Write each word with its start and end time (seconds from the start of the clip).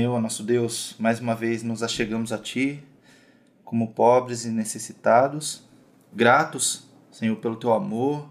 Senhor, 0.00 0.18
nosso 0.18 0.42
Deus, 0.42 0.96
mais 0.98 1.20
uma 1.20 1.34
vez 1.34 1.62
nos 1.62 1.82
achegamos 1.82 2.32
a 2.32 2.38
Ti, 2.38 2.82
como 3.62 3.92
pobres 3.92 4.46
e 4.46 4.48
necessitados, 4.48 5.62
gratos, 6.10 6.88
Senhor, 7.12 7.36
pelo 7.36 7.56
Teu 7.56 7.74
amor, 7.74 8.26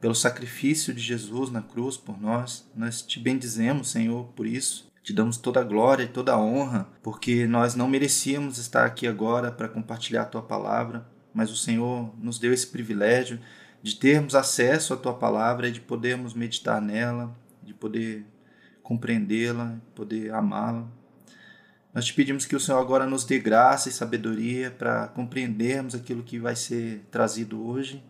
pelo 0.00 0.14
sacrifício 0.14 0.94
de 0.94 1.00
Jesus 1.00 1.50
na 1.50 1.62
cruz 1.62 1.96
por 1.96 2.22
nós. 2.22 2.64
Nós 2.76 3.02
te 3.02 3.18
bendizemos, 3.18 3.90
Senhor, 3.90 4.26
por 4.36 4.46
isso. 4.46 4.88
Te 5.02 5.12
damos 5.12 5.36
toda 5.36 5.58
a 5.58 5.64
glória 5.64 6.04
e 6.04 6.08
toda 6.08 6.32
a 6.32 6.40
honra, 6.40 6.86
porque 7.02 7.44
nós 7.44 7.74
não 7.74 7.88
merecíamos 7.88 8.58
estar 8.58 8.86
aqui 8.86 9.08
agora 9.08 9.50
para 9.50 9.68
compartilhar 9.68 10.22
a 10.22 10.26
Tua 10.26 10.42
palavra, 10.42 11.04
mas 11.34 11.50
o 11.50 11.56
Senhor 11.56 12.14
nos 12.22 12.38
deu 12.38 12.52
esse 12.52 12.68
privilégio 12.68 13.40
de 13.82 13.96
termos 13.96 14.36
acesso 14.36 14.94
à 14.94 14.96
Tua 14.96 15.14
palavra 15.14 15.66
e 15.66 15.72
de 15.72 15.80
podermos 15.80 16.34
meditar 16.34 16.80
nela, 16.80 17.36
de 17.64 17.74
poder 17.74 18.24
compreendê-la, 18.80 19.76
poder 19.92 20.32
amá-la. 20.32 20.99
Nós 21.92 22.04
te 22.04 22.14
pedimos 22.14 22.46
que 22.46 22.54
o 22.54 22.60
Senhor 22.60 22.78
agora 22.78 23.04
nos 23.04 23.24
dê 23.24 23.38
graça 23.38 23.88
e 23.88 23.92
sabedoria 23.92 24.70
para 24.70 25.08
compreendermos 25.08 25.94
aquilo 25.94 26.22
que 26.22 26.38
vai 26.38 26.54
ser 26.54 27.04
trazido 27.10 27.66
hoje. 27.66 28.02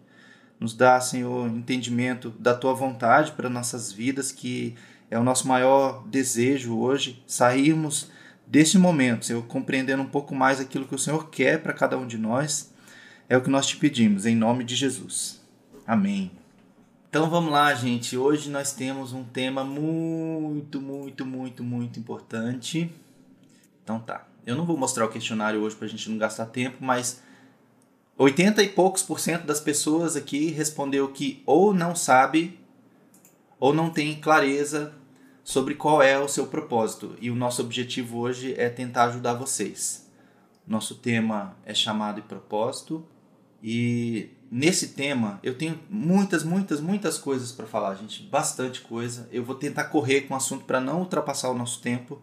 Nos 0.59 0.75
dá, 0.75 1.01
Senhor, 1.01 1.49
entendimento 1.49 2.29
da 2.39 2.55
tua 2.55 2.75
vontade 2.75 3.33
para 3.33 3.49
nossas 3.49 3.91
vidas, 3.91 4.31
que 4.31 4.75
é 5.11 5.19
o 5.19 5.25
nosso 5.25 5.49
maior 5.49 6.07
desejo 6.07 6.77
hoje, 6.77 7.23
sairmos 7.27 8.11
deste 8.47 8.77
momento, 8.77 9.25
Senhor, 9.25 9.43
compreendendo 9.47 10.03
um 10.03 10.09
pouco 10.09 10.35
mais 10.35 10.61
aquilo 10.61 10.87
que 10.87 10.95
o 10.95 10.99
Senhor 10.99 11.31
quer 11.31 11.63
para 11.63 11.73
cada 11.73 11.97
um 11.97 12.07
de 12.07 12.19
nós. 12.19 12.75
É 13.29 13.37
o 13.37 13.41
que 13.41 13.49
nós 13.49 13.67
te 13.67 13.77
pedimos, 13.77 14.27
em 14.27 14.37
nome 14.37 14.63
de 14.63 14.75
Jesus. 14.75 15.41
Amém. 15.87 16.31
Então 17.09 17.31
vamos 17.31 17.51
lá, 17.51 17.75
gente. 17.75 18.17
Hoje 18.17 18.51
nós 18.51 18.73
temos 18.73 19.13
um 19.13 19.25
tema 19.25 19.65
muito, 19.65 20.81
muito, 20.81 21.25
muito, 21.25 21.65
muito 21.65 21.99
importante. 21.99 22.93
Então 23.83 24.01
tá. 24.01 24.27
Eu 24.47 24.57
não 24.57 24.65
vou 24.65 24.77
mostrar 24.77 25.05
o 25.05 25.11
questionário 25.11 25.61
hoje 25.61 25.77
para 25.77 25.87
a 25.87 25.91
gente 25.91 26.09
não 26.11 26.19
gastar 26.19 26.47
tempo, 26.47 26.79
mas 26.81 27.23
80 28.17 28.63
e 28.63 28.69
poucos 28.69 29.03
por 29.03 29.21
cento 29.21 29.47
das 29.47 29.61
pessoas 29.61 30.17
aqui 30.17 30.51
respondeu 30.51 31.09
que 31.09 31.43
ou 31.47 31.73
não 31.73 31.95
sabe 31.95 32.59
ou 33.59 33.73
não 33.75 33.91
tem 33.91 34.21
clareza 34.21 34.95
sobre 35.45 35.75
qual 35.75 36.03
é 36.03 36.19
o 36.19 36.29
seu 36.29 36.47
propósito. 36.47 37.17
E 37.21 37.31
o 37.31 37.35
nosso 37.35 37.63
objetivo 37.63 38.19
hoje 38.19 38.55
é 38.57 38.69
tentar 38.69 39.05
ajudar 39.05 39.35
vocês. 39.35 40.09
Nosso 40.67 40.95
tema 40.95 41.57
é 41.65 41.75
chamado 41.75 42.21
e 42.21 42.23
propósito. 42.23 43.05
E 43.63 44.31
nesse 44.51 44.89
tema 44.89 45.39
eu 45.43 45.57
tenho 45.57 45.79
muitas, 45.91 46.45
muitas, 46.45 46.81
muitas 46.81 47.19
coisas 47.19 47.53
para 47.53 47.67
falar, 47.67 47.95
gente, 47.97 48.23
bastante 48.23 48.81
coisa. 48.81 49.29
Eu 49.31 49.45
vou 49.45 49.55
tentar 49.55 49.85
correr 49.85 50.23
com 50.23 50.35
o 50.35 50.37
assunto 50.37 50.65
para 50.65 50.81
não 50.81 51.01
ultrapassar 51.01 51.51
o 51.51 51.55
nosso 51.55 51.81
tempo. 51.81 52.21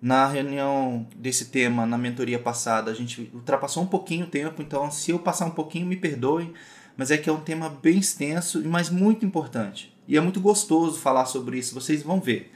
Na 0.00 0.26
reunião 0.26 1.06
desse 1.16 1.46
tema, 1.46 1.86
na 1.86 1.96
mentoria 1.96 2.38
passada, 2.38 2.90
a 2.90 2.94
gente 2.94 3.30
ultrapassou 3.32 3.82
um 3.82 3.86
pouquinho 3.86 4.26
o 4.26 4.28
tempo, 4.28 4.60
então 4.60 4.90
se 4.90 5.10
eu 5.10 5.18
passar 5.18 5.46
um 5.46 5.50
pouquinho, 5.50 5.86
me 5.86 5.96
perdoem, 5.96 6.52
mas 6.96 7.10
é 7.10 7.16
que 7.16 7.28
é 7.28 7.32
um 7.32 7.40
tema 7.40 7.68
bem 7.68 7.98
extenso, 7.98 8.62
mas 8.64 8.90
muito 8.90 9.24
importante. 9.24 9.94
E 10.06 10.16
é 10.16 10.20
muito 10.20 10.40
gostoso 10.40 11.00
falar 11.00 11.26
sobre 11.26 11.58
isso, 11.58 11.74
vocês 11.74 12.02
vão 12.02 12.20
ver, 12.20 12.52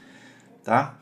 tá? 0.63 0.99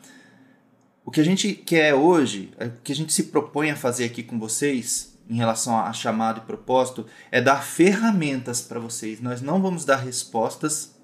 O 1.05 1.11
que 1.11 1.19
a 1.21 1.25
gente 1.25 1.53
quer 1.53 1.93
hoje, 1.93 2.51
o 2.59 2.81
que 2.83 2.91
a 2.91 2.95
gente 2.95 3.11
se 3.11 3.23
propõe 3.23 3.71
a 3.71 3.75
fazer 3.75 4.05
aqui 4.05 4.23
com 4.23 4.39
vocês, 4.39 5.09
em 5.29 5.35
relação 5.35 5.77
a 5.77 5.93
chamado 5.93 6.39
e 6.39 6.45
propósito 6.45 7.05
é 7.31 7.39
dar 7.39 7.63
ferramentas 7.63 8.61
para 8.61 8.79
vocês. 8.79 9.21
Nós 9.21 9.41
não 9.41 9.61
vamos 9.61 9.85
dar 9.85 9.97
respostas. 9.97 10.95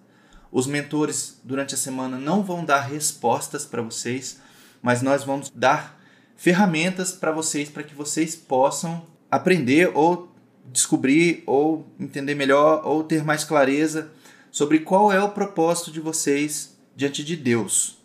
Os 0.52 0.66
mentores 0.66 1.40
durante 1.44 1.76
a 1.76 1.78
semana 1.78 2.18
não 2.18 2.42
vão 2.42 2.66
dar 2.66 2.82
respostas 2.82 3.66
para 3.66 3.84
vocês, 3.84 4.40
mas 4.86 5.02
nós 5.02 5.24
vamos 5.24 5.50
dar 5.50 6.00
ferramentas 6.36 7.12
para 7.12 7.32
vocês 7.32 7.70
para 7.70 7.82
que 7.82 7.96
vocês 7.96 8.36
possam 8.36 9.04
aprender 9.32 9.90
ou 9.96 10.32
descobrir 10.72 11.42
ou 11.48 11.88
entender 12.00 12.36
melhor 12.36 12.86
ou 12.86 13.04
ter 13.04 13.24
mais 13.24 13.44
clareza 13.44 14.12
sobre 14.52 14.82
qual 14.82 15.12
é 15.12 15.20
o 15.20 15.32
propósito 15.32 15.92
de 15.92 16.00
vocês 16.00 16.78
diante 16.96 17.24
de 17.24 17.36
Deus. 17.36 17.98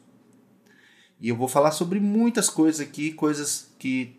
E 1.21 1.29
eu 1.29 1.37
vou 1.37 1.49
falar 1.49 1.73
sobre 1.73 2.01
muitas 2.01 2.49
coisas 2.49 2.81
aqui, 2.81 3.13
coisas 3.13 3.71
que 3.79 4.19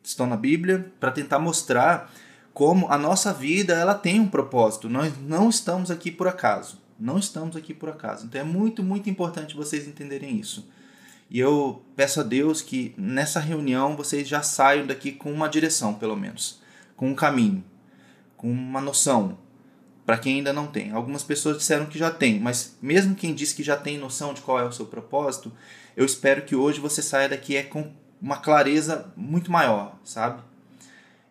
estão 0.00 0.28
na 0.28 0.36
Bíblia 0.36 0.92
para 1.00 1.10
tentar 1.10 1.40
mostrar 1.40 2.14
como 2.54 2.86
a 2.88 2.96
nossa 2.96 3.32
vida 3.32 3.74
ela 3.74 3.96
tem 3.96 4.20
um 4.20 4.28
propósito. 4.28 4.88
Nós 4.88 5.12
não 5.26 5.48
estamos 5.48 5.90
aqui 5.90 6.12
por 6.12 6.28
acaso. 6.28 6.80
Não 7.00 7.18
estamos 7.18 7.56
aqui 7.56 7.74
por 7.74 7.88
acaso. 7.88 8.26
Então 8.26 8.40
é 8.40 8.44
muito, 8.44 8.80
muito 8.80 9.10
importante 9.10 9.56
vocês 9.56 9.88
entenderem 9.88 10.38
isso. 10.38 10.70
E 11.28 11.40
eu 11.40 11.84
peço 11.96 12.20
a 12.20 12.22
Deus 12.22 12.62
que 12.62 12.94
nessa 12.96 13.40
reunião 13.40 13.96
vocês 13.96 14.28
já 14.28 14.42
saiam 14.42 14.86
daqui 14.86 15.12
com 15.12 15.32
uma 15.32 15.48
direção, 15.48 15.94
pelo 15.94 16.16
menos, 16.16 16.60
com 16.96 17.08
um 17.08 17.14
caminho, 17.14 17.64
com 18.36 18.50
uma 18.50 18.80
noção, 18.80 19.38
para 20.04 20.18
quem 20.18 20.36
ainda 20.36 20.52
não 20.52 20.68
tem. 20.68 20.92
Algumas 20.92 21.24
pessoas 21.24 21.58
disseram 21.58 21.86
que 21.86 21.98
já 21.98 22.10
tem, 22.10 22.38
mas 22.38 22.76
mesmo 22.80 23.16
quem 23.16 23.34
diz 23.34 23.52
que 23.52 23.62
já 23.62 23.76
tem 23.76 23.98
noção 23.98 24.32
de 24.32 24.40
qual 24.40 24.60
é 24.60 24.64
o 24.64 24.72
seu 24.72 24.86
propósito, 24.86 25.52
eu 25.96 26.04
espero 26.04 26.42
que 26.42 26.54
hoje 26.54 26.78
você 26.78 27.02
saia 27.02 27.28
daqui 27.28 27.56
é 27.56 27.64
com 27.64 27.90
uma 28.22 28.36
clareza 28.36 29.12
muito 29.16 29.50
maior, 29.50 29.98
sabe? 30.04 30.42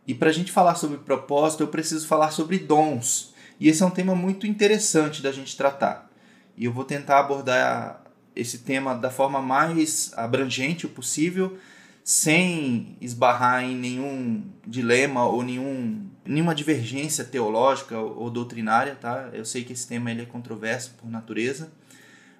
E 0.06 0.14
para 0.14 0.30
a 0.30 0.34
gente 0.34 0.52
falar 0.52 0.76
sobre 0.76 0.98
propósito, 0.98 1.64
eu 1.64 1.68
preciso 1.68 2.06
falar 2.06 2.32
sobre 2.32 2.60
dons. 2.60 3.34
E 3.60 3.70
esse 3.70 3.82
é 3.82 3.86
um 3.86 3.92
tema 3.92 4.14
muito 4.14 4.46
interessante 4.46 5.22
da 5.22 5.32
gente 5.32 5.56
tratar. 5.58 6.10
E 6.58 6.66
eu 6.66 6.74
vou 6.74 6.84
tentar 6.84 7.20
abordar 7.20 8.05
esse 8.36 8.60
tema 8.60 8.94
da 8.94 9.10
forma 9.10 9.42
mais 9.42 10.12
abrangente 10.16 10.88
possível, 10.88 11.58
sem 12.04 12.98
esbarrar 13.02 13.64
em 13.64 13.76
nenhum 13.76 14.44
dilema 14.66 15.26
ou 15.26 15.42
nenhum, 15.42 16.08
nenhuma 16.24 16.54
divergência 16.54 17.24
teológica 17.24 17.98
ou 17.98 18.30
doutrinária, 18.30 18.96
tá? 18.96 19.30
Eu 19.34 19.46
sei 19.46 19.64
que 19.64 19.74
esse 19.74 19.88
tema 19.88 20.12
ele 20.12 20.22
é 20.22 20.26
controverso 20.26 20.94
por 21.00 21.10
natureza, 21.10 21.72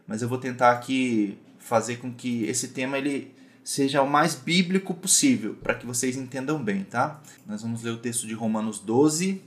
mas 0.08 0.22
eu 0.22 0.30
vou 0.30 0.38
tentar 0.38 0.72
aqui 0.72 1.38
fazer 1.58 1.98
com 1.98 2.14
que 2.14 2.44
esse 2.44 2.68
tema 2.70 2.98
ele 2.98 3.34
seja 3.64 4.04
o 4.04 4.10
mais 4.10 4.36
bíblico 4.36 4.94
possível, 4.94 5.56
para 5.56 5.74
que 5.74 5.88
vocês 5.88 6.16
entendam 6.16 6.64
bem, 6.64 6.84
tá? 6.84 7.20
Nós 7.48 7.64
vamos 7.64 7.82
ler 7.82 7.90
o 7.90 7.98
texto 7.98 8.28
de 8.28 8.36
Romanos 8.36 8.80
12. 8.80 9.42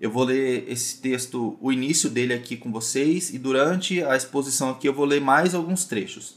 Eu 0.00 0.10
vou 0.10 0.24
ler 0.24 0.64
esse 0.68 1.00
texto, 1.00 1.58
o 1.60 1.72
início 1.72 2.08
dele 2.08 2.32
aqui 2.32 2.56
com 2.56 2.70
vocês, 2.70 3.34
e 3.34 3.38
durante 3.38 4.02
a 4.02 4.16
exposição 4.16 4.70
aqui 4.70 4.88
eu 4.88 4.94
vou 4.94 5.04
ler 5.04 5.20
mais 5.20 5.54
alguns 5.54 5.84
trechos. 5.84 6.36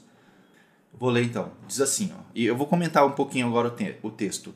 Vou 0.94 1.10
ler 1.10 1.24
então. 1.24 1.52
Diz 1.68 1.80
assim, 1.80 2.12
ó, 2.18 2.22
e 2.34 2.46
eu 2.46 2.56
vou 2.56 2.68
comentar 2.68 3.06
um 3.06 3.12
pouquinho 3.12 3.48
agora 3.48 3.68
o, 3.68 3.72
te 3.72 3.96
o 4.02 4.10
texto. 4.10 4.54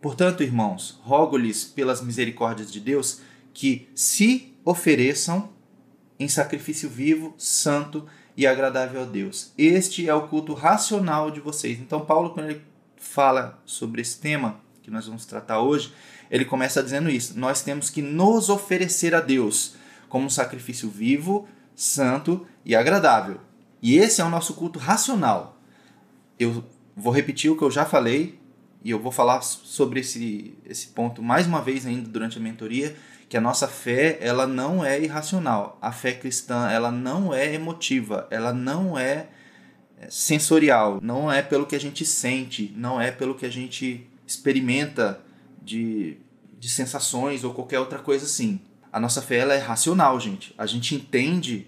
Portanto, 0.00 0.42
irmãos, 0.42 1.00
rogo-lhes 1.02 1.64
pelas 1.64 2.02
misericórdias 2.02 2.70
de 2.70 2.80
Deus 2.80 3.20
que 3.52 3.88
se 3.94 4.54
ofereçam 4.64 5.50
em 6.18 6.28
sacrifício 6.28 6.88
vivo, 6.88 7.34
santo 7.38 8.06
e 8.36 8.46
agradável 8.46 9.02
a 9.02 9.04
Deus. 9.04 9.52
Este 9.56 10.08
é 10.08 10.14
o 10.14 10.26
culto 10.28 10.54
racional 10.54 11.30
de 11.30 11.40
vocês. 11.40 11.78
Então, 11.78 12.04
Paulo, 12.04 12.30
quando 12.30 12.50
ele 12.50 12.62
fala 12.96 13.62
sobre 13.64 14.02
esse 14.02 14.18
tema 14.18 14.60
que 14.82 14.90
nós 14.90 15.06
vamos 15.06 15.24
tratar 15.24 15.60
hoje, 15.60 15.92
ele 16.34 16.44
começa 16.44 16.82
dizendo 16.82 17.08
isso: 17.08 17.38
nós 17.38 17.62
temos 17.62 17.88
que 17.88 18.02
nos 18.02 18.48
oferecer 18.48 19.14
a 19.14 19.20
Deus 19.20 19.76
como 20.08 20.26
um 20.26 20.30
sacrifício 20.30 20.90
vivo, 20.90 21.46
santo 21.76 22.44
e 22.64 22.74
agradável. 22.74 23.38
E 23.80 23.96
esse 23.96 24.20
é 24.20 24.24
o 24.24 24.28
nosso 24.28 24.54
culto 24.54 24.80
racional. 24.80 25.60
Eu 26.36 26.64
vou 26.96 27.12
repetir 27.12 27.52
o 27.52 27.56
que 27.56 27.62
eu 27.62 27.70
já 27.70 27.84
falei 27.84 28.40
e 28.82 28.90
eu 28.90 28.98
vou 28.98 29.12
falar 29.12 29.42
sobre 29.42 30.00
esse, 30.00 30.58
esse 30.66 30.88
ponto 30.88 31.22
mais 31.22 31.46
uma 31.46 31.62
vez 31.62 31.86
ainda 31.86 32.08
durante 32.08 32.36
a 32.36 32.40
mentoria 32.40 32.96
que 33.28 33.36
a 33.36 33.40
nossa 33.40 33.68
fé 33.68 34.18
ela 34.20 34.44
não 34.44 34.84
é 34.84 35.00
irracional. 35.00 35.78
A 35.80 35.92
fé 35.92 36.12
cristã 36.12 36.68
ela 36.68 36.90
não 36.90 37.32
é 37.32 37.54
emotiva, 37.54 38.26
ela 38.28 38.52
não 38.52 38.98
é, 38.98 39.28
é 39.98 40.10
sensorial, 40.10 40.98
não 41.00 41.30
é 41.30 41.42
pelo 41.42 41.64
que 41.64 41.76
a 41.76 41.80
gente 41.80 42.04
sente, 42.04 42.74
não 42.76 43.00
é 43.00 43.12
pelo 43.12 43.36
que 43.36 43.46
a 43.46 43.50
gente 43.50 44.10
experimenta 44.26 45.20
de, 45.64 46.18
de 46.64 46.70
sensações 46.70 47.44
ou 47.44 47.52
qualquer 47.52 47.78
outra 47.78 47.98
coisa 47.98 48.24
assim. 48.24 48.58
A 48.90 48.98
nossa 48.98 49.20
fé 49.20 49.36
ela 49.36 49.52
é 49.52 49.58
racional, 49.58 50.18
gente. 50.18 50.54
A 50.56 50.64
gente 50.64 50.94
entende 50.94 51.66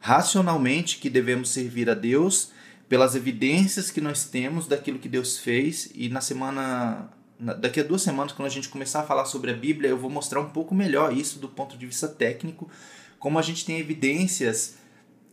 racionalmente 0.00 0.98
que 0.98 1.08
devemos 1.08 1.50
servir 1.50 1.88
a 1.88 1.94
Deus 1.94 2.50
pelas 2.88 3.14
evidências 3.14 3.88
que 3.88 4.00
nós 4.00 4.24
temos 4.24 4.66
daquilo 4.66 4.98
que 4.98 5.08
Deus 5.08 5.38
fez 5.38 5.92
e 5.94 6.08
na 6.08 6.20
semana 6.20 7.08
daqui 7.38 7.78
a 7.78 7.84
duas 7.84 8.02
semanas, 8.02 8.32
quando 8.32 8.46
a 8.46 8.50
gente 8.50 8.68
começar 8.68 9.00
a 9.00 9.04
falar 9.04 9.26
sobre 9.26 9.52
a 9.52 9.54
Bíblia, 9.54 9.90
eu 9.90 9.98
vou 9.98 10.10
mostrar 10.10 10.40
um 10.40 10.50
pouco 10.50 10.74
melhor 10.74 11.16
isso 11.16 11.38
do 11.38 11.48
ponto 11.48 11.78
de 11.78 11.86
vista 11.86 12.08
técnico, 12.08 12.68
como 13.20 13.38
a 13.38 13.42
gente 13.42 13.64
tem 13.64 13.78
evidências 13.78 14.74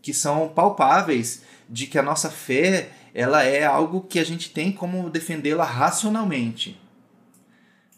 que 0.03 0.13
são 0.13 0.49
palpáveis 0.49 1.41
de 1.67 1.87
que 1.87 1.97
a 1.97 2.03
nossa 2.03 2.29
fé 2.29 2.91
ela 3.11 3.43
é 3.43 3.65
algo 3.65 4.01
que 4.01 4.19
a 4.19 4.23
gente 4.23 4.51
tem 4.51 4.71
como 4.71 5.09
defendê-la 5.09 5.65
racionalmente. 5.65 6.79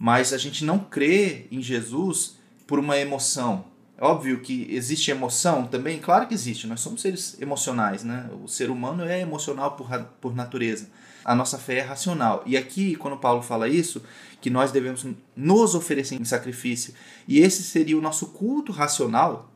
Mas 0.02 0.34
a 0.34 0.38
gente 0.38 0.66
não 0.66 0.80
crê 0.80 1.46
em 1.52 1.62
Jesus 1.62 2.38
por 2.66 2.80
uma 2.80 2.98
emoção. 2.98 3.66
É 3.96 4.04
óbvio 4.04 4.40
que 4.40 4.66
existe 4.72 5.12
emoção 5.12 5.68
também, 5.68 6.00
claro 6.00 6.28
que 6.28 6.34
existe, 6.34 6.66
nós 6.66 6.80
somos 6.80 7.02
seres 7.02 7.40
emocionais, 7.40 8.04
né? 8.04 8.28
O 8.44 8.48
ser 8.48 8.72
humano 8.72 9.04
é 9.04 9.22
emocional 9.22 9.76
por, 9.76 9.88
por 10.20 10.36
natureza 10.36 10.88
a 11.24 11.36
nossa 11.36 11.58
fé 11.58 11.78
é 11.78 11.82
racional. 11.82 12.44
E 12.46 12.58
aqui, 12.58 12.96
quando 12.96 13.18
Paulo 13.18 13.42
fala 13.42 13.68
isso, 13.68 14.02
que 14.40 14.50
nós 14.50 14.72
devemos 14.72 15.06
nos 15.36 15.76
oferecer 15.76 16.16
em 16.16 16.26
sacrifício, 16.26 16.94
e 17.28 17.40
esse 17.40 17.64
seria 17.64 17.98
o 17.98 18.02
nosso 18.02 18.28
culto 18.28 18.72
racional, 18.72 19.52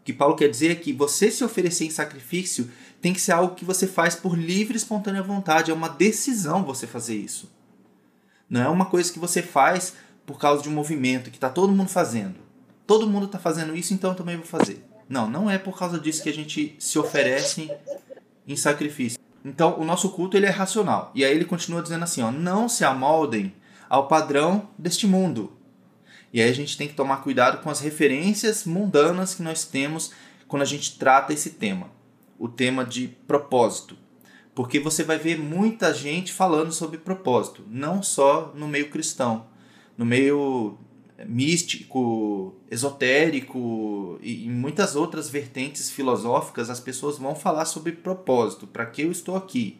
o 0.00 0.04
que 0.04 0.12
Paulo 0.12 0.36
quer 0.36 0.48
dizer 0.48 0.70
é 0.70 0.74
que 0.74 0.92
você 0.92 1.30
se 1.30 1.42
oferecer 1.42 1.84
em 1.84 1.90
sacrifício 1.90 2.70
tem 3.00 3.12
que 3.12 3.20
ser 3.20 3.32
algo 3.32 3.54
que 3.54 3.64
você 3.64 3.86
faz 3.86 4.14
por 4.14 4.38
livre 4.38 4.74
e 4.74 4.76
espontânea 4.76 5.22
vontade, 5.22 5.70
é 5.70 5.74
uma 5.74 5.88
decisão 5.88 6.64
você 6.64 6.86
fazer 6.86 7.16
isso. 7.16 7.50
Não 8.48 8.62
é 8.62 8.68
uma 8.68 8.86
coisa 8.86 9.12
que 9.12 9.18
você 9.18 9.42
faz 9.42 9.94
por 10.24 10.38
causa 10.38 10.62
de 10.62 10.68
um 10.68 10.72
movimento 10.72 11.30
que 11.30 11.36
está 11.36 11.48
todo 11.48 11.72
mundo 11.72 11.88
fazendo. 11.88 12.36
Todo 12.86 13.08
mundo 13.08 13.26
está 13.26 13.38
fazendo 13.38 13.76
isso, 13.76 13.92
então 13.92 14.10
eu 14.10 14.16
também 14.16 14.36
vou 14.36 14.46
fazer. 14.46 14.84
Não, 15.08 15.28
não 15.28 15.50
é 15.50 15.58
por 15.58 15.78
causa 15.78 15.98
disso 15.98 16.22
que 16.22 16.28
a 16.28 16.34
gente 16.34 16.74
se 16.78 16.98
oferece 16.98 17.70
em 18.46 18.56
sacrifício. 18.56 19.18
Então, 19.44 19.78
o 19.78 19.84
nosso 19.84 20.10
culto 20.10 20.36
ele 20.36 20.46
é 20.46 20.50
racional. 20.50 21.12
E 21.14 21.24
aí 21.24 21.32
ele 21.32 21.44
continua 21.44 21.82
dizendo 21.82 22.02
assim, 22.02 22.22
ó, 22.22 22.30
não 22.30 22.68
se 22.68 22.84
amoldem 22.84 23.54
ao 23.88 24.08
padrão 24.08 24.68
deste 24.76 25.06
mundo. 25.06 25.56
E 26.32 26.42
aí 26.42 26.50
a 26.50 26.54
gente 26.54 26.76
tem 26.76 26.88
que 26.88 26.94
tomar 26.94 27.18
cuidado 27.18 27.62
com 27.62 27.70
as 27.70 27.80
referências 27.80 28.64
mundanas 28.64 29.34
que 29.34 29.42
nós 29.42 29.64
temos 29.64 30.10
quando 30.48 30.62
a 30.62 30.66
gente 30.66 30.98
trata 30.98 31.32
esse 31.32 31.50
tema, 31.50 31.88
o 32.38 32.48
tema 32.48 32.84
de 32.84 33.08
propósito. 33.26 33.96
Porque 34.56 34.80
você 34.80 35.04
vai 35.04 35.18
ver 35.18 35.38
muita 35.38 35.92
gente 35.92 36.32
falando 36.32 36.72
sobre 36.72 36.96
propósito, 36.96 37.62
não 37.68 38.02
só 38.02 38.54
no 38.56 38.66
meio 38.66 38.88
cristão, 38.88 39.48
no 39.98 40.06
meio 40.06 40.78
místico, 41.26 42.54
esotérico 42.70 44.18
e 44.22 44.46
em 44.46 44.50
muitas 44.50 44.96
outras 44.96 45.28
vertentes 45.28 45.90
filosóficas, 45.90 46.70
as 46.70 46.80
pessoas 46.80 47.18
vão 47.18 47.34
falar 47.34 47.66
sobre 47.66 47.92
propósito, 47.92 48.66
para 48.66 48.86
que 48.86 49.02
eu 49.02 49.12
estou 49.12 49.36
aqui. 49.36 49.78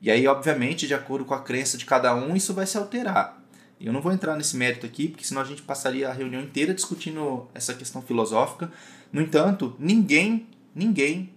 E 0.00 0.10
aí, 0.10 0.26
obviamente, 0.26 0.86
de 0.86 0.94
acordo 0.94 1.26
com 1.26 1.34
a 1.34 1.42
crença 1.42 1.76
de 1.76 1.84
cada 1.84 2.14
um, 2.14 2.34
isso 2.34 2.54
vai 2.54 2.66
se 2.66 2.78
alterar. 2.78 3.44
Eu 3.78 3.92
não 3.92 4.00
vou 4.00 4.10
entrar 4.10 4.36
nesse 4.36 4.56
mérito 4.56 4.86
aqui, 4.86 5.06
porque 5.06 5.24
senão 5.24 5.42
a 5.42 5.44
gente 5.44 5.60
passaria 5.60 6.08
a 6.08 6.14
reunião 6.14 6.40
inteira 6.40 6.72
discutindo 6.72 7.46
essa 7.52 7.74
questão 7.74 8.00
filosófica. 8.00 8.72
No 9.12 9.20
entanto, 9.20 9.76
ninguém, 9.78 10.46
ninguém 10.74 11.34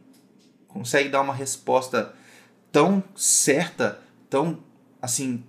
consegue 0.69 1.09
dar 1.09 1.19
uma 1.19 1.33
resposta 1.33 2.15
tão 2.71 3.04
certa, 3.16 4.00
tão 4.30 4.60
assim 5.01 5.44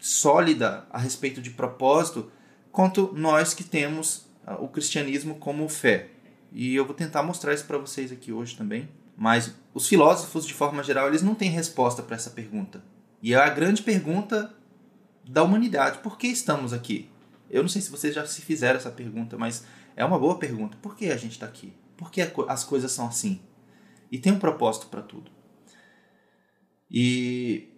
sólida 0.00 0.86
a 0.90 0.98
respeito 0.98 1.40
de 1.40 1.50
propósito 1.50 2.30
quanto 2.70 3.12
nós 3.14 3.54
que 3.54 3.62
temos 3.62 4.26
ah, 4.46 4.56
o 4.56 4.68
cristianismo 4.68 5.36
como 5.36 5.68
fé. 5.68 6.08
E 6.50 6.74
eu 6.74 6.84
vou 6.84 6.94
tentar 6.94 7.22
mostrar 7.22 7.54
isso 7.54 7.64
para 7.64 7.78
vocês 7.78 8.10
aqui 8.12 8.32
hoje 8.32 8.56
também. 8.56 8.88
Mas 9.16 9.54
os 9.72 9.88
filósofos, 9.88 10.46
de 10.46 10.54
forma 10.54 10.82
geral, 10.82 11.08
eles 11.08 11.22
não 11.22 11.34
têm 11.34 11.50
resposta 11.50 12.02
para 12.02 12.16
essa 12.16 12.30
pergunta. 12.30 12.82
E 13.22 13.34
é 13.34 13.36
a 13.36 13.48
grande 13.48 13.82
pergunta 13.82 14.52
da 15.24 15.42
humanidade: 15.42 15.98
por 15.98 16.18
que 16.18 16.26
estamos 16.26 16.72
aqui? 16.72 17.08
Eu 17.48 17.62
não 17.62 17.68
sei 17.68 17.82
se 17.82 17.90
vocês 17.90 18.14
já 18.14 18.26
se 18.26 18.40
fizeram 18.42 18.78
essa 18.78 18.90
pergunta, 18.90 19.36
mas 19.36 19.64
é 19.94 20.04
uma 20.04 20.18
boa 20.18 20.38
pergunta. 20.38 20.76
Por 20.80 20.96
que 20.96 21.06
a 21.06 21.16
gente 21.16 21.32
está 21.32 21.46
aqui? 21.46 21.72
Por 21.96 22.10
que 22.10 22.22
as 22.48 22.64
coisas 22.64 22.90
são 22.90 23.06
assim? 23.06 23.40
E 24.10 24.18
tem 24.18 24.32
um 24.32 24.38
propósito 24.38 24.86
para 24.86 25.02
tudo. 25.02 25.30
E 26.92 27.70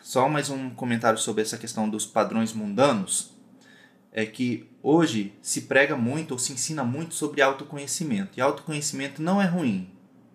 só 0.00 0.28
mais 0.28 0.48
um 0.48 0.70
comentário 0.70 1.18
sobre 1.18 1.42
essa 1.42 1.58
questão 1.58 1.88
dos 1.88 2.06
padrões 2.06 2.52
mundanos 2.52 3.32
é 4.12 4.24
que 4.24 4.70
hoje 4.80 5.34
se 5.42 5.62
prega 5.62 5.96
muito 5.96 6.30
ou 6.30 6.38
se 6.38 6.52
ensina 6.52 6.84
muito 6.84 7.14
sobre 7.14 7.42
autoconhecimento. 7.42 8.38
E 8.38 8.40
autoconhecimento 8.40 9.20
não 9.20 9.42
é 9.42 9.46
ruim. 9.46 9.90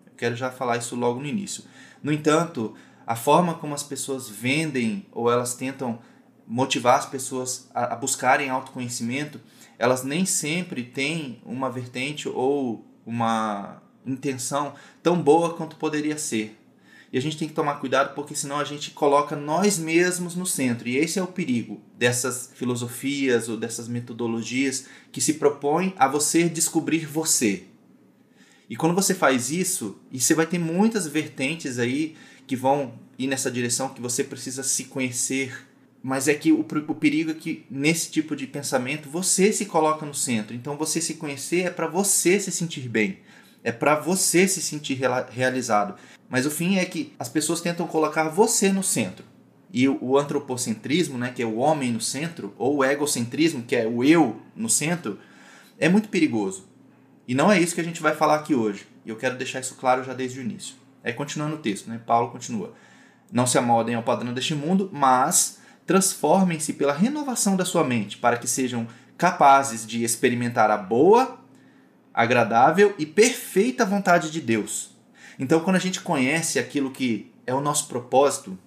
Eu 0.06 0.12
quero 0.18 0.36
já 0.36 0.52
falar 0.52 0.76
isso 0.76 0.94
logo 0.94 1.22
no 1.22 1.26
início. 1.26 1.64
No 2.04 2.12
entanto, 2.12 2.76
a 3.06 3.16
forma 3.16 3.54
como 3.54 3.74
as 3.74 3.84
pessoas 3.84 4.28
vendem 4.28 5.06
ou 5.14 5.32
elas 5.32 5.56
tentam 5.56 6.00
motivar 6.46 6.98
as 6.98 7.06
pessoas 7.06 7.70
a, 7.74 7.96
buscarem 7.96 8.50
autoconhecimento, 8.50 9.40
elas 9.80 10.04
nem 10.04 10.26
sempre 10.26 10.84
têm 10.84 11.42
uma 11.46 11.70
vertente 11.70 12.28
ou 12.28 12.86
uma 13.06 13.82
intenção 14.06 14.74
tão 15.02 15.22
boa 15.22 15.54
quanto 15.54 15.78
poderia 15.78 16.18
ser. 16.18 16.57
E 17.12 17.18
a 17.18 17.22
gente 17.22 17.38
tem 17.38 17.48
que 17.48 17.54
tomar 17.54 17.76
cuidado 17.76 18.14
porque 18.14 18.36
senão 18.36 18.60
a 18.60 18.64
gente 18.64 18.92
coloca 18.92 19.36
nós 19.36 19.78
mesmos 19.78 20.36
no 20.36 20.46
centro. 20.46 20.88
E 20.88 20.98
esse 20.98 21.18
é 21.18 21.24
o 21.24 21.28
perigo 21.28 21.82
dessas 21.98 22.52
filosofias 22.54 23.48
ou 23.48 23.56
dessas 23.56 23.88
metodologias 23.88 24.86
que 25.12 25.22
se 25.22 25.36
propõem 25.36 25.94
a 25.98 26.08
você 26.08 26.50
descobrir 26.50 27.06
você. 27.06 27.64
E 28.70 28.76
quando 28.76 28.96
você 28.96 29.14
faz 29.14 29.50
isso, 29.50 29.98
e 30.12 30.20
você 30.20 30.34
vai 30.34 30.46
ter 30.46 30.60
muitas 30.60 31.08
vertentes 31.08 31.80
aí 31.80 32.16
que 32.46 32.56
vão 32.56 32.94
ir 33.18 33.28
nessa 33.28 33.50
direção 33.50 33.90
que 33.90 34.02
você 34.02 34.24
precisa 34.24 34.62
se 34.62 34.86
conhecer. 34.86 35.66
Mas 36.04 36.28
é 36.28 36.34
que 36.34 36.52
o, 36.52 36.60
o 36.60 36.96
perigo 36.96 37.32
é 37.32 37.34
que 37.34 37.66
nesse 37.70 38.12
tipo 38.12 38.36
de 38.36 38.46
pensamento 38.46 39.10
você 39.10 39.52
se 39.54 39.66
coloca 39.66 40.06
no 40.06 40.14
centro. 40.14 40.54
Então 40.54 40.78
você 40.78 41.00
se 41.02 41.16
conhecer 41.16 41.62
é 41.62 41.70
para 41.70 41.88
você 41.88 42.40
se 42.40 42.52
sentir 42.52 42.90
bem. 42.90 43.20
É 43.64 43.72
para 43.72 43.96
você 43.96 44.48
se 44.48 44.62
sentir 44.62 45.00
realizado. 45.30 45.98
Mas 46.30 46.46
o 46.46 46.52
fim 46.52 46.78
é 46.78 46.86
que 46.86 47.14
as 47.18 47.30
pessoas 47.30 47.62
tentam 47.62 47.88
colocar 47.88 48.30
você 48.30 48.72
no 48.72 48.84
centro. 48.84 49.26
E 49.72 49.88
o 49.88 50.18
antropocentrismo, 50.18 51.18
né, 51.18 51.32
que 51.34 51.42
é 51.42 51.46
o 51.46 51.58
homem 51.58 51.92
no 51.92 52.02
centro, 52.02 52.54
ou 52.58 52.78
o 52.78 52.84
egocentrismo, 52.84 53.64
que 53.64 53.76
é 53.76 53.86
o 53.86 54.04
eu 54.04 54.42
no 54.56 54.70
centro, 54.70 55.20
é 55.78 55.90
muito 55.90 56.10
perigoso. 56.10 56.66
E 57.28 57.36
não 57.36 57.52
é 57.52 57.60
isso 57.60 57.76
que 57.76 57.82
a 57.82 57.84
gente 57.84 58.02
vai 58.02 58.16
falar 58.16 58.36
aqui 58.36 58.56
hoje. 58.56 58.88
E 59.06 59.10
eu 59.10 59.18
quero 59.18 59.38
deixar 59.38 59.60
isso 59.60 59.76
claro 59.76 60.04
já 60.04 60.14
desde 60.14 60.40
o 60.40 60.42
início. 60.42 60.76
É 61.04 61.12
continuando 61.12 61.56
o 61.56 61.60
texto, 61.60 61.90
né? 61.90 62.00
Paulo 62.06 62.32
continua. 62.32 62.74
Não 63.32 63.46
se 63.46 63.58
amoldem 63.58 63.96
ao 63.96 64.04
padrão 64.04 64.34
deste 64.34 64.56
mundo, 64.56 64.90
mas 64.92 65.60
transformem-se 65.86 66.74
pela 66.74 66.94
renovação 66.94 67.56
da 67.56 67.66
sua 67.66 67.84
mente, 67.84 68.18
para 68.18 68.38
que 68.38 68.48
sejam 68.48 68.88
capazes 69.18 69.86
de 69.86 70.04
experimentar 70.04 70.70
a 70.70 70.78
boa, 70.78 71.40
agradável 72.14 72.94
e 72.98 73.06
perfeita 73.06 73.86
vontade 73.86 74.30
de 74.30 74.42
Deus. 74.42 74.97
Então, 75.40 75.60
quando 75.60 75.76
a 75.76 75.80
gente 75.80 76.02
conhece 76.02 76.58
aquilo 76.58 76.92
que 76.92 77.32
é 77.46 77.54
o 77.54 77.62
nosso 77.62 77.88
propósito, 77.88 78.58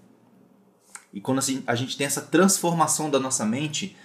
e 1.13 1.21
quando 1.21 1.39
assim, 1.39 1.63
a 1.67 1.75
gente 1.75 1.97
tem 1.97 2.07
essa 2.07 2.21
transformação 2.21 3.11
da 3.11 3.19
nossa 3.19 3.45
mente, 3.45 3.97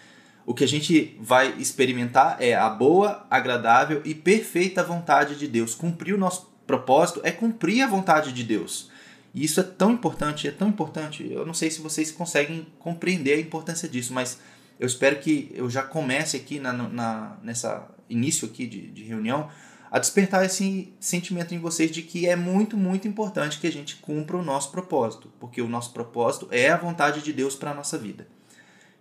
o 0.46 0.54
que 0.54 0.64
a 0.64 0.68
gente 0.68 1.18
vai 1.20 1.54
experimentar 1.60 2.38
é 2.40 2.54
a 2.56 2.70
boa, 2.70 3.26
agradável 3.30 4.02
e 4.06 4.14
perfeita 4.14 4.84
vontade 4.84 5.36
de 5.36 5.48
Deus. 5.48 5.74
Cumprir 5.74 6.14
o 6.14 6.18
nosso 6.18 6.52
propósito 6.68 7.22
é 7.24 7.32
cumprir 7.32 7.82
a 7.82 7.88
vontade 7.88 8.32
de 8.32 8.44
Deus. 8.44 8.90
E 9.34 9.44
isso 9.44 9.60
é 9.60 9.64
tão 9.64 9.92
importante, 9.92 10.48
é 10.48 10.52
tão 10.52 10.70
importante. 10.70 11.28
Eu 11.30 11.46
não 11.46 11.54
sei 11.54 11.70
se 11.70 11.82
vocês 11.82 12.12
conseguem 12.12 12.68
compreender 12.80 13.34
a 13.34 13.40
importância 13.40 13.90
disso, 13.90 14.14
mas 14.14 14.40
eu 14.80 14.88
espero 14.88 15.20
que 15.20 15.52
eu 15.54 15.70
já 15.70 15.84
comece 15.84 16.38
aqui 16.38 16.60
na, 16.60 16.72
na 16.74 17.38
nessa 17.42 17.88
início 18.10 18.48
aqui 18.48 18.68
de, 18.68 18.88
de 18.92 19.04
reunião 19.04 19.50
a 19.96 20.00
despertar 20.00 20.44
esse 20.44 20.94
sentimento 21.00 21.56
em 21.56 21.58
vocês 21.58 21.90
de 21.90 22.02
que 22.02 22.28
é 22.28 22.36
muito, 22.36 22.76
muito 22.76 23.08
importante 23.08 23.62
que 23.62 23.66
a 23.66 23.72
gente 23.72 23.96
cumpra 23.96 24.36
o 24.36 24.44
nosso 24.44 24.70
propósito, 24.70 25.32
porque 25.40 25.62
o 25.62 25.70
nosso 25.70 25.94
propósito 25.94 26.50
é 26.52 26.70
a 26.70 26.76
vontade 26.76 27.22
de 27.22 27.32
Deus 27.32 27.56
para 27.56 27.72
a 27.72 27.74
nossa 27.74 27.98
vida. 27.98 28.28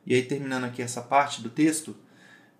E 0.06 0.14
aí, 0.14 0.22
terminando 0.22 0.62
aqui 0.62 0.80
essa 0.80 1.02
parte 1.02 1.42
do 1.42 1.50
texto, 1.50 1.96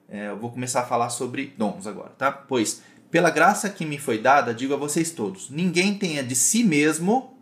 é, 0.08 0.30
eu 0.30 0.36
vou 0.36 0.50
começar 0.50 0.80
a 0.80 0.84
falar 0.84 1.10
sobre 1.10 1.54
dons 1.56 1.86
agora, 1.86 2.10
tá? 2.18 2.32
Pois, 2.32 2.82
pela 3.08 3.30
graça 3.30 3.70
que 3.70 3.86
me 3.86 4.00
foi 4.00 4.18
dada, 4.18 4.52
digo 4.52 4.74
a 4.74 4.78
vocês 4.78 5.12
todos: 5.12 5.48
ninguém 5.48 5.96
tenha 5.96 6.20
de 6.20 6.34
si 6.34 6.64
mesmo 6.64 7.38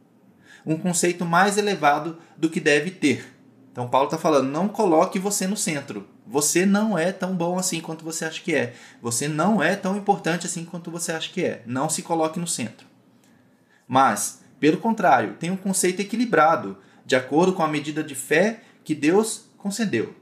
um 0.66 0.76
conceito 0.76 1.25
mais 1.25 1.56
elevado 1.56 2.18
do 2.37 2.50
que 2.50 2.61
deve 2.61 2.90
ter. 2.90 3.34
Então, 3.72 3.88
Paulo 3.88 4.08
está 4.08 4.18
falando: 4.18 4.50
não 4.50 4.68
coloque 4.68 5.18
você 5.18 5.46
no 5.46 5.56
centro. 5.56 6.06
Você 6.26 6.64
não 6.64 6.97
é 6.97 7.11
tão 7.12 7.35
bom 7.35 7.59
assim 7.59 7.81
quanto 7.81 8.05
você 8.05 8.25
acha 8.25 8.41
que 8.41 8.55
é. 8.55 8.75
Você 9.00 9.29
não 9.29 9.62
é 9.62 9.75
tão 9.75 9.97
importante 9.97 10.47
assim 10.47 10.64
quanto 10.64 10.91
você 10.91 11.12
acha 11.12 11.31
que 11.31 11.45
é. 11.45 11.62
Não 11.67 11.88
se 11.88 12.02
coloque 12.02 12.38
no 12.38 12.47
centro. 12.47 12.87
Mas, 13.88 14.43
pelo 14.61 14.79
contrário, 14.79 15.35
tenha 15.35 15.52
um 15.52 15.57
conceito 15.57 16.00
equilibrado, 16.00 16.79
de 17.05 17.17
acordo 17.17 17.52
com 17.52 17.62
a 17.62 17.69
medida 17.69 18.02
de 18.02 18.14
fé 18.14 18.62
que 18.85 18.95
Deus 18.95 19.47
concedeu. 19.59 20.14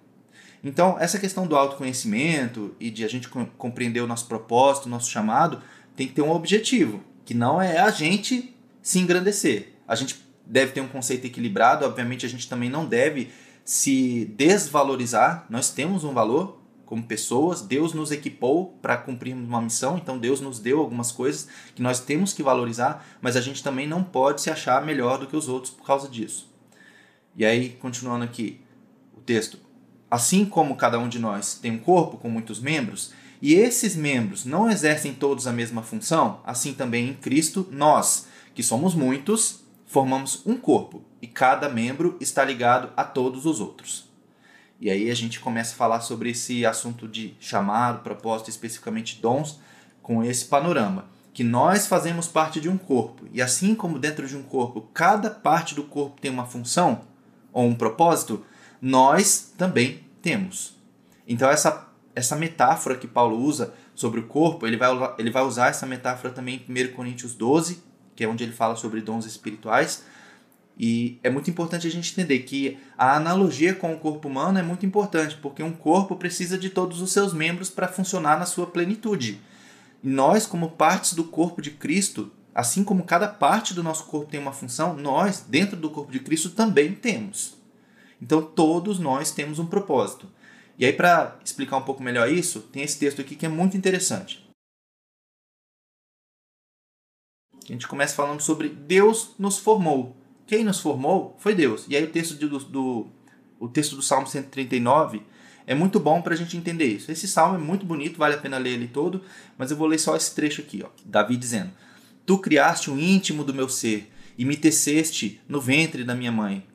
Então, 0.62 0.96
essa 0.98 1.18
questão 1.18 1.46
do 1.46 1.56
autoconhecimento 1.56 2.74
e 2.78 2.90
de 2.90 3.04
a 3.04 3.08
gente 3.08 3.28
compreender 3.28 4.00
o 4.00 4.06
nosso 4.06 4.26
propósito, 4.26 4.86
o 4.86 4.88
nosso 4.88 5.10
chamado, 5.10 5.62
tem 5.96 6.06
que 6.06 6.12
ter 6.14 6.22
um 6.22 6.30
objetivo, 6.30 7.02
que 7.24 7.34
não 7.34 7.60
é 7.60 7.78
a 7.78 7.90
gente 7.90 8.54
se 8.82 8.98
engrandecer. 8.98 9.72
A 9.86 9.94
gente 9.94 10.20
deve 10.44 10.72
ter 10.72 10.80
um 10.80 10.88
conceito 10.88 11.26
equilibrado, 11.26 11.84
obviamente 11.84 12.26
a 12.26 12.28
gente 12.28 12.48
também 12.48 12.68
não 12.68 12.84
deve 12.84 13.30
se 13.70 14.24
desvalorizar. 14.36 15.46
Nós 15.48 15.70
temos 15.70 16.02
um 16.02 16.12
valor 16.12 16.58
como 16.84 17.04
pessoas, 17.04 17.62
Deus 17.62 17.94
nos 17.94 18.10
equipou 18.10 18.76
para 18.82 18.96
cumprirmos 18.96 19.46
uma 19.46 19.62
missão, 19.62 19.96
então 19.96 20.18
Deus 20.18 20.40
nos 20.40 20.58
deu 20.58 20.80
algumas 20.80 21.12
coisas 21.12 21.46
que 21.72 21.80
nós 21.80 22.00
temos 22.00 22.32
que 22.32 22.42
valorizar, 22.42 23.06
mas 23.22 23.36
a 23.36 23.40
gente 23.40 23.62
também 23.62 23.86
não 23.86 24.02
pode 24.02 24.40
se 24.40 24.50
achar 24.50 24.84
melhor 24.84 25.18
do 25.18 25.26
que 25.28 25.36
os 25.36 25.48
outros 25.48 25.72
por 25.72 25.86
causa 25.86 26.08
disso. 26.08 26.52
E 27.36 27.44
aí, 27.46 27.68
continuando 27.80 28.24
aqui 28.24 28.60
o 29.16 29.20
texto. 29.20 29.56
Assim 30.10 30.44
como 30.44 30.74
cada 30.74 30.98
um 30.98 31.08
de 31.08 31.20
nós 31.20 31.54
tem 31.54 31.70
um 31.70 31.78
corpo 31.78 32.16
com 32.16 32.28
muitos 32.28 32.58
membros, 32.58 33.12
e 33.40 33.54
esses 33.54 33.94
membros 33.94 34.44
não 34.44 34.68
exercem 34.68 35.14
todos 35.14 35.46
a 35.46 35.52
mesma 35.52 35.80
função, 35.80 36.40
assim 36.44 36.74
também 36.74 37.10
em 37.10 37.14
Cristo, 37.14 37.68
nós, 37.70 38.26
que 38.52 38.64
somos 38.64 38.96
muitos, 38.96 39.62
formamos 39.86 40.44
um 40.44 40.56
corpo 40.56 41.04
e 41.20 41.26
cada 41.26 41.68
membro 41.68 42.16
está 42.20 42.44
ligado 42.44 42.90
a 42.96 43.04
todos 43.04 43.46
os 43.46 43.60
outros. 43.60 44.08
E 44.80 44.90
aí 44.90 45.10
a 45.10 45.14
gente 45.14 45.40
começa 45.40 45.74
a 45.74 45.76
falar 45.76 46.00
sobre 46.00 46.30
esse 46.30 46.64
assunto 46.64 47.06
de 47.06 47.34
chamado, 47.38 48.02
propósito, 48.02 48.48
especificamente 48.48 49.20
dons, 49.20 49.60
com 50.02 50.24
esse 50.24 50.46
panorama. 50.46 51.04
Que 51.34 51.44
nós 51.44 51.86
fazemos 51.86 52.26
parte 52.26 52.60
de 52.60 52.68
um 52.68 52.78
corpo. 52.78 53.26
E 53.32 53.42
assim 53.42 53.74
como 53.74 53.98
dentro 53.98 54.26
de 54.26 54.36
um 54.36 54.42
corpo, 54.42 54.88
cada 54.94 55.30
parte 55.30 55.74
do 55.74 55.84
corpo 55.84 56.20
tem 56.20 56.30
uma 56.30 56.46
função 56.46 57.02
ou 57.52 57.66
um 57.66 57.74
propósito, 57.74 58.44
nós 58.80 59.52
também 59.58 60.00
temos. 60.22 60.74
Então 61.28 61.50
essa, 61.50 61.88
essa 62.14 62.34
metáfora 62.34 62.96
que 62.96 63.06
Paulo 63.06 63.36
usa 63.38 63.74
sobre 63.94 64.20
o 64.20 64.26
corpo, 64.26 64.66
ele 64.66 64.78
vai, 64.78 64.90
ele 65.18 65.30
vai 65.30 65.42
usar 65.42 65.68
essa 65.68 65.84
metáfora 65.84 66.32
também 66.32 66.64
em 66.66 66.86
1 66.86 66.92
Coríntios 66.92 67.34
12, 67.34 67.82
que 68.16 68.24
é 68.24 68.28
onde 68.28 68.44
ele 68.44 68.52
fala 68.52 68.76
sobre 68.76 69.02
dons 69.02 69.26
espirituais. 69.26 70.04
E 70.82 71.20
é 71.22 71.28
muito 71.28 71.50
importante 71.50 71.86
a 71.86 71.90
gente 71.90 72.10
entender 72.10 72.38
que 72.38 72.78
a 72.96 73.14
analogia 73.14 73.74
com 73.74 73.92
o 73.92 73.98
corpo 73.98 74.28
humano 74.28 74.58
é 74.58 74.62
muito 74.62 74.86
importante, 74.86 75.36
porque 75.36 75.62
um 75.62 75.74
corpo 75.74 76.16
precisa 76.16 76.56
de 76.56 76.70
todos 76.70 77.02
os 77.02 77.12
seus 77.12 77.34
membros 77.34 77.68
para 77.68 77.86
funcionar 77.86 78.38
na 78.38 78.46
sua 78.46 78.66
plenitude. 78.66 79.42
E 80.02 80.08
nós, 80.08 80.46
como 80.46 80.70
partes 80.70 81.12
do 81.12 81.24
corpo 81.24 81.60
de 81.60 81.70
Cristo, 81.70 82.32
assim 82.54 82.82
como 82.82 83.04
cada 83.04 83.28
parte 83.28 83.74
do 83.74 83.82
nosso 83.82 84.06
corpo 84.06 84.30
tem 84.30 84.40
uma 84.40 84.54
função, 84.54 84.96
nós, 84.96 85.44
dentro 85.46 85.76
do 85.76 85.90
corpo 85.90 86.10
de 86.10 86.20
Cristo, 86.20 86.48
também 86.48 86.94
temos. 86.94 87.58
Então, 88.18 88.40
todos 88.40 88.98
nós 88.98 89.30
temos 89.30 89.58
um 89.58 89.66
propósito. 89.66 90.30
E 90.78 90.86
aí, 90.86 90.94
para 90.94 91.36
explicar 91.44 91.76
um 91.76 91.82
pouco 91.82 92.02
melhor 92.02 92.32
isso, 92.32 92.60
tem 92.72 92.82
esse 92.82 92.98
texto 92.98 93.20
aqui 93.20 93.36
que 93.36 93.44
é 93.44 93.50
muito 93.50 93.76
interessante. 93.76 94.48
A 97.62 97.66
gente 97.70 97.86
começa 97.86 98.14
falando 98.14 98.40
sobre 98.40 98.70
Deus 98.70 99.34
nos 99.38 99.58
formou. 99.58 100.18
Quem 100.50 100.64
nos 100.64 100.80
formou 100.80 101.36
foi 101.38 101.54
Deus. 101.54 101.84
E 101.88 101.96
aí 101.96 102.02
o 102.02 102.10
texto 102.10 102.34
do, 102.34 102.58
do, 102.58 103.06
o 103.60 103.68
texto 103.68 103.94
do 103.94 104.02
Salmo 104.02 104.26
139 104.26 105.22
é 105.64 105.76
muito 105.76 106.00
bom 106.00 106.20
para 106.20 106.34
a 106.34 106.36
gente 106.36 106.56
entender 106.56 106.86
isso. 106.86 107.12
Esse 107.12 107.28
salmo 107.28 107.54
é 107.54 107.58
muito 107.60 107.86
bonito, 107.86 108.18
vale 108.18 108.34
a 108.34 108.38
pena 108.38 108.58
ler 108.58 108.70
ele 108.70 108.88
todo, 108.88 109.22
mas 109.56 109.70
eu 109.70 109.76
vou 109.76 109.86
ler 109.86 109.98
só 109.98 110.16
esse 110.16 110.34
trecho 110.34 110.60
aqui. 110.60 110.82
Ó. 110.84 110.88
Davi 111.04 111.36
dizendo: 111.36 111.70
Tu 112.26 112.36
criaste 112.36 112.90
o 112.90 112.98
íntimo 112.98 113.44
do 113.44 113.54
meu 113.54 113.68
ser 113.68 114.10
e 114.36 114.44
me 114.44 114.56
teceste 114.56 115.40
no 115.48 115.60
ventre 115.60 116.02
da 116.02 116.16
minha 116.16 116.32
mãe. 116.32 116.66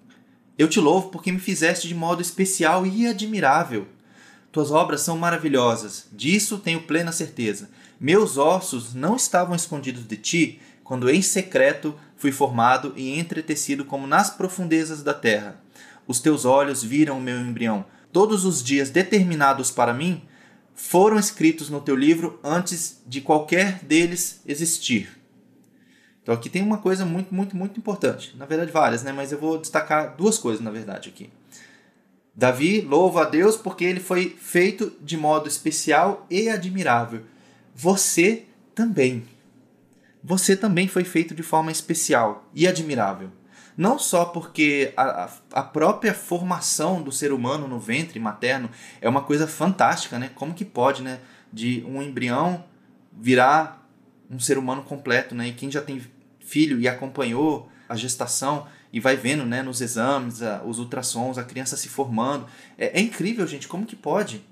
Eu 0.57 0.69
te 0.69 0.79
louvo 0.79 1.09
porque 1.09 1.29
me 1.29 1.39
fizeste 1.39 1.85
de 1.85 1.95
modo 1.95 2.21
especial 2.21 2.87
e 2.87 3.05
admirável. 3.05 3.89
Tuas 4.53 4.71
obras 4.71 5.01
são 5.01 5.17
maravilhosas, 5.17 6.07
disso 6.13 6.59
tenho 6.59 6.83
plena 6.83 7.11
certeza. 7.11 7.69
Meus 7.99 8.37
ossos 8.37 8.93
não 8.93 9.17
estavam 9.17 9.53
escondidos 9.53 10.07
de 10.07 10.15
ti 10.15 10.61
quando 10.81 11.09
em 11.09 11.21
secreto 11.21 11.93
fui 12.25 12.31
formado 12.31 12.91
e 12.95 13.19
entretecido 13.19 13.85
como 13.85 14.07
nas 14.07 14.31
profundezas 14.31 15.03
da 15.03 15.13
terra. 15.13 15.61
Os 16.07 16.19
teus 16.19 16.43
olhos 16.43 16.83
viram 16.83 17.19
o 17.19 17.21
meu 17.21 17.39
embrião. 17.39 17.85
Todos 18.11 18.45
os 18.45 18.63
dias 18.63 18.89
determinados 18.89 19.69
para 19.69 19.93
mim 19.93 20.23
foram 20.73 21.19
escritos 21.19 21.69
no 21.69 21.79
teu 21.79 21.95
livro 21.95 22.39
antes 22.43 22.99
de 23.05 23.21
qualquer 23.21 23.77
deles 23.83 24.41
existir. 24.43 25.21
Então 26.23 26.33
aqui 26.33 26.49
tem 26.49 26.63
uma 26.63 26.79
coisa 26.79 27.05
muito, 27.05 27.31
muito, 27.31 27.55
muito 27.55 27.79
importante. 27.79 28.35
Na 28.35 28.47
verdade, 28.47 28.71
várias, 28.71 29.03
né? 29.03 29.11
Mas 29.11 29.31
eu 29.31 29.39
vou 29.39 29.59
destacar 29.59 30.15
duas 30.17 30.39
coisas, 30.39 30.63
na 30.63 30.71
verdade, 30.71 31.09
aqui. 31.09 31.29
Davi 32.35 32.81
louva 32.81 33.21
a 33.21 33.29
Deus 33.29 33.55
porque 33.55 33.85
ele 33.85 33.99
foi 33.99 34.35
feito 34.41 34.91
de 34.99 35.15
modo 35.15 35.47
especial 35.47 36.25
e 36.27 36.49
admirável. 36.49 37.21
Você 37.75 38.45
também. 38.73 39.34
Você 40.27 40.57
também 40.57 40.87
foi 40.87 41.03
feito 41.03 41.35
de 41.35 41.43
forma 41.43 41.71
especial 41.71 42.49
e 42.51 42.67
admirável. 42.67 43.29
Não 43.77 43.99
só 43.99 44.25
porque 44.25 44.91
a, 44.97 45.29
a 45.53 45.61
própria 45.61 46.15
formação 46.15 47.03
do 47.03 47.11
ser 47.11 47.31
humano 47.31 47.67
no 47.67 47.79
ventre 47.79 48.19
materno 48.19 48.67
é 48.99 49.07
uma 49.07 49.21
coisa 49.21 49.45
fantástica, 49.45 50.17
né? 50.17 50.31
Como 50.33 50.55
que 50.55 50.65
pode, 50.65 51.03
né? 51.03 51.19
De 51.53 51.85
um 51.87 52.01
embrião 52.01 52.65
virar 53.13 53.87
um 54.27 54.39
ser 54.39 54.57
humano 54.57 54.81
completo, 54.81 55.35
né? 55.35 55.49
E 55.49 55.53
quem 55.53 55.69
já 55.69 55.79
tem 55.81 56.01
filho 56.39 56.79
e 56.79 56.87
acompanhou 56.87 57.69
a 57.87 57.95
gestação 57.95 58.65
e 58.91 58.99
vai 58.99 59.15
vendo 59.15 59.45
né, 59.45 59.61
nos 59.61 59.79
exames, 59.79 60.41
a, 60.41 60.63
os 60.63 60.79
ultrassons, 60.79 61.37
a 61.37 61.43
criança 61.43 61.77
se 61.77 61.87
formando. 61.87 62.47
É, 62.79 62.99
é, 62.99 63.01
incrível, 63.01 63.45
gente, 63.45 63.67
como 63.67 63.85
que 63.85 63.95
pode? 63.95 64.43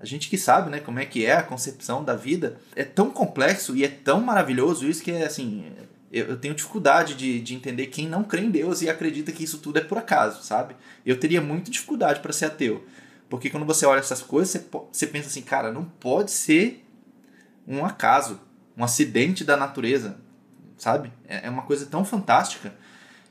A 0.00 0.06
gente 0.06 0.30
que 0.30 0.38
sabe 0.38 0.70
né, 0.70 0.80
como 0.80 0.98
é 0.98 1.04
que 1.04 1.26
é 1.26 1.34
a 1.34 1.42
concepção 1.42 2.02
da 2.02 2.16
vida, 2.16 2.58
é 2.74 2.84
tão 2.84 3.10
complexo 3.10 3.76
e 3.76 3.84
é 3.84 3.88
tão 3.88 4.20
maravilhoso 4.22 4.88
isso 4.88 5.02
que 5.02 5.10
é 5.10 5.26
assim. 5.26 5.70
Eu, 6.10 6.38
tenho 6.38 6.54
dificuldade 6.54 7.14
de, 7.14 7.38
de 7.40 7.54
entender 7.54 7.86
quem 7.86 8.08
não 8.08 8.24
crê 8.24 8.40
em 8.40 8.50
Deus 8.50 8.80
e 8.80 8.88
acredita 8.88 9.30
que 9.30 9.44
isso 9.44 9.58
tudo 9.58 9.78
é 9.78 9.82
por 9.82 9.98
acaso, 9.98 10.42
sabe? 10.42 10.74
Eu 11.04 11.20
teria 11.20 11.40
muita 11.42 11.70
dificuldade 11.70 12.20
para 12.20 12.32
ser 12.32 12.46
ateu. 12.46 12.84
Porque 13.28 13.50
quando 13.50 13.66
você 13.66 13.86
olha 13.86 14.00
essas 14.00 14.22
coisas, 14.22 14.50
você, 14.50 14.66
você 14.90 15.06
pensa 15.06 15.28
assim, 15.28 15.42
cara, 15.42 15.70
não 15.70 15.84
pode 15.84 16.32
ser 16.32 16.84
um 17.68 17.84
acaso, 17.84 18.40
um 18.76 18.82
acidente 18.82 19.44
da 19.44 19.56
natureza, 19.56 20.18
sabe? 20.78 21.12
É, 21.28 21.46
é 21.46 21.50
uma 21.50 21.62
coisa 21.62 21.86
tão 21.86 22.04
fantástica 22.04 22.74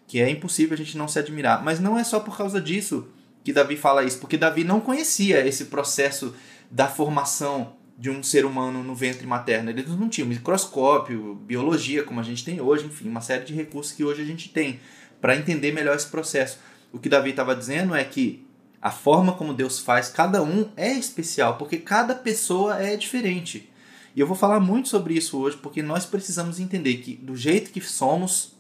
que 0.07 0.21
é 0.21 0.29
impossível 0.29 0.75
a 0.75 0.77
gente 0.77 0.97
não 0.97 1.07
se 1.07 1.19
admirar. 1.19 1.63
Mas 1.63 1.79
não 1.79 1.97
é 1.97 2.03
só 2.03 2.19
por 2.19 2.37
causa 2.37 2.61
disso 2.61 3.09
que 3.43 3.51
Davi 3.51 3.75
fala 3.75 4.03
isso, 4.03 4.19
porque 4.19 4.37
Davi 4.37 4.63
não 4.63 4.79
conhecia 4.79 5.45
esse 5.45 5.65
processo 5.65 6.35
da 6.69 6.87
formação 6.87 7.75
de 7.97 8.09
um 8.09 8.23
ser 8.23 8.45
humano 8.45 8.83
no 8.83 8.95
ventre 8.95 9.27
materno. 9.27 9.69
Eles 9.69 9.89
não 9.89 10.07
tinham 10.07 10.27
microscópio, 10.27 11.35
biologia, 11.35 12.03
como 12.03 12.19
a 12.19 12.23
gente 12.23 12.45
tem 12.45 12.61
hoje, 12.61 12.85
enfim, 12.85 13.09
uma 13.09 13.21
série 13.21 13.43
de 13.43 13.53
recursos 13.53 13.91
que 13.91 14.03
hoje 14.03 14.21
a 14.21 14.25
gente 14.25 14.49
tem 14.49 14.79
para 15.19 15.35
entender 15.35 15.73
melhor 15.73 15.95
esse 15.95 16.07
processo. 16.07 16.59
O 16.93 16.99
que 16.99 17.09
Davi 17.09 17.31
estava 17.31 17.55
dizendo 17.55 17.93
é 17.93 18.03
que 18.03 18.47
a 18.81 18.89
forma 18.89 19.33
como 19.33 19.53
Deus 19.53 19.79
faz 19.79 20.07
cada 20.07 20.41
um 20.41 20.69
é 20.77 20.93
especial, 20.93 21.57
porque 21.57 21.77
cada 21.77 22.15
pessoa 22.15 22.81
é 22.81 22.95
diferente. 22.95 23.69
E 24.15 24.19
eu 24.21 24.27
vou 24.27 24.35
falar 24.35 24.59
muito 24.59 24.87
sobre 24.87 25.13
isso 25.13 25.37
hoje, 25.37 25.57
porque 25.57 25.81
nós 25.81 26.05
precisamos 26.05 26.59
entender 26.59 26.97
que 26.97 27.15
do 27.15 27.35
jeito 27.35 27.71
que 27.71 27.81
somos, 27.81 28.55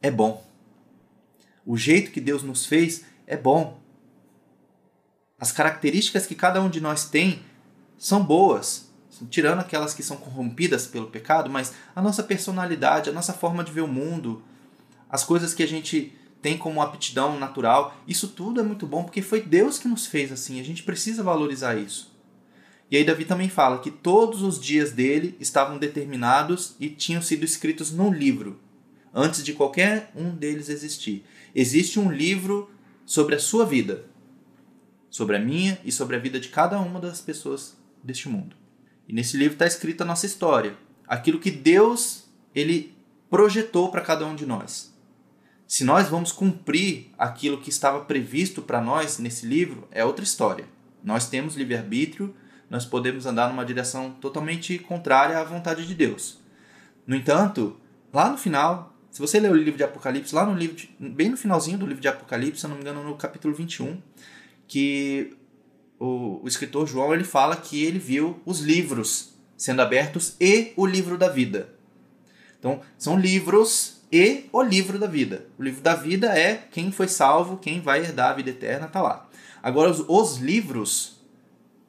é 0.00 0.10
bom. 0.10 0.44
O 1.66 1.76
jeito 1.76 2.10
que 2.10 2.20
Deus 2.20 2.42
nos 2.42 2.64
fez 2.64 3.04
é 3.26 3.36
bom. 3.36 3.79
As 5.40 5.50
características 5.50 6.26
que 6.26 6.34
cada 6.34 6.60
um 6.60 6.68
de 6.68 6.80
nós 6.80 7.06
tem 7.06 7.42
são 7.96 8.22
boas, 8.22 8.90
tirando 9.30 9.60
aquelas 9.60 9.94
que 9.94 10.02
são 10.02 10.18
corrompidas 10.18 10.86
pelo 10.86 11.06
pecado, 11.06 11.48
mas 11.48 11.72
a 11.96 12.02
nossa 12.02 12.22
personalidade, 12.22 13.08
a 13.08 13.12
nossa 13.12 13.32
forma 13.32 13.64
de 13.64 13.72
ver 13.72 13.80
o 13.80 13.88
mundo, 13.88 14.42
as 15.08 15.24
coisas 15.24 15.54
que 15.54 15.62
a 15.62 15.68
gente 15.68 16.14
tem 16.42 16.56
como 16.56 16.80
aptidão 16.80 17.38
natural, 17.38 17.96
isso 18.06 18.28
tudo 18.28 18.60
é 18.60 18.62
muito 18.62 18.86
bom 18.86 19.02
porque 19.02 19.22
foi 19.22 19.40
Deus 19.42 19.78
que 19.78 19.88
nos 19.88 20.06
fez 20.06 20.30
assim, 20.30 20.60
a 20.60 20.64
gente 20.64 20.82
precisa 20.82 21.22
valorizar 21.22 21.74
isso. 21.74 22.10
E 22.90 22.96
aí 22.96 23.04
Davi 23.04 23.24
também 23.24 23.48
fala 23.48 23.78
que 23.78 23.90
todos 23.90 24.42
os 24.42 24.60
dias 24.60 24.92
dele 24.92 25.36
estavam 25.38 25.78
determinados 25.78 26.74
e 26.80 26.88
tinham 26.88 27.22
sido 27.22 27.44
escritos 27.44 27.90
num 27.92 28.12
livro 28.12 28.58
antes 29.14 29.44
de 29.44 29.52
qualquer 29.52 30.10
um 30.14 30.30
deles 30.30 30.68
existir. 30.68 31.24
Existe 31.54 31.98
um 31.98 32.10
livro 32.10 32.70
sobre 33.04 33.34
a 33.34 33.38
sua 33.38 33.64
vida, 33.64 34.04
sobre 35.10 35.36
a 35.36 35.40
minha 35.40 35.78
e 35.84 35.92
sobre 35.92 36.16
a 36.16 36.18
vida 36.18 36.38
de 36.38 36.48
cada 36.48 36.78
uma 36.78 37.00
das 37.00 37.20
pessoas 37.20 37.76
deste 38.02 38.28
mundo. 38.28 38.56
E 39.08 39.12
nesse 39.12 39.36
livro 39.36 39.54
está 39.54 39.66
escrita 39.66 40.04
a 40.04 40.06
nossa 40.06 40.24
história, 40.24 40.76
aquilo 41.06 41.40
que 41.40 41.50
Deus 41.50 42.30
ele 42.54 42.96
projetou 43.28 43.90
para 43.90 44.00
cada 44.00 44.24
um 44.24 44.34
de 44.34 44.46
nós. 44.46 44.94
Se 45.66 45.84
nós 45.84 46.08
vamos 46.08 46.32
cumprir 46.32 47.10
aquilo 47.18 47.60
que 47.60 47.70
estava 47.70 48.00
previsto 48.04 48.62
para 48.62 48.80
nós 48.80 49.18
nesse 49.18 49.46
livro, 49.46 49.86
é 49.90 50.04
outra 50.04 50.24
história. 50.24 50.64
Nós 51.02 51.28
temos 51.28 51.56
livre-arbítrio, 51.56 52.34
nós 52.68 52.84
podemos 52.84 53.26
andar 53.26 53.48
numa 53.48 53.64
direção 53.64 54.12
totalmente 54.20 54.78
contrária 54.78 55.38
à 55.38 55.44
vontade 55.44 55.86
de 55.86 55.94
Deus. 55.94 56.40
No 57.06 57.16
entanto, 57.16 57.76
lá 58.12 58.30
no 58.30 58.36
final, 58.36 58.96
se 59.10 59.20
você 59.20 59.40
ler 59.40 59.50
o 59.50 59.56
livro 59.56 59.76
de 59.76 59.84
Apocalipse, 59.84 60.34
lá 60.34 60.46
no 60.46 60.56
livro, 60.56 60.76
de, 60.76 60.88
bem 60.98 61.30
no 61.30 61.36
finalzinho 61.36 61.78
do 61.78 61.86
livro 61.86 62.00
de 62.00 62.08
Apocalipse, 62.08 62.60
se 62.60 62.68
não 62.68 62.76
me 62.76 62.82
engano, 62.82 63.02
no 63.02 63.16
capítulo 63.16 63.54
21, 63.54 64.00
que 64.70 65.36
o, 65.98 66.40
o 66.44 66.46
escritor 66.46 66.86
João 66.86 67.12
ele 67.12 67.24
fala 67.24 67.56
que 67.56 67.84
ele 67.84 67.98
viu 67.98 68.40
os 68.46 68.60
livros 68.60 69.34
sendo 69.56 69.82
abertos 69.82 70.36
e 70.40 70.72
o 70.76 70.86
livro 70.86 71.18
da 71.18 71.28
vida. 71.28 71.74
Então, 72.56 72.80
são 72.96 73.18
livros 73.18 74.00
e 74.12 74.44
o 74.52 74.62
livro 74.62 74.96
da 74.96 75.08
vida. 75.08 75.48
O 75.58 75.62
livro 75.64 75.82
da 75.82 75.96
vida 75.96 76.38
é 76.38 76.54
quem 76.70 76.92
foi 76.92 77.08
salvo, 77.08 77.56
quem 77.56 77.80
vai 77.80 77.98
herdar 77.98 78.30
a 78.30 78.34
vida 78.34 78.50
eterna, 78.50 78.86
tá 78.86 79.02
lá. 79.02 79.28
Agora, 79.60 79.90
os, 79.90 80.04
os 80.06 80.36
livros 80.38 81.20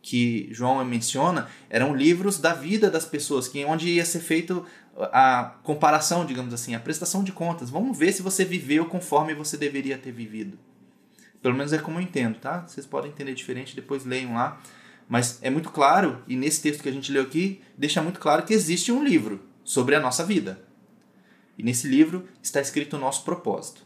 que 0.02 0.50
João 0.52 0.84
menciona 0.84 1.50
eram 1.70 1.96
livros 1.96 2.40
da 2.40 2.56
vida 2.56 2.90
das 2.90 3.06
pessoas, 3.06 3.48
que 3.48 3.64
onde 3.64 3.90
ia 3.90 4.06
ser 4.06 4.22
feito 4.22 4.66
a 4.98 5.54
comparação, 5.62 6.26
digamos 6.26 6.52
assim, 6.52 6.74
a 6.74 6.80
prestação 6.80 7.24
de 7.24 7.32
contas. 7.32 7.70
Vamos 7.70 7.96
ver 7.96 8.12
se 8.12 8.24
você 8.24 8.44
viveu 8.44 8.88
conforme 8.88 9.36
você 9.36 9.56
deveria 9.56 10.00
ter 10.00 10.12
vivido. 10.12 10.58
Pelo 11.42 11.56
menos 11.56 11.74
é 11.74 11.78
como 11.78 11.98
eu 11.98 12.04
entendo, 12.04 12.38
tá? 12.40 12.68
Vocês 12.68 12.86
podem 12.86 13.12
entender 13.12 13.34
diferente, 13.34 13.76
depois 13.76 14.06
leiam 14.06 14.36
lá. 14.36 14.62
Mas 15.10 15.40
é 15.42 15.50
muito 15.50 15.72
claro, 15.72 16.24
e 16.28 16.36
nesse 16.36 16.62
texto 16.62 16.82
que 16.82 16.90
a 16.90 16.92
gente 16.92 17.12
leu 17.12 17.24
aqui, 17.24 17.62
deixa 17.78 18.02
muito 18.02 18.20
claro 18.20 18.44
que 18.44 18.54
existe 18.54 18.92
um 18.92 19.04
livro 19.04 19.42
sobre 19.64 19.96
a 19.96 20.00
nossa 20.00 20.24
vida. 20.24 20.62
E 21.58 21.64
nesse 21.64 21.88
livro 21.88 22.28
está 22.42 22.62
escrito 22.62 22.96
o 22.96 23.00
nosso 23.00 23.24
propósito. 23.24 23.84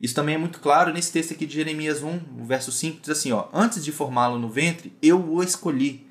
Isso 0.00 0.14
também 0.14 0.36
é 0.36 0.38
muito 0.38 0.60
claro 0.60 0.92
nesse 0.92 1.12
texto 1.12 1.32
aqui 1.32 1.44
de 1.44 1.54
Jeremias 1.54 2.02
1, 2.02 2.20
o 2.40 2.44
verso 2.44 2.70
5, 2.70 3.00
diz 3.00 3.10
assim, 3.10 3.32
ó, 3.32 3.48
antes 3.52 3.84
de 3.84 3.90
formá-lo 3.90 4.38
no 4.38 4.48
ventre, 4.48 4.92
eu 5.02 5.20
o 5.20 5.42
escolhi. 5.42 6.06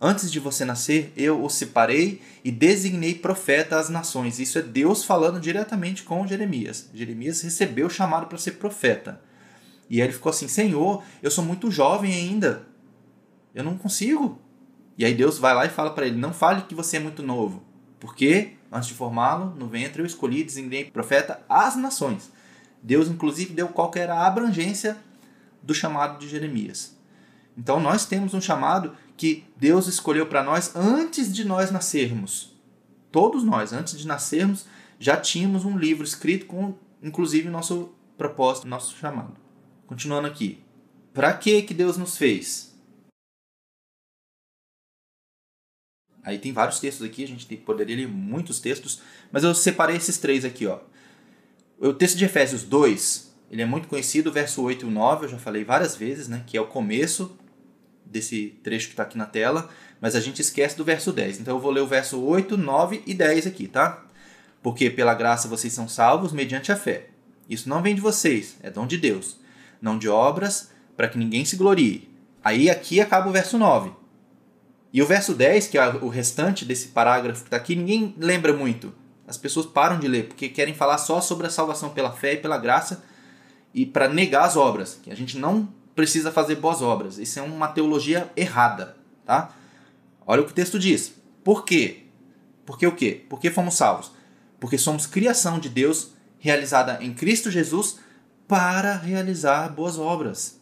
Antes 0.00 0.30
de 0.32 0.40
você 0.40 0.64
nascer, 0.64 1.12
eu 1.16 1.44
o 1.44 1.48
separei 1.48 2.20
e 2.44 2.50
designei 2.50 3.14
profeta 3.14 3.78
às 3.78 3.88
nações. 3.88 4.40
Isso 4.40 4.58
é 4.58 4.62
Deus 4.62 5.04
falando 5.04 5.38
diretamente 5.38 6.02
com 6.02 6.26
Jeremias. 6.26 6.88
Jeremias 6.92 7.40
recebeu 7.42 7.86
o 7.86 7.90
chamado 7.90 8.26
para 8.26 8.38
ser 8.38 8.52
profeta. 8.52 9.20
E 9.92 10.00
aí 10.00 10.06
ele 10.06 10.14
ficou 10.14 10.30
assim: 10.30 10.48
Senhor, 10.48 11.04
eu 11.22 11.30
sou 11.30 11.44
muito 11.44 11.70
jovem 11.70 12.14
ainda. 12.14 12.66
Eu 13.54 13.62
não 13.62 13.76
consigo. 13.76 14.40
E 14.96 15.04
aí 15.04 15.12
Deus 15.12 15.38
vai 15.38 15.54
lá 15.54 15.66
e 15.66 15.68
fala 15.68 15.90
para 15.90 16.06
ele: 16.06 16.16
Não 16.16 16.32
fale 16.32 16.62
que 16.62 16.74
você 16.74 16.96
é 16.96 17.00
muito 17.00 17.22
novo. 17.22 17.62
Porque 18.00 18.54
antes 18.72 18.88
de 18.88 18.94
formá-lo 18.94 19.54
no 19.54 19.68
ventre 19.68 20.00
eu 20.00 20.06
escolhi 20.06 20.40
e 20.40 20.44
designei 20.44 20.90
profeta 20.90 21.42
às 21.46 21.76
nações. 21.76 22.32
Deus, 22.82 23.06
inclusive, 23.06 23.52
deu 23.52 23.68
qual 23.68 23.92
era 23.94 24.14
a 24.14 24.26
abrangência 24.26 24.96
do 25.62 25.74
chamado 25.74 26.18
de 26.18 26.26
Jeremias. 26.26 26.96
Então, 27.56 27.78
nós 27.78 28.06
temos 28.06 28.32
um 28.32 28.40
chamado 28.40 28.96
que 29.14 29.44
Deus 29.58 29.86
escolheu 29.88 30.26
para 30.26 30.42
nós 30.42 30.74
antes 30.74 31.30
de 31.30 31.44
nós 31.44 31.70
nascermos. 31.70 32.56
Todos 33.12 33.44
nós, 33.44 33.74
antes 33.74 33.98
de 33.98 34.06
nascermos, 34.06 34.64
já 34.98 35.18
tínhamos 35.18 35.66
um 35.66 35.76
livro 35.76 36.02
escrito 36.02 36.46
com, 36.46 36.74
inclusive, 37.02 37.50
nosso 37.50 37.92
propósito, 38.16 38.66
nosso 38.66 38.96
chamado. 38.96 39.41
Continuando 39.92 40.26
aqui. 40.26 40.58
Para 41.12 41.34
que 41.34 41.60
que 41.60 41.74
Deus 41.74 41.98
nos 41.98 42.16
fez? 42.16 42.74
Aí 46.22 46.38
tem 46.38 46.50
vários 46.50 46.80
textos 46.80 47.06
aqui, 47.06 47.22
a 47.22 47.28
gente 47.28 47.44
poderia 47.58 47.96
ler 47.96 48.08
muitos 48.08 48.58
textos, 48.58 49.02
mas 49.30 49.44
eu 49.44 49.54
separei 49.54 49.98
esses 49.98 50.16
três 50.16 50.46
aqui, 50.46 50.66
ó. 50.66 50.80
O 51.78 51.92
texto 51.92 52.16
de 52.16 52.24
Efésios 52.24 52.62
2, 52.62 53.34
ele 53.50 53.60
é 53.60 53.66
muito 53.66 53.86
conhecido, 53.86 54.32
verso 54.32 54.62
8 54.62 54.86
e 54.86 54.90
9, 54.90 55.26
eu 55.26 55.28
já 55.28 55.38
falei 55.38 55.62
várias 55.62 55.94
vezes, 55.94 56.26
né, 56.26 56.42
que 56.46 56.56
é 56.56 56.60
o 56.62 56.68
começo 56.68 57.36
desse 58.02 58.58
trecho 58.62 58.86
que 58.86 58.94
está 58.94 59.02
aqui 59.02 59.18
na 59.18 59.26
tela, 59.26 59.68
mas 60.00 60.16
a 60.16 60.20
gente 60.20 60.40
esquece 60.40 60.74
do 60.74 60.86
verso 60.86 61.12
10. 61.12 61.40
Então 61.40 61.56
eu 61.56 61.60
vou 61.60 61.70
ler 61.70 61.82
o 61.82 61.86
verso 61.86 62.18
8, 62.18 62.56
9 62.56 63.02
e 63.06 63.12
10 63.12 63.46
aqui, 63.46 63.68
tá? 63.68 64.06
Porque 64.62 64.88
pela 64.88 65.12
graça 65.12 65.48
vocês 65.48 65.74
são 65.74 65.86
salvos 65.86 66.32
mediante 66.32 66.72
a 66.72 66.76
fé. 66.76 67.10
Isso 67.46 67.68
não 67.68 67.82
vem 67.82 67.94
de 67.94 68.00
vocês, 68.00 68.56
é 68.62 68.70
dom 68.70 68.86
de 68.86 68.96
Deus, 68.96 69.41
não 69.82 69.98
de 69.98 70.08
obras, 70.08 70.70
para 70.96 71.08
que 71.08 71.18
ninguém 71.18 71.44
se 71.44 71.56
glorie. 71.56 72.08
Aí 72.42 72.70
aqui 72.70 73.00
acaba 73.00 73.28
o 73.28 73.32
verso 73.32 73.58
9. 73.58 73.90
E 74.92 75.02
o 75.02 75.06
verso 75.06 75.34
10, 75.34 75.66
que 75.68 75.78
é 75.78 75.86
o 75.86 76.08
restante 76.08 76.64
desse 76.64 76.88
parágrafo 76.88 77.42
que 77.42 77.48
está 77.48 77.56
aqui, 77.56 77.74
ninguém 77.74 78.14
lembra 78.18 78.52
muito. 78.52 78.94
As 79.26 79.36
pessoas 79.36 79.66
param 79.66 79.98
de 79.98 80.06
ler 80.06 80.28
porque 80.28 80.48
querem 80.48 80.74
falar 80.74 80.98
só 80.98 81.20
sobre 81.20 81.46
a 81.46 81.50
salvação 81.50 81.90
pela 81.90 82.12
fé 82.12 82.34
e 82.34 82.36
pela 82.36 82.58
graça 82.58 83.02
e 83.74 83.86
para 83.86 84.08
negar 84.08 84.44
as 84.44 84.56
obras, 84.56 85.00
que 85.02 85.10
a 85.10 85.16
gente 85.16 85.38
não 85.38 85.68
precisa 85.94 86.30
fazer 86.30 86.56
boas 86.56 86.82
obras. 86.82 87.18
Isso 87.18 87.38
é 87.38 87.42
uma 87.42 87.68
teologia 87.68 88.30
errada, 88.36 88.96
tá? 89.24 89.54
Olha 90.26 90.42
o 90.42 90.44
que 90.44 90.52
o 90.52 90.54
texto 90.54 90.78
diz. 90.78 91.14
Por 91.42 91.64
quê? 91.64 92.04
Porque 92.66 92.86
o 92.86 92.92
quê? 92.92 93.24
Porque 93.28 93.50
fomos 93.50 93.74
salvos? 93.74 94.12
Porque 94.60 94.78
somos 94.78 95.06
criação 95.06 95.58
de 95.58 95.68
Deus 95.68 96.12
realizada 96.38 96.98
em 97.00 97.14
Cristo 97.14 97.50
Jesus 97.50 97.98
para 98.52 98.96
realizar 98.96 99.70
boas 99.70 99.98
obras, 99.98 100.60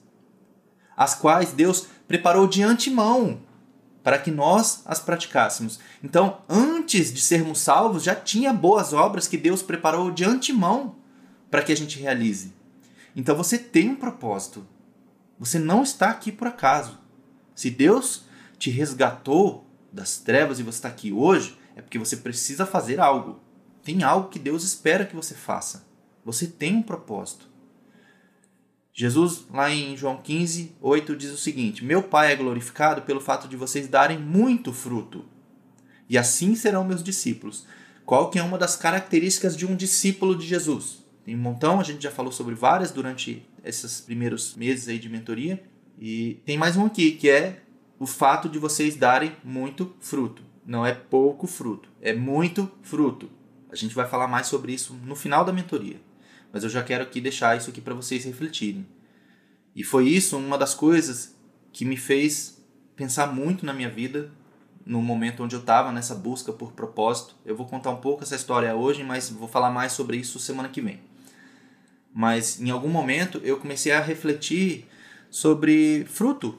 as 0.97 1.17
quais 1.17 1.53
Deus 1.53 1.89
preparou 2.07 2.47
de 2.47 2.63
antemão 2.63 3.41
para 4.01 4.17
que 4.17 4.31
nós 4.31 4.83
as 4.87 5.01
praticássemos. 5.01 5.81
Então, 6.01 6.41
antes 6.49 7.13
de 7.13 7.21
sermos 7.21 7.59
salvos, 7.59 8.05
já 8.05 8.15
tinha 8.15 8.53
boas 8.53 8.93
obras 8.93 9.27
que 9.27 9.37
Deus 9.37 9.61
preparou 9.61 10.13
de 10.13 10.25
antemão 10.25 10.95
para 11.51 11.65
que 11.65 11.73
a 11.73 11.77
gente 11.77 11.99
realize. 11.99 12.53
Então 13.17 13.35
você 13.35 13.59
tem 13.59 13.91
um 13.91 13.97
propósito. 13.97 14.65
Você 15.37 15.59
não 15.59 15.83
está 15.83 16.11
aqui 16.11 16.31
por 16.31 16.47
acaso. 16.47 16.97
Se 17.57 17.71
Deus 17.71 18.23
te 18.57 18.71
resgatou 18.71 19.67
das 19.93 20.19
trevas 20.19 20.61
e 20.61 20.63
você 20.63 20.79
está 20.79 20.89
aqui 20.89 21.13
hoje, 21.13 21.59
é 21.75 21.83
porque 21.83 21.99
você 21.99 22.17
precisa 22.17 22.65
fazer 22.65 23.01
algo. 23.01 23.41
Tem 23.83 24.05
algo 24.05 24.29
que 24.29 24.39
Deus 24.39 24.63
espera 24.63 25.05
que 25.05 25.17
você 25.17 25.35
faça. 25.35 25.85
Você 26.25 26.47
tem 26.47 26.77
um 26.77 26.83
propósito. 26.83 27.50
Jesus, 29.01 29.47
lá 29.51 29.71
em 29.71 29.97
João 29.97 30.19
15, 30.19 30.77
8, 30.79 31.17
diz 31.17 31.31
o 31.31 31.39
seguinte: 31.39 31.83
Meu 31.83 32.03
Pai 32.03 32.35
é 32.35 32.37
glorificado 32.37 33.01
pelo 33.01 33.19
fato 33.19 33.49
de 33.49 33.57
vocês 33.57 33.89
darem 33.89 34.19
muito 34.19 34.75
fruto, 34.75 35.25
e 36.07 36.19
assim 36.19 36.55
serão 36.55 36.85
meus 36.85 37.03
discípulos. 37.03 37.67
Qual 38.05 38.29
que 38.29 38.39
é 38.39 38.43
uma 38.43 38.59
das 38.59 38.77
características 38.77 39.57
de 39.57 39.65
um 39.65 39.75
discípulo 39.75 40.37
de 40.37 40.47
Jesus? 40.47 41.03
Tem 41.25 41.35
um 41.35 41.39
montão, 41.39 41.81
a 41.81 41.83
gente 41.83 42.03
já 42.03 42.11
falou 42.11 42.31
sobre 42.31 42.55
várias 42.55 42.91
durante 42.91 43.43
esses 43.65 44.03
primeiros 44.03 44.55
meses 44.55 44.87
aí 44.87 44.99
de 44.99 45.09
mentoria. 45.09 45.63
E 45.99 46.39
tem 46.45 46.59
mais 46.59 46.77
um 46.77 46.85
aqui, 46.85 47.13
que 47.13 47.31
é 47.31 47.63
o 47.99 48.07
fato 48.07 48.51
de 48.51 48.59
vocês 48.59 48.97
darem 48.97 49.35
muito 49.43 49.95
fruto. 49.99 50.43
Não 50.67 50.85
é 50.85 50.93
pouco 50.93 51.47
fruto, 51.47 51.89
é 52.03 52.13
muito 52.13 52.71
fruto. 52.83 53.31
A 53.73 53.77
gente 53.77 53.95
vai 53.95 54.07
falar 54.07 54.29
mais 54.29 54.47
sobre 54.47 54.75
isso 54.75 54.95
no 55.07 55.17
final 55.17 55.43
da 55.43 55.55
mentoria 55.55 56.10
mas 56.53 56.65
eu 56.65 56.71
já 56.71 56.83
quero 56.83 57.03
aqui 57.03 57.21
deixar 57.21 57.57
isso 57.57 57.71
aqui 57.71 57.81
para 57.81 57.95
vocês 57.95 58.25
refletirem. 58.25 58.87
E 59.75 59.85
foi 59.85 60.09
isso 60.09 60.37
uma 60.37 60.59
das 60.59 60.75
coisas 60.75 61.37
que 61.73 61.85
me 61.85 61.97
fez 61.97 62.61
pensar 62.97 63.29
muito 63.29 63.65
na 63.65 63.73
minha 63.73 63.89
vida, 63.89 64.31
no 64.85 65.01
momento 65.01 65.43
onde 65.43 65.55
eu 65.55 65.61
estava 65.61 65.93
nessa 65.93 66.15
busca 66.15 66.53
por 66.53 66.73
propósito. 66.73 67.37
Eu 67.45 67.57
vou 67.57 67.67
contar 67.67 67.91
um 67.91 68.01
pouco 68.01 68.23
essa 68.23 68.35
história 68.35 68.75
hoje, 68.75 69.05
mas 69.05 69.31
vou 69.31 69.49
falar 69.49 69.71
mais 69.71 69.93
sobre 69.93 70.17
isso 70.17 70.39
semana 70.39 70.69
que 70.69 70.81
vem. 70.81 71.01
Mas 72.13 72.61
em 72.61 72.71
algum 72.71 72.89
momento 72.89 73.41
eu 73.45 73.59
comecei 73.59 73.93
a 73.93 74.01
refletir 74.01 74.87
sobre 75.31 76.05
fruto. 76.07 76.59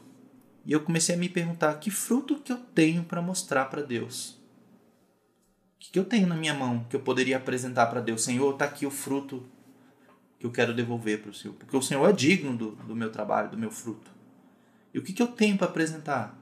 E 0.66 0.72
eu 0.72 0.80
comecei 0.80 1.16
a 1.16 1.18
me 1.18 1.28
perguntar: 1.28 1.74
que 1.76 1.92
fruto 1.92 2.40
que 2.40 2.52
eu 2.52 2.58
tenho 2.58 3.04
para 3.04 3.22
mostrar 3.22 3.66
para 3.66 3.82
Deus? 3.82 4.40
O 5.76 5.84
que, 5.84 5.92
que 5.92 6.00
eu 6.00 6.06
tenho 6.06 6.28
na 6.28 6.36
minha 6.36 6.54
mão 6.54 6.86
que 6.90 6.96
eu 6.96 7.02
poderia 7.02 7.38
apresentar 7.38 7.88
para 7.88 8.00
Deus? 8.00 8.24
Senhor, 8.24 8.54
está 8.54 8.66
aqui 8.66 8.86
o 8.86 8.92
fruto 8.92 9.44
que 10.42 10.48
eu 10.48 10.52
quero 10.52 10.74
devolver 10.74 11.22
para 11.22 11.30
o 11.30 11.34
Senhor. 11.34 11.54
Porque 11.54 11.78
o 11.78 11.82
Senhor 11.84 12.10
é 12.10 12.12
digno 12.12 12.58
do, 12.58 12.72
do 12.72 12.96
meu 12.96 13.12
trabalho, 13.12 13.52
do 13.52 13.58
meu 13.58 13.70
fruto. 13.70 14.10
E 14.92 14.98
o 14.98 15.04
que, 15.04 15.14
que 15.14 15.22
eu 15.22 15.28
tenho 15.28 15.56
para 15.56 15.68
apresentar? 15.68 16.36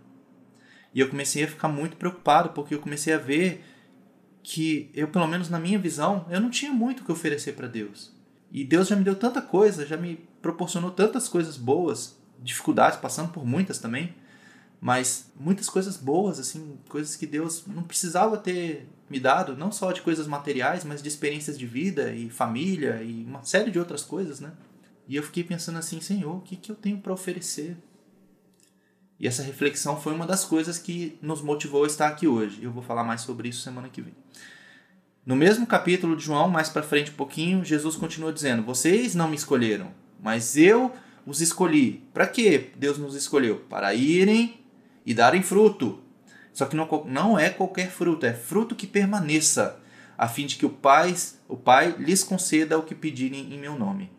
E 0.93 1.01
eu 1.01 1.09
comecei 1.09 1.43
a 1.43 1.47
ficar 1.49 1.67
muito 1.67 1.97
preocupado, 1.97 2.51
porque 2.51 2.73
eu 2.73 2.79
comecei 2.79 3.13
a 3.13 3.17
ver 3.17 3.61
que 4.41 4.89
eu, 4.93 5.09
pelo 5.09 5.27
menos 5.27 5.49
na 5.49 5.59
minha 5.59 5.77
visão, 5.77 6.25
eu 6.29 6.39
não 6.39 6.49
tinha 6.49 6.71
muito 6.71 7.01
o 7.01 7.05
que 7.05 7.11
oferecer 7.11 7.55
para 7.55 7.67
Deus. 7.67 8.15
E 8.49 8.63
Deus 8.63 8.87
já 8.87 8.95
me 8.95 9.03
deu 9.03 9.15
tanta 9.15 9.41
coisa, 9.41 9.85
já 9.85 9.97
me 9.97 10.15
proporcionou 10.41 10.91
tantas 10.91 11.27
coisas 11.27 11.57
boas, 11.57 12.17
dificuldades, 12.41 12.97
passando 12.97 13.33
por 13.33 13.45
muitas 13.45 13.79
também, 13.79 14.15
mas 14.79 15.29
muitas 15.37 15.69
coisas 15.69 15.97
boas, 15.97 16.39
assim, 16.39 16.79
coisas 16.87 17.17
que 17.17 17.27
Deus 17.27 17.67
não 17.67 17.83
precisava 17.83 18.37
ter 18.37 18.87
me 19.09 19.19
dado, 19.19 19.57
não 19.57 19.71
só 19.71 19.91
de 19.91 20.01
coisas 20.01 20.27
materiais, 20.27 20.83
mas 20.83 21.01
de 21.01 21.07
experiências 21.07 21.57
de 21.57 21.65
vida 21.65 22.13
e 22.13 22.29
família 22.29 23.01
e 23.01 23.25
uma 23.25 23.43
série 23.43 23.71
de 23.71 23.79
outras 23.79 24.03
coisas, 24.03 24.39
né? 24.39 24.51
E 25.07 25.15
eu 25.15 25.23
fiquei 25.23 25.43
pensando 25.43 25.79
assim, 25.79 25.99
Senhor, 25.99 26.37
o 26.37 26.41
que, 26.41 26.55
que 26.55 26.71
eu 26.71 26.75
tenho 26.75 26.99
para 26.99 27.11
oferecer? 27.11 27.75
E 29.19 29.27
essa 29.27 29.43
reflexão 29.43 29.99
foi 29.99 30.13
uma 30.13 30.25
das 30.25 30.45
coisas 30.45 30.77
que 30.77 31.17
nos 31.21 31.41
motivou 31.41 31.83
a 31.83 31.87
estar 31.87 32.07
aqui 32.07 32.27
hoje. 32.27 32.63
Eu 32.63 32.71
vou 32.71 32.83
falar 32.83 33.03
mais 33.03 33.21
sobre 33.21 33.49
isso 33.49 33.61
semana 33.61 33.89
que 33.89 34.01
vem. 34.01 34.13
No 35.25 35.35
mesmo 35.35 35.67
capítulo 35.67 36.15
de 36.15 36.23
João, 36.23 36.47
mais 36.47 36.69
para 36.69 36.83
frente 36.83 37.11
um 37.11 37.15
pouquinho, 37.15 37.65
Jesus 37.65 37.95
continua 37.95 38.31
dizendo: 38.31 38.63
Vocês 38.63 39.15
não 39.15 39.27
me 39.27 39.35
escolheram, 39.35 39.91
mas 40.21 40.55
eu 40.55 40.93
os 41.25 41.41
escolhi. 41.41 42.03
Para 42.13 42.25
que 42.25 42.71
Deus 42.77 42.97
nos 42.97 43.15
escolheu? 43.15 43.57
Para 43.69 43.93
irem 43.93 44.59
e 45.05 45.13
darem 45.13 45.43
fruto, 45.43 45.99
só 46.59 46.65
que 46.65 46.75
não, 46.75 46.89
não 47.05 47.39
é 47.39 47.49
qualquer 47.49 47.89
fruto, 47.89 48.25
é 48.25 48.33
fruto 48.33 48.75
que 48.75 48.85
permaneça, 48.85 49.79
a 50.17 50.27
fim 50.27 50.45
de 50.45 50.57
que 50.57 50.65
o 50.65 50.69
Pai, 50.69 51.15
o 51.47 51.55
Pai 51.55 51.95
lhes 51.97 52.21
conceda 52.21 52.77
o 52.77 52.83
que 52.83 52.93
pedirem 52.93 53.53
em 53.53 53.57
meu 53.57 53.79
nome. 53.79 54.11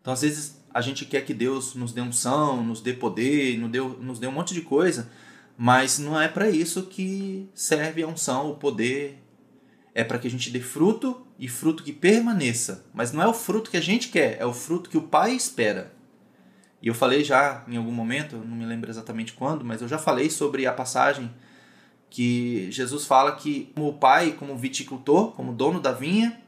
Então, 0.00 0.12
às 0.12 0.22
vezes, 0.22 0.60
a 0.74 0.80
gente 0.80 1.04
quer 1.04 1.24
que 1.24 1.32
Deus 1.32 1.76
nos 1.76 1.92
dê 1.92 2.00
unção, 2.00 2.64
nos 2.64 2.80
dê 2.80 2.92
poder, 2.92 3.56
nos 3.56 3.70
dê, 3.70 3.78
nos 3.78 4.18
dê 4.18 4.26
um 4.26 4.32
monte 4.32 4.52
de 4.52 4.62
coisa, 4.62 5.08
mas 5.56 6.00
não 6.00 6.20
é 6.20 6.26
para 6.26 6.50
isso 6.50 6.82
que 6.86 7.48
serve 7.54 8.02
a 8.02 8.08
unção, 8.08 8.50
o 8.50 8.56
poder. 8.56 9.22
É 9.94 10.02
para 10.02 10.18
que 10.18 10.26
a 10.26 10.30
gente 10.30 10.50
dê 10.50 10.58
fruto 10.58 11.24
e 11.38 11.46
fruto 11.46 11.84
que 11.84 11.92
permaneça. 11.92 12.84
Mas 12.92 13.12
não 13.12 13.22
é 13.22 13.28
o 13.28 13.32
fruto 13.32 13.70
que 13.70 13.76
a 13.76 13.80
gente 13.80 14.08
quer, 14.08 14.40
é 14.40 14.44
o 14.44 14.52
fruto 14.52 14.90
que 14.90 14.98
o 14.98 15.02
Pai 15.02 15.36
espera. 15.36 15.94
E 16.82 16.88
eu 16.88 16.94
falei 16.94 17.22
já 17.22 17.62
em 17.68 17.76
algum 17.76 17.92
momento, 17.92 18.36
não 18.36 18.56
me 18.56 18.64
lembro 18.64 18.90
exatamente 18.90 19.32
quando, 19.32 19.64
mas 19.64 19.82
eu 19.82 19.88
já 19.88 19.98
falei 19.98 20.30
sobre 20.30 20.66
a 20.66 20.72
passagem 20.72 21.30
que 22.08 22.70
Jesus 22.70 23.04
fala 23.04 23.36
que 23.36 23.70
como 23.74 23.88
o 23.88 23.94
pai, 23.94 24.32
como 24.32 24.56
viticultor, 24.56 25.32
como 25.32 25.52
dono 25.52 25.80
da 25.80 25.92
vinha, 25.92 26.40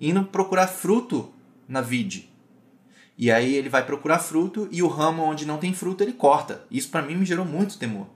indo 0.00 0.22
procurar 0.24 0.68
fruto 0.68 1.32
na 1.66 1.80
vide. 1.80 2.30
E 3.16 3.30
aí 3.30 3.54
ele 3.54 3.68
vai 3.68 3.84
procurar 3.84 4.18
fruto 4.18 4.68
e 4.70 4.82
o 4.82 4.88
ramo 4.88 5.22
onde 5.22 5.46
não 5.46 5.58
tem 5.58 5.72
fruto 5.72 6.02
ele 6.02 6.12
corta. 6.12 6.64
Isso 6.70 6.88
para 6.88 7.02
mim 7.02 7.16
me 7.16 7.24
gerou 7.24 7.44
muito 7.44 7.78
temor. 7.78 8.08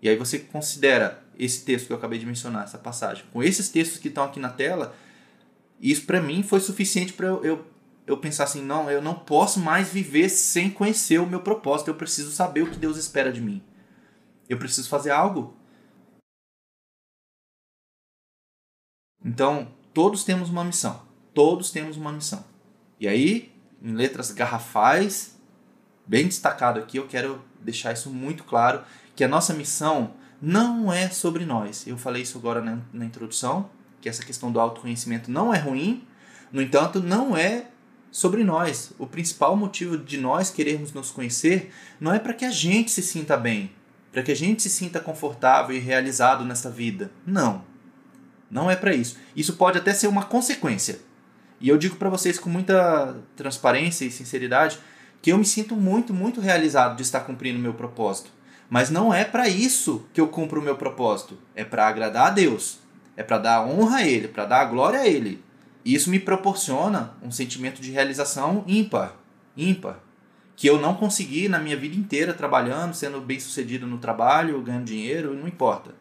E 0.00 0.08
aí 0.08 0.16
você 0.16 0.38
considera 0.38 1.22
esse 1.38 1.64
texto 1.64 1.86
que 1.86 1.92
eu 1.92 1.96
acabei 1.96 2.18
de 2.18 2.26
mencionar, 2.26 2.64
essa 2.64 2.78
passagem, 2.78 3.24
com 3.32 3.42
esses 3.42 3.68
textos 3.68 3.98
que 3.98 4.08
estão 4.08 4.24
aqui 4.24 4.38
na 4.38 4.50
tela, 4.50 4.94
isso 5.80 6.04
para 6.04 6.20
mim 6.20 6.42
foi 6.42 6.60
suficiente 6.60 7.12
para 7.12 7.26
eu 7.26 7.44
eu 7.44 7.73
pensar 8.18 8.44
assim, 8.44 8.62
não, 8.62 8.90
eu 8.90 9.00
não 9.00 9.14
posso 9.14 9.58
mais 9.58 9.88
viver 9.88 10.28
sem 10.28 10.70
conhecer 10.70 11.18
o 11.18 11.26
meu 11.26 11.40
propósito, 11.40 11.88
eu 11.88 11.94
preciso 11.94 12.30
saber 12.30 12.62
o 12.62 12.70
que 12.70 12.76
Deus 12.76 12.98
espera 12.98 13.32
de 13.32 13.40
mim. 13.40 13.62
Eu 14.48 14.58
preciso 14.58 14.88
fazer 14.88 15.10
algo. 15.10 15.56
Então, 19.24 19.68
todos 19.94 20.22
temos 20.22 20.50
uma 20.50 20.62
missão. 20.62 21.02
Todos 21.32 21.70
temos 21.70 21.96
uma 21.96 22.12
missão. 22.12 22.44
E 23.00 23.08
aí, 23.08 23.52
em 23.82 23.92
letras 23.92 24.30
garrafais, 24.30 25.40
bem 26.06 26.26
destacado 26.26 26.78
aqui, 26.78 26.98
eu 26.98 27.08
quero 27.08 27.42
deixar 27.58 27.92
isso 27.92 28.10
muito 28.10 28.44
claro, 28.44 28.84
que 29.16 29.24
a 29.24 29.28
nossa 29.28 29.54
missão 29.54 30.14
não 30.40 30.92
é 30.92 31.08
sobre 31.08 31.46
nós. 31.46 31.86
Eu 31.86 31.96
falei 31.96 32.22
isso 32.22 32.36
agora 32.36 32.60
na, 32.60 32.80
na 32.92 33.04
introdução, 33.06 33.70
que 34.00 34.08
essa 34.08 34.22
questão 34.22 34.52
do 34.52 34.60
autoconhecimento 34.60 35.30
não 35.30 35.54
é 35.54 35.58
ruim, 35.58 36.06
no 36.52 36.60
entanto, 36.60 37.00
não 37.00 37.36
é 37.36 37.66
sobre 38.14 38.44
nós. 38.44 38.92
O 38.96 39.08
principal 39.08 39.56
motivo 39.56 39.98
de 39.98 40.18
nós 40.18 40.48
querermos 40.48 40.92
nos 40.92 41.10
conhecer 41.10 41.72
não 41.98 42.14
é 42.14 42.18
para 42.20 42.32
que 42.32 42.44
a 42.44 42.50
gente 42.50 42.92
se 42.92 43.02
sinta 43.02 43.36
bem, 43.36 43.72
para 44.12 44.22
que 44.22 44.30
a 44.30 44.36
gente 44.36 44.62
se 44.62 44.70
sinta 44.70 45.00
confortável 45.00 45.74
e 45.74 45.80
realizado 45.80 46.44
nessa 46.44 46.70
vida. 46.70 47.10
Não. 47.26 47.64
Não 48.48 48.70
é 48.70 48.76
para 48.76 48.94
isso. 48.94 49.18
Isso 49.34 49.54
pode 49.54 49.78
até 49.78 49.92
ser 49.92 50.06
uma 50.06 50.22
consequência. 50.22 51.00
E 51.60 51.68
eu 51.68 51.76
digo 51.76 51.96
para 51.96 52.08
vocês 52.08 52.38
com 52.38 52.48
muita 52.48 53.16
transparência 53.34 54.04
e 54.04 54.12
sinceridade 54.12 54.78
que 55.20 55.32
eu 55.32 55.38
me 55.38 55.44
sinto 55.44 55.74
muito, 55.74 56.14
muito 56.14 56.40
realizado 56.40 56.94
de 56.94 57.02
estar 57.02 57.20
cumprindo 57.22 57.58
o 57.58 57.62
meu 57.62 57.74
propósito. 57.74 58.30
Mas 58.70 58.90
não 58.90 59.12
é 59.12 59.24
para 59.24 59.48
isso 59.48 60.06
que 60.12 60.20
eu 60.20 60.28
cumpro 60.28 60.60
o 60.60 60.64
meu 60.64 60.76
propósito. 60.76 61.36
É 61.52 61.64
para 61.64 61.88
agradar 61.88 62.28
a 62.28 62.30
Deus. 62.30 62.78
É 63.16 63.24
para 63.24 63.38
dar 63.38 63.66
honra 63.66 63.96
a 63.96 64.06
Ele, 64.06 64.28
para 64.28 64.44
dar 64.44 64.64
glória 64.66 65.00
a 65.00 65.06
Ele. 65.08 65.42
E 65.84 65.94
isso 65.94 66.10
me 66.10 66.18
proporciona 66.18 67.14
um 67.22 67.30
sentimento 67.30 67.80
de 67.80 67.90
realização 67.90 68.64
ímpar. 68.66 69.16
Ímpar. 69.56 70.00
Que 70.56 70.68
eu 70.68 70.80
não 70.80 70.94
consegui 70.94 71.48
na 71.48 71.58
minha 71.58 71.76
vida 71.76 71.96
inteira 71.96 72.32
trabalhando, 72.32 72.94
sendo 72.94 73.20
bem 73.20 73.38
sucedido 73.38 73.86
no 73.86 73.98
trabalho, 73.98 74.62
ganhando 74.62 74.86
dinheiro, 74.86 75.34
não 75.34 75.46
importa. 75.46 75.94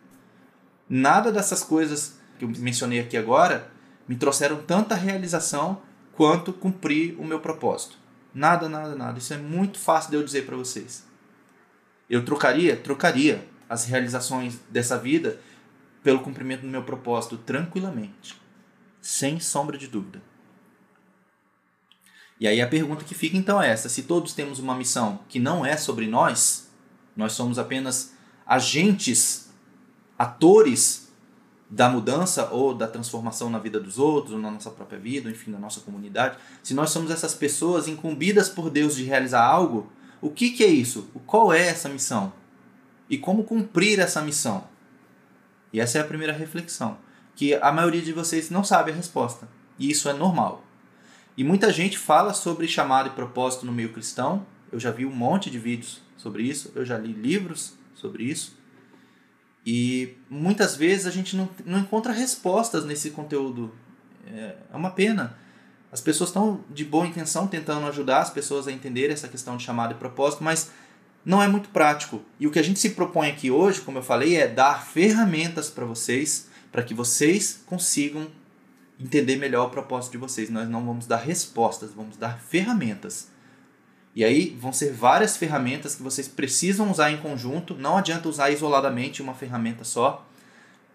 Nada 0.87 1.31
dessas 1.31 1.63
coisas 1.63 2.17
que 2.37 2.45
eu 2.45 2.49
mencionei 2.49 2.99
aqui 2.99 3.17
agora 3.17 3.71
me 4.07 4.15
trouxeram 4.15 4.61
tanta 4.61 4.95
realização 4.95 5.81
quanto 6.13 6.53
cumprir 6.53 7.15
o 7.19 7.25
meu 7.25 7.39
propósito. 7.39 7.97
Nada, 8.33 8.69
nada, 8.69 8.95
nada. 8.95 9.17
Isso 9.17 9.33
é 9.33 9.37
muito 9.37 9.77
fácil 9.77 10.11
de 10.11 10.17
eu 10.17 10.23
dizer 10.23 10.45
para 10.45 10.55
vocês. 10.55 11.05
Eu 12.09 12.23
trocaria, 12.23 12.75
trocaria 12.75 13.47
as 13.69 13.85
realizações 13.85 14.59
dessa 14.69 14.97
vida 14.97 15.39
pelo 16.03 16.19
cumprimento 16.19 16.61
do 16.61 16.67
meu 16.67 16.83
propósito 16.83 17.37
tranquilamente, 17.37 18.39
sem 19.03 19.37
sombra 19.37 19.77
de 19.77 19.87
dúvida. 19.87 20.21
E 22.39 22.47
aí 22.47 22.61
a 22.61 22.67
pergunta 22.67 23.03
que 23.03 23.13
fica 23.13 23.37
então 23.37 23.61
é 23.61 23.69
essa: 23.69 23.89
se 23.89 24.03
todos 24.03 24.33
temos 24.33 24.59
uma 24.59 24.73
missão 24.73 25.19
que 25.27 25.39
não 25.39 25.65
é 25.65 25.75
sobre 25.75 26.07
nós, 26.07 26.69
nós 27.15 27.33
somos 27.33 27.59
apenas 27.59 28.13
agentes, 28.47 29.51
atores 30.17 31.11
da 31.69 31.89
mudança 31.89 32.49
ou 32.49 32.73
da 32.73 32.87
transformação 32.87 33.49
na 33.49 33.59
vida 33.59 33.79
dos 33.79 33.99
outros, 33.99 34.33
ou 34.33 34.39
na 34.39 34.49
nossa 34.49 34.71
própria 34.71 34.99
vida, 34.99 35.29
enfim, 35.29 35.51
na 35.51 35.59
nossa 35.59 35.81
comunidade, 35.81 36.37
se 36.61 36.73
nós 36.73 36.91
somos 36.91 37.11
essas 37.11 37.33
pessoas 37.33 37.87
incumbidas 37.87 38.47
por 38.47 38.69
Deus 38.69 38.95
de 38.95 39.03
realizar 39.03 39.43
algo, 39.43 39.91
o 40.21 40.29
que, 40.29 40.51
que 40.51 40.63
é 40.63 40.67
isso? 40.67 41.09
Qual 41.25 41.51
é 41.51 41.67
essa 41.67 41.89
missão? 41.89 42.31
E 43.09 43.17
como 43.17 43.43
cumprir 43.43 43.99
essa 43.99 44.21
missão? 44.21 44.65
E 45.73 45.79
essa 45.79 45.97
é 45.97 46.01
a 46.01 46.05
primeira 46.05 46.31
reflexão, 46.31 46.97
que 47.35 47.55
a 47.55 47.71
maioria 47.71 48.01
de 48.01 48.13
vocês 48.13 48.49
não 48.49 48.63
sabe 48.63 48.91
a 48.91 48.93
resposta. 48.93 49.47
E 49.77 49.89
isso 49.89 50.09
é 50.09 50.13
normal. 50.13 50.63
E 51.35 51.43
muita 51.43 51.71
gente 51.71 51.97
fala 51.97 52.33
sobre 52.33 52.67
chamado 52.67 53.07
e 53.07 53.11
propósito 53.11 53.65
no 53.65 53.71
meio 53.71 53.91
cristão. 53.91 54.45
Eu 54.71 54.79
já 54.79 54.91
vi 54.91 55.05
um 55.05 55.11
monte 55.13 55.49
de 55.49 55.57
vídeos 55.57 56.01
sobre 56.17 56.43
isso, 56.43 56.71
eu 56.75 56.85
já 56.85 56.97
li 56.97 57.11
livros 57.11 57.73
sobre 57.95 58.23
isso. 58.23 58.57
E 59.65 60.17
muitas 60.29 60.75
vezes 60.75 61.05
a 61.05 61.11
gente 61.11 61.35
não, 61.35 61.49
não 61.65 61.79
encontra 61.79 62.11
respostas 62.11 62.85
nesse 62.85 63.11
conteúdo. 63.11 63.73
É, 64.27 64.55
é 64.71 64.75
uma 64.75 64.91
pena. 64.91 65.37
As 65.91 66.01
pessoas 66.01 66.29
estão 66.29 66.63
de 66.69 66.83
boa 66.83 67.05
intenção 67.05 67.47
tentando 67.47 67.85
ajudar 67.87 68.21
as 68.21 68.29
pessoas 68.29 68.67
a 68.67 68.71
entender 68.71 69.09
essa 69.09 69.27
questão 69.27 69.55
de 69.55 69.63
chamado 69.63 69.93
e 69.93 69.97
propósito, 69.97 70.43
mas 70.43 70.71
não 71.23 71.41
é 71.41 71.47
muito 71.47 71.69
prático. 71.69 72.21
E 72.39 72.47
o 72.47 72.51
que 72.51 72.59
a 72.59 72.63
gente 72.63 72.79
se 72.79 72.91
propõe 72.91 73.29
aqui 73.29 73.49
hoje, 73.49 73.81
como 73.81 73.99
eu 73.99 74.03
falei, 74.03 74.35
é 74.35 74.47
dar 74.47 74.85
ferramentas 74.85 75.69
para 75.69 75.85
vocês, 75.85 76.49
para 76.73 76.81
que 76.81 76.95
vocês 76.95 77.61
consigam 77.67 78.27
entender 78.99 79.35
melhor 79.35 79.67
o 79.67 79.69
propósito 79.69 80.13
de 80.13 80.17
vocês. 80.17 80.49
Nós 80.49 80.67
não 80.67 80.83
vamos 80.83 81.05
dar 81.05 81.17
respostas, 81.17 81.93
vamos 81.93 82.17
dar 82.17 82.39
ferramentas. 82.39 83.29
E 84.15 84.23
aí 84.23 84.57
vão 84.59 84.73
ser 84.73 84.91
várias 84.91 85.37
ferramentas 85.37 85.93
que 85.93 86.01
vocês 86.01 86.27
precisam 86.27 86.89
usar 86.89 87.11
em 87.11 87.17
conjunto. 87.17 87.75
Não 87.75 87.95
adianta 87.95 88.27
usar 88.27 88.49
isoladamente 88.49 89.21
uma 89.21 89.35
ferramenta 89.35 89.83
só, 89.83 90.27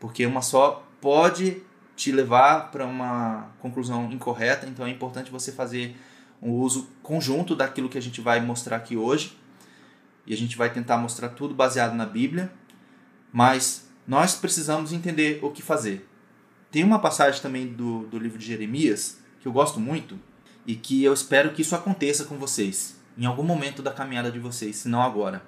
porque 0.00 0.26
uma 0.26 0.42
só 0.42 0.84
pode 1.00 1.62
te 1.94 2.10
levar 2.10 2.72
para 2.72 2.84
uma 2.84 3.48
conclusão 3.60 4.10
incorreta, 4.10 4.66
então 4.66 4.84
é 4.84 4.90
importante 4.90 5.30
você 5.30 5.52
fazer 5.52 5.96
um 6.42 6.52
uso 6.52 6.88
conjunto 7.04 7.54
daquilo 7.54 7.88
que 7.88 7.98
a 7.98 8.02
gente 8.02 8.20
vai 8.20 8.40
mostrar 8.40 8.76
aqui 8.76 8.96
hoje. 8.96 9.38
E 10.26 10.34
a 10.34 10.36
gente 10.36 10.56
vai 10.56 10.72
tentar 10.72 10.96
mostrar 10.96 11.28
tudo 11.30 11.54
baseado 11.54 11.94
na 11.94 12.04
Bíblia, 12.04 12.52
mas 13.32 13.87
nós 14.08 14.34
precisamos 14.34 14.90
entender 14.90 15.38
o 15.42 15.50
que 15.50 15.60
fazer. 15.60 16.08
Tem 16.70 16.82
uma 16.82 16.98
passagem 16.98 17.42
também 17.42 17.66
do, 17.66 18.06
do 18.06 18.18
livro 18.18 18.38
de 18.38 18.46
Jeremias 18.46 19.18
que 19.38 19.46
eu 19.46 19.52
gosto 19.52 19.78
muito 19.78 20.18
e 20.66 20.74
que 20.74 21.04
eu 21.04 21.12
espero 21.12 21.52
que 21.52 21.60
isso 21.60 21.74
aconteça 21.74 22.24
com 22.24 22.38
vocês 22.38 22.96
em 23.18 23.26
algum 23.26 23.42
momento 23.42 23.82
da 23.82 23.90
caminhada 23.90 24.30
de 24.30 24.38
vocês, 24.38 24.76
se 24.76 24.88
não 24.88 25.02
agora. 25.02 25.42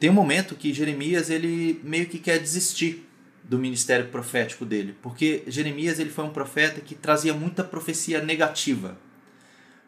Tem 0.00 0.10
um 0.10 0.14
momento 0.14 0.56
que 0.56 0.72
Jeremias 0.72 1.30
ele 1.30 1.80
meio 1.84 2.06
que 2.06 2.18
quer 2.18 2.38
desistir 2.38 3.06
do 3.44 3.58
ministério 3.58 4.08
profético 4.08 4.64
dele, 4.64 4.96
porque 5.00 5.44
Jeremias 5.46 5.98
ele 5.98 6.10
foi 6.10 6.24
um 6.24 6.30
profeta 6.30 6.80
que 6.80 6.94
trazia 6.94 7.34
muita 7.34 7.62
profecia 7.62 8.22
negativa. 8.22 8.98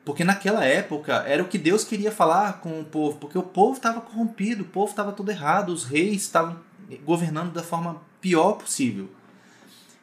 Porque 0.05 0.25
naquela 0.25 0.65
época 0.65 1.25
era 1.27 1.43
o 1.43 1.49
que 1.49 1.59
Deus 1.59 1.85
queria 1.85 2.13
falar 2.13 2.61
com 2.61 2.81
o 2.81 2.85
povo, 2.85 3.19
porque 3.19 3.39
o 3.39 3.43
povo 3.43 3.77
estava 3.77 4.01
corrompido, 4.01 4.63
o 4.63 4.67
povo 4.67 4.91
estava 4.91 5.13
todo 5.13 5.31
errado, 5.31 5.71
os 5.71 5.85
reis 5.85 6.23
estavam 6.23 6.70
governando 6.99 7.53
da 7.53 7.63
forma 7.63 8.01
pior 8.21 8.53
possível. 8.53 9.09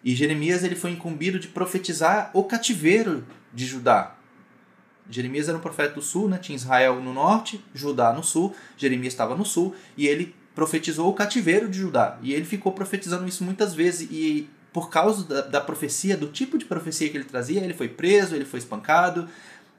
E 0.03 0.15
Jeremias 0.15 0.63
ele 0.63 0.75
foi 0.75 0.91
incumbido 0.91 1.39
de 1.39 1.47
profetizar 1.47 2.31
o 2.33 2.43
cativeiro 2.43 3.25
de 3.53 3.65
Judá. 3.65 4.15
Jeremias 5.09 5.47
era 5.47 5.57
um 5.57 5.61
profeta 5.61 5.95
do 5.95 6.01
sul, 6.01 6.27
né? 6.27 6.37
tinha 6.37 6.55
Israel 6.55 7.01
no 7.01 7.13
norte, 7.13 7.63
Judá 7.73 8.13
no 8.13 8.23
sul, 8.23 8.53
Jeremias 8.77 9.13
estava 9.13 9.35
no 9.35 9.45
sul, 9.45 9.73
e 9.95 10.07
ele 10.07 10.35
profetizou 10.53 11.09
o 11.09 11.13
cativeiro 11.13 11.69
de 11.69 11.79
Judá. 11.79 12.17
E 12.21 12.33
ele 12.33 12.45
ficou 12.45 12.71
profetizando 12.71 13.27
isso 13.27 13.43
muitas 13.43 13.73
vezes 13.73 14.09
e 14.11 14.49
por 14.73 14.89
causa 14.89 15.23
da, 15.23 15.41
da, 15.41 15.61
profecia, 15.61 16.15
do 16.17 16.27
tipo 16.27 16.57
de 16.57 16.65
profecia 16.65 17.09
que 17.09 17.17
ele 17.17 17.23
trazia, 17.23 17.63
ele 17.63 17.73
foi 17.73 17.87
preso, 17.87 18.35
ele 18.35 18.45
foi 18.45 18.59
espancado, 18.59 19.27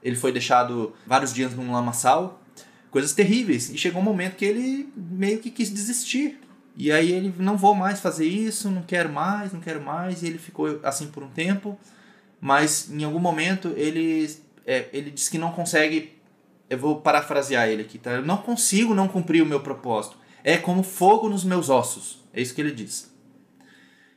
ele 0.03 0.15
foi 0.15 0.31
deixado 0.31 0.93
vários 1.05 1.33
dias 1.33 1.53
num 1.53 1.71
lamaçal, 1.71 2.41
coisas 2.89 3.13
terríveis. 3.13 3.69
E 3.69 3.77
chegou 3.77 4.01
um 4.01 4.05
momento 4.05 4.35
que 4.35 4.45
ele 4.45 4.91
meio 4.95 5.39
que 5.39 5.51
quis 5.51 5.69
desistir. 5.69 6.39
E 6.79 6.91
aí 6.91 7.11
ele 7.11 7.31
não 7.37 7.55
vou 7.55 7.75
mais 7.75 7.99
fazer 7.99 8.25
isso, 8.25 8.71
não 8.71 8.81
quero 8.81 9.09
mais, 9.09 9.53
não 9.53 9.59
quero 9.59 9.81
mais, 9.81 10.23
e 10.23 10.27
ele 10.27 10.39
ficou 10.39 10.79
assim 10.81 11.07
por 11.07 11.21
um 11.21 11.29
tempo. 11.29 11.77
Mas 12.41 12.89
em 12.89 13.03
algum 13.03 13.19
momento 13.19 13.73
ele 13.75 14.33
é, 14.65 14.87
ele 14.91 15.11
disse 15.11 15.29
que 15.29 15.37
não 15.37 15.51
consegue 15.51 16.17
eu 16.69 16.77
vou 16.77 17.01
parafrasear 17.01 17.67
ele 17.67 17.81
aqui, 17.81 17.97
tá? 17.97 18.11
Eu 18.11 18.25
não 18.25 18.37
consigo 18.37 18.95
não 18.95 19.07
cumprir 19.07 19.43
o 19.43 19.45
meu 19.45 19.59
propósito 19.59 20.17
é 20.43 20.57
como 20.57 20.83
fogo 20.83 21.29
nos 21.29 21.43
meus 21.43 21.69
ossos. 21.69 22.19
É 22.33 22.41
isso 22.41 22.53
que 22.53 22.61
ele 22.61 22.71
diz. 22.71 23.11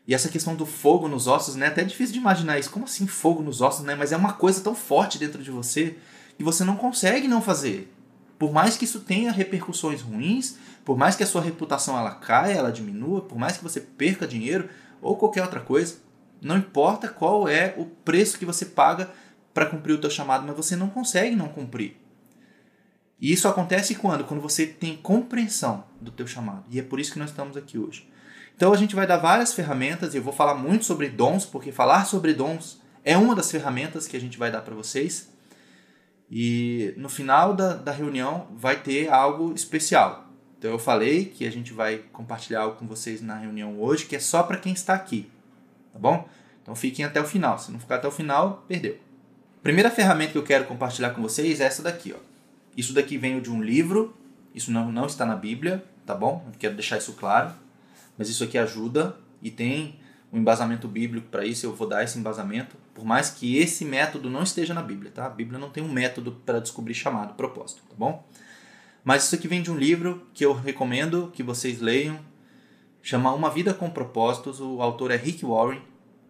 E 0.07 0.15
essa 0.15 0.29
questão 0.29 0.55
do 0.55 0.67
fogo 0.67 1.09
nos 1.09 1.27
ossos, 1.27 1.55
né? 1.55 1.67
É 1.67 1.69
até 1.69 1.85
difícil 1.85 2.15
de 2.15 2.19
imaginar 2.19 2.59
isso. 2.59 2.71
Como 2.71 2.85
assim 2.85 3.07
fogo 3.07 3.43
nos 3.43 3.61
ossos, 3.61 3.85
né? 3.85 3.95
Mas 3.95 4.13
é 4.13 4.17
uma 4.17 4.33
coisa 4.33 4.61
tão 4.61 4.75
forte 4.75 5.19
dentro 5.19 5.43
de 5.43 5.51
você 5.51 5.97
que 6.37 6.43
você 6.43 6.65
não 6.65 6.77
consegue 6.77 7.29
não 7.29 7.41
fazer. 7.41 7.92
Por 8.43 8.51
mais 8.51 8.77
que 8.77 8.85
isso 8.85 8.99
tenha 8.99 9.31
repercussões 9.31 10.01
ruins, 10.01 10.57
por 10.85 10.99
mais 10.99 11.15
que 11.15 11.23
a 11.23 11.27
sua 11.27 11.41
reputação 11.41 11.97
ela 11.97 12.11
caia, 12.11 12.55
ela 12.55 12.73
diminua, 12.73 13.21
por 13.21 13.39
mais 13.39 13.57
que 13.57 13.63
você 13.63 13.81
perca 13.81 14.27
dinheiro 14.27 14.69
ou 15.01 15.17
qualquer 15.17 15.43
outra 15.43 15.61
coisa, 15.61 15.99
não 16.41 16.57
importa 16.57 17.09
qual 17.09 17.47
é 17.47 17.73
o 17.79 17.85
preço 17.87 18.37
que 18.37 18.45
você 18.45 18.67
paga 18.67 19.13
para 19.55 19.67
cumprir 19.67 19.93
o 19.93 20.01
teu 20.01 20.11
chamado, 20.11 20.45
mas 20.45 20.57
você 20.57 20.75
não 20.75 20.91
consegue 20.91 21.37
não 21.37 21.47
cumprir. 21.47 21.97
E 23.21 23.33
isso 23.33 23.47
acontece 23.47 23.95
quando? 23.95 24.25
Quando 24.25 24.41
você 24.41 24.67
tem 24.67 24.97
compreensão 24.97 25.85
do 26.01 26.11
teu 26.11 26.27
chamado. 26.27 26.65
E 26.69 26.81
é 26.81 26.83
por 26.83 26.99
isso 26.99 27.13
que 27.13 27.21
nós 27.21 27.31
estamos 27.31 27.57
aqui 27.57 27.79
hoje. 27.79 28.11
Então 28.57 28.73
a 28.73 28.77
gente 28.77 28.97
vai 28.97 29.07
dar 29.07 29.19
várias 29.19 29.55
ferramentas, 29.55 30.15
e 30.15 30.17
eu 30.17 30.23
vou 30.25 30.33
falar 30.33 30.57
muito 30.57 30.85
sobre 30.85 31.09
dons, 31.09 31.47
porque 31.47 31.71
falar 31.71 32.07
sobre 32.07 32.35
dons 32.35 32.81
é 33.05 33.17
uma 33.17 33.37
das 33.37 33.53
ferramentas 33.53 34.09
que 34.09 34.17
a 34.17 34.21
gente 34.21 34.37
vai 34.37 34.51
dar 34.51 34.63
para 34.63 34.75
vocês. 34.75 35.32
E 36.35 36.95
no 36.97 37.11
final 37.11 37.53
da, 37.53 37.75
da 37.75 37.93
reunião 37.93 38.47
vai 38.57 38.81
ter 38.81 39.13
algo 39.13 39.53
especial. 39.53 40.27
Então 40.59 40.71
eu 40.71 40.79
falei 40.79 41.27
que 41.27 41.47
a 41.47 41.53
gente 41.53 41.75
vai 41.75 41.99
compartilhar 42.11 42.63
algo 42.63 42.77
com 42.77 42.87
vocês 42.87 43.21
na 43.21 43.37
reunião 43.37 43.79
hoje, 43.79 44.07
que 44.07 44.17
é 44.17 44.19
só 44.19 44.43
para 44.43 44.57
quem 44.57 44.73
está 44.73 44.95
aqui. 44.95 45.31
Tá 45.93 45.99
bom? 45.99 46.27
Então 46.63 46.75
fiquem 46.75 47.05
até 47.05 47.21
o 47.21 47.27
final. 47.27 47.59
Se 47.59 47.71
não 47.71 47.79
ficar 47.79 47.97
até 47.97 48.09
o 48.09 48.11
final, 48.11 48.65
perdeu. 48.67 48.97
Primeira 49.63 49.91
ferramenta 49.91 50.33
que 50.33 50.39
eu 50.39 50.43
quero 50.43 50.65
compartilhar 50.65 51.11
com 51.11 51.21
vocês 51.21 51.61
é 51.61 51.65
essa 51.65 51.83
daqui, 51.83 52.15
ó. 52.17 52.21
Isso 52.75 52.95
daqui 52.95 53.19
veio 53.19 53.43
de 53.43 53.51
um 53.51 53.63
livro, 53.63 54.17
isso 54.55 54.73
não, 54.73 54.91
não 54.91 55.05
está 55.05 55.27
na 55.27 55.37
Bíblia, 55.37 55.85
tá 56.07 56.15
bom? 56.15 56.43
Eu 56.47 56.59
quero 56.59 56.75
deixar 56.75 56.97
isso 56.97 57.13
claro. 57.13 57.53
Mas 58.17 58.31
isso 58.31 58.43
aqui 58.43 58.57
ajuda 58.57 59.15
e 59.43 59.51
tem 59.51 59.97
um 60.33 60.39
embasamento 60.39 60.89
bíblico 60.89 61.29
para 61.29 61.45
isso, 61.45 61.67
eu 61.67 61.75
vou 61.75 61.87
dar 61.87 62.03
esse 62.03 62.19
embasamento, 62.19 62.77
por 62.95 63.05
mais 63.05 63.29
que 63.29 63.59
esse 63.59 63.85
método 63.85 64.31
não 64.31 64.43
esteja 64.43 64.73
na 64.73 64.83
Bíblia, 64.83 65.11
tá? 65.11 65.27
A 65.27 65.31
Bíblia 65.31 65.59
não 65.59 65.69
tem 65.69 65.85
um 65.85 65.93
método 65.93 66.33
para 66.47 66.59
descobrir 66.59 66.95
chamado, 66.95 67.35
propósito, 67.35 67.83
tá 67.89 67.95
bom? 67.99 68.27
Mas 69.05 69.25
isso 69.25 69.35
aqui 69.35 69.47
vem 69.47 69.61
de 69.61 69.71
um 69.71 69.77
livro 69.77 70.27
que 70.33 70.45
eu 70.45 70.55
recomendo 70.55 71.31
que 71.35 71.43
vocês 71.43 71.81
leiam, 71.81 72.19
chama 73.03 73.35
Uma 73.35 73.51
Vida 73.51 73.75
com 73.75 73.91
Propósitos, 73.91 74.59
o 74.59 74.81
autor 74.81 75.11
é 75.11 75.17
Rick 75.17 75.45
Warren. 75.45 75.83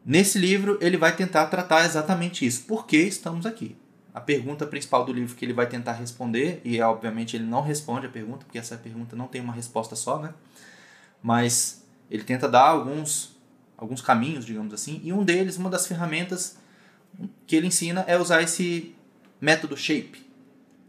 Nesse 0.05 0.37
livro 0.37 0.79
ele 0.81 0.97
vai 0.97 1.15
tentar 1.15 1.47
tratar 1.47 1.85
exatamente 1.85 2.45
isso, 2.45 2.65
por 2.65 2.87
que 2.87 2.97
estamos 2.97 3.47
aqui? 3.47 3.77
A 4.13 4.21
pergunta 4.21 4.67
principal 4.67 5.05
do 5.05 5.13
livro 5.13 5.35
que 5.37 5.45
ele 5.45 5.53
vai 5.53 5.67
tentar 5.67 5.93
responder, 5.93 6.61
e 6.65 6.81
obviamente 6.83 7.37
ele 7.37 7.45
não 7.45 7.63
responde 7.63 8.07
a 8.07 8.11
pergunta, 8.11 8.45
porque 8.45 8.59
essa 8.59 8.77
pergunta 8.77 9.15
não 9.15 9.29
tem 9.29 9.41
uma 9.41 9.53
resposta 9.53 9.95
só, 9.95 10.19
né? 10.19 10.35
Mas 11.23 11.87
ele 12.11 12.25
tenta 12.25 12.49
dar 12.49 12.67
alguns, 12.67 13.32
alguns 13.83 14.01
caminhos, 14.01 14.45
digamos 14.45 14.73
assim, 14.73 15.01
e 15.03 15.13
um 15.13 15.25
deles, 15.25 15.57
uma 15.57 15.69
das 15.69 15.89
ferramentas 15.89 16.57
que 17.47 17.57
ele 17.57 17.67
ensina 17.67 18.05
é 18.07 18.17
usar 18.17 18.41
esse 18.41 18.95
método 19.41 19.77
SHAPE, 19.77 20.25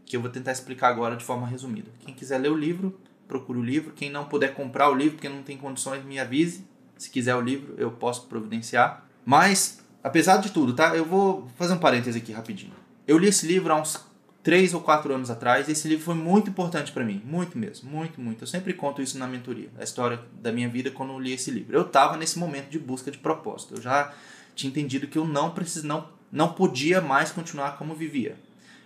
que 0.06 0.16
eu 0.16 0.20
vou 0.20 0.30
tentar 0.30 0.52
explicar 0.52 0.90
agora 0.90 1.16
de 1.16 1.24
forma 1.24 1.44
resumida. 1.44 1.90
Quem 1.98 2.14
quiser 2.14 2.38
ler 2.38 2.52
o 2.52 2.56
livro, 2.56 2.96
procure 3.26 3.58
o 3.58 3.62
livro. 3.62 3.92
Quem 3.94 4.10
não 4.10 4.26
puder 4.26 4.54
comprar 4.54 4.88
o 4.90 4.94
livro 4.94 5.14
porque 5.14 5.28
não 5.28 5.42
tem 5.42 5.56
condições, 5.56 6.04
me 6.04 6.20
avise. 6.20 6.64
Se 6.96 7.10
quiser 7.10 7.34
o 7.34 7.40
livro, 7.40 7.74
eu 7.76 7.90
posso 7.90 8.26
providenciar. 8.26 9.04
Mas, 9.24 9.84
apesar 10.02 10.36
de 10.36 10.52
tudo, 10.52 10.72
tá? 10.72 10.94
Eu 10.94 11.04
vou 11.04 11.48
fazer 11.56 11.72
um 11.74 11.78
parêntese 11.78 12.18
aqui 12.18 12.32
rapidinho. 12.32 12.74
Eu 13.08 13.18
li 13.18 13.26
esse 13.26 13.44
livro 13.44 13.72
há 13.72 13.80
uns 13.80 14.06
três 14.44 14.74
ou 14.74 14.80
quatro 14.80 15.12
anos 15.12 15.30
atrás. 15.30 15.68
Esse 15.68 15.88
livro 15.88 16.04
foi 16.04 16.14
muito 16.14 16.50
importante 16.50 16.92
para 16.92 17.02
mim, 17.02 17.20
muito 17.24 17.58
mesmo, 17.58 17.90
muito, 17.90 18.20
muito. 18.20 18.42
Eu 18.42 18.46
sempre 18.46 18.74
conto 18.74 19.02
isso 19.02 19.18
na 19.18 19.26
mentoria, 19.26 19.70
a 19.78 19.82
história 19.82 20.20
da 20.40 20.52
minha 20.52 20.68
vida 20.68 20.90
quando 20.90 21.14
eu 21.14 21.18
li 21.18 21.32
esse 21.32 21.50
livro. 21.50 21.74
Eu 21.74 21.82
estava 21.82 22.16
nesse 22.16 22.38
momento 22.38 22.68
de 22.68 22.78
busca 22.78 23.10
de 23.10 23.18
propósito. 23.18 23.74
Eu 23.74 23.82
já 23.82 24.12
tinha 24.54 24.70
entendido 24.70 25.08
que 25.08 25.18
eu 25.18 25.24
não 25.24 25.50
precis, 25.50 25.82
não, 25.82 26.06
não 26.30 26.52
podia 26.52 27.00
mais 27.00 27.32
continuar 27.32 27.78
como 27.78 27.94
vivia. 27.94 28.36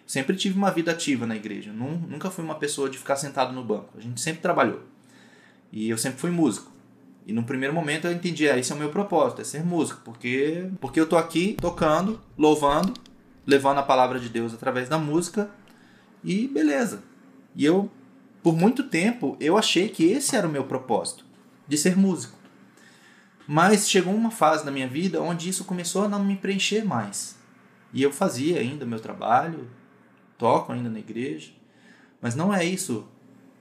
Sempre 0.07 0.37
tive 0.37 0.57
uma 0.57 0.71
vida 0.71 0.93
ativa 0.93 1.27
na 1.27 1.37
igreja. 1.37 1.71
Nunca 1.71 2.31
fui 2.31 2.43
uma 2.43 2.55
pessoa 2.55 2.89
de 2.89 2.97
ficar 2.97 3.17
sentado 3.17 3.53
no 3.53 3.63
banco. 3.63 3.91
A 3.99 4.01
gente 4.01 4.19
sempre 4.21 4.41
trabalhou. 4.41 4.81
E 5.71 5.91
eu 5.91 5.99
sempre 5.99 6.19
fui 6.19 6.31
músico. 6.31 6.73
E 7.27 7.33
no 7.33 7.43
primeiro 7.43 7.75
momento 7.75 8.07
eu 8.07 8.13
entendi, 8.13 8.49
ah, 8.49 8.57
esse 8.57 8.73
é 8.73 8.75
o 8.75 8.79
meu 8.79 8.89
propósito, 8.89 9.43
é 9.43 9.45
ser 9.45 9.63
músico, 9.63 10.01
porque 10.03 10.71
porque 10.81 10.99
eu 10.99 11.07
tô 11.07 11.15
aqui 11.15 11.59
tocando, 11.61 12.19
louvando, 12.39 12.95
levando 13.49 13.79
a 13.79 13.83
palavra 13.83 14.21
de 14.21 14.29
Deus 14.29 14.53
através 14.53 14.91
da 14.91 14.99
música 14.99 15.51
e 16.23 16.47
beleza. 16.47 17.03
E 17.57 17.65
eu, 17.65 17.91
por 18.43 18.55
muito 18.55 18.83
tempo, 18.83 19.39
eu 19.41 19.57
achei 19.57 19.89
que 19.89 20.05
esse 20.05 20.37
era 20.37 20.47
o 20.47 20.51
meu 20.51 20.65
propósito, 20.65 21.25
de 21.67 21.79
ser 21.79 21.97
músico. 21.97 22.37
Mas 23.47 23.89
chegou 23.89 24.15
uma 24.15 24.31
fase 24.31 24.67
na 24.67 24.71
minha 24.71 24.87
vida 24.87 25.23
onde 25.23 25.49
isso 25.49 25.65
começou 25.65 26.05
a 26.05 26.09
não 26.09 26.23
me 26.23 26.37
preencher 26.37 26.85
mais. 26.85 27.39
E 27.91 28.03
eu 28.03 28.13
fazia 28.13 28.61
ainda 28.61 28.85
meu 28.85 29.01
trabalho, 29.01 29.67
toco 30.37 30.71
ainda 30.71 30.91
na 30.91 30.99
igreja, 30.99 31.51
mas 32.21 32.35
não 32.35 32.53
é 32.53 32.63
isso 32.63 33.09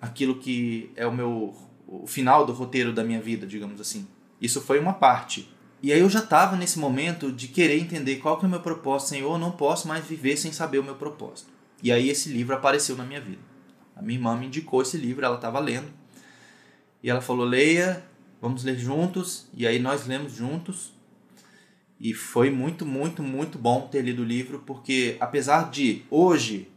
aquilo 0.02 0.36
que 0.38 0.92
é 0.98 1.08
o 1.08 1.14
meu 1.14 1.56
o 1.88 2.06
final 2.06 2.46
do 2.46 2.52
roteiro 2.52 2.92
da 2.92 3.06
minha 3.06 3.22
vida, 3.22 3.48
digamos 3.48 3.80
assim. 3.80 4.06
Isso 4.42 4.60
foi 4.60 4.78
uma 4.78 4.92
parte. 4.92 5.50
E 5.82 5.94
aí 5.94 6.00
eu 6.00 6.10
já 6.10 6.20
estava 6.20 6.56
nesse 6.56 6.80
momento 6.80 7.32
de 7.32 7.48
querer 7.48 7.80
entender 7.80 8.16
qual 8.16 8.38
que 8.38 8.46
é 8.46 8.48
o 8.48 8.52
meu 8.52 8.62
propósito, 8.62 9.10
Senhor, 9.10 9.34
eu 9.34 9.38
não 9.38 9.52
posso 9.52 9.88
mais 9.88 10.06
viver 10.06 10.36
sem 10.36 10.52
saber 10.52 10.80
o 10.80 10.84
meu 10.84 10.96
propósito. 10.96 11.50
E 11.84 11.92
aí 11.92 12.10
esse 12.10 12.30
livro 12.30 12.56
apareceu 12.56 12.96
na 12.96 13.04
minha 13.04 13.22
vida. 13.22 13.42
A 13.96 14.02
minha 14.02 14.18
irmã 14.18 14.36
me 14.36 14.48
indicou 14.48 14.82
esse 14.82 14.98
livro, 14.98 15.24
ela 15.24 15.36
estava 15.36 15.60
lendo. 15.60 15.88
E 17.04 17.10
ela 17.10 17.22
falou: 17.22 17.46
"Leia, 17.46 18.04
vamos 18.42 18.64
ler 18.64 18.78
juntos". 18.78 19.48
E 19.54 19.68
aí 19.68 19.78
nós 19.78 20.08
lemos 20.08 20.34
juntos. 20.34 20.94
E 22.00 22.14
foi 22.14 22.50
muito, 22.50 22.86
muito, 22.86 23.22
muito 23.22 23.58
bom 23.58 23.88
ter 23.88 24.02
lido 24.02 24.22
o 24.22 24.26
livro, 24.26 24.64
porque 24.66 25.18
apesar 25.20 25.70
de 25.70 26.04
hoje, 26.12 26.70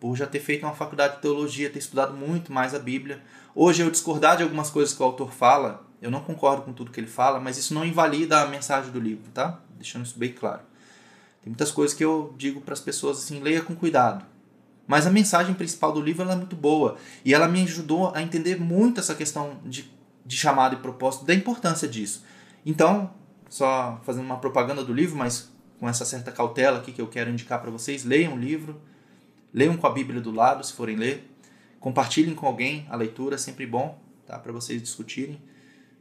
por 0.00 0.16
já 0.16 0.26
ter 0.26 0.40
feito 0.40 0.64
uma 0.64 0.74
faculdade 0.74 1.16
de 1.16 1.22
teologia, 1.22 1.70
ter 1.70 1.78
estudado 1.78 2.14
muito 2.14 2.50
mais 2.52 2.74
a 2.74 2.78
Bíblia, 2.78 3.22
hoje 3.54 3.82
eu 3.82 3.90
discordar 3.90 4.36
de 4.36 4.42
algumas 4.42 4.70
coisas 4.70 4.94
que 4.94 5.02
o 5.02 5.04
autor 5.04 5.30
fala, 5.30 5.86
eu 6.02 6.10
não 6.10 6.20
concordo 6.20 6.62
com 6.62 6.72
tudo 6.72 6.90
que 6.90 6.98
ele 6.98 7.06
fala, 7.06 7.38
mas 7.38 7.56
isso 7.56 7.72
não 7.72 7.84
invalida 7.84 8.42
a 8.42 8.46
mensagem 8.48 8.90
do 8.90 8.98
livro, 8.98 9.30
tá? 9.32 9.60
Deixando 9.76 10.04
isso 10.04 10.18
bem 10.18 10.32
claro. 10.32 10.60
Tem 11.40 11.48
muitas 11.48 11.70
coisas 11.70 11.96
que 11.96 12.04
eu 12.04 12.34
digo 12.36 12.60
para 12.60 12.74
as 12.74 12.80
pessoas 12.80 13.18
assim, 13.18 13.38
leia 13.38 13.62
com 13.62 13.76
cuidado. 13.76 14.26
Mas 14.84 15.06
a 15.06 15.10
mensagem 15.10 15.54
principal 15.54 15.92
do 15.92 16.00
livro 16.00 16.28
é 16.28 16.34
muito 16.34 16.56
boa 16.56 16.96
e 17.24 17.32
ela 17.32 17.46
me 17.46 17.62
ajudou 17.62 18.12
a 18.16 18.20
entender 18.20 18.60
muito 18.60 18.98
essa 18.98 19.14
questão 19.14 19.60
de, 19.64 19.88
de 20.26 20.36
chamado 20.36 20.74
e 20.74 20.78
propósito, 20.78 21.24
da 21.24 21.32
importância 21.32 21.86
disso. 21.86 22.24
Então, 22.66 23.14
só 23.48 24.00
fazendo 24.02 24.24
uma 24.24 24.38
propaganda 24.38 24.82
do 24.82 24.92
livro, 24.92 25.16
mas 25.16 25.52
com 25.78 25.88
essa 25.88 26.04
certa 26.04 26.32
cautela 26.32 26.78
aqui 26.78 26.90
que 26.90 27.00
eu 27.00 27.06
quero 27.06 27.30
indicar 27.30 27.60
para 27.60 27.70
vocês, 27.70 28.04
leiam 28.04 28.34
o 28.34 28.38
livro, 28.38 28.80
leiam 29.54 29.76
com 29.76 29.86
a 29.86 29.90
Bíblia 29.90 30.20
do 30.20 30.32
lado, 30.32 30.64
se 30.66 30.72
forem 30.72 30.96
ler, 30.96 31.30
compartilhem 31.78 32.34
com 32.34 32.46
alguém 32.46 32.86
a 32.90 32.96
leitura, 32.96 33.36
é 33.36 33.38
sempre 33.38 33.66
bom, 33.66 34.00
tá, 34.26 34.36
para 34.36 34.52
vocês 34.52 34.82
discutirem 34.82 35.40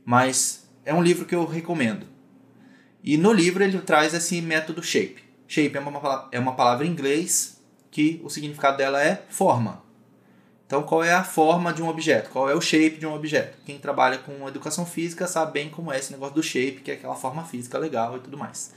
mas 0.05 0.67
é 0.85 0.93
um 0.93 1.01
livro 1.01 1.25
que 1.25 1.35
eu 1.35 1.45
recomendo. 1.45 2.05
E 3.03 3.17
no 3.17 3.33
livro 3.33 3.63
ele 3.63 3.79
traz 3.79 4.13
esse 4.13 4.41
método 4.41 4.83
shape. 4.83 5.23
Shape 5.47 5.75
é 5.75 5.79
uma, 5.79 6.29
é 6.31 6.39
uma 6.39 6.55
palavra 6.55 6.85
em 6.85 6.89
inglês 6.89 7.61
que 7.89 8.21
o 8.23 8.29
significado 8.29 8.77
dela 8.77 9.03
é 9.03 9.23
forma. 9.29 9.83
Então, 10.65 10.83
qual 10.83 11.03
é 11.03 11.11
a 11.11 11.23
forma 11.23 11.73
de 11.73 11.83
um 11.83 11.89
objeto? 11.89 12.29
Qual 12.29 12.49
é 12.49 12.55
o 12.55 12.61
shape 12.61 12.97
de 12.97 13.05
um 13.05 13.13
objeto? 13.13 13.57
Quem 13.65 13.77
trabalha 13.77 14.17
com 14.19 14.47
educação 14.47 14.85
física 14.85 15.27
sabe 15.27 15.51
bem 15.51 15.69
como 15.69 15.91
é 15.91 15.99
esse 15.99 16.13
negócio 16.13 16.35
do 16.35 16.41
shape, 16.41 16.79
que 16.81 16.91
é 16.91 16.93
aquela 16.93 17.15
forma 17.15 17.43
física 17.43 17.77
legal 17.77 18.15
e 18.15 18.21
tudo 18.21 18.37
mais. 18.37 18.71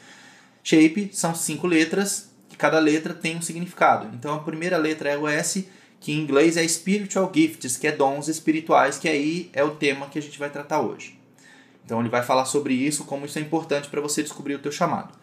Shape 0.64 1.10
são 1.12 1.34
cinco 1.36 1.68
letras, 1.68 2.34
e 2.50 2.56
cada 2.56 2.78
letra 2.78 3.12
tem 3.12 3.36
um 3.36 3.42
significado. 3.42 4.08
Então, 4.14 4.34
a 4.34 4.38
primeira 4.40 4.76
letra 4.76 5.10
é 5.10 5.18
o 5.18 5.28
S, 5.28 5.68
que 6.04 6.12
em 6.12 6.20
inglês 6.20 6.58
é 6.58 6.68
spiritual 6.68 7.32
gifts, 7.34 7.78
que 7.78 7.86
é 7.86 7.90
dons 7.90 8.28
espirituais, 8.28 8.98
que 8.98 9.08
aí 9.08 9.48
é 9.54 9.64
o 9.64 9.70
tema 9.70 10.06
que 10.06 10.18
a 10.18 10.22
gente 10.22 10.38
vai 10.38 10.50
tratar 10.50 10.82
hoje. 10.82 11.18
Então 11.82 11.98
ele 11.98 12.10
vai 12.10 12.22
falar 12.22 12.44
sobre 12.44 12.74
isso, 12.74 13.06
como 13.06 13.24
isso 13.24 13.38
é 13.38 13.40
importante 13.40 13.88
para 13.88 14.02
você 14.02 14.22
descobrir 14.22 14.54
o 14.54 14.58
teu 14.58 14.70
chamado. 14.70 15.14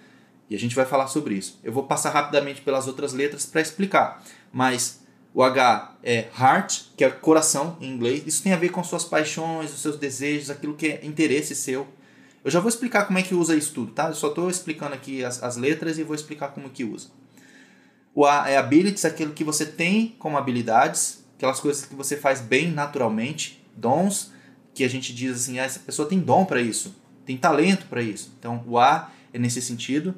E 0.50 0.56
a 0.56 0.58
gente 0.58 0.74
vai 0.76 0.84
falar 0.84 1.06
sobre 1.06 1.36
isso. 1.36 1.60
Eu 1.64 1.72
vou 1.72 1.84
passar 1.84 2.10
rapidamente 2.10 2.62
pelas 2.62 2.88
outras 2.88 3.14
letras 3.14 3.46
para 3.46 3.62
explicar, 3.62 4.24
mas 4.52 5.04
o 5.36 5.44
H 5.44 5.98
é 6.02 6.30
heart, 6.36 6.86
que 6.98 7.06
é 7.06 7.12
coração 7.12 7.78
em 7.80 7.88
inglês. 7.88 8.24
Isso 8.26 8.42
tem 8.42 8.52
a 8.52 8.58
ver 8.58 8.70
com 8.70 8.84
suas 8.84 9.04
paixões, 9.04 9.72
os 9.72 9.82
seus 9.84 9.98
desejos, 10.00 10.50
aquilo 10.50 10.74
que 10.74 10.88
é 10.88 11.06
interesse 11.06 11.56
seu. 11.56 11.88
Eu 12.44 12.50
já 12.50 12.60
vou 12.60 12.70
explicar 12.70 13.06
como 13.06 13.20
é 13.20 13.22
que 13.22 13.36
usa 13.36 13.56
isso 13.56 13.72
tudo, 13.72 13.92
tá? 13.92 14.08
Eu 14.08 14.16
só 14.16 14.30
estou 14.30 14.50
explicando 14.50 14.96
aqui 14.96 15.24
as, 15.24 15.44
as 15.44 15.58
letras 15.58 16.00
e 16.00 16.04
vou 16.04 16.16
explicar 16.16 16.48
como 16.48 16.72
que 16.72 16.84
usa. 16.84 17.10
O 18.14 18.28
é 18.28 18.58
abilities, 18.58 19.06
aquilo 19.06 19.34
que 19.34 19.44
você 19.44 19.66
tem 19.66 20.16
como 20.20 20.38
habilidades, 20.38 21.24
aquelas 21.38 21.60
coisas 21.60 21.86
que 21.86 21.96
você 21.96 22.18
faz 22.18 22.42
bem 22.42 22.70
naturalmente, 22.70 23.64
dons, 23.76 24.32
que 24.74 24.84
a 24.84 24.90
gente 24.90 25.14
diz 25.14 25.36
assim, 25.36 25.60
ah, 25.60 25.64
essa 25.64 25.80
pessoa 25.80 26.08
tem 26.08 26.20
dom 26.20 26.46
para 26.46 26.62
isso, 26.62 26.96
tem 27.26 27.38
talento 27.38 27.86
para 27.88 28.02
isso. 28.02 28.34
Então, 28.38 28.64
o 28.68 28.78
A 28.78 29.10
é 29.34 29.40
nesse 29.40 29.62
sentido. 29.62 30.16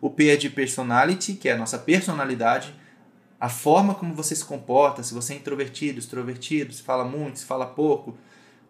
O 0.00 0.10
P 0.10 0.28
é 0.28 0.36
de 0.36 0.50
personality, 0.50 1.34
que 1.34 1.48
é 1.48 1.52
a 1.52 1.56
nossa 1.56 1.78
personalidade, 1.78 2.72
a 3.40 3.48
forma 3.48 3.94
como 3.94 4.14
você 4.14 4.34
se 4.34 4.44
comporta, 4.44 5.02
se 5.02 5.14
você 5.14 5.32
é 5.32 5.36
introvertido, 5.36 5.98
extrovertido, 5.98 6.72
se 6.72 6.82
fala 6.82 7.04
muito, 7.04 7.38
se 7.38 7.44
fala 7.44 7.66
pouco, 7.66 8.16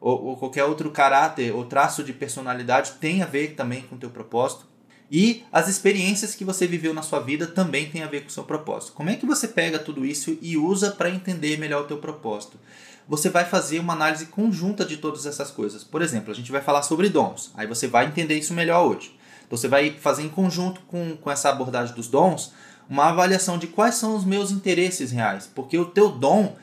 ou, 0.00 0.26
ou 0.26 0.36
qualquer 0.36 0.64
outro 0.64 0.90
caráter 0.90 1.52
ou 1.54 1.64
traço 1.64 2.04
de 2.04 2.12
personalidade 2.12 2.92
tem 2.92 3.22
a 3.22 3.26
ver 3.26 3.54
também 3.54 3.82
com 3.82 3.96
o 3.96 3.98
teu 3.98 4.10
propósito. 4.10 4.66
E 5.10 5.44
as 5.50 5.68
experiências 5.68 6.34
que 6.34 6.44
você 6.44 6.66
viveu 6.66 6.92
na 6.92 7.02
sua 7.02 7.20
vida 7.20 7.46
também 7.46 7.88
tem 7.88 8.02
a 8.02 8.06
ver 8.06 8.22
com 8.22 8.28
o 8.28 8.32
seu 8.32 8.44
propósito. 8.44 8.92
Como 8.92 9.08
é 9.08 9.16
que 9.16 9.24
você 9.24 9.48
pega 9.48 9.78
tudo 9.78 10.04
isso 10.04 10.36
e 10.42 10.56
usa 10.56 10.90
para 10.90 11.10
entender 11.10 11.58
melhor 11.58 11.82
o 11.82 11.86
teu 11.86 11.96
propósito? 11.96 12.58
Você 13.08 13.30
vai 13.30 13.46
fazer 13.46 13.78
uma 13.78 13.94
análise 13.94 14.26
conjunta 14.26 14.84
de 14.84 14.98
todas 14.98 15.24
essas 15.24 15.50
coisas. 15.50 15.82
Por 15.82 16.02
exemplo, 16.02 16.30
a 16.30 16.34
gente 16.34 16.52
vai 16.52 16.60
falar 16.60 16.82
sobre 16.82 17.08
dons. 17.08 17.50
Aí 17.54 17.66
você 17.66 17.86
vai 17.86 18.06
entender 18.06 18.38
isso 18.38 18.52
melhor 18.52 18.84
hoje. 18.84 19.16
Então, 19.46 19.56
você 19.56 19.66
vai 19.66 19.92
fazer 19.98 20.22
em 20.24 20.28
conjunto 20.28 20.82
com, 20.82 21.16
com 21.16 21.30
essa 21.30 21.48
abordagem 21.48 21.94
dos 21.94 22.06
dons 22.06 22.52
uma 22.88 23.06
avaliação 23.06 23.56
de 23.56 23.66
quais 23.66 23.94
são 23.94 24.14
os 24.14 24.26
meus 24.26 24.50
interesses 24.50 25.10
reais. 25.10 25.50
Porque 25.54 25.78
o 25.78 25.86
teu 25.86 26.10
dom 26.10 26.54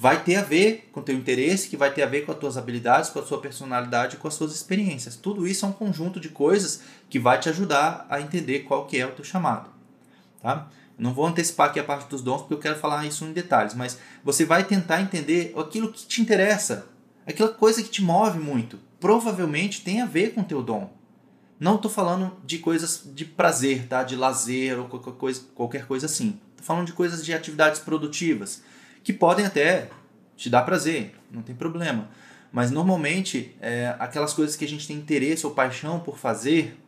vai 0.00 0.24
ter 0.24 0.36
a 0.36 0.42
ver 0.42 0.88
com 0.92 1.00
o 1.00 1.02
teu 1.02 1.14
interesse, 1.14 1.68
que 1.68 1.76
vai 1.76 1.92
ter 1.92 2.02
a 2.02 2.06
ver 2.06 2.24
com 2.24 2.32
as 2.32 2.38
tuas 2.38 2.56
habilidades, 2.56 3.10
com 3.10 3.18
a 3.18 3.22
sua 3.22 3.38
personalidade, 3.38 4.16
com 4.16 4.26
as 4.26 4.32
suas 4.32 4.54
experiências. 4.54 5.14
Tudo 5.14 5.46
isso 5.46 5.66
é 5.66 5.68
um 5.68 5.72
conjunto 5.72 6.18
de 6.18 6.30
coisas 6.30 6.80
que 7.10 7.18
vai 7.18 7.38
te 7.38 7.50
ajudar 7.50 8.06
a 8.08 8.18
entender 8.18 8.60
qual 8.60 8.86
que 8.86 8.96
é 8.96 9.04
o 9.04 9.10
teu 9.10 9.22
chamado, 9.22 9.68
tá? 10.40 10.68
Não 10.96 11.12
vou 11.12 11.26
antecipar 11.26 11.68
aqui 11.68 11.78
a 11.78 11.84
parte 11.84 12.08
dos 12.08 12.22
dons 12.22 12.38
porque 12.40 12.54
eu 12.54 12.58
quero 12.58 12.78
falar 12.78 13.04
isso 13.04 13.26
em 13.26 13.32
detalhes, 13.34 13.74
mas 13.74 13.98
você 14.24 14.46
vai 14.46 14.64
tentar 14.64 15.02
entender 15.02 15.52
aquilo 15.54 15.92
que 15.92 16.06
te 16.06 16.22
interessa, 16.22 16.86
aquela 17.26 17.50
coisa 17.50 17.82
que 17.82 17.90
te 17.90 18.02
move 18.02 18.38
muito. 18.38 18.78
Provavelmente 18.98 19.82
tem 19.82 20.00
a 20.00 20.06
ver 20.06 20.32
com 20.32 20.40
o 20.40 20.44
teu 20.44 20.62
dom. 20.62 20.90
Não 21.58 21.74
estou 21.74 21.90
falando 21.90 22.38
de 22.42 22.56
coisas 22.56 23.02
de 23.14 23.26
prazer, 23.26 23.86
tá? 23.86 24.02
De 24.02 24.16
lazer 24.16 24.78
ou 24.78 24.88
qualquer 24.88 25.12
coisa, 25.12 25.42
qualquer 25.54 25.86
coisa 25.86 26.06
assim. 26.06 26.40
Estou 26.52 26.64
falando 26.64 26.86
de 26.86 26.94
coisas 26.94 27.22
de 27.22 27.34
atividades 27.34 27.80
produtivas 27.80 28.62
que 29.02 29.12
podem 29.12 29.46
até 29.46 29.88
te 30.36 30.48
dar 30.48 30.62
prazer, 30.62 31.14
não 31.30 31.42
tem 31.42 31.54
problema. 31.54 32.08
Mas 32.52 32.70
normalmente 32.70 33.54
é, 33.60 33.94
aquelas 33.98 34.32
coisas 34.32 34.56
que 34.56 34.64
a 34.64 34.68
gente 34.68 34.86
tem 34.86 34.96
interesse 34.96 35.46
ou 35.46 35.52
paixão 35.52 36.00
por 36.00 36.18
fazer, 36.18 36.78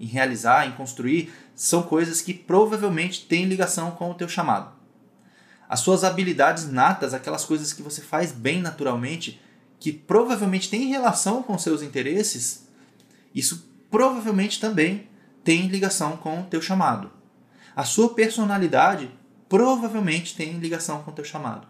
em 0.00 0.06
realizar, 0.06 0.66
em 0.66 0.72
construir, 0.72 1.32
são 1.54 1.82
coisas 1.82 2.20
que 2.20 2.34
provavelmente 2.34 3.26
têm 3.26 3.44
ligação 3.44 3.92
com 3.92 4.10
o 4.10 4.14
teu 4.14 4.28
chamado. 4.28 4.72
As 5.68 5.80
suas 5.80 6.04
habilidades 6.04 6.68
natas, 6.68 7.14
aquelas 7.14 7.44
coisas 7.44 7.72
que 7.72 7.82
você 7.82 8.02
faz 8.02 8.32
bem 8.32 8.60
naturalmente, 8.60 9.40
que 9.78 9.92
provavelmente 9.92 10.68
têm 10.68 10.88
relação 10.88 11.42
com 11.42 11.56
seus 11.56 11.82
interesses, 11.82 12.68
isso 13.34 13.70
provavelmente 13.90 14.60
também 14.60 15.08
tem 15.44 15.68
ligação 15.68 16.16
com 16.16 16.40
o 16.40 16.44
teu 16.44 16.60
chamado. 16.60 17.10
A 17.74 17.84
sua 17.84 18.14
personalidade 18.14 19.10
provavelmente 19.52 20.34
tem 20.34 20.58
ligação 20.58 21.02
com 21.02 21.10
o 21.10 21.14
teu 21.14 21.26
chamado. 21.26 21.68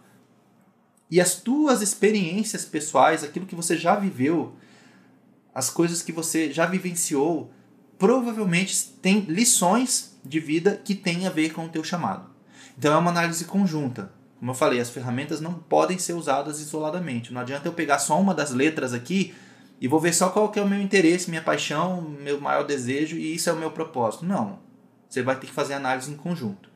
E 1.11 1.19
as 1.19 1.35
tuas 1.35 1.81
experiências 1.81 2.63
pessoais, 2.63 3.25
aquilo 3.25 3.45
que 3.45 3.57
você 3.57 3.75
já 3.75 3.93
viveu, 3.97 4.55
as 5.53 5.69
coisas 5.69 6.01
que 6.01 6.13
você 6.13 6.49
já 6.49 6.65
vivenciou, 6.65 7.51
provavelmente 7.99 8.85
tem 9.01 9.19
lições 9.27 10.17
de 10.23 10.39
vida 10.39 10.79
que 10.81 10.95
têm 10.95 11.27
a 11.27 11.29
ver 11.29 11.51
com 11.51 11.65
o 11.65 11.69
teu 11.69 11.83
chamado. 11.83 12.29
Então 12.77 12.93
é 12.93 12.97
uma 12.97 13.11
análise 13.11 13.43
conjunta. 13.43 14.13
Como 14.39 14.51
eu 14.51 14.55
falei, 14.55 14.79
as 14.79 14.89
ferramentas 14.89 15.41
não 15.41 15.53
podem 15.53 15.99
ser 15.99 16.13
usadas 16.13 16.61
isoladamente. 16.61 17.33
Não 17.33 17.41
adianta 17.41 17.67
eu 17.67 17.73
pegar 17.73 17.99
só 17.99 18.17
uma 18.17 18.33
das 18.33 18.51
letras 18.51 18.93
aqui 18.93 19.35
e 19.81 19.89
vou 19.89 19.99
ver 19.99 20.13
só 20.13 20.29
qual 20.29 20.49
que 20.49 20.57
é 20.57 20.61
o 20.61 20.69
meu 20.69 20.79
interesse, 20.81 21.29
minha 21.29 21.41
paixão, 21.41 22.01
meu 22.01 22.39
maior 22.39 22.63
desejo 22.63 23.17
e 23.17 23.35
isso 23.35 23.49
é 23.49 23.51
o 23.51 23.57
meu 23.57 23.71
propósito. 23.71 24.25
Não. 24.25 24.59
Você 25.09 25.21
vai 25.21 25.37
ter 25.37 25.47
que 25.47 25.53
fazer 25.53 25.73
análise 25.73 26.09
em 26.09 26.15
conjunto. 26.15 26.71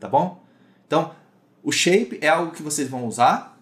Tá 0.00 0.08
bom? 0.08 0.42
Então, 0.86 1.14
o 1.62 1.70
shape 1.70 2.18
é 2.20 2.28
algo 2.28 2.52
que 2.52 2.62
vocês 2.62 2.88
vão 2.88 3.06
usar 3.06 3.60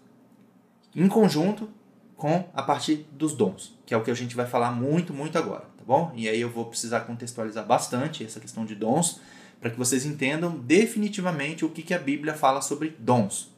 em 0.94 1.09
conjunto 1.09 1.68
com 2.16 2.48
a 2.55 2.62
partir 2.62 3.07
dos 3.12 3.33
dons, 3.35 3.79
que 3.85 3.92
é 3.92 3.96
o 3.96 4.03
que 4.03 4.11
a 4.11 4.14
gente 4.14 4.35
vai 4.35 4.46
falar 4.46 4.72
muito, 4.72 5.12
muito 5.12 5.37
agora, 5.37 5.64
tá 5.77 5.85
bom? 5.87 6.12
E 6.16 6.29
aí 6.29 6.40
eu 6.40 6.48
vou 6.48 6.64
precisar 6.64 7.01
contextualizar 7.01 7.66
bastante 7.66 8.24
essa 8.24 8.40
questão 8.40 8.64
de 8.64 8.74
dons 8.74 9.20
para 9.61 9.70
que 9.70 9.77
vocês 9.77 10.07
entendam 10.07 10.57
definitivamente 10.59 11.64
o 11.64 11.68
que, 11.68 11.83
que 11.83 11.94
a 11.94 11.98
Bíblia 11.98 12.35
fala 12.35 12.62
sobre 12.62 12.96
dons. 12.98 13.53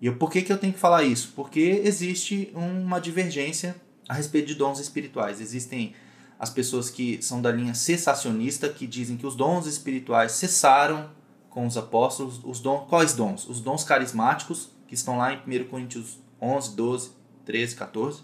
E 0.00 0.10
por 0.10 0.30
que, 0.30 0.42
que 0.42 0.52
eu 0.52 0.58
tenho 0.58 0.72
que 0.72 0.78
falar 0.78 1.02
isso? 1.02 1.32
Porque 1.34 1.82
existe 1.84 2.52
uma 2.54 3.00
divergência 3.00 3.76
a 4.08 4.14
respeito 4.14 4.48
de 4.48 4.54
dons 4.54 4.78
espirituais. 4.78 5.40
Existem 5.40 5.94
as 6.38 6.50
pessoas 6.50 6.90
que 6.90 7.22
são 7.22 7.40
da 7.40 7.50
linha 7.50 7.74
cessacionista, 7.74 8.68
que 8.68 8.86
dizem 8.86 9.16
que 9.16 9.26
os 9.26 9.34
dons 9.34 9.66
espirituais 9.66 10.32
cessaram 10.32 11.10
com 11.54 11.66
os 11.66 11.76
apóstolos. 11.76 12.40
Os 12.44 12.58
dons, 12.60 12.86
quais 12.88 13.14
dons? 13.14 13.48
Os 13.48 13.60
dons 13.60 13.84
carismáticos, 13.84 14.70
que 14.88 14.94
estão 14.94 15.16
lá 15.16 15.32
em 15.32 15.38
1 15.38 15.68
Coríntios 15.68 16.18
11, 16.42 16.74
12, 16.74 17.10
13, 17.46 17.76
14. 17.76 18.22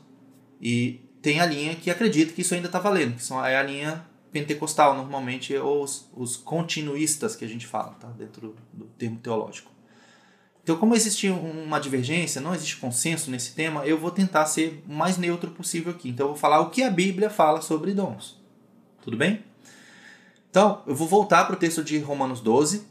E 0.61 1.01
tem 1.23 1.41
a 1.41 1.47
linha 1.47 1.77
que 1.77 1.91
acredita 1.91 2.33
que 2.33 2.43
isso 2.43 2.55
ainda 2.55 2.67
está 2.67 2.81
valendo, 2.81 3.15
que 3.15 3.25
são, 3.25 3.43
é 3.43 3.57
a 3.57 3.63
linha 3.63 4.05
pentecostal, 4.33 4.97
normalmente, 4.97 5.57
ou 5.57 5.85
os, 5.85 6.11
os 6.15 6.37
continuistas 6.37 7.37
que 7.37 7.45
a 7.45 7.49
gente 7.49 7.67
fala, 7.67 7.93
tá? 8.01 8.09
dentro 8.09 8.57
do 8.73 8.85
termo 8.99 9.19
teológico. 9.19 9.71
Então, 10.63 10.77
como 10.77 10.95
existe 10.95 11.29
uma 11.29 11.81
divergência, 11.81 12.41
não 12.41 12.55
existe 12.55 12.77
consenso 12.77 13.31
nesse 13.31 13.55
tema, 13.55 13.87
eu 13.87 13.99
vou 13.99 14.11
tentar 14.11 14.45
ser 14.47 14.85
o 14.89 14.93
mais 14.93 15.17
neutro 15.17 15.51
possível 15.51 15.93
aqui. 15.93 16.11
Então, 16.11 16.27
eu 16.27 16.33
vou 16.33 16.39
falar 16.39 16.61
o 16.61 16.71
que 16.71 16.83
a 16.83 16.91
Bíblia 16.91 17.31
fala 17.31 17.63
sobre 17.63 17.95
dons. 17.95 18.39
Tudo 19.03 19.17
bem? 19.17 19.43
Então, 20.51 20.83
eu 20.87 20.95
vou 20.95 21.09
voltar 21.09 21.45
para 21.45 21.55
o 21.55 21.59
texto 21.59 21.83
de 21.83 21.99
Romanos 21.99 22.41
12, 22.41 22.87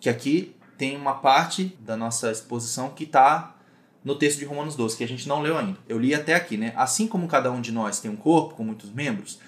que 0.00 0.08
aqui 0.08 0.54
tem 0.76 0.96
uma 0.96 1.14
parte 1.14 1.76
da 1.80 1.96
nossa 1.96 2.30
exposição 2.30 2.90
que 2.90 3.04
está 3.04 3.56
no 4.04 4.14
texto 4.14 4.38
de 4.38 4.44
Romanos 4.44 4.76
12, 4.76 4.96
que 4.96 5.04
a 5.04 5.08
gente 5.08 5.28
não 5.28 5.42
leu 5.42 5.58
ainda. 5.58 5.78
Eu 5.88 5.98
li 5.98 6.14
até 6.14 6.34
aqui, 6.34 6.56
né? 6.56 6.72
Assim 6.76 7.06
como 7.06 7.26
cada 7.26 7.50
um 7.50 7.60
de 7.60 7.72
nós 7.72 8.00
tem 8.00 8.10
um 8.10 8.16
corpo 8.16 8.54
com 8.54 8.64
muitos 8.64 8.90
membros, 8.90 9.38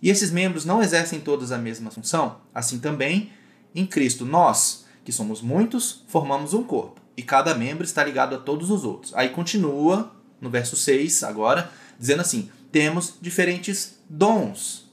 e 0.00 0.10
esses 0.10 0.30
membros 0.30 0.64
não 0.64 0.82
exercem 0.82 1.20
todos 1.20 1.52
a 1.52 1.58
mesma 1.58 1.90
função, 1.90 2.40
assim 2.54 2.78
também 2.78 3.32
em 3.74 3.84
Cristo 3.84 4.24
nós 4.24 4.86
que 5.04 5.12
somos 5.12 5.40
muitos, 5.42 6.04
formamos 6.08 6.54
um 6.54 6.62
corpo, 6.62 7.00
e 7.16 7.22
cada 7.22 7.54
membro 7.54 7.84
está 7.84 8.04
ligado 8.04 8.34
a 8.34 8.38
todos 8.38 8.70
os 8.70 8.84
outros. 8.84 9.14
Aí 9.14 9.30
continua 9.30 10.12
no 10.40 10.50
verso 10.50 10.76
6 10.76 11.22
agora, 11.24 11.70
dizendo 11.98 12.20
assim: 12.20 12.50
temos 12.70 13.14
diferentes 13.20 13.98
dons. 14.08 14.88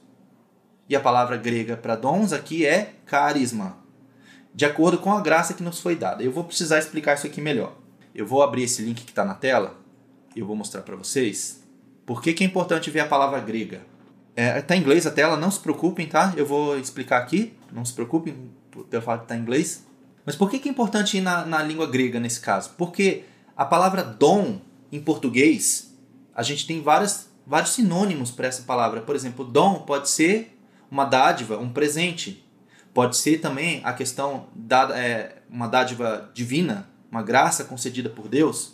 E 0.88 0.94
a 0.94 1.00
palavra 1.00 1.36
grega 1.36 1.76
para 1.76 1.96
dons 1.96 2.32
aqui 2.32 2.64
é 2.64 2.94
carisma, 3.04 3.76
de 4.56 4.64
acordo 4.64 4.96
com 4.96 5.12
a 5.12 5.20
graça 5.20 5.52
que 5.52 5.62
nos 5.62 5.80
foi 5.80 5.94
dada. 5.94 6.22
Eu 6.22 6.32
vou 6.32 6.42
precisar 6.42 6.78
explicar 6.78 7.14
isso 7.14 7.26
aqui 7.26 7.42
melhor. 7.42 7.76
Eu 8.14 8.26
vou 8.26 8.42
abrir 8.42 8.62
esse 8.62 8.80
link 8.80 9.04
que 9.04 9.10
está 9.10 9.22
na 9.22 9.34
tela 9.34 9.78
e 10.34 10.40
eu 10.40 10.46
vou 10.46 10.56
mostrar 10.56 10.80
para 10.80 10.96
vocês 10.96 11.62
por 12.06 12.22
que, 12.22 12.32
que 12.32 12.42
é 12.42 12.46
importante 12.46 12.90
ver 12.90 13.00
a 13.00 13.06
palavra 13.06 13.38
grega. 13.38 13.82
É, 14.34 14.62
tá 14.62 14.74
em 14.74 14.80
inglês 14.80 15.06
a 15.06 15.10
tela, 15.10 15.36
não 15.36 15.50
se 15.50 15.60
preocupem, 15.60 16.06
tá? 16.06 16.32
Eu 16.38 16.46
vou 16.46 16.78
explicar 16.78 17.18
aqui, 17.18 17.52
não 17.70 17.84
se 17.84 17.92
preocupem 17.92 18.50
pelo 18.88 19.02
fato 19.02 19.20
de 19.20 19.24
estar 19.24 19.34
tá 19.34 19.38
em 19.38 19.42
inglês. 19.42 19.84
Mas 20.24 20.34
por 20.34 20.50
que, 20.50 20.58
que 20.58 20.70
é 20.70 20.72
importante 20.72 21.18
ir 21.18 21.20
na, 21.20 21.44
na 21.44 21.62
língua 21.62 21.86
grega 21.86 22.18
nesse 22.18 22.40
caso? 22.40 22.70
Porque 22.78 23.24
a 23.54 23.64
palavra 23.66 24.02
dom 24.02 24.58
em 24.90 25.00
português, 25.00 25.94
a 26.34 26.42
gente 26.42 26.66
tem 26.66 26.80
várias, 26.80 27.28
vários 27.46 27.72
sinônimos 27.74 28.30
para 28.30 28.46
essa 28.46 28.62
palavra. 28.62 29.02
Por 29.02 29.14
exemplo, 29.14 29.44
dom 29.44 29.80
pode 29.80 30.08
ser 30.08 30.58
uma 30.90 31.04
dádiva, 31.04 31.58
um 31.58 31.68
presente. 31.68 32.42
Pode 32.96 33.18
ser 33.18 33.42
também 33.42 33.82
a 33.84 33.92
questão 33.92 34.46
da 34.54 34.98
é, 34.98 35.42
uma 35.50 35.66
dádiva 35.66 36.30
divina, 36.32 36.88
uma 37.10 37.22
graça 37.22 37.62
concedida 37.62 38.08
por 38.08 38.26
Deus. 38.26 38.72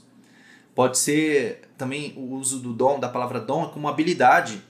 Pode 0.76 0.96
ser 0.96 1.62
também 1.76 2.14
o 2.16 2.35
uso 2.37 2.61
do 2.61 2.72
dom, 2.72 3.00
da 3.00 3.08
palavra 3.08 3.40
dom, 3.40 3.66
como 3.70 3.88
habilidade. 3.88 4.62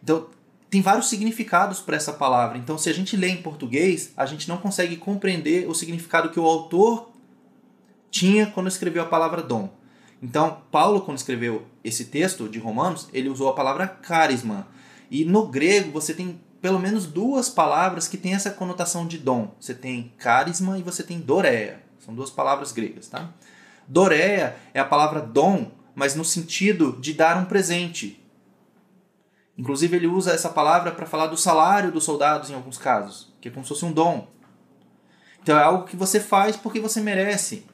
Então, 0.00 0.28
tem 0.70 0.80
vários 0.80 1.08
significados 1.08 1.80
para 1.80 1.96
essa 1.96 2.12
palavra. 2.12 2.58
Então, 2.58 2.78
se 2.78 2.88
a 2.88 2.94
gente 2.94 3.16
lê 3.16 3.30
em 3.30 3.42
português, 3.42 4.12
a 4.16 4.24
gente 4.24 4.48
não 4.48 4.58
consegue 4.58 4.96
compreender 4.96 5.68
o 5.68 5.74
significado 5.74 6.30
que 6.30 6.38
o 6.38 6.46
autor 6.46 7.10
tinha 8.08 8.46
quando 8.46 8.68
escreveu 8.68 9.02
a 9.02 9.06
palavra 9.06 9.42
dom. 9.42 9.68
Então, 10.22 10.62
Paulo, 10.70 11.00
quando 11.00 11.18
escreveu 11.18 11.66
esse 11.82 12.04
texto 12.04 12.48
de 12.48 12.60
Romanos, 12.60 13.08
ele 13.12 13.30
usou 13.30 13.48
a 13.48 13.52
palavra 13.52 13.88
carisma. 13.88 14.68
E 15.10 15.24
no 15.24 15.48
grego 15.48 15.90
você 15.90 16.14
tem 16.14 16.38
pelo 16.60 16.78
menos 16.78 17.06
duas 17.06 17.48
palavras 17.48 18.06
que 18.06 18.16
têm 18.16 18.34
essa 18.34 18.50
conotação 18.50 19.06
de 19.06 19.18
dom. 19.18 19.54
Você 19.60 19.74
tem 19.74 20.12
carisma 20.18 20.78
e 20.78 20.82
você 20.82 21.02
tem 21.02 21.20
doreia. 21.20 21.82
São 21.98 22.14
duas 22.14 22.30
palavras 22.30 22.72
gregas, 22.72 23.08
tá? 23.08 23.30
Doreia 23.86 24.56
é 24.72 24.80
a 24.80 24.84
palavra 24.84 25.20
dom, 25.20 25.70
mas 25.94 26.14
no 26.14 26.24
sentido 26.24 26.96
de 27.00 27.12
dar 27.12 27.36
um 27.36 27.44
presente, 27.44 28.20
Inclusive, 29.60 29.94
ele 29.94 30.06
usa 30.06 30.32
essa 30.32 30.48
palavra 30.48 30.90
para 30.90 31.04
falar 31.04 31.26
do 31.26 31.36
salário 31.36 31.92
dos 31.92 32.04
soldados 32.04 32.48
em 32.48 32.54
alguns 32.54 32.78
casos, 32.78 33.30
que 33.42 33.48
é 33.48 33.50
como 33.50 33.62
se 33.62 33.68
fosse 33.68 33.84
um 33.84 33.92
dom. 33.92 34.26
Então, 35.42 35.58
é 35.58 35.62
algo 35.62 35.84
que 35.84 35.96
você 35.96 36.18
faz 36.18 36.56
porque 36.56 36.80
você 36.80 36.98
merece. 36.98 37.66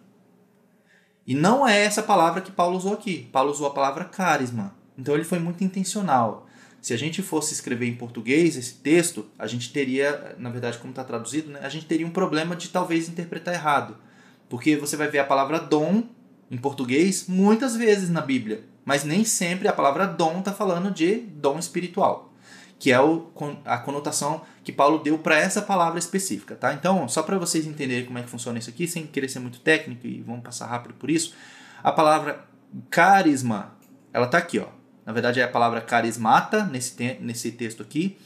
E 1.25 1.33
não 1.33 1.65
é 1.65 1.85
essa 1.85 2.03
palavra 2.03 2.41
que 2.41 2.51
Paulo 2.51 2.77
usou 2.77 2.93
aqui. 2.93 3.29
Paulo 3.33 3.53
usou 3.53 3.69
a 3.69 3.73
palavra 3.73 4.05
carisma. 4.05 4.75
Então, 4.99 5.15
ele 5.15 5.23
foi 5.23 5.39
muito 5.39 5.63
intencional. 5.63 6.46
Se 6.87 6.95
a 6.95 6.97
gente 6.97 7.21
fosse 7.21 7.53
escrever 7.53 7.89
em 7.89 7.97
português 7.97 8.57
esse 8.57 8.75
texto, 8.75 9.27
a 9.37 9.47
gente 9.47 9.73
teria, 9.73 10.37
na 10.39 10.51
verdade, 10.51 10.79
como 10.79 10.91
está 10.91 11.03
traduzido, 11.03 11.51
né, 11.51 11.59
a 11.63 11.69
gente 11.69 11.87
teria 11.87 12.07
um 12.07 12.11
problema 12.11 12.55
de 12.55 12.69
talvez 12.69 13.09
interpretar 13.09 13.55
errado. 13.55 13.97
Porque 14.49 14.77
você 14.77 14.97
vai 14.97 15.09
ver 15.09 15.19
a 15.19 15.25
palavra 15.25 15.59
dom 15.59 16.05
em 16.49 16.57
português 16.57 17.27
muitas 17.27 17.75
vezes 17.75 18.09
na 18.09 18.21
Bíblia 18.21 18.63
mas 18.87 19.03
nem 19.03 19.25
sempre 19.25 19.67
a 19.67 19.73
palavra 19.73 20.07
dom 20.07 20.39
está 20.39 20.53
falando 20.53 20.93
de 20.93 21.17
dom 21.17 21.59
espiritual, 21.59 22.33
que 22.79 22.93
é 22.93 23.01
o, 23.01 23.33
a 23.65 23.79
conotação 23.79 24.43
que 24.63 24.71
Paulo 24.71 25.01
deu 25.01 25.19
para 25.19 25.37
essa 25.37 25.61
palavra 25.61 25.99
específica. 25.99 26.55
Tá? 26.55 26.73
Então, 26.73 27.09
só 27.09 27.25
para 27.25 27.37
vocês 27.37 27.67
entenderem 27.67 28.07
como 28.07 28.17
é 28.17 28.23
que 28.23 28.31
funciona 28.31 28.61
isso 28.61 28.71
aqui, 28.71 28.87
sem 28.87 29.05
querer 29.05 29.29
ser 29.29 29.41
muito 29.41 29.59
técnico 29.59 30.07
e 30.07 30.23
vamos 30.23 30.45
passar 30.45 30.67
rápido 30.67 30.95
por 30.95 31.11
isso, 31.11 31.35
a 31.83 31.91
palavra 31.91 32.45
carisma, 32.89 33.75
ela 34.13 34.27
está 34.27 34.39
aqui. 34.39 34.61
Ó. 34.61 34.76
Na 35.07 35.13
verdade, 35.13 35.39
é 35.39 35.45
a 35.45 35.49
palavra 35.49 35.81
carismata 35.81 36.65
nesse, 36.65 36.97
te 36.97 37.17
nesse 37.21 37.53
texto 37.53 37.81
aqui, 37.81 38.19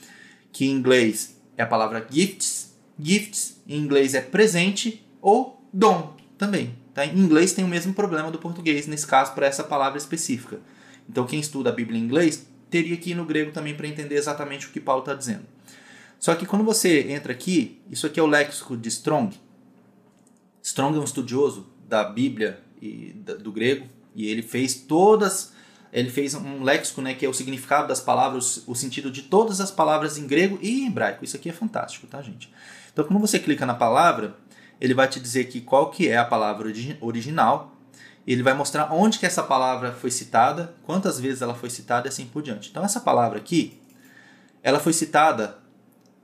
que 0.50 0.64
em 0.64 0.70
inglês 0.70 1.38
é 1.56 1.62
a 1.62 1.66
palavra 1.66 2.06
gifts. 2.10 2.74
Gifts 2.98 3.60
em 3.68 3.78
inglês 3.78 4.14
é 4.14 4.22
presente 4.22 5.06
ou 5.20 5.62
dom 5.70 6.16
também. 6.38 6.74
Tá? 6.94 7.04
Em 7.04 7.18
inglês 7.18 7.52
tem 7.52 7.64
o 7.64 7.68
mesmo 7.68 7.92
problema 7.92 8.30
do 8.30 8.38
português, 8.38 8.86
nesse 8.86 9.06
caso, 9.06 9.34
para 9.34 9.46
essa 9.46 9.62
palavra 9.62 9.98
específica. 9.98 10.58
Então, 11.08 11.26
quem 11.26 11.38
estuda 11.38 11.68
a 11.68 11.72
Bíblia 11.72 12.00
em 12.00 12.02
inglês 12.02 12.46
teria 12.70 12.96
que 12.96 13.10
ir 13.10 13.14
no 13.14 13.26
grego 13.26 13.52
também 13.52 13.74
para 13.74 13.86
entender 13.86 14.14
exatamente 14.14 14.66
o 14.66 14.70
que 14.70 14.80
Paulo 14.80 15.02
está 15.02 15.12
dizendo. 15.12 15.44
Só 16.18 16.34
que 16.34 16.46
quando 16.46 16.64
você 16.64 17.10
entra 17.10 17.32
aqui, 17.32 17.80
isso 17.90 18.06
aqui 18.06 18.18
é 18.18 18.22
o 18.22 18.26
léxico 18.26 18.76
de 18.76 18.88
Strong. 18.88 19.36
Strong 20.62 20.96
é 20.96 21.00
um 21.00 21.04
estudioso 21.04 21.66
da 21.88 22.04
Bíblia 22.04 22.60
e 22.80 23.12
do 23.42 23.50
grego, 23.52 23.86
e 24.14 24.26
ele 24.28 24.42
fez 24.42 24.74
todas 24.74 25.52
ele 25.92 26.10
fez 26.10 26.34
um 26.34 26.62
léxico, 26.62 27.02
né, 27.02 27.14
que 27.14 27.26
é 27.26 27.28
o 27.28 27.34
significado 27.34 27.88
das 27.88 28.00
palavras, 28.00 28.62
o 28.66 28.74
sentido 28.74 29.10
de 29.10 29.22
todas 29.22 29.60
as 29.60 29.70
palavras 29.70 30.18
em 30.18 30.26
grego 30.26 30.58
e 30.62 30.82
em 30.82 30.86
hebraico. 30.86 31.24
Isso 31.24 31.36
aqui 31.36 31.48
é 31.48 31.52
fantástico, 31.52 32.06
tá, 32.06 32.22
gente? 32.22 32.52
Então, 32.92 33.04
quando 33.04 33.20
você 33.20 33.38
clica 33.38 33.66
na 33.66 33.74
palavra, 33.74 34.36
ele 34.80 34.94
vai 34.94 35.08
te 35.08 35.18
dizer 35.18 35.44
que 35.44 35.60
qual 35.60 35.90
que 35.90 36.08
é 36.08 36.16
a 36.16 36.24
palavra 36.24 36.72
original, 37.00 37.76
ele 38.26 38.42
vai 38.42 38.54
mostrar 38.54 38.92
onde 38.92 39.18
que 39.18 39.26
essa 39.26 39.42
palavra 39.42 39.92
foi 39.92 40.10
citada, 40.10 40.74
quantas 40.84 41.18
vezes 41.18 41.42
ela 41.42 41.54
foi 41.54 41.70
citada 41.70 42.06
e 42.06 42.10
assim 42.10 42.26
por 42.26 42.42
diante. 42.42 42.70
Então, 42.70 42.84
essa 42.84 43.00
palavra 43.00 43.38
aqui, 43.38 43.80
ela 44.62 44.78
foi 44.78 44.92
citada 44.92 45.58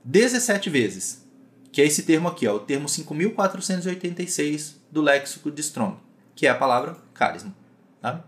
17 0.03 0.69
vezes, 0.69 1.27
que 1.71 1.81
é 1.81 1.85
esse 1.85 2.03
termo 2.03 2.29
aqui, 2.29 2.47
ó, 2.47 2.55
o 2.55 2.59
termo 2.59 2.87
5486 2.87 4.77
do 4.89 5.01
léxico 5.01 5.51
de 5.51 5.61
Strong, 5.61 5.97
que 6.33 6.47
é 6.47 6.49
a 6.49 6.55
palavra 6.55 6.95
carisma. 7.13 7.53
Tá? 8.01 8.23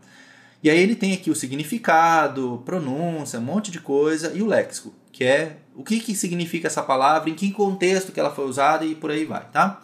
E 0.62 0.70
aí 0.70 0.78
ele 0.78 0.96
tem 0.96 1.14
aqui 1.14 1.32
o 1.32 1.36
significado, 1.36 2.62
pronúncia, 2.66 3.40
um 3.40 3.44
monte 3.44 3.72
de 3.72 3.80
coisa 3.80 4.34
e 4.34 4.42
o 4.42 4.48
léxico, 4.48 4.94
que 5.12 5.24
é 5.24 5.58
o 5.74 5.84
que, 5.84 6.00
que 6.00 6.14
significa 6.14 6.68
essa 6.68 6.84
palavra, 6.84 7.30
em 7.30 7.34
que 7.34 7.50
contexto 7.52 8.12
que 8.12 8.20
ela 8.20 8.32
foi 8.32 8.46
usada 8.46 8.86
e 8.86 8.94
por 8.94 9.10
aí 9.10 9.24
vai, 9.24 9.46
tá? 9.52 9.82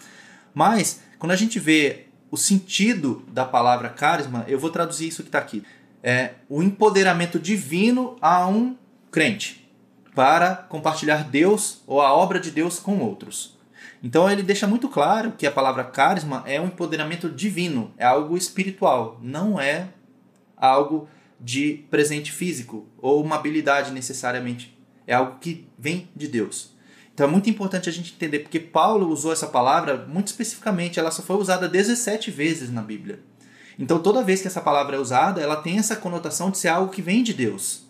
Mas 0.54 1.02
quando 1.18 1.32
a 1.32 1.36
gente 1.38 1.60
vê 1.60 2.08
o 2.30 2.36
sentido 2.36 3.24
da 3.30 3.46
palavra 3.46 3.88
carisma, 3.88 4.44
eu 4.48 4.60
vou 4.60 4.70
traduzir 4.70 5.08
isso 5.08 5.24
que 5.24 5.30
está 5.30 5.40
aqui. 5.40 5.64
É 6.04 6.32
o 6.50 6.62
empoderamento 6.62 7.40
divino 7.40 8.18
a 8.22 8.46
um 8.48 8.76
crente 9.10 9.66
para 10.14 10.56
compartilhar 10.56 11.24
Deus 11.24 11.82
ou 11.88 12.02
a 12.02 12.14
obra 12.14 12.40
de 12.40 12.52
Deus 12.52 12.80
com 12.80 13.00
outros. 13.00 13.56
Então 14.04 14.30
ele 14.30 14.44
deixa 14.44 14.68
muito 14.68 14.88
claro 14.88 15.32
que 15.32 15.48
a 15.48 15.52
palavra 15.52 15.84
carisma 15.84 16.44
é 16.46 16.60
um 16.60 16.68
empoderamento 16.68 17.30
divino, 17.30 17.92
é 17.98 18.06
algo 18.06 18.38
espiritual, 18.38 19.20
não 19.22 19.60
é 19.60 19.88
algo 20.66 21.08
de 21.40 21.86
presente 21.90 22.32
físico 22.32 22.88
ou 22.98 23.24
uma 23.24 23.36
habilidade 23.36 23.92
necessariamente. 23.92 24.78
É 25.06 25.14
algo 25.14 25.38
que 25.40 25.68
vem 25.78 26.10
de 26.16 26.28
Deus. 26.28 26.74
Então 27.14 27.28
é 27.28 27.30
muito 27.30 27.50
importante 27.50 27.88
a 27.88 27.92
gente 27.92 28.14
entender, 28.14 28.40
porque 28.40 28.60
Paulo 28.60 29.08
usou 29.08 29.32
essa 29.32 29.48
palavra 29.48 30.06
muito 30.06 30.28
especificamente, 30.28 31.00
ela 31.00 31.12
só 31.12 31.22
foi 31.22 31.38
usada 31.38 31.68
17 31.68 32.30
vezes 32.30 32.70
na 32.70 32.82
Bíblia. 32.82 33.20
Então 33.80 34.00
toda 34.00 34.24
vez 34.24 34.42
que 34.42 34.48
essa 34.48 34.60
palavra 34.60 34.98
é 34.98 35.00
usada, 35.00 35.40
ela 35.42 35.56
tem 35.56 35.78
essa 35.78 35.96
conotação 35.96 36.52
de 36.52 36.58
ser 36.58 36.68
algo 36.68 36.92
que 36.92 37.02
vem 37.02 37.24
de 37.24 37.34
Deus. 37.34 37.86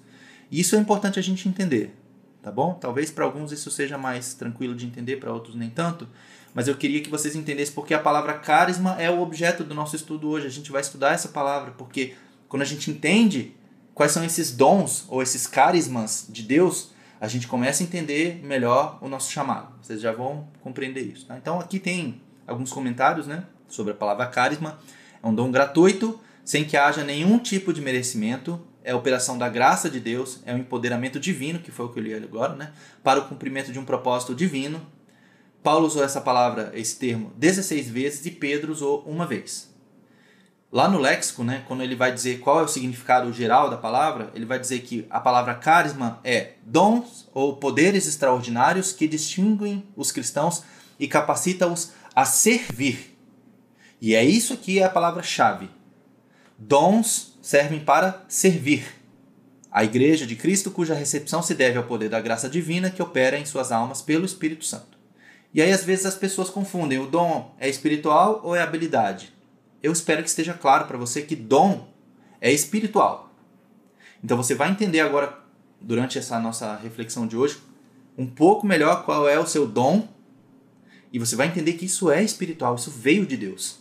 E 0.52 0.60
isso 0.60 0.76
é 0.76 0.80
importante 0.80 1.18
a 1.18 1.24
gente 1.24 1.50
entender, 1.50 1.96
tá 2.44 2.52
bom? 2.52 2.76
Talvez 2.76 3.10
para 3.10 3.26
alguns 3.26 3.52
isso 3.52 3.72
seja 3.72 3.98
mais 3.98 4.36
tranquilo 4.36 4.76
de 4.76 4.86
entender, 4.86 5.16
para 5.16 5.34
outros 5.34 5.56
nem 5.56 5.72
tanto, 5.72 6.08
mas 6.54 6.68
eu 6.68 6.76
queria 6.76 7.02
que 7.02 7.10
vocês 7.10 7.36
entendessem 7.36 7.74
porque 7.74 7.94
a 7.94 8.00
palavra 8.00 8.34
carisma 8.36 8.96
é 9.00 9.10
o 9.10 9.22
objeto 9.22 9.64
do 9.64 9.74
nosso 9.74 9.96
estudo 9.96 10.30
hoje. 10.30 10.46
A 10.48 10.52
gente 10.52 10.72
vai 10.72 10.82
estudar 10.82 11.14
essa 11.14 11.30
palavra 11.30 11.72
porque 11.72 12.14
quando 12.48 12.62
a 12.62 12.66
gente 12.66 12.92
entende 12.92 13.56
quais 13.94 14.12
são 14.12 14.24
esses 14.24 14.52
dons 14.52 15.06
ou 15.08 15.22
esses 15.22 15.48
carismas 15.48 16.26
de 16.30 16.44
Deus, 16.44 16.92
a 17.20 17.28
gente 17.28 17.48
começa 17.48 17.82
a 17.82 17.86
entender 17.86 18.42
melhor 18.44 18.98
o 19.02 19.08
nosso 19.08 19.32
chamado. 19.32 19.74
Vocês 19.82 20.02
já 20.02 20.12
vão 20.12 20.48
compreender 20.62 21.02
isso. 21.02 21.26
Tá? 21.26 21.38
Então 21.38 21.60
aqui 21.60 21.80
tem 21.80 22.22
alguns 22.46 22.72
comentários 22.72 23.26
né, 23.26 23.46
sobre 23.68 23.94
a 23.94 23.96
palavra 23.96 24.28
carisma. 24.28 24.80
É 25.24 25.28
um 25.28 25.34
dom 25.34 25.50
gratuito, 25.50 26.20
sem 26.44 26.66
que 26.66 26.78
haja 26.78 27.04
nenhum 27.04 27.40
tipo 27.40 27.74
de 27.74 27.82
merecimento. 27.82 28.62
É 28.84 28.92
a 28.92 28.96
operação 28.98 29.38
da 29.38 29.50
graça 29.50 29.90
de 29.90 30.00
Deus, 30.00 30.42
é 30.46 30.54
o 30.54 30.58
um 30.58 30.60
empoderamento 30.60 31.20
divino, 31.20 31.58
que 31.58 31.72
foi 31.72 31.88
o 31.88 31.90
que 31.90 31.98
eu 31.98 32.04
li 32.04 32.14
agora, 32.14 32.56
né, 32.56 32.72
para 33.04 33.20
o 33.20 33.28
cumprimento 33.28 33.72
de 33.72 33.80
um 33.80 33.86
propósito 33.86 34.36
divino. 34.36 34.86
Paulo 35.64 35.88
usou 35.88 36.04
essa 36.04 36.22
palavra, 36.22 36.72
esse 36.76 37.00
termo, 37.00 37.34
16 37.38 37.90
vezes 37.90 38.26
e 38.28 38.30
Pedro 38.30 38.72
usou 38.72 39.02
uma 39.08 39.26
vez. 39.26 39.74
Lá 40.76 40.90
no 40.90 41.00
léxico, 41.00 41.42
né, 41.42 41.64
quando 41.70 41.84
ele 41.84 41.96
vai 41.96 42.12
dizer 42.12 42.42
qual 42.42 42.60
é 42.60 42.64
o 42.64 42.68
significado 42.68 43.32
geral 43.32 43.70
da 43.70 43.78
palavra, 43.78 44.30
ele 44.36 44.44
vai 44.44 44.60
dizer 44.60 44.82
que 44.82 45.08
a 45.10 45.22
palavra 45.22 45.56
carisma 45.56 46.20
é 46.22 46.56
dons 46.66 47.30
ou 47.34 47.56
poderes 47.56 48.06
extraordinários 48.06 48.92
que 48.92 49.08
distinguem 49.08 49.88
os 49.96 50.12
cristãos 50.12 50.64
e 51.00 51.08
capacitam-os 51.08 51.94
a 52.14 52.26
servir. 52.26 53.18
E 54.02 54.16
é 54.16 54.26
isso 54.26 54.52
aqui 54.52 54.80
é 54.80 54.84
a 54.84 54.90
palavra-chave. 54.90 55.70
Dons 56.60 57.40
servem 57.42 57.80
para 57.80 58.26
servir. 58.28 58.86
A 59.72 59.86
igreja 59.86 60.28
de 60.28 60.36
Cristo, 60.36 60.72
cuja 60.72 60.94
recepção 60.94 61.42
se 61.42 61.56
deve 61.56 61.78
ao 61.78 61.86
poder 61.86 62.10
da 62.10 62.20
graça 62.20 62.50
divina 62.50 62.92
que 62.92 63.02
opera 63.02 63.40
em 63.40 63.46
suas 63.46 63.72
almas 63.72 64.02
pelo 64.02 64.26
Espírito 64.26 64.66
Santo. 64.66 64.98
E 65.54 65.62
aí, 65.62 65.72
às 65.72 65.86
vezes, 65.86 66.06
as 66.06 66.16
pessoas 66.16 66.50
confundem: 66.50 67.00
o 67.00 67.08
dom 67.08 67.56
é 67.58 67.70
espiritual 67.70 68.42
ou 68.44 68.54
é 68.54 68.62
habilidade? 68.62 69.35
Eu 69.86 69.92
espero 69.92 70.24
que 70.24 70.30
esteja 70.30 70.54
claro 70.54 70.86
para 70.86 70.98
você 70.98 71.22
que 71.22 71.36
dom 71.36 71.88
é 72.42 72.52
espiritual. 72.52 73.32
Então 74.24 74.36
você 74.36 74.56
vai 74.56 74.72
entender 74.72 75.00
agora, 75.00 75.38
durante 75.80 76.18
essa 76.18 76.40
nossa 76.40 76.76
reflexão 76.78 77.28
de 77.28 77.38
hoje, 77.38 77.60
um 78.18 78.26
pouco 78.26 78.66
melhor 78.66 79.06
qual 79.06 79.30
é 79.30 79.40
o 79.40 79.46
seu 79.46 79.68
dom 79.68 80.08
e 81.14 81.20
você 81.20 81.36
vai 81.36 81.48
entender 81.48 81.74
que 81.74 81.86
isso 81.86 82.10
é 82.12 82.24
espiritual, 82.24 82.76
isso 82.76 82.90
veio 82.90 83.26
de 83.26 83.38
Deus. 83.38 83.80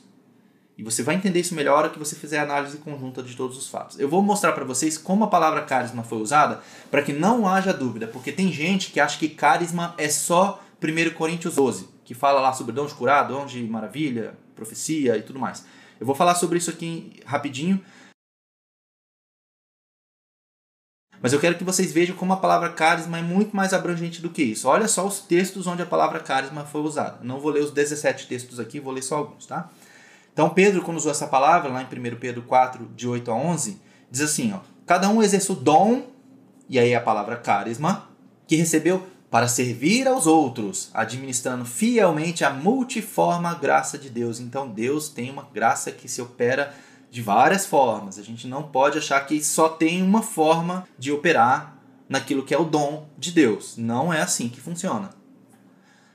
E 0.76 0.82
você 0.82 1.02
vai 1.02 1.14
entender 1.14 1.40
isso 1.40 1.54
melhor 1.54 1.78
hora 1.78 1.88
que 1.88 1.98
você 1.98 2.14
fizer 2.14 2.38
a 2.38 2.42
análise 2.42 2.76
conjunta 2.78 3.22
de 3.22 3.34
todos 3.34 3.56
os 3.56 3.68
fatos. 3.68 3.98
Eu 3.98 4.08
vou 4.08 4.20
mostrar 4.20 4.52
para 4.52 4.64
vocês 4.64 4.98
como 4.98 5.24
a 5.24 5.28
palavra 5.28 5.62
carisma 5.62 6.02
foi 6.02 6.18
usada 6.18 6.60
para 6.90 7.02
que 7.02 7.12
não 7.12 7.48
haja 7.48 7.72
dúvida, 7.72 8.06
porque 8.08 8.30
tem 8.30 8.52
gente 8.52 8.90
que 8.90 9.00
acha 9.00 9.18
que 9.18 9.28
carisma 9.28 9.94
é 9.96 10.08
só 10.08 10.62
1 10.82 11.14
Coríntios 11.14 11.54
12, 11.54 11.88
que 12.04 12.12
fala 12.12 12.40
lá 12.40 12.52
sobre 12.52 12.74
dom 12.74 12.86
de 12.86 12.94
curar, 12.94 13.26
dom 13.26 13.46
de 13.46 13.62
maravilha, 13.64 14.36
profecia 14.54 15.16
e 15.16 15.22
tudo 15.22 15.38
mais. 15.38 15.64
Eu 16.00 16.06
vou 16.06 16.14
falar 16.14 16.34
sobre 16.34 16.58
isso 16.58 16.70
aqui 16.70 17.20
rapidinho. 17.24 17.82
Mas 21.20 21.32
eu 21.32 21.40
quero 21.40 21.56
que 21.56 21.64
vocês 21.64 21.90
vejam 21.90 22.14
como 22.14 22.34
a 22.34 22.36
palavra 22.36 22.70
carisma 22.70 23.18
é 23.18 23.22
muito 23.22 23.56
mais 23.56 23.72
abrangente 23.72 24.20
do 24.20 24.28
que 24.28 24.42
isso. 24.42 24.68
Olha 24.68 24.86
só 24.86 25.06
os 25.06 25.20
textos 25.20 25.66
onde 25.66 25.80
a 25.80 25.86
palavra 25.86 26.20
carisma 26.20 26.66
foi 26.66 26.82
usada. 26.82 27.18
Não 27.22 27.40
vou 27.40 27.50
ler 27.50 27.62
os 27.62 27.70
17 27.70 28.26
textos 28.26 28.60
aqui, 28.60 28.78
vou 28.78 28.92
ler 28.92 29.02
só 29.02 29.16
alguns, 29.16 29.46
tá? 29.46 29.70
Então 30.34 30.50
Pedro, 30.50 30.82
quando 30.82 30.98
usou 30.98 31.10
essa 31.10 31.26
palavra, 31.26 31.70
lá 31.70 31.80
em 31.80 31.86
1 31.86 32.16
Pedro 32.16 32.42
4, 32.42 32.90
de 32.94 33.08
8 33.08 33.30
a 33.30 33.34
11, 33.34 33.80
diz 34.10 34.20
assim, 34.20 34.52
ó, 34.52 34.60
cada 34.84 35.08
um 35.08 35.22
exerce 35.22 35.50
o 35.50 35.54
dom, 35.54 36.10
e 36.68 36.78
aí 36.78 36.94
a 36.94 37.00
palavra 37.00 37.36
carisma, 37.36 38.08
que 38.46 38.56
recebeu 38.56 39.06
para 39.34 39.48
servir 39.48 40.06
aos 40.06 40.28
outros, 40.28 40.90
administrando 40.94 41.64
fielmente 41.64 42.44
a 42.44 42.50
multiforme 42.50 43.52
graça 43.56 43.98
de 43.98 44.08
Deus. 44.08 44.38
Então 44.38 44.68
Deus 44.68 45.08
tem 45.08 45.28
uma 45.28 45.42
graça 45.52 45.90
que 45.90 46.06
se 46.06 46.22
opera 46.22 46.72
de 47.10 47.20
várias 47.20 47.66
formas. 47.66 48.16
A 48.16 48.22
gente 48.22 48.46
não 48.46 48.62
pode 48.62 48.96
achar 48.96 49.18
que 49.26 49.42
só 49.42 49.68
tem 49.68 50.00
uma 50.04 50.22
forma 50.22 50.86
de 50.96 51.10
operar 51.10 51.76
naquilo 52.08 52.44
que 52.44 52.54
é 52.54 52.58
o 52.58 52.64
dom 52.64 53.08
de 53.18 53.32
Deus. 53.32 53.76
Não 53.76 54.14
é 54.14 54.22
assim 54.22 54.48
que 54.48 54.60
funciona. 54.60 55.10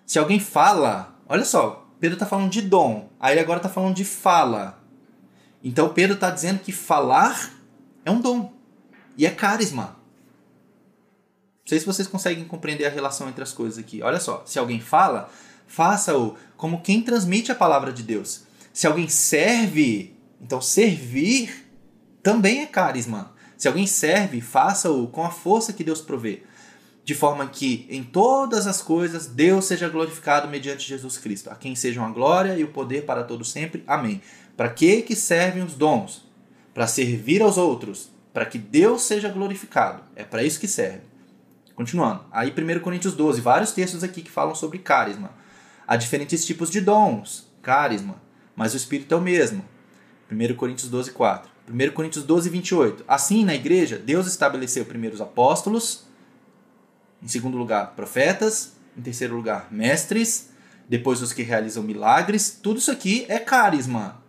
Se 0.06 0.18
alguém 0.18 0.40
fala, 0.40 1.14
olha 1.28 1.44
só, 1.44 1.90
Pedro 2.00 2.16
está 2.16 2.26
falando 2.26 2.50
de 2.50 2.62
dom, 2.62 3.10
aí 3.20 3.34
ele 3.34 3.42
agora 3.42 3.60
está 3.60 3.68
falando 3.68 3.96
de 3.96 4.06
fala. 4.06 4.82
Então 5.62 5.90
Pedro 5.90 6.16
está 6.16 6.30
dizendo 6.30 6.60
que 6.60 6.72
falar 6.72 7.52
é 8.06 8.12
um 8.12 8.22
dom 8.22 8.54
e 9.18 9.26
é 9.26 9.30
carisma. 9.30 9.99
Sei 11.70 11.80
se 11.80 11.86
vocês 11.86 12.08
conseguem 12.08 12.46
compreender 12.46 12.88
a 12.88 12.90
relação 12.90 13.30
entre 13.30 13.44
as 13.44 13.54
coisas 13.54 13.78
aqui. 13.78 14.02
Olha 14.02 14.20
só, 14.20 14.42
se 14.44 14.58
alguém 14.58 14.80
fala, 14.80 15.30
faça-o 15.68 16.36
como 16.58 16.82
quem 16.82 17.00
transmite 17.00 17.52
a 17.52 17.56
palavra 17.56 17.94
de 17.94 18.02
Deus. 18.02 18.42
Se 18.74 18.88
alguém 18.88 19.08
serve, 19.08 20.16
então 20.42 20.60
servir 20.60 21.70
também 22.24 22.62
é 22.62 22.66
carisma. 22.66 23.36
Se 23.56 23.68
alguém 23.68 23.86
serve, 23.86 24.42
faça-o 24.42 25.10
com 25.10 25.24
a 25.24 25.30
força 25.30 25.72
que 25.72 25.84
Deus 25.84 26.02
provê, 26.02 26.42
de 27.04 27.14
forma 27.14 27.46
que 27.46 27.86
em 27.88 28.04
todas 28.04 28.66
as 28.66 28.82
coisas 28.82 29.28
Deus 29.28 29.66
seja 29.66 29.88
glorificado 29.88 30.48
mediante 30.48 30.88
Jesus 30.88 31.20
Cristo, 31.20 31.52
a 31.52 31.56
quem 31.56 31.76
sejam 31.76 32.04
a 32.04 32.10
glória 32.10 32.58
e 32.58 32.64
o 32.64 32.70
poder 32.70 33.06
para 33.06 33.24
todos 33.24 33.52
sempre. 33.52 33.84
Amém. 33.86 34.24
Para 34.58 34.70
que 34.70 35.04
que 35.04 35.16
servem 35.16 35.62
os 35.62 35.76
dons? 35.76 36.26
Para 36.74 36.88
servir 36.88 37.44
aos 37.44 37.60
outros, 37.60 38.10
para 38.34 38.48
que 38.48 38.58
Deus 38.58 39.04
seja 39.04 39.30
glorificado. 39.30 40.02
É 40.16 40.24
para 40.24 40.42
isso 40.44 40.60
que 40.60 40.68
serve. 40.68 41.09
Continuando. 41.80 42.26
Aí 42.30 42.52
1 42.52 42.82
Coríntios 42.82 43.14
12, 43.14 43.40
vários 43.40 43.72
textos 43.72 44.04
aqui 44.04 44.22
que 44.22 44.30
falam 44.30 44.54
sobre 44.54 44.80
carisma. 44.80 45.32
Há 45.88 45.96
diferentes 45.96 46.46
tipos 46.46 46.70
de 46.70 46.82
dons, 46.82 47.48
carisma, 47.62 48.22
mas 48.54 48.74
o 48.74 48.76
Espírito 48.76 49.16
é 49.16 49.18
o 49.18 49.22
mesmo. 49.22 49.64
1 50.30 50.56
Coríntios 50.56 50.90
12, 50.90 51.12
4. 51.14 51.50
1 51.70 51.92
Coríntios 51.94 52.26
12, 52.26 52.50
28. 52.50 53.06
Assim, 53.08 53.46
na 53.46 53.56
igreja, 53.56 53.98
Deus 53.98 54.28
estabeleceu 54.28 54.84
primeiro 54.84 55.16
os 55.16 55.22
apóstolos, 55.22 56.04
em 57.24 57.30
segundo 57.30 57.58
lugar, 57.58 57.96
profetas, 57.96 58.74
em 58.98 59.02
terceiro 59.02 59.38
lugar, 59.38 59.70
mestres, 59.72 60.50
depois 60.90 61.22
os 61.22 61.32
que 61.32 61.44
realizam 61.44 61.82
milagres. 61.82 62.60
Tudo 62.62 62.80
isso 62.80 62.92
aqui 62.92 63.26
é 63.30 63.40
carisma. 63.40 64.22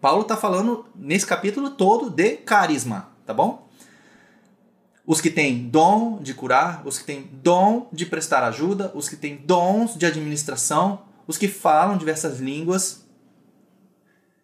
Paulo 0.00 0.22
está 0.22 0.36
falando 0.36 0.86
nesse 0.92 1.24
capítulo 1.24 1.70
todo 1.70 2.10
de 2.10 2.38
carisma, 2.38 3.10
tá 3.24 3.32
bom? 3.32 3.65
Os 5.06 5.20
que 5.20 5.30
têm 5.30 5.68
dom 5.68 6.20
de 6.20 6.34
curar, 6.34 6.82
os 6.84 6.98
que 6.98 7.04
têm 7.04 7.30
dom 7.42 7.88
de 7.92 8.04
prestar 8.04 8.42
ajuda, 8.42 8.90
os 8.94 9.08
que 9.08 9.14
têm 9.14 9.36
dons 9.36 9.96
de 9.96 10.04
administração, 10.04 11.02
os 11.26 11.38
que 11.38 11.46
falam 11.46 11.96
diversas 11.96 12.40
línguas. 12.40 13.06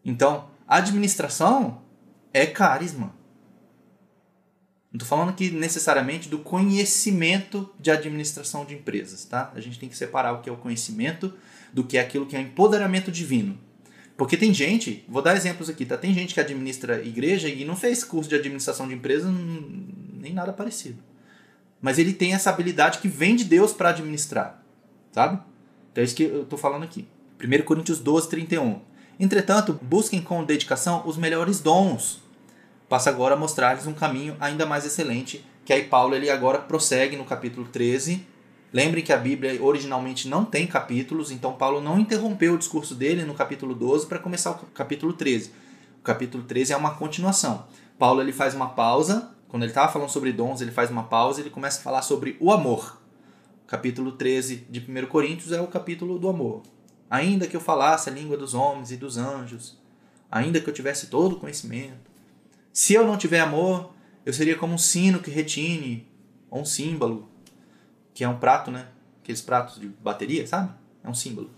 Então, 0.05 0.49
administração 0.69 1.83
é 2.33 2.47
carisma. 2.47 3.13
Não 4.93 4.99
estou 4.99 5.09
falando 5.09 5.31
aqui 5.31 5.51
necessariamente 5.51 6.29
do 6.29 6.39
conhecimento 6.39 7.69
de 7.81 7.91
administração 7.91 8.65
de 8.65 8.75
empresas, 8.75 9.25
tá? 9.25 9.51
A 9.55 9.61
gente 9.61 9.79
tem 9.79 9.89
que 9.89 9.97
separar 9.97 10.33
o 10.33 10.43
que 10.43 10.51
é 10.51 10.53
o 10.53 10.57
conhecimento 10.57 11.33
do 11.73 11.83
que 11.83 11.97
é 11.97 12.01
aquilo 12.01 12.27
que 12.27 12.37
é 12.37 12.41
empoderamento 12.41 13.11
divino. 13.11 13.59
Porque 14.17 14.37
tem 14.37 14.53
gente, 14.53 15.05
vou 15.09 15.23
dar 15.23 15.35
exemplos 15.35 15.71
aqui, 15.71 15.87
tá? 15.87 15.97
Tem 15.97 16.13
gente 16.13 16.35
que 16.35 16.41
administra 16.41 17.03
igreja 17.03 17.49
e 17.49 17.65
não 17.65 17.75
fez 17.75 18.05
curso 18.05 18.29
de 18.29 18.37
administração 18.37 18.87
de 18.87 18.95
empresa, 18.95 19.33
nem 20.23 20.33
nada 20.33 20.53
parecido. 20.53 21.03
Mas 21.81 21.99
ele 21.99 22.15
tem 22.15 22.33
essa 22.33 22.49
habilidade 22.49 22.99
que 22.99 23.09
vem 23.09 23.35
de 23.35 23.45
Deus 23.45 23.73
para 23.73 23.91
administrar, 23.91 24.63
sabe? 25.11 25.41
Então 25.91 26.01
é 26.01 26.05
isso 26.05 26.15
que 26.15 26.23
eu 26.23 26.45
estou 26.45 26.59
falando 26.59 26.85
aqui. 26.85 27.07
1 27.43 27.65
Coríntios 27.65 27.99
12, 27.99 28.31
31. 28.31 28.81
Entretanto, 29.19 29.79
busquem 29.83 30.23
com 30.23 30.45
dedicação 30.45 31.03
os 31.05 31.17
melhores 31.17 31.61
dons. 31.61 32.23
Passa 32.89 33.11
agora 33.11 33.35
a 33.35 33.39
mostrar-lhes 33.39 33.87
um 33.87 33.93
caminho 33.93 34.37
ainda 34.39 34.65
mais 34.65 34.87
excelente, 34.87 35.45
que 35.65 35.73
aí 35.73 35.85
Paulo 35.85 36.15
ele 36.15 36.31
agora 36.31 36.59
prossegue 36.61 37.17
no 37.17 37.25
capítulo 37.25 37.67
13, 37.67 38.25
Lembrem 38.73 39.05
que 39.05 39.13
a 39.13 39.19
Bíblia 39.19 39.63
originalmente 39.63 40.27
não 40.27 40.47
tem 40.47 40.67
capítulos, 40.67 41.31
então 41.31 41.53
Paulo 41.53 41.79
não 41.79 41.99
interrompeu 42.01 42.55
o 42.55 42.59
discurso 42.59 42.95
dele 42.95 43.23
no 43.23 43.35
capítulo 43.35 43.75
12 43.75 44.07
para 44.07 44.19
começar 44.19 44.53
o 44.53 44.55
capítulo 44.73 45.13
13. 45.13 45.51
O 46.01 46.03
capítulo 46.03 46.43
13 46.43 46.73
é 46.73 46.77
uma 46.77 46.95
continuação. 46.95 47.67
Paulo 47.99 48.23
ele 48.23 48.33
faz 48.33 48.55
uma 48.55 48.71
pausa, 48.71 49.31
quando 49.53 49.65
ele 49.65 49.73
estava 49.73 49.93
falando 49.93 50.09
sobre 50.09 50.33
dons, 50.33 50.63
ele 50.63 50.71
faz 50.71 50.89
uma 50.89 51.05
pausa 51.05 51.39
e 51.39 51.43
ele 51.43 51.51
começa 51.51 51.79
a 51.79 51.83
falar 51.83 52.01
sobre 52.01 52.39
o 52.41 52.51
amor. 52.51 52.99
Capítulo 53.67 54.13
13 54.13 54.67
de 54.71 54.81
1 54.81 55.05
Coríntios 55.09 55.53
é 55.53 55.61
o 55.61 55.67
capítulo 55.67 56.19
do 56.19 56.27
amor. 56.27 56.63
Ainda 57.11 57.47
que 57.47 57.55
eu 57.55 57.61
falasse 57.61 58.09
a 58.09 58.13
língua 58.15 58.35
dos 58.35 58.55
homens 58.55 58.91
e 58.91 58.97
dos 58.97 59.19
anjos, 59.19 59.79
ainda 60.31 60.59
que 60.59 60.71
eu 60.71 60.73
tivesse 60.73 61.09
todo 61.09 61.35
o 61.35 61.39
conhecimento, 61.39 62.11
se 62.73 62.95
eu 62.95 63.07
não 63.07 63.19
tiver 63.19 63.41
amor, 63.41 63.93
eu 64.25 64.33
seria 64.33 64.57
como 64.57 64.73
um 64.73 64.79
sino 64.79 65.19
que 65.21 65.31
retine, 65.31 66.09
ou 66.49 66.63
um 66.63 66.65
símbolo 66.65 67.29
que 68.15 68.25
é 68.25 68.29
um 68.31 68.39
prato, 68.39 68.71
né? 68.71 68.89
Aqueles 69.23 69.43
pratos 69.43 69.79
de 69.79 69.87
bateria, 69.87 70.47
sabe? 70.47 70.73
É 71.05 71.11
um 71.11 71.15
símbolo. 71.15 71.51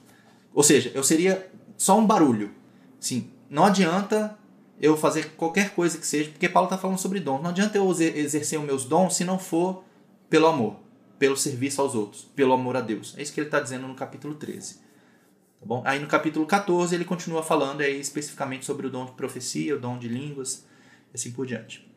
Ou 0.52 0.64
seja, 0.64 0.90
eu 0.96 1.04
seria 1.04 1.48
só 1.76 1.96
um 1.96 2.04
barulho. 2.04 2.50
Sim, 2.98 3.30
não 3.48 3.64
adianta 3.64 4.36
eu 4.84 4.98
fazer 4.98 5.30
qualquer 5.30 5.70
coisa 5.70 5.96
que 5.96 6.06
seja, 6.06 6.30
porque 6.30 6.46
Paulo 6.46 6.66
está 6.66 6.76
falando 6.76 6.98
sobre 6.98 7.18
dons. 7.18 7.42
Não 7.42 7.48
adianta 7.48 7.78
eu 7.78 7.90
exercer 7.90 8.58
os 8.58 8.66
meus 8.66 8.84
dons 8.84 9.16
se 9.16 9.24
não 9.24 9.38
for 9.38 9.82
pelo 10.28 10.46
amor, 10.46 10.76
pelo 11.18 11.38
serviço 11.38 11.80
aos 11.80 11.94
outros, 11.94 12.24
pelo 12.36 12.52
amor 12.52 12.76
a 12.76 12.82
Deus. 12.82 13.14
É 13.16 13.22
isso 13.22 13.32
que 13.32 13.40
ele 13.40 13.46
está 13.46 13.60
dizendo 13.60 13.88
no 13.88 13.94
capítulo 13.94 14.34
13. 14.34 14.74
Tá 14.74 15.64
bom? 15.64 15.82
Aí 15.86 15.98
no 15.98 16.06
capítulo 16.06 16.44
14 16.44 16.94
ele 16.94 17.06
continua 17.06 17.42
falando 17.42 17.80
aí 17.80 17.98
especificamente 17.98 18.66
sobre 18.66 18.86
o 18.86 18.90
dom 18.90 19.06
de 19.06 19.12
profecia, 19.12 19.74
o 19.74 19.80
dom 19.80 19.98
de 19.98 20.06
línguas, 20.06 20.66
e 21.12 21.16
assim 21.16 21.32
por 21.32 21.46
diante. 21.46 21.90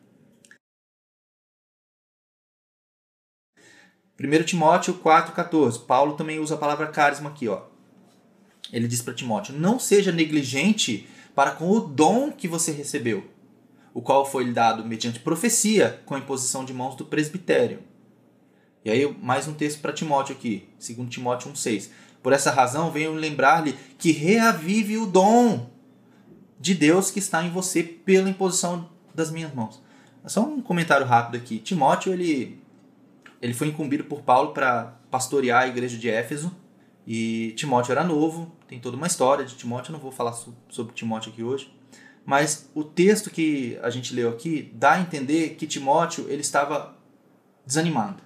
1 4.18 4.44
Timóteo 4.44 4.94
4,14. 4.94 5.84
Paulo 5.84 6.14
também 6.14 6.38
usa 6.38 6.54
a 6.54 6.58
palavra 6.58 6.86
carisma 6.86 7.28
aqui. 7.28 7.48
Ó. 7.48 7.66
Ele 8.72 8.88
diz 8.88 9.02
para 9.02 9.12
Timóteo: 9.12 9.54
Não 9.54 9.78
seja 9.78 10.10
negligente 10.10 11.06
para 11.38 11.52
com 11.52 11.70
o 11.70 11.78
dom 11.78 12.32
que 12.32 12.48
você 12.48 12.72
recebeu, 12.72 13.24
o 13.94 14.02
qual 14.02 14.26
foi 14.26 14.42
lhe 14.42 14.52
dado 14.52 14.84
mediante 14.84 15.20
profecia 15.20 16.02
com 16.04 16.16
a 16.16 16.18
imposição 16.18 16.64
de 16.64 16.74
mãos 16.74 16.96
do 16.96 17.04
presbitério. 17.04 17.78
E 18.84 18.90
aí, 18.90 19.16
mais 19.22 19.46
um 19.46 19.54
texto 19.54 19.80
para 19.80 19.92
Timóteo 19.92 20.34
aqui, 20.34 20.68
2 20.84 21.08
Timóteo 21.08 21.52
1,6. 21.52 21.90
Por 22.24 22.32
essa 22.32 22.50
razão, 22.50 22.90
venho 22.90 23.12
lembrar-lhe 23.12 23.76
que 23.96 24.10
reavive 24.10 24.98
o 24.98 25.06
dom 25.06 25.70
de 26.58 26.74
Deus 26.74 27.08
que 27.08 27.20
está 27.20 27.40
em 27.44 27.50
você 27.50 27.84
pela 27.84 28.28
imposição 28.28 28.90
das 29.14 29.30
minhas 29.30 29.54
mãos. 29.54 29.80
Só 30.26 30.42
um 30.42 30.60
comentário 30.60 31.06
rápido 31.06 31.36
aqui. 31.36 31.60
Timóteo, 31.60 32.12
ele 32.12 32.60
ele 33.40 33.54
foi 33.54 33.68
incumbido 33.68 34.02
por 34.02 34.22
Paulo 34.22 34.52
para 34.52 34.98
pastorear 35.08 35.62
a 35.62 35.68
igreja 35.68 35.96
de 35.96 36.10
Éfeso. 36.10 36.50
E 37.10 37.54
Timóteo 37.56 37.92
era 37.92 38.04
novo, 38.04 38.54
tem 38.68 38.78
toda 38.78 38.94
uma 38.94 39.06
história 39.06 39.42
de 39.42 39.56
Timóteo, 39.56 39.90
eu 39.90 39.92
não 39.94 39.98
vou 39.98 40.12
falar 40.12 40.34
sobre 40.68 40.92
Timóteo 40.92 41.32
aqui 41.32 41.42
hoje. 41.42 41.72
Mas 42.22 42.68
o 42.74 42.84
texto 42.84 43.30
que 43.30 43.78
a 43.80 43.88
gente 43.88 44.12
leu 44.12 44.28
aqui 44.28 44.70
dá 44.74 44.92
a 44.92 45.00
entender 45.00 45.54
que 45.54 45.66
Timóteo 45.66 46.26
ele 46.28 46.42
estava 46.42 46.94
desanimado. 47.64 48.22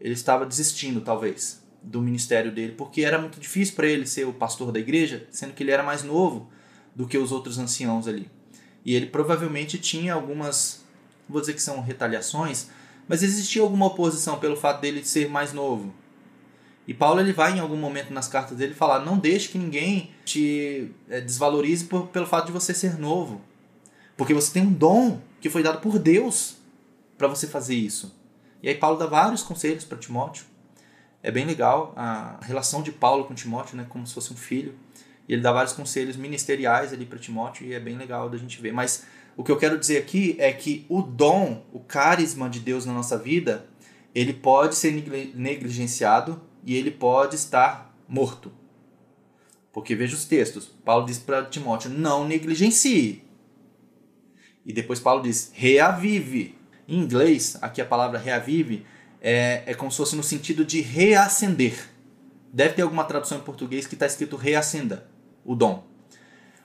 Ele 0.00 0.14
estava 0.14 0.46
desistindo, 0.46 1.02
talvez, 1.02 1.62
do 1.82 2.00
ministério 2.00 2.50
dele, 2.50 2.72
porque 2.78 3.02
era 3.02 3.18
muito 3.18 3.38
difícil 3.38 3.74
para 3.74 3.86
ele 3.86 4.06
ser 4.06 4.26
o 4.26 4.32
pastor 4.32 4.72
da 4.72 4.80
igreja, 4.80 5.28
sendo 5.30 5.52
que 5.52 5.62
ele 5.62 5.70
era 5.70 5.82
mais 5.82 6.02
novo 6.02 6.50
do 6.96 7.06
que 7.06 7.18
os 7.18 7.30
outros 7.30 7.58
anciãos 7.58 8.08
ali. 8.08 8.30
E 8.82 8.94
ele 8.94 9.04
provavelmente 9.04 9.76
tinha 9.76 10.14
algumas, 10.14 10.82
vou 11.28 11.42
dizer 11.42 11.52
que 11.52 11.62
são 11.62 11.82
retaliações, 11.82 12.68
mas 13.06 13.22
existia 13.22 13.60
alguma 13.60 13.84
oposição 13.84 14.38
pelo 14.38 14.56
fato 14.56 14.80
dele 14.80 15.04
ser 15.04 15.28
mais 15.28 15.52
novo. 15.52 15.92
E 16.86 16.94
Paulo 16.94 17.20
ele 17.20 17.32
vai 17.32 17.56
em 17.56 17.60
algum 17.60 17.76
momento 17.76 18.12
nas 18.12 18.28
cartas 18.28 18.56
dele 18.56 18.74
falar: 18.74 19.04
não 19.04 19.18
deixe 19.18 19.48
que 19.48 19.58
ninguém 19.58 20.10
te 20.24 20.90
é, 21.08 21.20
desvalorize 21.20 21.84
por, 21.84 22.08
pelo 22.08 22.26
fato 22.26 22.46
de 22.46 22.52
você 22.52 22.74
ser 22.74 22.98
novo, 22.98 23.40
porque 24.16 24.34
você 24.34 24.52
tem 24.52 24.62
um 24.62 24.72
dom 24.72 25.20
que 25.40 25.50
foi 25.50 25.62
dado 25.62 25.80
por 25.80 25.98
Deus 25.98 26.56
para 27.16 27.28
você 27.28 27.46
fazer 27.46 27.74
isso. 27.74 28.14
E 28.62 28.68
aí 28.68 28.74
Paulo 28.74 28.98
dá 28.98 29.06
vários 29.06 29.42
conselhos 29.42 29.84
para 29.84 29.98
Timóteo. 29.98 30.44
É 31.22 31.30
bem 31.30 31.44
legal 31.44 31.92
a 31.96 32.38
relação 32.42 32.82
de 32.82 32.90
Paulo 32.92 33.24
com 33.24 33.34
Timóteo, 33.34 33.76
né, 33.76 33.86
como 33.88 34.06
se 34.06 34.14
fosse 34.14 34.32
um 34.32 34.36
filho. 34.36 34.74
E 35.28 35.32
ele 35.32 35.42
dá 35.42 35.52
vários 35.52 35.72
conselhos 35.72 36.16
ministeriais 36.16 36.92
ali 36.92 37.06
para 37.06 37.18
Timóteo 37.18 37.66
e 37.66 37.72
é 37.72 37.80
bem 37.80 37.96
legal 37.96 38.28
da 38.28 38.36
gente 38.36 38.60
ver. 38.60 38.72
Mas 38.72 39.04
o 39.36 39.44
que 39.44 39.52
eu 39.52 39.56
quero 39.56 39.78
dizer 39.78 39.98
aqui 39.98 40.34
é 40.38 40.52
que 40.52 40.84
o 40.88 41.02
dom, 41.02 41.64
o 41.72 41.78
carisma 41.78 42.48
de 42.50 42.58
Deus 42.58 42.84
na 42.84 42.92
nossa 42.92 43.16
vida, 43.16 43.66
ele 44.14 44.32
pode 44.32 44.74
ser 44.74 44.92
negligenciado 45.34 46.42
e 46.64 46.76
ele 46.76 46.90
pode 46.90 47.36
estar 47.36 47.94
morto. 48.08 48.52
Porque 49.72 49.94
veja 49.94 50.14
os 50.14 50.24
textos. 50.24 50.66
Paulo 50.84 51.06
diz 51.06 51.18
para 51.18 51.44
Timóteo: 51.44 51.90
não 51.90 52.26
negligencie. 52.26 53.24
E 54.64 54.72
depois 54.72 55.00
Paulo 55.00 55.22
diz: 55.22 55.50
reavive. 55.54 56.58
Em 56.88 56.98
inglês, 56.98 57.56
aqui 57.62 57.80
a 57.80 57.84
palavra 57.84 58.18
reavive 58.18 58.84
é, 59.20 59.62
é 59.66 59.74
como 59.74 59.92
se 59.92 59.96
fosse 59.96 60.16
no 60.16 60.24
sentido 60.24 60.64
de 60.64 60.80
reacender. 60.80 61.88
Deve 62.52 62.74
ter 62.74 62.82
alguma 62.82 63.04
tradução 63.04 63.38
em 63.38 63.42
português 63.42 63.86
que 63.86 63.94
está 63.94 64.06
escrito 64.06 64.34
reacenda 64.34 65.06
o 65.44 65.54
dom. 65.54 65.84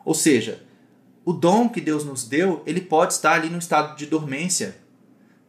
Ou 0.03 0.15
seja, 0.15 0.63
o 1.23 1.33
dom 1.33 1.69
que 1.69 1.81
Deus 1.81 2.03
nos 2.03 2.27
deu, 2.27 2.63
ele 2.65 2.81
pode 2.81 3.13
estar 3.13 3.33
ali 3.33 3.49
no 3.49 3.57
estado 3.57 3.95
de 3.95 4.05
dormência, 4.05 4.77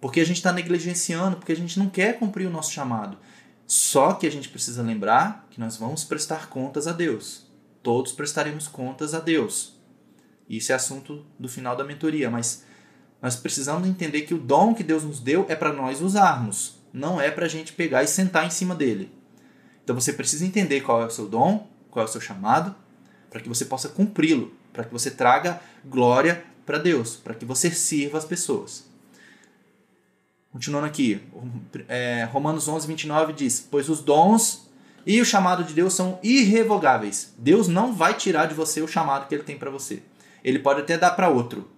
porque 0.00 0.20
a 0.20 0.24
gente 0.24 0.36
está 0.36 0.52
negligenciando, 0.52 1.36
porque 1.36 1.52
a 1.52 1.56
gente 1.56 1.78
não 1.78 1.88
quer 1.88 2.18
cumprir 2.18 2.46
o 2.46 2.50
nosso 2.50 2.72
chamado. 2.72 3.18
Só 3.66 4.12
que 4.12 4.26
a 4.26 4.30
gente 4.30 4.48
precisa 4.48 4.82
lembrar 4.82 5.46
que 5.50 5.60
nós 5.60 5.76
vamos 5.76 6.04
prestar 6.04 6.48
contas 6.48 6.86
a 6.86 6.92
Deus. 6.92 7.46
Todos 7.82 8.12
prestaremos 8.12 8.68
contas 8.68 9.14
a 9.14 9.20
Deus. 9.20 9.74
Isso 10.48 10.72
é 10.72 10.74
assunto 10.74 11.26
do 11.38 11.48
final 11.48 11.74
da 11.76 11.84
mentoria, 11.84 12.30
mas 12.30 12.64
nós 13.20 13.34
precisamos 13.36 13.88
entender 13.88 14.22
que 14.22 14.34
o 14.34 14.38
dom 14.38 14.74
que 14.74 14.84
Deus 14.84 15.02
nos 15.02 15.18
deu 15.18 15.44
é 15.48 15.56
para 15.56 15.72
nós 15.72 16.00
usarmos, 16.00 16.80
não 16.92 17.20
é 17.20 17.30
para 17.30 17.46
a 17.46 17.48
gente 17.48 17.72
pegar 17.72 18.04
e 18.04 18.06
sentar 18.06 18.46
em 18.46 18.50
cima 18.50 18.74
dele. 18.74 19.10
Então 19.82 19.98
você 19.98 20.12
precisa 20.12 20.44
entender 20.44 20.82
qual 20.82 21.02
é 21.02 21.06
o 21.06 21.10
seu 21.10 21.28
dom, 21.28 21.68
qual 21.90 22.04
é 22.04 22.08
o 22.08 22.12
seu 22.12 22.20
chamado, 22.20 22.74
para 23.28 23.40
que 23.40 23.48
você 23.48 23.64
possa 23.64 23.88
cumpri-lo 23.88 24.52
para 24.76 24.84
que 24.84 24.92
você 24.92 25.10
traga 25.10 25.58
glória 25.82 26.44
para 26.66 26.76
Deus, 26.76 27.16
para 27.16 27.34
que 27.34 27.46
você 27.46 27.70
sirva 27.70 28.18
as 28.18 28.26
pessoas. 28.26 28.84
Continuando 30.56 30.86
aqui, 30.86 31.20
é, 31.86 32.26
Romanos 32.32 32.66
11, 32.66 32.86
29 32.86 33.34
diz: 33.34 33.68
Pois 33.70 33.90
os 33.90 34.00
dons 34.00 34.70
e 35.04 35.20
o 35.20 35.24
chamado 35.24 35.62
de 35.62 35.74
Deus 35.74 35.92
são 35.92 36.18
irrevogáveis. 36.22 37.34
Deus 37.36 37.68
não 37.68 37.92
vai 37.92 38.14
tirar 38.14 38.46
de 38.46 38.54
você 38.54 38.80
o 38.80 38.88
chamado 38.88 39.28
que 39.28 39.34
ele 39.34 39.44
tem 39.44 39.58
para 39.58 39.70
você. 39.70 40.02
Ele 40.42 40.58
pode 40.58 40.80
até 40.80 40.96
dar 40.96 41.10
para 41.10 41.28
outro. 41.28 41.68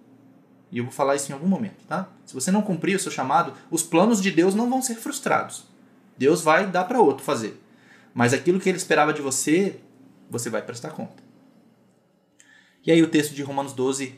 E 0.71 0.77
eu 0.77 0.85
vou 0.85 0.93
falar 0.93 1.17
isso 1.17 1.29
em 1.29 1.33
algum 1.33 1.45
momento, 1.45 1.85
tá? 1.89 2.07
Se 2.25 2.33
você 2.33 2.51
não 2.51 2.61
cumprir 2.61 2.95
o 2.95 2.99
seu 3.01 3.11
chamado, 3.11 3.51
os 3.69 3.83
planos 3.83 4.21
de 4.21 4.31
Deus 4.31 4.55
não 4.55 4.69
vão 4.69 4.81
ser 4.81 4.95
frustrados. 4.95 5.65
Deus 6.17 6.41
vai 6.41 6.65
dar 6.65 6.85
para 6.85 7.01
outro 7.01 7.21
fazer. 7.21 7.61
Mas 8.13 8.33
aquilo 8.33 8.61
que 8.61 8.69
ele 8.69 8.77
esperava 8.77 9.11
de 9.11 9.21
você, 9.21 9.77
você 10.29 10.49
vai 10.49 10.61
prestar 10.61 10.91
conta. 10.91 11.21
E 12.85 12.93
aí 12.93 13.03
o 13.03 13.09
texto 13.09 13.35
de 13.35 13.43
Romanos 13.43 13.73
12, 13.73 14.15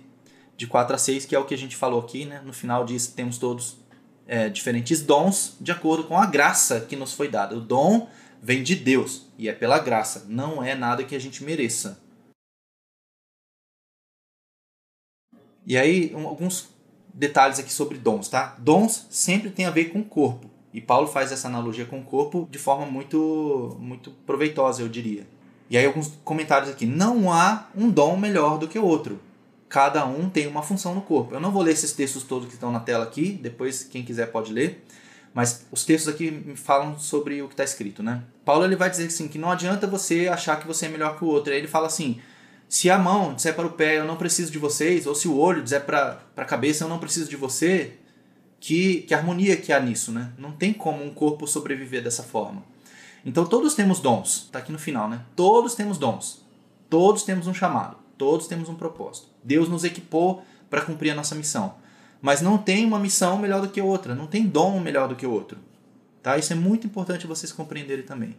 de 0.55 0.67
4 0.67 0.93
a 0.93 0.99
6, 0.99 1.25
que 1.25 1.35
é 1.35 1.39
o 1.39 1.45
que 1.45 1.55
a 1.55 1.57
gente 1.57 1.75
falou 1.75 1.99
aqui, 1.99 2.25
né? 2.25 2.43
no 2.45 2.53
final 2.53 2.85
diz 2.85 3.07
temos 3.07 3.39
todos 3.39 3.80
é, 4.31 4.47
diferentes 4.47 5.01
dons 5.01 5.57
de 5.59 5.73
acordo 5.73 6.05
com 6.05 6.17
a 6.17 6.25
graça 6.25 6.79
que 6.79 6.95
nos 6.95 7.11
foi 7.11 7.27
dada. 7.27 7.53
O 7.53 7.59
dom 7.59 8.07
vem 8.41 8.63
de 8.63 8.77
Deus 8.77 9.27
e 9.37 9.49
é 9.49 9.53
pela 9.53 9.77
graça, 9.77 10.25
não 10.29 10.63
é 10.63 10.73
nada 10.73 11.03
que 11.03 11.13
a 11.13 11.19
gente 11.19 11.43
mereça. 11.43 11.99
E 15.67 15.77
aí, 15.77 16.15
um, 16.15 16.25
alguns 16.25 16.69
detalhes 17.13 17.59
aqui 17.59 17.73
sobre 17.73 17.97
dons, 17.97 18.29
tá? 18.29 18.55
Dons 18.57 19.05
sempre 19.09 19.49
tem 19.49 19.65
a 19.65 19.69
ver 19.69 19.89
com 19.89 19.99
o 19.99 20.05
corpo. 20.05 20.49
E 20.73 20.79
Paulo 20.79 21.07
faz 21.07 21.33
essa 21.33 21.49
analogia 21.49 21.85
com 21.85 21.99
o 21.99 22.03
corpo 22.05 22.47
de 22.49 22.57
forma 22.57 22.85
muito, 22.85 23.75
muito 23.81 24.11
proveitosa, 24.25 24.81
eu 24.81 24.87
diria. 24.87 25.27
E 25.69 25.77
aí 25.77 25.85
alguns 25.85 26.13
comentários 26.23 26.71
aqui. 26.71 26.85
Não 26.85 27.31
há 27.33 27.67
um 27.75 27.89
dom 27.89 28.15
melhor 28.15 28.57
do 28.57 28.67
que 28.69 28.79
o 28.79 28.85
outro. 28.85 29.19
Cada 29.71 30.05
um 30.05 30.29
tem 30.29 30.47
uma 30.47 30.61
função 30.61 30.93
no 30.93 31.01
corpo. 31.01 31.33
Eu 31.33 31.39
não 31.39 31.49
vou 31.49 31.63
ler 31.63 31.71
esses 31.71 31.93
textos 31.93 32.23
todos 32.23 32.49
que 32.49 32.55
estão 32.55 32.73
na 32.73 32.81
tela 32.81 33.05
aqui, 33.05 33.31
depois 33.31 33.83
quem 33.83 34.03
quiser 34.03 34.29
pode 34.29 34.51
ler, 34.51 34.83
mas 35.33 35.65
os 35.71 35.85
textos 35.85 36.13
aqui 36.13 36.53
falam 36.57 36.99
sobre 36.99 37.41
o 37.41 37.47
que 37.47 37.53
está 37.53 37.63
escrito, 37.63 38.03
né? 38.03 38.21
Paulo 38.43 38.65
ele 38.65 38.75
vai 38.75 38.89
dizer 38.89 39.05
assim, 39.05 39.29
que 39.29 39.39
não 39.39 39.49
adianta 39.49 39.87
você 39.87 40.27
achar 40.27 40.59
que 40.59 40.67
você 40.67 40.87
é 40.87 40.89
melhor 40.89 41.17
que 41.17 41.23
o 41.23 41.27
outro. 41.27 41.53
Aí 41.53 41.59
ele 41.59 41.69
fala 41.69 41.87
assim, 41.87 42.19
se 42.67 42.89
a 42.89 42.97
mão 42.99 43.33
disser 43.33 43.55
para 43.55 43.65
o 43.65 43.71
pé, 43.71 43.99
eu 43.99 44.03
não 44.03 44.17
preciso 44.17 44.51
de 44.51 44.59
vocês, 44.59 45.07
ou 45.07 45.15
se 45.15 45.29
o 45.29 45.37
olho 45.37 45.63
disser 45.63 45.85
para 45.85 46.19
a 46.35 46.43
cabeça, 46.43 46.83
eu 46.83 46.89
não 46.89 46.99
preciso 46.99 47.29
de 47.29 47.37
você, 47.37 47.93
que, 48.59 49.03
que 49.03 49.13
harmonia 49.13 49.55
que 49.55 49.71
há 49.71 49.79
nisso, 49.79 50.11
né? 50.11 50.33
Não 50.37 50.51
tem 50.51 50.73
como 50.73 51.01
um 51.01 51.13
corpo 51.13 51.47
sobreviver 51.47 52.03
dessa 52.03 52.23
forma. 52.23 52.61
Então 53.25 53.45
todos 53.45 53.73
temos 53.73 54.01
dons, 54.01 54.49
tá 54.51 54.59
aqui 54.59 54.73
no 54.73 54.79
final, 54.79 55.07
né? 55.07 55.21
Todos 55.33 55.75
temos 55.75 55.97
dons. 55.97 56.41
Todos 56.89 57.23
temos 57.23 57.47
um 57.47 57.53
chamado, 57.53 57.95
todos 58.17 58.47
temos 58.47 58.67
um 58.67 58.75
propósito. 58.75 59.30
Deus 59.43 59.69
nos 59.69 59.83
equipou 59.83 60.43
para 60.69 60.81
cumprir 60.81 61.11
a 61.11 61.15
nossa 61.15 61.35
missão. 61.35 61.75
Mas 62.21 62.41
não 62.41 62.57
tem 62.57 62.85
uma 62.85 62.99
missão 62.99 63.37
melhor 63.37 63.61
do 63.61 63.69
que 63.69 63.81
outra, 63.81 64.13
não 64.13 64.27
tem 64.27 64.45
dom 64.45 64.79
melhor 64.79 65.07
do 65.07 65.15
que 65.15 65.25
outro. 65.25 65.57
Tá? 66.21 66.37
Isso 66.37 66.53
é 66.53 66.55
muito 66.55 66.85
importante 66.85 67.25
vocês 67.25 67.51
compreenderem 67.51 68.05
também. 68.05 68.37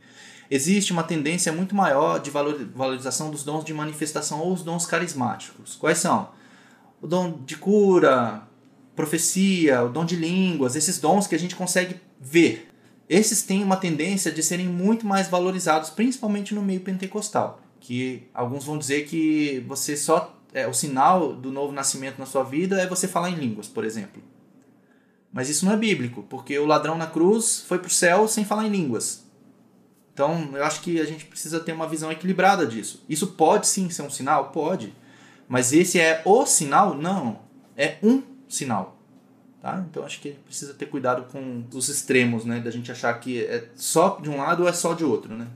Existe 0.50 0.92
uma 0.92 1.02
tendência 1.02 1.52
muito 1.52 1.74
maior 1.74 2.20
de 2.20 2.30
valorização 2.30 3.30
dos 3.30 3.42
dons 3.42 3.64
de 3.64 3.74
manifestação 3.74 4.40
ou 4.40 4.52
os 4.52 4.62
dons 4.62 4.86
carismáticos. 4.86 5.74
Quais 5.74 5.98
são? 5.98 6.30
O 7.00 7.06
dom 7.06 7.40
de 7.44 7.56
cura, 7.56 8.42
profecia, 8.94 9.82
o 9.82 9.88
dom 9.88 10.04
de 10.04 10.14
línguas, 10.14 10.76
esses 10.76 10.98
dons 11.00 11.26
que 11.26 11.34
a 11.34 11.38
gente 11.38 11.56
consegue 11.56 11.96
ver. 12.20 12.68
Esses 13.08 13.42
têm 13.42 13.64
uma 13.64 13.76
tendência 13.76 14.30
de 14.30 14.42
serem 14.42 14.68
muito 14.68 15.06
mais 15.06 15.28
valorizados, 15.28 15.90
principalmente 15.90 16.54
no 16.54 16.62
meio 16.62 16.80
pentecostal 16.80 17.62
que 17.82 18.22
alguns 18.32 18.64
vão 18.64 18.78
dizer 18.78 19.06
que 19.06 19.62
você 19.66 19.96
só 19.96 20.40
é, 20.52 20.66
o 20.66 20.74
sinal 20.74 21.32
do 21.32 21.50
novo 21.50 21.72
nascimento 21.72 22.18
na 22.18 22.26
sua 22.26 22.42
vida 22.42 22.80
é 22.80 22.86
você 22.86 23.08
falar 23.08 23.30
em 23.30 23.36
línguas, 23.36 23.68
por 23.68 23.84
exemplo. 23.84 24.22
Mas 25.32 25.48
isso 25.48 25.64
não 25.64 25.72
é 25.72 25.76
bíblico, 25.76 26.22
porque 26.28 26.58
o 26.58 26.66
ladrão 26.66 26.96
na 26.96 27.06
cruz 27.06 27.64
foi 27.66 27.78
para 27.78 27.88
o 27.88 27.90
céu 27.90 28.28
sem 28.28 28.44
falar 28.44 28.66
em 28.66 28.70
línguas. 28.70 29.24
Então, 30.12 30.50
eu 30.52 30.62
acho 30.62 30.82
que 30.82 31.00
a 31.00 31.06
gente 31.06 31.24
precisa 31.24 31.58
ter 31.58 31.72
uma 31.72 31.88
visão 31.88 32.12
equilibrada 32.12 32.66
disso. 32.66 33.02
Isso 33.08 33.28
pode 33.28 33.66
sim 33.66 33.88
ser 33.88 34.02
um 34.02 34.10
sinal? 34.10 34.50
Pode. 34.50 34.94
Mas 35.48 35.72
esse 35.72 35.98
é 35.98 36.20
o 36.26 36.44
sinal? 36.44 36.94
Não. 36.94 37.40
É 37.74 37.96
um 38.02 38.22
sinal. 38.46 38.98
Tá? 39.62 39.82
Então, 39.88 40.04
acho 40.04 40.20
que 40.20 40.32
precisa 40.32 40.74
ter 40.74 40.86
cuidado 40.86 41.30
com 41.32 41.64
os 41.72 41.88
extremos, 41.88 42.44
né? 42.44 42.60
Da 42.60 42.70
gente 42.70 42.92
achar 42.92 43.14
que 43.20 43.42
é 43.42 43.70
só 43.74 44.18
de 44.20 44.28
um 44.28 44.36
lado 44.36 44.64
ou 44.64 44.68
é 44.68 44.72
só 44.72 44.92
de 44.92 45.04
outro, 45.04 45.34
né? 45.34 45.46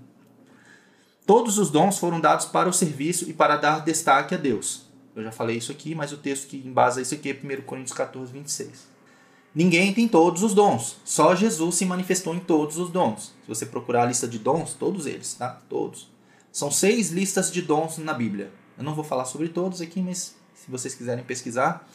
Todos 1.27 1.59
os 1.59 1.71
dons 1.71 1.99
foram 1.99 2.21
dados 2.21 2.47
para 2.47 2.69
o 2.69 2.73
serviço 2.73 3.29
e 3.29 3.35
para 3.35 3.57
dar 3.57 3.85
destaque 3.85 4.35
a 4.35 4.39
Deus. 4.39 4.86
Eu 5.17 5.25
já 5.25 5.33
falei 5.33 5.57
isso 5.57 5.73
aqui, 5.73 5.95
mas 5.95 6.13
o 6.13 6.19
texto 6.19 6.47
que 6.47 6.59
embasa 6.59 7.01
isso 7.01 7.15
aqui 7.15 7.31
é 7.31 7.33
1 7.33 7.63
Coríntios 7.63 7.97
14, 7.97 8.31
26. 8.31 8.87
Ninguém 9.55 9.95
tem 9.95 10.07
todos 10.07 10.43
os 10.43 10.53
dons, 10.53 10.99
só 11.03 11.35
Jesus 11.35 11.77
se 11.77 11.87
manifestou 11.87 12.35
em 12.35 12.41
todos 12.41 12.77
os 12.77 12.91
dons. 12.91 13.35
Se 13.41 13.49
você 13.49 13.65
procurar 13.65 14.03
a 14.03 14.07
lista 14.07 14.29
de 14.29 14.39
dons, 14.39 14.75
todos 14.75 15.07
eles, 15.07 15.33
tá? 15.33 15.63
Todos. 15.71 16.11
São 16.53 16.71
seis 16.71 17.11
listas 17.11 17.51
de 17.51 17.63
dons 17.63 17.97
na 17.97 18.13
Bíblia. 18.13 18.53
Eu 18.77 18.85
não 18.85 18.95
vou 18.95 19.03
falar 19.03 19.25
sobre 19.25 19.49
todos 19.49 19.81
aqui, 19.81 20.03
mas 20.03 20.37
se 20.55 20.71
vocês 20.71 20.95
quiserem 20.95 21.25
pesquisar, 21.25 21.89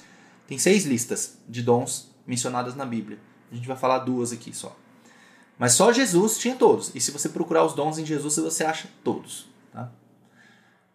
tem 0.48 0.58
seis 0.58 0.86
listas 0.86 1.38
de 1.48 1.62
dons 1.62 2.10
mencionadas 2.26 2.76
na 2.76 2.86
Bíblia. 2.86 3.20
A 3.52 3.56
gente 3.56 3.68
vai 3.68 3.78
falar 3.78 4.00
duas 4.00 4.32
aqui 4.32 4.56
só. 4.56 4.76
Mas 5.60 5.74
só 5.74 5.94
Jesus 5.94 6.40
tinha 6.40 6.56
todos. 6.56 6.92
E 6.96 7.00
se 7.00 7.12
você 7.12 7.30
procurar 7.30 7.64
os 7.64 7.74
dons 7.74 8.00
em 8.00 8.06
Jesus, 8.06 8.38
você 8.38 8.64
acha 8.64 8.90
todos. 9.04 9.51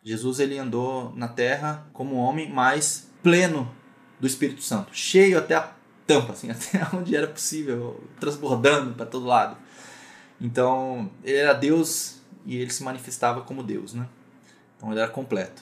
Jesus 0.07 0.39
ele 0.39 0.57
andou 0.57 1.13
na 1.17 1.27
terra 1.27 1.85
como 1.93 2.15
homem 2.15 2.49
mais 2.49 3.11
pleno 3.25 3.69
do 4.21 4.27
Espírito 4.29 4.63
Santo, 4.63 4.95
cheio 4.95 5.37
até 5.37 5.57
a 5.57 5.73
tampa, 6.07 6.33
assim, 6.33 6.49
até 6.53 6.87
onde 6.97 7.17
era 7.17 7.27
possível, 7.27 8.05
transbordando 8.21 8.95
para 8.95 9.05
todo 9.05 9.27
lado. 9.27 9.57
Então, 10.41 11.11
ele 11.25 11.39
era 11.39 11.53
Deus 11.53 12.21
e 12.45 12.55
ele 12.55 12.71
se 12.71 12.85
manifestava 12.85 13.41
como 13.41 13.65
Deus, 13.65 13.95
né? 13.95 14.07
Então 14.77 14.93
ele 14.93 15.01
era 15.01 15.11
completo. 15.11 15.61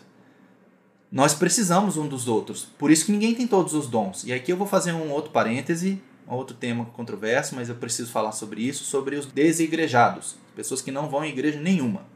Nós 1.10 1.32
precisamos 1.32 1.96
um 1.96 2.06
dos 2.06 2.28
outros, 2.28 2.64
por 2.78 2.90
isso 2.90 3.06
que 3.06 3.12
ninguém 3.12 3.34
tem 3.34 3.46
todos 3.46 3.72
os 3.72 3.88
dons. 3.88 4.24
E 4.24 4.32
aqui 4.34 4.52
eu 4.52 4.58
vou 4.58 4.66
fazer 4.66 4.92
um 4.92 5.10
outro 5.10 5.30
parêntese 5.30 6.02
outro 6.26 6.54
tema 6.54 6.84
controverso, 6.86 7.54
mas 7.54 7.68
eu 7.68 7.74
preciso 7.74 8.10
falar 8.10 8.32
sobre 8.32 8.62
isso, 8.62 8.84
sobre 8.84 9.16
os 9.16 9.26
desigrejados, 9.26 10.36
pessoas 10.54 10.82
que 10.82 10.90
não 10.90 11.08
vão 11.08 11.24
em 11.24 11.30
igreja 11.30 11.60
nenhuma. 11.60 12.13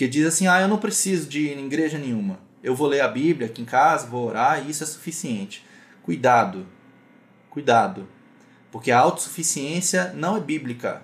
Porque 0.00 0.08
diz 0.08 0.26
assim: 0.26 0.46
"Ah, 0.46 0.62
eu 0.62 0.66
não 0.66 0.78
preciso 0.78 1.28
de 1.28 1.48
igreja 1.48 1.98
nenhuma. 1.98 2.40
Eu 2.62 2.74
vou 2.74 2.86
ler 2.86 3.02
a 3.02 3.08
Bíblia 3.08 3.48
aqui 3.48 3.60
em 3.60 3.66
casa, 3.66 4.06
vou 4.06 4.28
orar 4.28 4.64
e 4.64 4.70
isso 4.70 4.82
é 4.82 4.86
suficiente". 4.86 5.62
Cuidado. 6.02 6.66
Cuidado. 7.50 8.08
Porque 8.72 8.90
a 8.90 8.98
autossuficiência 8.98 10.10
não 10.14 10.38
é 10.38 10.40
bíblica. 10.40 11.02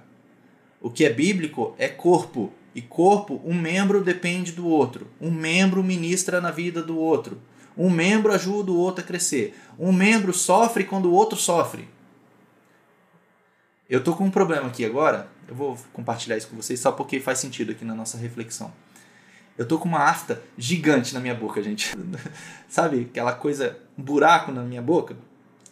O 0.80 0.88
que 0.88 1.04
é 1.04 1.12
bíblico 1.12 1.74
é 1.76 1.88
corpo, 1.88 2.50
e 2.74 2.80
corpo, 2.80 3.38
um 3.44 3.52
membro 3.52 4.02
depende 4.02 4.52
do 4.52 4.66
outro. 4.66 5.08
Um 5.20 5.30
membro 5.30 5.84
ministra 5.84 6.40
na 6.40 6.50
vida 6.50 6.82
do 6.82 6.96
outro. 6.96 7.38
Um 7.76 7.90
membro 7.90 8.32
ajuda 8.32 8.72
o 8.72 8.78
outro 8.78 9.04
a 9.04 9.06
crescer. 9.06 9.54
Um 9.78 9.92
membro 9.92 10.32
sofre 10.32 10.84
quando 10.84 11.10
o 11.10 11.12
outro 11.12 11.38
sofre. 11.38 11.86
Eu 13.90 14.02
tô 14.02 14.16
com 14.16 14.24
um 14.24 14.30
problema 14.30 14.68
aqui 14.68 14.86
agora, 14.86 15.28
eu 15.46 15.54
vou 15.54 15.76
compartilhar 15.92 16.38
isso 16.38 16.48
com 16.48 16.56
vocês 16.56 16.80
só 16.80 16.90
porque 16.90 17.20
faz 17.20 17.38
sentido 17.38 17.72
aqui 17.72 17.84
na 17.84 17.94
nossa 17.94 18.16
reflexão. 18.16 18.72
Eu 19.58 19.66
tô 19.66 19.78
com 19.78 19.88
uma 19.88 20.02
afta 20.02 20.42
gigante 20.58 21.14
na 21.14 21.20
minha 21.20 21.34
boca, 21.34 21.62
gente. 21.62 21.94
Sabe 22.68 23.08
aquela 23.10 23.32
coisa, 23.32 23.78
um 23.96 24.02
buraco 24.02 24.52
na 24.52 24.62
minha 24.62 24.82
boca? 24.82 25.16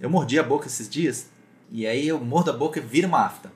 Eu 0.00 0.08
mordi 0.08 0.38
a 0.38 0.42
boca 0.42 0.66
esses 0.66 0.88
dias 0.88 1.28
e 1.70 1.86
aí 1.86 2.08
eu 2.08 2.18
mordo 2.18 2.50
a 2.50 2.54
boca 2.54 2.78
e 2.78 2.82
vira 2.82 3.06
uma 3.06 3.24
afta. 3.24 3.52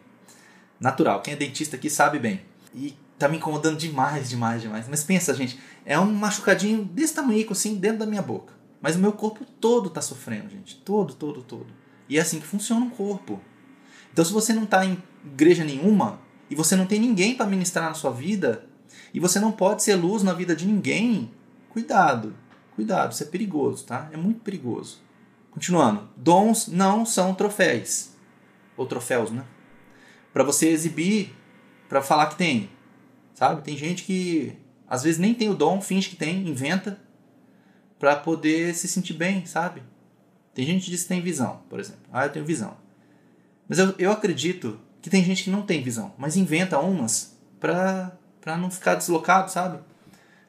Natural, 0.79 1.23
quem 1.23 1.35
é 1.35 1.37
dentista 1.37 1.77
aqui 1.77 1.89
sabe 1.89 2.19
bem. 2.19 2.43
E 2.75 2.95
tá 3.19 3.29
me 3.29 3.39
incomodando 3.39 3.77
demais, 3.77 4.29
demais, 4.29 4.63
demais. 4.63 4.87
Mas 4.89 5.03
pensa, 5.03 5.35
gente, 5.35 5.59
é 5.85 5.99
um 5.99 6.13
machucadinho 6.13 6.85
desse 6.85 7.15
tamanho 7.15 7.47
assim 7.51 7.77
dentro 7.77 8.01
da 8.01 8.07
minha 8.07 8.23
boca. 8.23 8.53
Mas 8.81 8.97
o 8.97 8.99
meu 8.99 9.13
corpo 9.13 9.45
todo 9.61 9.91
tá 9.91 10.01
sofrendo, 10.01 10.51
gente. 10.51 10.77
Todo, 10.77 11.15
todo, 11.15 11.43
todo. 11.43 11.67
E 12.09 12.19
é 12.19 12.21
assim 12.21 12.39
que 12.39 12.47
funciona 12.47 12.85
o 12.87 12.91
corpo. 12.91 13.41
Então, 14.13 14.25
se 14.25 14.33
você 14.33 14.53
não 14.53 14.65
está 14.65 14.85
em 14.85 15.03
igreja 15.25 15.65
nenhuma 15.65 16.21
e 16.51 16.55
você 16.55 16.77
não 16.77 16.87
tem 16.87 17.01
ninguém 17.01 17.35
para 17.35 17.47
ministrar 17.47 17.89
na 17.89 17.95
sua 17.95 18.11
vida 18.11 18.68
e 19.19 19.21
você 19.21 19.41
não 19.41 19.51
pode 19.51 19.83
ser 19.83 19.97
luz 19.97 20.23
na 20.23 20.33
vida 20.33 20.55
de 20.55 20.65
ninguém, 20.65 21.29
cuidado, 21.71 22.37
cuidado, 22.77 23.11
isso 23.11 23.25
é 23.25 23.27
perigoso, 23.27 23.85
tá? 23.85 24.09
É 24.13 24.17
muito 24.17 24.39
perigoso. 24.43 25.01
Continuando, 25.51 26.09
dons 26.17 26.69
não 26.69 27.05
são 27.05 27.35
troféus 27.35 28.11
ou 28.77 28.87
troféus, 28.87 29.33
né? 29.33 29.45
Para 30.33 30.45
você 30.45 30.69
exibir, 30.69 31.35
para 31.89 32.01
falar 32.01 32.29
que 32.29 32.37
tem, 32.37 32.71
sabe? 33.35 33.63
Tem 33.63 33.77
gente 33.77 34.05
que 34.05 34.57
às 34.89 35.03
vezes 35.03 35.19
nem 35.19 35.35
tem 35.35 35.51
o 35.51 35.55
dom, 35.55 35.81
finge 35.81 36.11
que 36.11 36.15
tem, 36.15 36.47
inventa 36.47 37.01
para 37.99 38.15
poder 38.15 38.73
se 38.73 38.87
sentir 38.87 39.15
bem, 39.15 39.45
sabe? 39.47 39.83
Tem 40.55 40.65
gente 40.65 40.85
que 40.85 40.93
diz 40.93 41.03
que 41.03 41.09
tem 41.09 41.21
visão, 41.21 41.61
por 41.69 41.81
exemplo. 41.81 42.03
Ah, 42.13 42.25
eu 42.27 42.31
tenho 42.31 42.45
visão. 42.45 42.77
Mas 43.69 43.81
eu, 43.81 43.93
eu 43.99 44.13
acredito 44.13 44.79
que 45.03 45.11
tem 45.11 45.25
gente 45.25 45.43
que 45.43 45.51
não 45.51 45.63
tem 45.63 45.83
visão, 45.83 46.15
mas 46.17 46.37
inventa 46.37 46.79
umas 46.79 47.37
pra, 47.59 48.17
pra 48.49 48.57
não 48.57 48.71
ficar 48.71 48.95
deslocado, 48.95 49.51
sabe? 49.51 49.79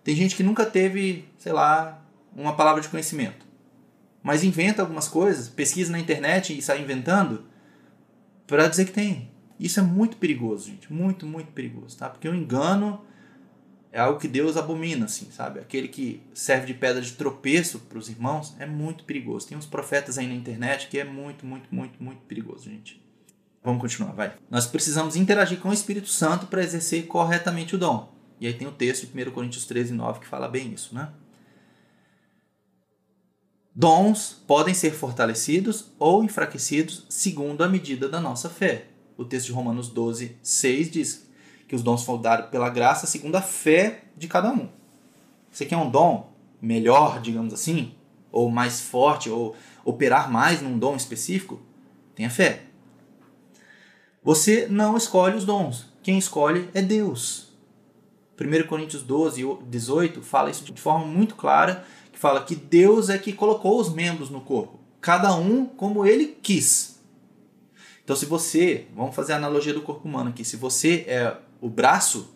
Tem 0.05 0.15
gente 0.15 0.33
que 0.33 0.41
nunca 0.41 0.65
teve, 0.65 1.27
sei 1.37 1.51
lá, 1.51 2.01
uma 2.33 2.55
palavra 2.55 2.81
de 2.81 2.87
conhecimento, 2.87 3.45
mas 4.23 4.41
inventa 4.41 4.81
algumas 4.81 5.09
coisas, 5.09 5.49
pesquisa 5.49 5.91
na 5.91 5.99
internet 5.99 6.57
e 6.57 6.61
sai 6.61 6.81
inventando 6.81 7.43
para 8.47 8.69
dizer 8.69 8.85
que 8.85 8.93
tem. 8.93 9.29
Isso 9.59 9.81
é 9.81 9.83
muito 9.83 10.15
perigoso, 10.15 10.67
gente, 10.67 10.93
muito, 10.93 11.25
muito 11.25 11.51
perigoso, 11.51 11.97
tá? 11.97 12.09
Porque 12.09 12.29
o 12.29 12.33
engano 12.33 13.01
é 13.91 13.99
algo 13.99 14.17
que 14.17 14.29
Deus 14.29 14.55
abomina, 14.55 15.03
assim, 15.03 15.29
sabe? 15.29 15.59
Aquele 15.59 15.89
que 15.89 16.21
serve 16.33 16.67
de 16.67 16.75
pedra 16.75 17.01
de 17.01 17.11
tropeço 17.11 17.79
para 17.79 17.97
os 17.97 18.07
irmãos 18.07 18.55
é 18.59 18.65
muito 18.65 19.03
perigoso. 19.03 19.45
Tem 19.45 19.57
uns 19.57 19.65
profetas 19.65 20.17
aí 20.17 20.25
na 20.25 20.35
internet 20.35 20.87
que 20.87 20.97
é 20.97 21.03
muito, 21.03 21.45
muito, 21.45 21.67
muito, 21.69 22.01
muito 22.01 22.21
perigoso, 22.21 22.63
gente. 22.63 23.08
Vamos 23.63 23.81
continuar, 23.81 24.13
vai. 24.13 24.33
Nós 24.49 24.65
precisamos 24.65 25.15
interagir 25.15 25.59
com 25.59 25.69
o 25.69 25.73
Espírito 25.73 26.07
Santo 26.07 26.47
para 26.47 26.63
exercer 26.63 27.07
corretamente 27.07 27.75
o 27.75 27.77
dom. 27.77 28.13
E 28.39 28.47
aí 28.47 28.53
tem 28.53 28.67
o 28.67 28.71
texto 28.71 29.05
de 29.05 29.29
1 29.29 29.31
Coríntios 29.31 29.65
13, 29.65 29.93
9 29.93 30.21
que 30.21 30.27
fala 30.27 30.47
bem 30.47 30.73
isso, 30.73 30.95
né? 30.95 31.09
Dons 33.75 34.41
podem 34.47 34.73
ser 34.73 34.91
fortalecidos 34.91 35.91
ou 35.99 36.23
enfraquecidos 36.23 37.05
segundo 37.09 37.63
a 37.63 37.69
medida 37.69 38.09
da 38.09 38.19
nossa 38.19 38.49
fé. 38.49 38.87
O 39.17 39.25
texto 39.25 39.47
de 39.47 39.51
Romanos 39.51 39.89
12, 39.89 40.37
6 40.41 40.91
diz 40.91 41.29
que 41.67 41.75
os 41.75 41.83
dons 41.83 42.03
foram 42.03 42.21
dados 42.21 42.49
pela 42.49 42.69
graça 42.69 43.05
segundo 43.05 43.35
a 43.35 43.41
fé 43.41 44.05
de 44.17 44.27
cada 44.27 44.51
um. 44.51 44.69
Você 45.51 45.65
quer 45.65 45.77
um 45.77 45.89
dom 45.89 46.33
melhor, 46.61 47.21
digamos 47.21 47.53
assim, 47.53 47.93
ou 48.31 48.49
mais 48.49 48.81
forte, 48.81 49.29
ou 49.29 49.55
operar 49.83 50.31
mais 50.31 50.61
num 50.61 50.77
dom 50.77 50.95
específico? 50.95 51.61
Tenha 52.15 52.29
fé. 52.29 52.68
Você 54.29 54.67
não 54.69 54.95
escolhe 54.95 55.35
os 55.35 55.43
dons. 55.43 55.87
Quem 56.03 56.19
escolhe 56.19 56.69
é 56.75 56.83
Deus. 56.83 57.47
1 58.39 58.67
Coríntios 58.67 59.01
12, 59.01 59.43
18 59.67 60.21
fala 60.21 60.51
isso 60.51 60.63
de 60.71 60.79
forma 60.79 61.03
muito 61.03 61.33
clara, 61.33 61.83
que 62.13 62.19
fala 62.19 62.43
que 62.43 62.55
Deus 62.55 63.09
é 63.09 63.17
que 63.17 63.33
colocou 63.33 63.81
os 63.81 63.91
membros 63.91 64.29
no 64.29 64.39
corpo, 64.39 64.79
cada 65.01 65.33
um 65.35 65.65
como 65.65 66.05
ele 66.05 66.37
quis. 66.43 66.99
Então, 68.03 68.15
se 68.15 68.27
você, 68.27 68.85
vamos 68.95 69.15
fazer 69.15 69.33
a 69.33 69.37
analogia 69.37 69.73
do 69.73 69.81
corpo 69.81 70.07
humano 70.07 70.29
aqui, 70.29 70.45
se 70.45 70.57
você 70.57 71.05
é 71.07 71.35
o 71.59 71.67
braço, 71.67 72.31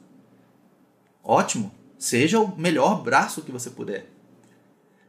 ótimo, 1.24 1.72
seja 2.00 2.40
o 2.40 2.58
melhor 2.58 3.04
braço 3.04 3.44
que 3.44 3.52
você 3.52 3.70
puder. 3.70 4.10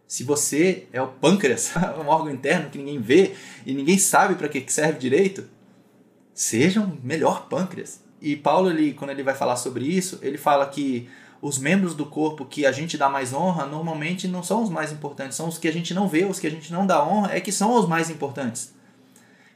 Se 0.07 0.23
você 0.23 0.87
é 0.93 1.01
o 1.01 1.09
pâncreas, 1.09 1.73
um 1.99 2.09
órgão 2.09 2.31
interno 2.31 2.69
que 2.69 2.77
ninguém 2.77 3.01
vê 3.01 3.35
e 3.65 3.73
ninguém 3.73 3.97
sabe 3.97 4.35
para 4.35 4.51
que 4.51 4.71
serve 4.71 4.99
direito, 4.99 5.54
seja 6.35 6.81
o 6.81 6.99
melhor 7.03 7.49
pâncreas. 7.49 8.03
E 8.21 8.35
Paulo, 8.35 8.69
ele, 8.69 8.93
quando 8.93 9.11
ele 9.11 9.23
vai 9.23 9.35
falar 9.35 9.57
sobre 9.57 9.87
isso, 9.87 10.19
ele 10.21 10.37
fala 10.37 10.67
que 10.67 11.09
os 11.41 11.59
membros 11.59 11.95
do 11.95 12.07
corpo 12.07 12.45
que 12.45 12.65
a 12.65 12.73
gente 12.73 12.97
dá 12.97 13.09
mais 13.09 13.33
honra 13.33 13.67
normalmente 13.67 14.27
não 14.27 14.43
são 14.43 14.63
os 14.63 14.71
mais 14.71 14.91
importantes, 14.91 15.37
são 15.37 15.47
os 15.47 15.59
que 15.59 15.69
a 15.69 15.73
gente 15.73 15.93
não 15.93 16.09
vê, 16.09 16.25
os 16.25 16.41
que 16.41 16.47
a 16.47 16.51
gente 16.51 16.73
não 16.73 16.87
dá 16.87 17.07
honra, 17.07 17.35
é 17.37 17.41
que 17.41 17.53
são 17.53 17.79
os 17.79 17.87
mais 17.87 18.09
importantes. 18.09 18.75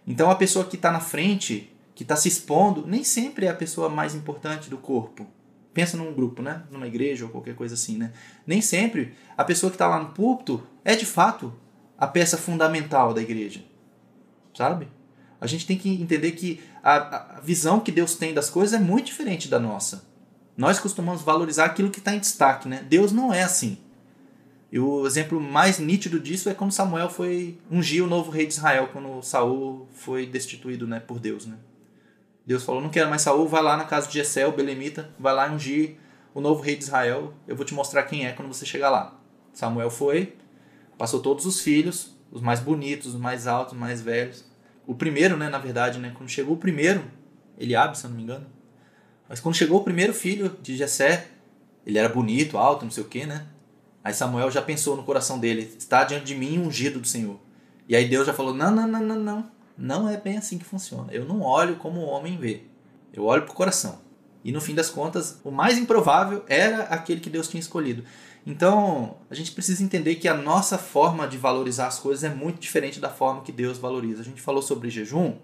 Então 0.06 0.30
a 0.30 0.34
pessoa 0.34 0.66
que 0.66 0.76
está 0.76 0.92
na 0.92 1.00
frente, 1.00 1.72
que 1.94 2.02
está 2.02 2.14
se 2.14 2.28
expondo, 2.28 2.86
nem 2.86 3.02
sempre 3.02 3.46
é 3.46 3.48
a 3.48 3.54
pessoa 3.54 3.88
mais 3.88 4.14
importante 4.14 4.70
do 4.70 4.76
corpo. 4.76 5.26
Pensa 5.72 5.96
num 5.96 6.12
grupo, 6.12 6.42
né? 6.42 6.62
Numa 6.70 6.86
igreja 6.86 7.24
ou 7.24 7.30
qualquer 7.30 7.54
coisa 7.54 7.74
assim, 7.74 7.96
né? 7.96 8.12
Nem 8.46 8.60
sempre 8.60 9.14
a 9.36 9.44
pessoa 9.44 9.70
que 9.70 9.76
está 9.76 9.86
lá 9.86 9.98
no 9.98 10.10
púlpito 10.10 10.62
é 10.84 10.94
de 10.94 11.06
fato 11.06 11.52
a 11.96 12.06
peça 12.06 12.36
fundamental 12.36 13.14
da 13.14 13.22
igreja. 13.22 13.64
Sabe? 14.54 14.88
A 15.40 15.46
gente 15.46 15.66
tem 15.66 15.78
que 15.78 15.88
entender 15.88 16.32
que 16.32 16.60
a, 16.82 17.36
a 17.36 17.40
visão 17.40 17.80
que 17.80 17.92
Deus 17.92 18.14
tem 18.14 18.34
das 18.34 18.50
coisas 18.50 18.78
é 18.78 18.82
muito 18.82 19.06
diferente 19.06 19.48
da 19.48 19.58
nossa. 19.58 20.04
Nós 20.56 20.80
costumamos 20.80 21.22
valorizar 21.22 21.66
aquilo 21.66 21.90
que 21.90 22.00
está 22.00 22.14
em 22.14 22.18
destaque, 22.18 22.68
né? 22.68 22.84
Deus 22.88 23.12
não 23.12 23.32
é 23.32 23.42
assim. 23.42 23.78
E 24.70 24.78
o 24.78 25.06
exemplo 25.06 25.40
mais 25.40 25.78
nítido 25.78 26.20
disso 26.20 26.48
é 26.48 26.54
quando 26.54 26.72
Samuel 26.72 27.08
foi 27.08 27.58
ungir 27.70 28.04
o 28.04 28.06
novo 28.06 28.30
rei 28.30 28.46
de 28.46 28.52
Israel, 28.52 28.90
quando 28.92 29.22
Saul 29.22 29.88
foi 29.94 30.26
destituído 30.26 30.86
né, 30.86 31.00
por 31.00 31.18
Deus. 31.18 31.46
Né? 31.46 31.56
Deus 32.44 32.64
falou: 32.64 32.80
Não 32.82 32.90
quero 32.90 33.08
mais 33.08 33.22
Saul, 33.22 33.48
vai 33.48 33.62
lá 33.62 33.76
na 33.76 33.84
casa 33.84 34.08
de 34.08 34.14
Jessé, 34.14 34.46
o 34.46 34.52
Belemita, 34.52 35.10
vai 35.18 35.34
lá 35.34 35.50
ungir 35.50 35.96
o 36.34 36.40
novo 36.40 36.60
rei 36.62 36.76
de 36.76 36.84
Israel, 36.84 37.32
eu 37.46 37.56
vou 37.56 37.64
te 37.64 37.74
mostrar 37.74 38.02
quem 38.04 38.26
é 38.26 38.32
quando 38.32 38.48
você 38.48 38.66
chegar 38.66 38.90
lá. 38.90 39.18
Samuel 39.52 39.90
foi, 39.90 40.36
passou 40.96 41.20
todos 41.20 41.46
os 41.46 41.60
filhos, 41.60 42.16
os 42.30 42.40
mais 42.40 42.60
bonitos, 42.60 43.14
os 43.14 43.20
mais 43.20 43.46
altos, 43.46 43.72
os 43.72 43.78
mais 43.78 44.00
velhos. 44.00 44.44
O 44.88 44.94
primeiro, 44.94 45.36
né, 45.36 45.50
na 45.50 45.58
verdade, 45.58 45.98
né, 45.98 46.12
quando 46.16 46.30
chegou 46.30 46.54
o 46.54 46.58
primeiro, 46.58 47.04
Eliabe, 47.58 47.98
se 47.98 48.06
eu 48.06 48.08
não 48.08 48.16
me 48.16 48.22
engano, 48.22 48.46
mas 49.28 49.38
quando 49.38 49.54
chegou 49.54 49.80
o 49.80 49.84
primeiro 49.84 50.14
filho 50.14 50.56
de 50.62 50.78
Jessé, 50.78 51.26
ele 51.86 51.98
era 51.98 52.08
bonito, 52.08 52.56
alto, 52.56 52.86
não 52.86 52.90
sei 52.90 53.02
o 53.02 53.06
que, 53.06 53.26
né? 53.26 53.46
Aí 54.02 54.14
Samuel 54.14 54.50
já 54.50 54.62
pensou 54.62 54.96
no 54.96 55.02
coração 55.02 55.38
dele: 55.38 55.74
está 55.76 56.04
diante 56.04 56.24
de 56.24 56.34
mim 56.34 56.58
ungido 56.58 57.00
do 57.00 57.06
Senhor. 57.06 57.38
E 57.86 57.94
aí 57.94 58.08
Deus 58.08 58.26
já 58.26 58.32
falou: 58.32 58.54
não, 58.54 58.70
não, 58.70 58.88
não, 58.88 59.02
não, 59.02 59.16
não. 59.18 59.50
Não 59.76 60.08
é 60.08 60.16
bem 60.16 60.38
assim 60.38 60.56
que 60.56 60.64
funciona. 60.64 61.12
Eu 61.12 61.26
não 61.26 61.42
olho 61.42 61.76
como 61.76 62.00
o 62.00 62.06
homem 62.06 62.38
vê. 62.38 62.62
Eu 63.12 63.24
olho 63.24 63.42
para 63.42 63.52
o 63.52 63.54
coração. 63.54 64.00
E 64.42 64.50
no 64.50 64.62
fim 64.62 64.74
das 64.74 64.88
contas, 64.88 65.38
o 65.44 65.50
mais 65.50 65.76
improvável 65.76 66.42
era 66.48 66.84
aquele 66.84 67.20
que 67.20 67.28
Deus 67.28 67.48
tinha 67.48 67.60
escolhido. 67.60 68.02
Então, 68.46 69.18
a 69.28 69.34
gente 69.34 69.52
precisa 69.52 69.82
entender 69.82 70.14
que 70.16 70.28
a 70.28 70.34
nossa 70.34 70.78
forma 70.78 71.28
de 71.28 71.36
valorizar 71.36 71.86
as 71.86 71.98
coisas 71.98 72.24
é 72.24 72.34
muito 72.34 72.58
diferente 72.58 72.98
da 72.98 73.10
forma 73.10 73.42
que 73.42 73.52
Deus 73.52 73.78
valoriza. 73.78 74.22
A 74.22 74.24
gente 74.24 74.40
falou 74.40 74.62
sobre 74.62 74.88
jejum, 74.88 75.36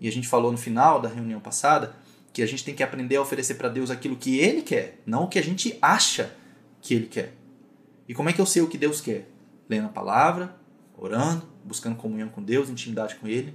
e 0.00 0.08
a 0.08 0.12
gente 0.12 0.26
falou 0.26 0.50
no 0.50 0.58
final 0.58 1.00
da 1.00 1.08
reunião 1.08 1.40
passada, 1.40 1.94
que 2.32 2.42
a 2.42 2.46
gente 2.46 2.64
tem 2.64 2.74
que 2.74 2.82
aprender 2.82 3.16
a 3.16 3.22
oferecer 3.22 3.54
para 3.54 3.68
Deus 3.68 3.90
aquilo 3.90 4.16
que 4.16 4.38
Ele 4.38 4.62
quer, 4.62 5.00
não 5.04 5.24
o 5.24 5.28
que 5.28 5.38
a 5.38 5.42
gente 5.42 5.78
acha 5.82 6.34
que 6.80 6.94
Ele 6.94 7.06
quer. 7.06 7.34
E 8.08 8.14
como 8.14 8.28
é 8.28 8.32
que 8.32 8.40
eu 8.40 8.46
sei 8.46 8.62
o 8.62 8.68
que 8.68 8.78
Deus 8.78 9.00
quer? 9.00 9.28
Lendo 9.68 9.86
a 9.86 9.90
palavra, 9.90 10.56
orando, 10.96 11.46
buscando 11.64 11.96
comunhão 11.96 12.28
com 12.28 12.42
Deus, 12.42 12.68
intimidade 12.68 13.16
com 13.16 13.28
Ele. 13.28 13.54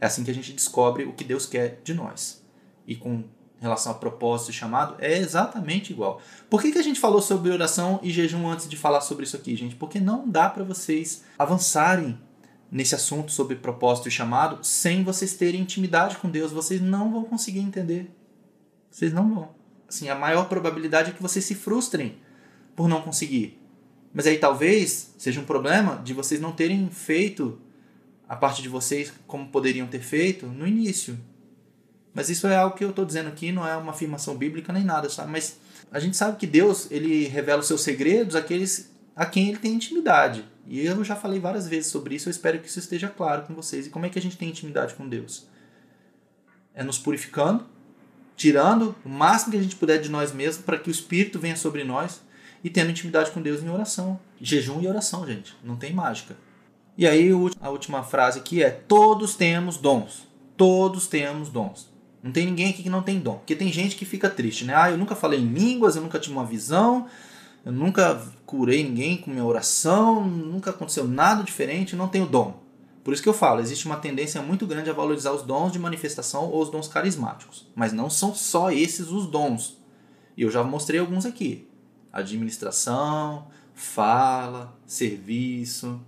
É 0.00 0.06
assim 0.06 0.24
que 0.24 0.30
a 0.30 0.34
gente 0.34 0.52
descobre 0.52 1.04
o 1.04 1.12
que 1.12 1.24
Deus 1.24 1.44
quer 1.44 1.80
de 1.84 1.92
nós. 1.92 2.42
E 2.86 2.96
com 2.96 3.24
relação 3.60 3.92
a 3.92 3.94
propósito 3.94 4.50
e 4.50 4.54
chamado, 4.54 4.96
é 4.98 5.18
exatamente 5.18 5.92
igual. 5.92 6.20
Por 6.48 6.62
que, 6.62 6.72
que 6.72 6.78
a 6.78 6.82
gente 6.82 6.98
falou 6.98 7.20
sobre 7.20 7.50
oração 7.50 8.00
e 8.02 8.10
jejum 8.10 8.48
antes 8.48 8.68
de 8.68 8.76
falar 8.76 9.02
sobre 9.02 9.24
isso 9.24 9.36
aqui, 9.36 9.54
gente? 9.54 9.76
Porque 9.76 10.00
não 10.00 10.28
dá 10.28 10.48
para 10.48 10.64
vocês 10.64 11.22
avançarem 11.38 12.18
nesse 12.70 12.94
assunto 12.94 13.32
sobre 13.32 13.56
propósito 13.56 14.08
e 14.08 14.10
chamado 14.10 14.64
sem 14.64 15.04
vocês 15.04 15.34
terem 15.34 15.60
intimidade 15.60 16.16
com 16.16 16.30
Deus. 16.30 16.52
Vocês 16.52 16.80
não 16.80 17.12
vão 17.12 17.24
conseguir 17.24 17.60
entender. 17.60 18.10
Vocês 18.90 19.12
não 19.12 19.34
vão. 19.34 19.50
Assim, 19.88 20.08
a 20.08 20.14
maior 20.14 20.48
probabilidade 20.48 21.10
é 21.10 21.12
que 21.12 21.22
vocês 21.22 21.44
se 21.44 21.54
frustrem 21.54 22.16
por 22.74 22.88
não 22.88 23.02
conseguir. 23.02 23.60
Mas 24.12 24.26
aí 24.26 24.38
talvez 24.38 25.14
seja 25.18 25.40
um 25.40 25.44
problema 25.44 26.00
de 26.02 26.14
vocês 26.14 26.40
não 26.40 26.52
terem 26.52 26.88
feito 26.90 27.60
a 28.28 28.36
parte 28.36 28.62
de 28.62 28.68
vocês 28.68 29.12
como 29.26 29.48
poderiam 29.48 29.86
ter 29.86 30.00
feito 30.00 30.46
no 30.46 30.66
início. 30.66 31.18
Mas 32.12 32.28
isso 32.28 32.46
é 32.46 32.56
algo 32.56 32.76
que 32.76 32.84
eu 32.84 32.90
estou 32.90 33.04
dizendo 33.04 33.28
aqui, 33.28 33.52
não 33.52 33.66
é 33.66 33.76
uma 33.76 33.92
afirmação 33.92 34.36
bíblica 34.36 34.72
nem 34.72 34.84
nada, 34.84 35.08
sabe? 35.08 35.30
Mas 35.30 35.58
a 35.90 36.00
gente 36.00 36.16
sabe 36.16 36.36
que 36.36 36.46
Deus 36.46 36.90
ele 36.90 37.26
revela 37.28 37.60
os 37.60 37.66
seus 37.66 37.82
segredos 37.82 38.34
àqueles 38.34 38.90
a 39.14 39.26
quem 39.26 39.48
ele 39.48 39.58
tem 39.58 39.74
intimidade. 39.74 40.44
E 40.66 40.84
eu 40.84 41.04
já 41.04 41.16
falei 41.16 41.38
várias 41.38 41.68
vezes 41.68 41.90
sobre 41.90 42.14
isso, 42.14 42.28
eu 42.28 42.30
espero 42.30 42.58
que 42.58 42.68
isso 42.68 42.78
esteja 42.78 43.08
claro 43.08 43.42
com 43.42 43.54
vocês. 43.54 43.86
E 43.86 43.90
como 43.90 44.06
é 44.06 44.08
que 44.08 44.18
a 44.18 44.22
gente 44.22 44.36
tem 44.36 44.48
intimidade 44.48 44.94
com 44.94 45.08
Deus? 45.08 45.46
É 46.72 46.82
nos 46.82 46.98
purificando, 46.98 47.66
tirando 48.36 48.94
o 49.04 49.08
máximo 49.08 49.52
que 49.52 49.58
a 49.58 49.62
gente 49.62 49.76
puder 49.76 50.00
de 50.00 50.08
nós 50.08 50.32
mesmos 50.32 50.64
para 50.64 50.78
que 50.78 50.88
o 50.88 50.92
Espírito 50.92 51.38
venha 51.38 51.56
sobre 51.56 51.84
nós 51.84 52.22
e 52.62 52.70
tendo 52.70 52.90
intimidade 52.90 53.30
com 53.30 53.42
Deus 53.42 53.62
em 53.62 53.68
oração. 53.68 54.18
Jejum 54.40 54.80
e 54.80 54.86
oração, 54.86 55.26
gente. 55.26 55.54
Não 55.62 55.76
tem 55.76 55.92
mágica. 55.92 56.36
E 56.96 57.06
aí 57.06 57.30
a 57.60 57.68
última 57.68 58.02
frase 58.02 58.38
aqui 58.38 58.62
é: 58.62 58.70
todos 58.70 59.34
temos 59.34 59.76
dons. 59.76 60.28
Todos 60.56 61.06
temos 61.06 61.48
dons. 61.48 61.89
Não 62.22 62.32
tem 62.32 62.46
ninguém 62.46 62.70
aqui 62.70 62.82
que 62.82 62.90
não 62.90 63.02
tem 63.02 63.18
dom. 63.18 63.36
Porque 63.36 63.56
tem 63.56 63.72
gente 63.72 63.96
que 63.96 64.04
fica 64.04 64.28
triste, 64.28 64.64
né? 64.64 64.74
Ah, 64.76 64.90
eu 64.90 64.98
nunca 64.98 65.14
falei 65.14 65.40
em 65.40 65.52
línguas, 65.52 65.96
eu 65.96 66.02
nunca 66.02 66.18
tive 66.18 66.34
uma 66.34 66.44
visão, 66.44 67.06
eu 67.64 67.72
nunca 67.72 68.20
curei 68.44 68.84
ninguém 68.84 69.16
com 69.16 69.30
minha 69.30 69.44
oração, 69.44 70.26
nunca 70.26 70.70
aconteceu 70.70 71.06
nada 71.06 71.42
diferente, 71.42 71.96
não 71.96 72.08
tenho 72.08 72.26
dom. 72.26 72.60
Por 73.02 73.14
isso 73.14 73.22
que 73.22 73.28
eu 73.28 73.34
falo, 73.34 73.60
existe 73.60 73.86
uma 73.86 73.96
tendência 73.96 74.42
muito 74.42 74.66
grande 74.66 74.90
a 74.90 74.92
valorizar 74.92 75.32
os 75.32 75.42
dons 75.42 75.72
de 75.72 75.78
manifestação 75.78 76.50
ou 76.50 76.62
os 76.62 76.70
dons 76.70 76.86
carismáticos. 76.86 77.66
Mas 77.74 77.92
não 77.92 78.10
são 78.10 78.34
só 78.34 78.70
esses 78.70 79.08
os 79.08 79.26
dons. 79.26 79.78
E 80.36 80.42
eu 80.42 80.50
já 80.50 80.62
mostrei 80.62 81.00
alguns 81.00 81.24
aqui 81.24 81.70
administração, 82.12 83.46
fala, 83.74 84.76
serviço. 84.86 86.00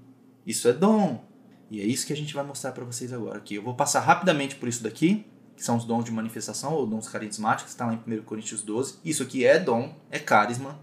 Isso 0.46 0.68
é 0.68 0.72
dom. 0.72 1.24
E 1.70 1.80
é 1.80 1.84
isso 1.84 2.06
que 2.06 2.12
a 2.12 2.16
gente 2.16 2.34
vai 2.34 2.44
mostrar 2.44 2.72
para 2.72 2.84
vocês 2.84 3.12
agora 3.12 3.38
aqui. 3.38 3.54
Eu 3.54 3.62
vou 3.62 3.74
passar 3.74 4.00
rapidamente 4.00 4.56
por 4.56 4.68
isso 4.68 4.82
daqui, 4.82 5.24
que 5.62 5.66
são 5.66 5.76
os 5.76 5.84
dons 5.84 6.04
de 6.04 6.10
manifestação 6.10 6.74
ou 6.74 6.84
dons 6.84 7.08
carismáticos, 7.08 7.70
está 7.72 7.86
lá 7.86 7.94
em 7.94 8.14
1 8.14 8.22
Coríntios 8.24 8.62
12. 8.64 8.96
Isso 9.04 9.22
aqui 9.22 9.46
é 9.46 9.60
dom, 9.60 9.94
é 10.10 10.18
carisma. 10.18 10.76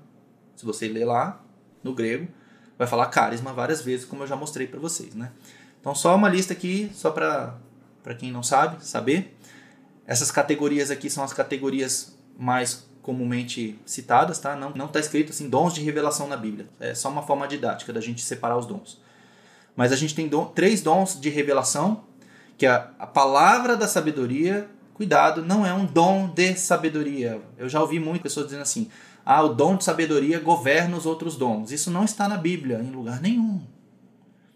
Se 0.55 0.65
você 0.65 0.87
ler 0.87 1.03
lá 1.03 1.43
no 1.83 1.93
grego, 1.93 2.29
vai 2.77 2.87
falar 2.87 3.07
carisma 3.07 3.51
várias 3.51 3.81
vezes, 3.81 4.05
como 4.05 4.23
eu 4.23 4.27
já 4.27 4.37
mostrei 4.37 4.67
para 4.67 4.79
vocês, 4.79 5.13
né? 5.13 5.33
Então 5.81 5.93
só 5.93 6.15
uma 6.15 6.29
lista 6.29 6.53
aqui, 6.53 6.89
só 6.93 7.11
para 7.11 7.59
quem 8.17 8.31
não 8.31 8.41
sabe, 8.41 8.81
saber. 8.85 9.37
Essas 10.07 10.31
categorias 10.31 10.89
aqui 10.89 11.09
são 11.09 11.25
as 11.25 11.33
categorias 11.33 12.17
mais 12.37 12.87
comumente 13.01 13.77
citadas, 13.85 14.39
tá? 14.39 14.55
Não 14.55 14.85
está 14.85 15.01
escrito 15.01 15.31
assim 15.31 15.49
dons 15.49 15.73
de 15.73 15.83
revelação 15.83 16.25
na 16.25 16.37
Bíblia. 16.37 16.69
É 16.79 16.95
só 16.95 17.09
uma 17.09 17.23
forma 17.23 17.45
didática 17.49 17.91
da 17.91 17.99
gente 17.99 18.21
separar 18.21 18.57
os 18.57 18.65
dons. 18.65 19.01
Mas 19.75 19.91
a 19.91 19.97
gente 19.97 20.15
tem 20.15 20.29
três 20.55 20.81
dons 20.81 21.19
de 21.19 21.29
revelação, 21.29 22.05
que 22.59 22.65
a, 22.67 22.91
a 22.99 23.07
palavra 23.07 23.75
da 23.75 23.87
sabedoria. 23.87 24.69
Cuidado, 24.93 25.41
não 25.45 25.65
é 25.65 25.73
um 25.73 25.85
dom 25.85 26.27
de 26.27 26.55
sabedoria. 26.55 27.41
Eu 27.57 27.69
já 27.69 27.79
ouvi 27.79 28.01
muitas 28.01 28.21
pessoas 28.23 28.47
dizendo 28.47 28.63
assim: 28.63 28.89
"Ah, 29.25 29.41
o 29.41 29.53
dom 29.53 29.77
de 29.77 29.85
sabedoria 29.85 30.41
governa 30.41 30.97
os 30.97 31.05
outros 31.05 31.37
dons". 31.37 31.71
Isso 31.71 31.89
não 31.89 32.03
está 32.03 32.27
na 32.27 32.35
Bíblia 32.35 32.79
em 32.79 32.91
lugar 32.91 33.21
nenhum. 33.21 33.61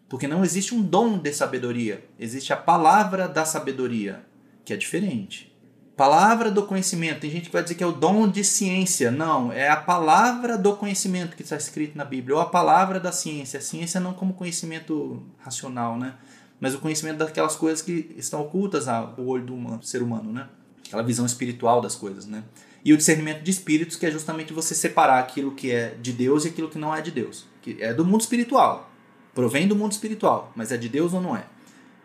Porque 0.10 0.28
não 0.28 0.44
existe 0.44 0.76
um 0.76 0.82
dom 0.82 1.18
de 1.18 1.34
sabedoria, 1.34 2.06
existe 2.20 2.52
a 2.52 2.58
palavra 2.58 3.28
da 3.28 3.46
sabedoria, 3.46 4.24
que 4.66 4.74
é 4.74 4.78
diferente. 4.78 5.52
Palavra 5.96 6.52
do 6.52 6.64
conhecimento. 6.64 7.22
Tem 7.22 7.30
gente 7.30 7.46
que 7.46 7.54
vai 7.54 7.64
dizer 7.64 7.76
que 7.76 7.84
é 7.84 7.88
o 7.88 7.92
dom 7.92 8.28
de 8.28 8.44
ciência. 8.44 9.12
Não, 9.12 9.54
é 9.54 9.70
a 9.70 9.76
palavra 9.78 10.58
do 10.58 10.76
conhecimento 10.76 11.36
que 11.36 11.44
está 11.44 11.56
escrito 11.56 11.96
na 11.98 12.04
Bíblia, 12.04 12.36
ou 12.36 12.42
a 12.42 12.50
palavra 12.50 13.00
da 13.00 13.12
ciência. 13.12 13.60
A 13.60 13.62
ciência 13.62 14.00
não 14.00 14.14
como 14.14 14.34
conhecimento 14.34 15.24
racional, 15.40 15.98
né? 15.98 16.16
Mas 16.60 16.74
o 16.74 16.80
conhecimento 16.80 17.18
daquelas 17.18 17.56
coisas 17.56 17.82
que 17.82 18.14
estão 18.18 18.42
ocultas 18.42 18.88
ao 18.88 19.16
olho 19.18 19.46
do 19.46 19.54
humano, 19.54 19.84
ser 19.84 20.02
humano, 20.02 20.32
né? 20.32 20.48
Aquela 20.86 21.04
visão 21.04 21.26
espiritual 21.26 21.82
das 21.82 21.96
coisas, 21.96 22.26
né? 22.26 22.44
E 22.86 22.92
o 22.94 22.98
discernimento 22.98 23.42
de 23.42 23.52
espíritos, 23.52 23.96
que 23.96 24.06
é 24.06 24.12
justamente 24.12 24.52
você 24.52 24.76
separar 24.76 25.20
aquilo 25.20 25.52
que 25.52 25.72
é 25.72 25.96
de 26.02 26.12
Deus 26.12 26.46
e 26.46 26.50
aquilo 26.50 26.70
que 26.70 26.78
não 26.78 26.94
é 26.94 27.02
de 27.02 27.12
Deus. 27.12 27.46
Que 27.62 27.82
é 27.82 27.94
do 27.94 28.04
mundo 28.04 28.22
espiritual. 28.22 28.92
Provém 29.34 29.68
do 29.68 29.76
mundo 29.76 29.94
espiritual, 29.94 30.52
mas 30.56 30.72
é 30.72 30.78
de 30.78 30.90
Deus 30.90 31.14
ou 31.14 31.22
não 31.22 31.36
é? 31.36 31.46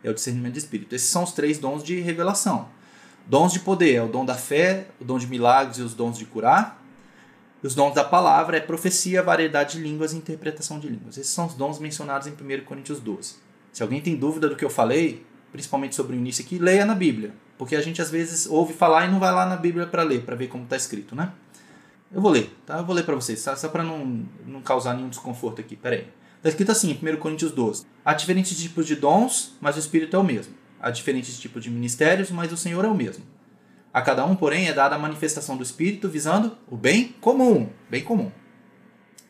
É 0.03 0.11
o 0.11 0.14
discernimento 0.14 0.53
de 0.53 0.61
espírito. 0.61 0.94
Esses 0.94 1.09
são 1.09 1.24
os 1.24 1.32
três 1.32 1.59
dons 1.59 1.82
de 1.82 2.01
revelação. 2.01 2.68
Dons 3.26 3.53
de 3.53 3.61
poder 3.61 3.94
é 3.94 4.03
o 4.03 4.09
dom 4.09 4.24
da 4.24 4.36
fé, 4.36 4.86
o 5.01 5.05
dom 5.05 5.18
de 5.18 5.26
milagres 5.26 5.78
e 5.78 5.82
os 5.82 5.94
dons 5.94 6.16
de 6.16 6.24
curar. 6.24 6.82
Os 7.62 7.74
dons 7.74 7.92
da 7.92 8.05
palavra 8.05 8.57
é 8.57 8.61
profecia, 8.61 9.22
variedade 9.22 9.76
de 9.76 9.82
línguas 9.82 10.12
e 10.12 10.16
interpretação 10.16 10.78
de 10.78 10.88
línguas. 10.88 11.18
Esses 11.18 11.32
são 11.32 11.46
os 11.46 11.55
dons 11.55 11.80
mencionados 11.80 12.28
em 12.28 12.30
1 12.30 12.64
Coríntios 12.64 13.01
12. 13.01 13.34
Se 13.79 13.83
alguém 13.85 14.01
tem 14.01 14.16
dúvida 14.16 14.49
do 14.49 14.57
que 14.57 14.64
eu 14.64 14.70
falei, 14.70 15.24
principalmente 15.53 15.95
sobre 15.95 16.16
o 16.16 16.18
início 16.18 16.45
aqui, 16.45 16.59
leia 16.59 16.85
na 16.85 16.97
Bíblia. 16.97 17.33
Porque 17.57 17.76
a 17.76 17.81
gente 17.81 18.03
às 18.03 18.11
vezes 18.11 18.45
ouve 18.45 18.72
falar 18.72 19.07
e 19.07 19.09
não 19.09 19.20
vai 19.20 19.31
lá 19.31 19.47
na 19.47 19.55
Bíblia 19.55 19.87
para 19.87 20.03
ler, 20.03 20.22
para 20.22 20.35
ver 20.35 20.49
como 20.49 20.64
está 20.64 20.76
escrito, 20.76 21.14
né? 21.14 21.31
Eu 22.12 22.20
vou 22.20 22.33
ler, 22.33 22.53
tá? 22.66 22.79
Eu 22.79 22.85
vou 22.85 22.93
ler 22.93 23.05
para 23.05 23.14
vocês, 23.14 23.39
só, 23.39 23.55
só 23.55 23.68
para 23.68 23.85
não, 23.85 24.26
não 24.45 24.61
causar 24.62 24.95
nenhum 24.95 25.09
desconforto 25.09 25.61
aqui. 25.61 25.76
Pera 25.76 25.95
aí. 25.95 26.09
Está 26.39 26.49
escrito 26.49 26.72
assim, 26.72 26.91
em 26.91 27.14
1 27.14 27.18
Coríntios 27.18 27.53
12. 27.53 27.87
Há 28.05 28.14
diferentes 28.14 28.59
tipos 28.59 28.85
de 28.85 28.97
dons, 28.97 29.57
mas 29.61 29.76
o 29.76 29.79
Espírito 29.79 30.16
é 30.16 30.18
o 30.18 30.24
mesmo. 30.24 30.55
Há 30.81 30.91
diferentes 30.91 31.39
tipos 31.39 31.62
de 31.62 31.70
ministérios, 31.70 32.33
mas 32.33 32.53
o 32.53 32.57
Senhor 32.57 32.85
é 32.85 32.89
o 32.89 32.95
mesmo. 32.97 33.24
A 33.95 34.03
cada 34.03 34.26
um, 34.26 34.35
porém, 34.35 34.66
é 34.66 34.72
dada 34.72 34.97
a 34.97 34.99
manifestação 34.99 35.57
do 35.57 35.62
Espírito 35.62 36.09
visando 36.09 36.59
o 36.66 36.76
bem 36.76 37.14
comum. 37.20 37.68
Bem 37.89 38.03
comum. 38.03 38.33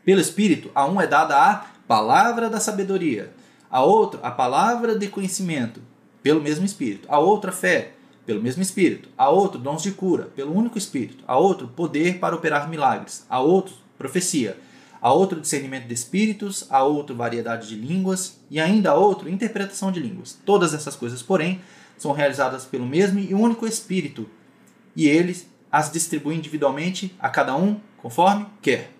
Pelo 0.06 0.22
Espírito, 0.22 0.70
a 0.74 0.86
um 0.86 0.98
é 0.98 1.06
dada 1.06 1.36
a 1.36 1.66
palavra 1.86 2.48
da 2.48 2.58
sabedoria, 2.58 3.30
a 3.70 3.82
outro 3.82 4.20
a 4.22 4.30
palavra 4.30 4.98
de 4.98 5.08
conhecimento, 5.08 5.80
pelo 6.22 6.40
mesmo 6.40 6.64
Espírito, 6.64 7.06
a 7.10 7.18
outra 7.18 7.52
fé, 7.52 7.92
pelo 8.26 8.42
mesmo 8.42 8.62
Espírito, 8.62 9.08
a 9.16 9.28
outro 9.28 9.58
dons 9.58 9.82
de 9.82 9.92
cura, 9.92 10.24
pelo 10.34 10.54
único 10.54 10.76
Espírito, 10.76 11.24
a 11.26 11.36
outro 11.36 11.68
poder 11.68 12.18
para 12.18 12.34
operar 12.34 12.68
milagres, 12.68 13.24
a 13.28 13.40
outro 13.40 13.74
profecia, 13.96 14.56
a 15.00 15.12
outro 15.12 15.40
discernimento 15.40 15.86
de 15.86 15.94
espíritos, 15.94 16.66
a 16.70 16.82
outro 16.82 17.14
variedade 17.14 17.68
de 17.68 17.76
línguas 17.76 18.40
e 18.50 18.58
ainda 18.60 18.90
a 18.90 18.94
outro 18.94 19.28
interpretação 19.28 19.92
de 19.92 20.00
línguas. 20.00 20.38
Todas 20.44 20.74
essas 20.74 20.96
coisas, 20.96 21.22
porém, 21.22 21.60
são 21.96 22.12
realizadas 22.12 22.64
pelo 22.64 22.86
mesmo 22.86 23.18
e 23.18 23.34
único 23.34 23.66
Espírito, 23.66 24.28
e 24.94 25.08
ele 25.08 25.36
as 25.70 25.92
distribui 25.92 26.34
individualmente 26.34 27.14
a 27.18 27.28
cada 27.28 27.56
um 27.56 27.80
conforme 27.98 28.46
quer. 28.62 28.92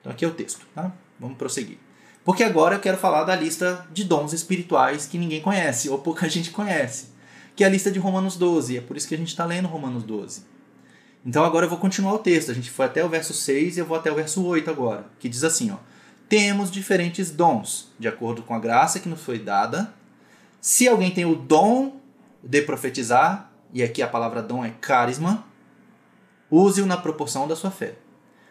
Então 0.00 0.12
aqui 0.12 0.24
é 0.24 0.28
o 0.28 0.34
texto, 0.34 0.66
tá? 0.74 0.92
Vamos 1.18 1.36
prosseguir. 1.36 1.78
Porque 2.26 2.42
agora 2.42 2.74
eu 2.74 2.80
quero 2.80 2.98
falar 2.98 3.22
da 3.22 3.36
lista 3.36 3.86
de 3.92 4.02
dons 4.02 4.32
espirituais 4.32 5.06
que 5.06 5.16
ninguém 5.16 5.40
conhece, 5.40 5.88
ou 5.88 5.96
pouca 5.96 6.28
gente 6.28 6.50
conhece, 6.50 7.10
que 7.54 7.62
é 7.62 7.68
a 7.68 7.70
lista 7.70 7.88
de 7.88 8.00
Romanos 8.00 8.36
12. 8.36 8.76
É 8.76 8.80
por 8.80 8.96
isso 8.96 9.06
que 9.06 9.14
a 9.14 9.18
gente 9.18 9.28
está 9.28 9.44
lendo 9.44 9.68
Romanos 9.68 10.02
12. 10.02 10.42
Então 11.24 11.44
agora 11.44 11.66
eu 11.66 11.70
vou 11.70 11.78
continuar 11.78 12.14
o 12.14 12.18
texto. 12.18 12.50
A 12.50 12.54
gente 12.54 12.68
foi 12.68 12.86
até 12.86 13.04
o 13.04 13.08
verso 13.08 13.32
6 13.32 13.76
e 13.76 13.80
eu 13.80 13.86
vou 13.86 13.96
até 13.96 14.10
o 14.10 14.16
verso 14.16 14.44
8 14.44 14.68
agora, 14.68 15.06
que 15.20 15.28
diz 15.28 15.44
assim, 15.44 15.70
ó: 15.70 15.76
Temos 16.28 16.68
diferentes 16.68 17.30
dons, 17.30 17.92
de 17.96 18.08
acordo 18.08 18.42
com 18.42 18.54
a 18.54 18.58
graça 18.58 18.98
que 18.98 19.08
nos 19.08 19.20
foi 19.20 19.38
dada. 19.38 19.94
Se 20.60 20.88
alguém 20.88 21.12
tem 21.12 21.24
o 21.24 21.36
dom 21.36 22.00
de 22.42 22.60
profetizar, 22.60 23.52
e 23.72 23.84
aqui 23.84 24.02
a 24.02 24.08
palavra 24.08 24.42
dom 24.42 24.64
é 24.64 24.70
carisma, 24.80 25.44
use-o 26.50 26.86
na 26.86 26.96
proporção 26.96 27.46
da 27.46 27.54
sua 27.54 27.70
fé. 27.70 27.94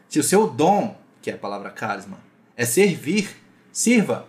Se 0.07 0.17
o 0.17 0.23
seu 0.23 0.47
dom, 0.47 0.97
que 1.21 1.29
é 1.29 1.33
a 1.33 1.37
palavra 1.37 1.69
carisma, 1.71 2.19
é 2.55 2.63
servir, 2.63 3.43
sirva. 3.75 4.25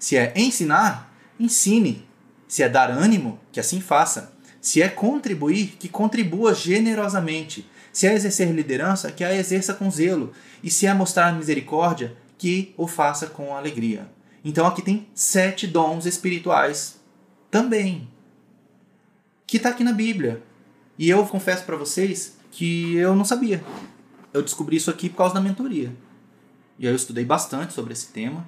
Se 0.00 0.16
é 0.16 0.32
ensinar, 0.36 1.14
ensine. 1.38 2.04
Se 2.48 2.62
é 2.62 2.68
dar 2.68 2.90
ânimo, 2.90 3.38
que 3.52 3.60
assim 3.60 3.80
faça. 3.80 4.34
Se 4.60 4.82
é 4.82 4.88
contribuir, 4.88 5.76
que 5.78 5.88
contribua 5.88 6.52
generosamente. 6.52 7.70
Se 7.92 8.08
é 8.08 8.12
exercer 8.12 8.50
liderança, 8.50 9.12
que 9.12 9.22
a 9.22 9.32
exerça 9.32 9.72
com 9.72 9.88
zelo. 9.90 10.32
E 10.62 10.70
se 10.70 10.86
é 10.86 10.92
mostrar 10.92 11.32
misericórdia, 11.32 12.16
que 12.36 12.74
o 12.76 12.88
faça 12.88 13.28
com 13.28 13.56
alegria. 13.56 14.10
Então 14.44 14.66
aqui 14.66 14.82
tem 14.82 15.08
sete 15.14 15.66
dons 15.66 16.04
espirituais 16.04 17.00
também 17.50 18.08
que 19.46 19.56
está 19.56 19.68
aqui 19.70 19.84
na 19.84 19.92
Bíblia. 19.92 20.42
E 20.98 21.08
eu 21.08 21.24
confesso 21.26 21.64
para 21.64 21.76
vocês 21.76 22.36
que 22.50 22.96
eu 22.96 23.14
não 23.14 23.24
sabia. 23.24 23.62
Eu 24.32 24.42
descobri 24.42 24.76
isso 24.76 24.90
aqui 24.90 25.08
por 25.08 25.18
causa 25.18 25.34
da 25.34 25.40
mentoria. 25.40 25.94
E 26.76 26.86
aí 26.86 26.92
eu 26.92 26.96
estudei 26.96 27.24
bastante 27.24 27.72
sobre 27.72 27.92
esse 27.92 28.08
tema 28.08 28.44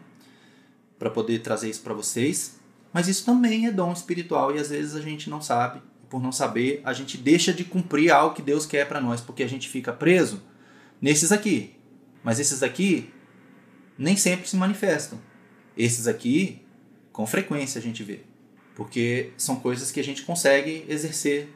para 0.99 1.11
poder 1.11 1.41
trazer 1.41 1.71
isso 1.71 1.83
para 1.83 1.95
vocês. 1.95 2.59
Mas 2.93 3.09
isso 3.09 3.25
também 3.25 3.67
é 3.67 3.73
dom 3.73 3.93
espiritual 3.93 4.55
e 4.55 4.59
às 4.59 4.71
vezes 4.71 4.95
a 4.95 5.01
gente 5.01 5.29
não 5.29 5.41
sabe. 5.41 5.83
Por 6.09 6.23
não 6.23 6.33
saber, 6.33 6.81
a 6.85 6.93
gente 6.93 7.17
deixa 7.19 7.53
de 7.53 7.65
cumprir 7.65 8.11
algo 8.11 8.35
que 8.35 8.43
Deus 8.43 8.65
quer 8.65 8.87
para 8.87 9.01
nós, 9.01 9.21
porque 9.21 9.43
a 9.43 9.49
gente 9.49 9.69
fica 9.69 9.93
preso 9.93 10.41
nesses 11.01 11.33
aqui. 11.33 11.75
Mas 12.23 12.39
esses 12.39 12.63
aqui 12.63 13.11
nem 13.99 14.17
sempre 14.17 14.49
se 14.49 14.57
manifestam. 14.57 15.19
Esses 15.77 16.07
aqui, 16.07 16.63
com 17.13 17.27
frequência 17.27 17.79
a 17.79 17.83
gente 17.83 18.03
vê 18.03 18.21
porque 18.77 19.33
são 19.39 19.57
coisas 19.57 19.91
que 19.91 19.99
a 19.99 20.05
gente 20.05 20.23
consegue 20.23 20.85
exercer 20.87 21.49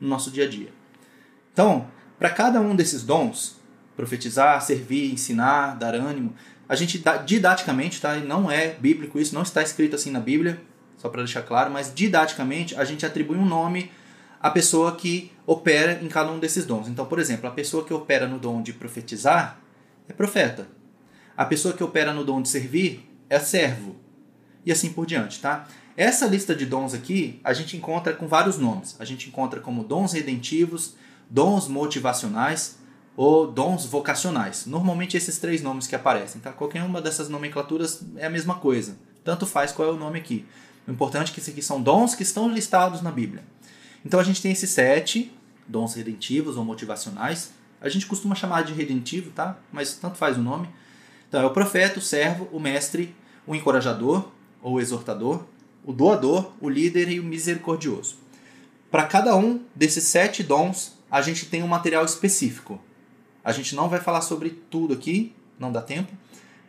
no 0.00 0.08
nosso 0.08 0.30
dia 0.30 0.44
a 0.44 0.48
dia. 0.48 0.72
Então, 1.52 1.88
para 2.18 2.30
cada 2.30 2.60
um 2.60 2.74
desses 2.74 3.02
dons, 3.02 3.60
profetizar, 3.96 4.62
servir, 4.62 5.12
ensinar, 5.12 5.74
dar 5.74 5.94
ânimo, 5.96 6.32
a 6.72 6.74
gente 6.74 7.04
didaticamente, 7.26 8.00
tá? 8.00 8.16
E 8.16 8.24
não 8.24 8.50
é 8.50 8.68
bíblico 8.68 9.18
isso, 9.18 9.34
não 9.34 9.42
está 9.42 9.62
escrito 9.62 9.94
assim 9.94 10.10
na 10.10 10.18
Bíblia, 10.20 10.58
só 10.96 11.10
para 11.10 11.22
deixar 11.22 11.42
claro, 11.42 11.70
mas 11.70 11.92
didaticamente 11.94 12.74
a 12.76 12.82
gente 12.82 13.04
atribui 13.04 13.36
um 13.36 13.44
nome 13.44 13.92
à 14.40 14.48
pessoa 14.48 14.96
que 14.96 15.30
opera 15.46 16.00
em 16.02 16.08
cada 16.08 16.32
um 16.32 16.38
desses 16.38 16.64
dons. 16.64 16.88
Então, 16.88 17.04
por 17.04 17.18
exemplo, 17.18 17.46
a 17.46 17.52
pessoa 17.52 17.84
que 17.84 17.92
opera 17.92 18.26
no 18.26 18.38
dom 18.38 18.62
de 18.62 18.72
profetizar 18.72 19.60
é 20.08 20.14
profeta. 20.14 20.66
A 21.36 21.44
pessoa 21.44 21.74
que 21.74 21.84
opera 21.84 22.14
no 22.14 22.24
dom 22.24 22.40
de 22.40 22.48
servir 22.48 23.06
é 23.28 23.38
servo. 23.38 23.96
E 24.64 24.72
assim 24.72 24.94
por 24.94 25.04
diante, 25.04 25.42
tá? 25.42 25.68
Essa 25.94 26.24
lista 26.24 26.54
de 26.54 26.64
dons 26.64 26.94
aqui 26.94 27.38
a 27.44 27.52
gente 27.52 27.76
encontra 27.76 28.14
com 28.14 28.26
vários 28.26 28.56
nomes. 28.56 28.96
A 28.98 29.04
gente 29.04 29.28
encontra 29.28 29.60
como 29.60 29.84
dons 29.84 30.14
redentivos, 30.14 30.96
dons 31.28 31.68
motivacionais 31.68 32.78
ou 33.16 33.46
dons 33.46 33.86
vocacionais. 33.86 34.66
Normalmente 34.66 35.16
esses 35.16 35.38
três 35.38 35.62
nomes 35.62 35.86
que 35.86 35.94
aparecem. 35.94 36.40
Tá? 36.40 36.52
Qualquer 36.52 36.82
uma 36.82 37.00
dessas 37.00 37.28
nomenclaturas 37.28 38.02
é 38.16 38.26
a 38.26 38.30
mesma 38.30 38.54
coisa. 38.54 38.96
Tanto 39.24 39.46
faz 39.46 39.72
qual 39.72 39.88
é 39.88 39.92
o 39.92 39.96
nome 39.96 40.18
aqui. 40.18 40.44
O 40.86 40.90
importante 40.90 41.30
é 41.30 41.34
que 41.34 41.40
esses 41.40 41.52
aqui 41.52 41.62
são 41.62 41.80
dons 41.80 42.14
que 42.14 42.22
estão 42.22 42.48
listados 42.48 43.02
na 43.02 43.10
Bíblia. 43.10 43.44
Então 44.04 44.18
a 44.18 44.24
gente 44.24 44.42
tem 44.42 44.52
esses 44.52 44.70
sete 44.70 45.32
dons 45.66 45.94
redentivos 45.94 46.56
ou 46.56 46.64
motivacionais. 46.64 47.52
A 47.80 47.88
gente 47.88 48.06
costuma 48.06 48.34
chamar 48.34 48.62
de 48.62 48.72
redentivo, 48.72 49.30
tá? 49.30 49.58
Mas 49.72 49.94
tanto 49.94 50.16
faz 50.16 50.36
o 50.36 50.42
nome. 50.42 50.68
Então 51.28 51.40
é 51.40 51.46
o 51.46 51.50
profeta, 51.50 51.98
o 51.98 52.02
servo, 52.02 52.48
o 52.52 52.58
mestre, 52.58 53.14
o 53.46 53.54
encorajador 53.54 54.28
ou 54.60 54.80
exortador, 54.80 55.44
o 55.84 55.92
doador, 55.92 56.52
o 56.60 56.68
líder 56.68 57.08
e 57.08 57.20
o 57.20 57.24
misericordioso. 57.24 58.16
Para 58.90 59.04
cada 59.04 59.34
um 59.36 59.60
desses 59.74 60.04
sete 60.04 60.42
dons, 60.42 60.98
a 61.10 61.22
gente 61.22 61.46
tem 61.46 61.62
um 61.62 61.68
material 61.68 62.04
específico. 62.04 62.80
A 63.44 63.52
gente 63.52 63.74
não 63.74 63.88
vai 63.88 64.00
falar 64.00 64.20
sobre 64.20 64.50
tudo 64.50 64.94
aqui, 64.94 65.34
não 65.58 65.72
dá 65.72 65.82
tempo, 65.82 66.12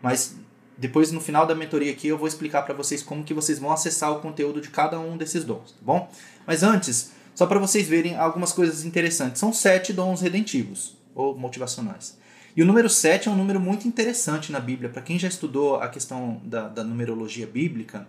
mas 0.01 0.35
depois 0.77 1.11
no 1.11 1.21
final 1.21 1.45
da 1.45 1.53
mentoria 1.53 1.91
aqui 1.91 2.07
eu 2.07 2.17
vou 2.17 2.27
explicar 2.27 2.63
para 2.63 2.73
vocês 2.73 3.03
como 3.03 3.23
que 3.23 3.33
vocês 3.33 3.59
vão 3.59 3.71
acessar 3.71 4.11
o 4.11 4.19
conteúdo 4.19 4.59
de 4.59 4.69
cada 4.69 4.99
um 4.99 5.17
desses 5.17 5.43
dons, 5.43 5.71
tá 5.71 5.79
bom? 5.81 6.09
Mas 6.45 6.63
antes, 6.63 7.11
só 7.35 7.45
para 7.45 7.59
vocês 7.59 7.87
verem 7.87 8.15
algumas 8.15 8.51
coisas 8.51 8.83
interessantes. 8.85 9.39
São 9.39 9.53
sete 9.53 9.93
dons 9.93 10.21
redentivos 10.21 10.97
ou 11.15 11.37
motivacionais. 11.37 12.17
E 12.55 12.61
o 12.61 12.65
número 12.65 12.87
7 12.87 13.27
é 13.27 13.31
um 13.31 13.35
número 13.35 13.59
muito 13.59 13.87
interessante 13.87 14.51
na 14.51 14.59
Bíblia. 14.59 14.89
Para 14.89 15.01
quem 15.01 15.17
já 15.17 15.27
estudou 15.27 15.77
a 15.77 15.87
questão 15.87 16.39
da, 16.43 16.67
da 16.67 16.83
numerologia 16.83 17.47
bíblica, 17.47 18.07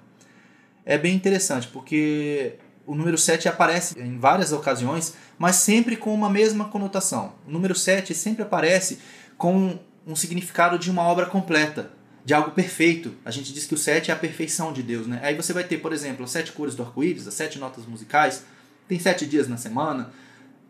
é 0.85 0.99
bem 0.99 1.17
interessante, 1.17 1.67
porque 1.69 2.57
o 2.87 2.95
número 2.95 3.17
7 3.17 3.49
aparece 3.49 3.99
em 3.99 4.19
várias 4.19 4.53
ocasiões, 4.53 5.15
mas 5.39 5.57
sempre 5.57 5.97
com 5.97 6.15
uma 6.15 6.29
mesma 6.29 6.67
conotação. 6.67 7.35
O 7.47 7.51
número 7.51 7.75
7 7.75 8.15
sempre 8.15 8.43
aparece 8.43 8.99
com 9.37 9.79
um 10.07 10.15
significado 10.15 10.79
de 10.79 10.91
uma 10.91 11.03
obra 11.03 11.27
completa, 11.27 11.91
de 12.25 12.35
algo 12.35 12.51
perfeito. 12.51 13.15
A 13.25 13.31
gente 13.31 13.53
diz 13.53 13.67
que 13.67 13.75
o 13.75 13.79
7 13.79 14.11
é 14.11 14.15
a 14.15 14.17
perfeição 14.17 14.73
de 14.73 14.83
Deus. 14.83 15.07
Né? 15.07 15.21
Aí 15.23 15.35
você 15.35 15.53
vai 15.53 15.65
ter, 15.65 15.79
por 15.79 15.93
exemplo, 15.93 16.25
as 16.25 16.31
sete 16.31 16.53
cores 16.53 16.75
do 16.75 16.83
arco-íris, 16.83 17.27
as 17.27 17.35
sete 17.35 17.59
notas 17.59 17.87
musicais, 17.87 18.45
tem 18.87 18.99
sete 18.99 19.27
dias 19.27 19.49
na 19.49 19.57
semana. 19.57 20.13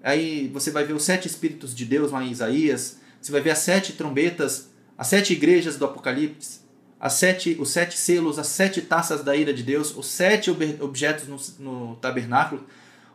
Aí 0.02 0.48
você 0.48 0.70
vai 0.70 0.84
ver 0.84 0.92
os 0.92 1.02
sete 1.02 1.26
espíritos 1.26 1.74
de 1.74 1.84
Deus 1.84 2.12
lá 2.12 2.22
em 2.22 2.30
Isaías, 2.30 2.98
você 3.20 3.32
vai 3.32 3.40
ver 3.40 3.50
as 3.50 3.58
sete 3.58 3.94
trombetas, 3.94 4.68
as 4.98 5.06
sete 5.06 5.32
igrejas 5.32 5.76
do 5.76 5.84
Apocalipse, 5.84 6.60
as 6.98 7.14
sete, 7.14 7.56
os 7.60 7.70
sete 7.70 7.98
selos, 7.98 8.38
as 8.38 8.46
sete 8.46 8.80
taças 8.80 9.22
da 9.22 9.36
ira 9.36 9.52
de 9.52 9.62
Deus, 9.62 9.96
os 9.96 10.06
sete 10.06 10.50
objetos 10.50 11.28
no, 11.28 11.38
no 11.58 11.96
tabernáculo. 11.96 12.66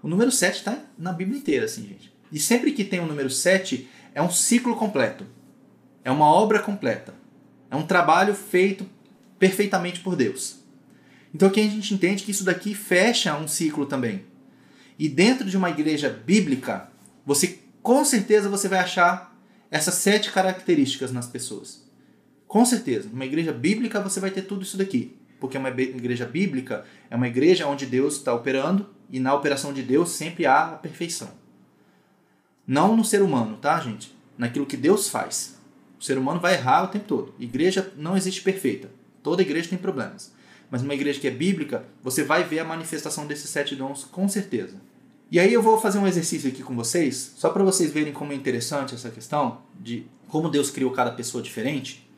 O 0.02 0.08
número 0.08 0.32
7 0.32 0.56
está 0.56 0.80
na 0.98 1.12
Bíblia 1.12 1.38
inteira, 1.38 1.66
assim, 1.66 1.82
gente. 1.82 2.14
E 2.32 2.40
sempre 2.40 2.72
que 2.72 2.86
tem 2.86 3.00
o 3.00 3.04
um 3.04 3.08
número 3.08 3.30
7, 3.30 3.90
é 4.14 4.22
um 4.22 4.30
ciclo 4.30 4.76
completo. 4.76 5.26
É 6.04 6.12
uma 6.12 6.26
obra 6.26 6.60
completa. 6.60 7.14
É 7.70 7.76
um 7.76 7.86
trabalho 7.86 8.34
feito 8.34 8.86
perfeitamente 9.38 10.00
por 10.00 10.16
Deus. 10.16 10.60
Então 11.34 11.48
aqui 11.48 11.60
a 11.60 11.64
gente 11.64 11.94
entende 11.94 12.24
que 12.24 12.32
isso 12.32 12.44
daqui 12.44 12.74
fecha 12.74 13.36
um 13.36 13.48
ciclo 13.48 13.86
também. 13.86 14.26
E 14.98 15.08
dentro 15.08 15.50
de 15.50 15.56
uma 15.56 15.70
igreja 15.70 16.10
bíblica, 16.10 16.90
você 17.26 17.60
com 17.82 18.04
certeza 18.04 18.50
você 18.50 18.68
vai 18.68 18.80
achar 18.80 19.38
essas 19.72 19.96
sete 19.96 20.32
características 20.32 21.12
nas 21.12 21.28
pessoas. 21.28 21.89
Com 22.50 22.66
certeza, 22.66 23.08
numa 23.08 23.26
igreja 23.26 23.54
bíblica 23.54 24.02
você 24.02 24.20
vai 24.20 24.32
ter 24.32 24.42
tudo 24.42 24.64
isso 24.64 24.76
daqui. 24.76 25.16
Porque 25.40 25.58
uma 25.58 25.70
igreja 25.70 26.26
bíblica 26.26 26.84
é 27.10 27.16
uma 27.16 27.30
igreja 27.30 27.66
onde 27.66 27.86
Deus 27.86 28.16
está 28.18 28.34
operando 28.34 28.90
e 29.10 29.22
na 29.22 29.34
operação 29.34 29.72
de 29.72 29.82
Deus 29.82 30.10
sempre 30.10 30.46
há 30.46 30.72
a 30.72 30.76
perfeição. 30.76 31.30
Não 32.68 32.98
no 32.98 33.06
ser 33.06 33.22
humano, 33.22 33.56
tá, 33.56 33.80
gente? 33.80 34.20
naquilo 34.40 34.66
que 34.66 34.78
Deus 34.78 35.10
faz. 35.10 35.60
O 36.00 36.04
ser 36.04 36.18
humano 36.18 36.40
vai 36.40 36.54
errar 36.54 36.86
o 36.86 36.88
tempo 36.88 37.06
todo. 37.06 37.36
Igreja 37.38 37.92
não 37.98 38.16
existe 38.16 38.42
perfeita. 38.42 38.90
Toda 39.22 39.42
igreja 39.42 39.70
tem 39.70 39.78
problemas. 39.78 40.32
Mas 40.72 40.82
uma 40.82 40.94
igreja 40.94 41.20
que 41.20 41.28
é 41.28 41.32
bíblica, 41.32 41.84
você 42.02 42.24
vai 42.24 42.46
ver 42.46 42.60
a 42.60 42.64
manifestação 42.64 43.28
desses 43.28 43.50
sete 43.50 43.76
dons 43.76 44.06
com 44.06 44.30
certeza. 44.30 44.78
E 45.30 45.40
aí 45.40 45.54
eu 45.54 45.62
vou 45.62 45.80
fazer 45.80 46.00
um 46.00 46.08
exercício 46.08 46.50
aqui 46.50 46.64
com 46.64 46.76
vocês, 46.76 47.34
só 47.36 47.50
para 47.50 47.64
vocês 47.64 47.92
verem 47.92 48.14
como 48.14 48.32
é 48.32 48.36
interessante 48.36 48.96
essa 48.96 49.10
questão 49.10 49.62
de 49.80 50.06
como 50.28 50.50
Deus 50.50 50.72
criou 50.72 50.92
cada 50.92 51.12
pessoa 51.12 51.44
diferente, 51.44 52.09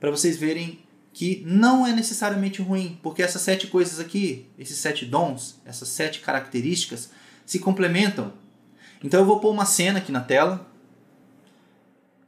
para 0.00 0.10
vocês 0.10 0.36
verem 0.36 0.80
que 1.12 1.42
não 1.46 1.86
é 1.86 1.92
necessariamente 1.92 2.62
ruim, 2.62 2.98
porque 3.02 3.22
essas 3.22 3.42
sete 3.42 3.66
coisas 3.66 4.00
aqui, 4.00 4.46
esses 4.58 4.78
sete 4.78 5.04
dons, 5.04 5.60
essas 5.64 5.88
sete 5.88 6.20
características, 6.20 7.10
se 7.44 7.58
complementam. 7.58 8.32
Então 9.02 9.20
eu 9.20 9.26
vou 9.26 9.40
pôr 9.40 9.50
uma 9.50 9.66
cena 9.66 9.98
aqui 9.98 10.10
na 10.10 10.20
tela, 10.20 10.66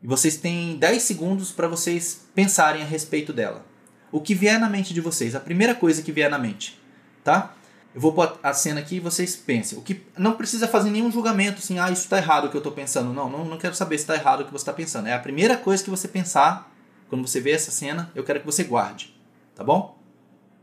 e 0.02 0.06
vocês 0.06 0.36
têm 0.36 0.76
10 0.76 1.00
segundos 1.00 1.52
para 1.52 1.68
vocês 1.68 2.26
pensarem 2.34 2.82
a 2.82 2.84
respeito 2.84 3.32
dela. 3.32 3.64
O 4.10 4.20
que 4.20 4.34
vier 4.34 4.58
na 4.58 4.68
mente 4.68 4.92
de 4.92 5.00
vocês, 5.00 5.34
a 5.34 5.40
primeira 5.40 5.74
coisa 5.74 6.02
que 6.02 6.10
vier 6.10 6.28
na 6.28 6.38
mente, 6.38 6.78
tá? 7.22 7.54
Eu 7.94 8.00
vou 8.00 8.12
pôr 8.12 8.38
a 8.42 8.52
cena 8.52 8.80
aqui 8.80 8.96
e 8.96 9.00
vocês 9.00 9.36
pensem. 9.36 9.78
O 9.78 9.82
que 9.82 10.02
não 10.18 10.32
precisa 10.32 10.66
fazer 10.66 10.90
nenhum 10.90 11.12
julgamento 11.12 11.58
assim, 11.58 11.78
ah, 11.78 11.90
isso 11.90 12.02
está 12.02 12.16
errado 12.16 12.46
o 12.46 12.50
que 12.50 12.56
eu 12.56 12.60
estou 12.60 12.72
pensando. 12.72 13.12
Não, 13.12 13.30
não, 13.30 13.44
não 13.44 13.58
quero 13.58 13.74
saber 13.74 13.96
se 13.98 14.04
está 14.04 14.14
errado 14.14 14.40
o 14.40 14.44
que 14.44 14.50
você 14.50 14.62
está 14.62 14.72
pensando. 14.72 15.06
É 15.06 15.12
a 15.12 15.18
primeira 15.18 15.56
coisa 15.56 15.84
que 15.84 15.90
você 15.90 16.08
pensar 16.08 16.71
quando 17.12 17.28
você 17.28 17.42
vê 17.42 17.50
essa 17.50 17.70
cena, 17.70 18.10
eu 18.14 18.24
quero 18.24 18.40
que 18.40 18.46
você 18.46 18.64
guarde. 18.64 19.14
Tá 19.54 19.62
bom? 19.62 20.00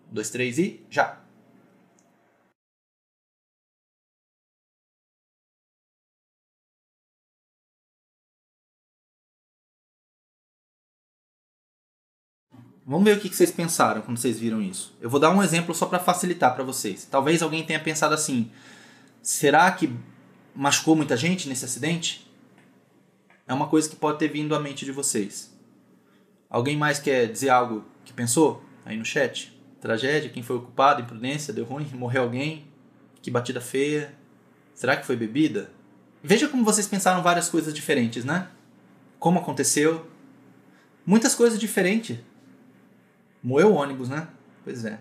Um, 0.09 0.15
dois, 0.15 0.31
três 0.31 0.57
e 0.57 0.83
já! 0.89 1.21
Vamos 12.83 13.03
ver 13.03 13.15
o 13.15 13.19
que 13.19 13.29
vocês 13.29 13.51
pensaram 13.51 14.01
quando 14.01 14.17
vocês 14.17 14.39
viram 14.39 14.59
isso. 14.59 14.97
Eu 14.99 15.07
vou 15.07 15.19
dar 15.19 15.29
um 15.29 15.43
exemplo 15.43 15.75
só 15.75 15.85
para 15.85 15.99
facilitar 15.99 16.55
para 16.55 16.63
vocês. 16.63 17.05
Talvez 17.05 17.43
alguém 17.43 17.63
tenha 17.63 17.79
pensado 17.79 18.15
assim: 18.15 18.51
será 19.21 19.71
que 19.71 19.95
machucou 20.55 20.95
muita 20.95 21.15
gente 21.15 21.47
nesse 21.47 21.65
acidente? 21.65 22.27
É 23.47 23.53
uma 23.53 23.67
coisa 23.67 23.87
que 23.87 23.95
pode 23.95 24.17
ter 24.17 24.29
vindo 24.29 24.55
à 24.55 24.59
mente 24.59 24.83
de 24.83 24.91
vocês. 24.91 25.58
Alguém 26.49 26.75
mais 26.75 26.99
quer 26.99 27.27
dizer 27.31 27.49
algo 27.49 27.85
que 28.03 28.11
pensou 28.11 28.63
aí 28.83 28.97
no 28.97 29.05
chat? 29.05 29.55
Tragédia, 29.79 30.29
quem 30.29 30.41
foi 30.41 30.57
o 30.57 30.61
culpado, 30.61 31.01
imprudência, 31.01 31.53
deu 31.53 31.63
ruim, 31.63 31.85
morreu 31.93 32.23
alguém, 32.23 32.65
que 33.21 33.29
batida 33.29 33.61
feia. 33.61 34.13
Será 34.73 34.97
que 34.97 35.05
foi 35.05 35.15
bebida? 35.15 35.69
Veja 36.23 36.47
como 36.47 36.65
vocês 36.65 36.87
pensaram 36.87 37.21
várias 37.21 37.49
coisas 37.49 37.73
diferentes, 37.73 38.25
né? 38.25 38.47
Como 39.19 39.39
aconteceu? 39.39 40.05
Muitas 41.05 41.35
coisas 41.35 41.59
diferentes. 41.59 42.17
Moeu 43.43 43.71
o 43.71 43.75
ônibus, 43.75 44.09
né? 44.09 44.27
Pois 44.63 44.83
é. 44.85 44.99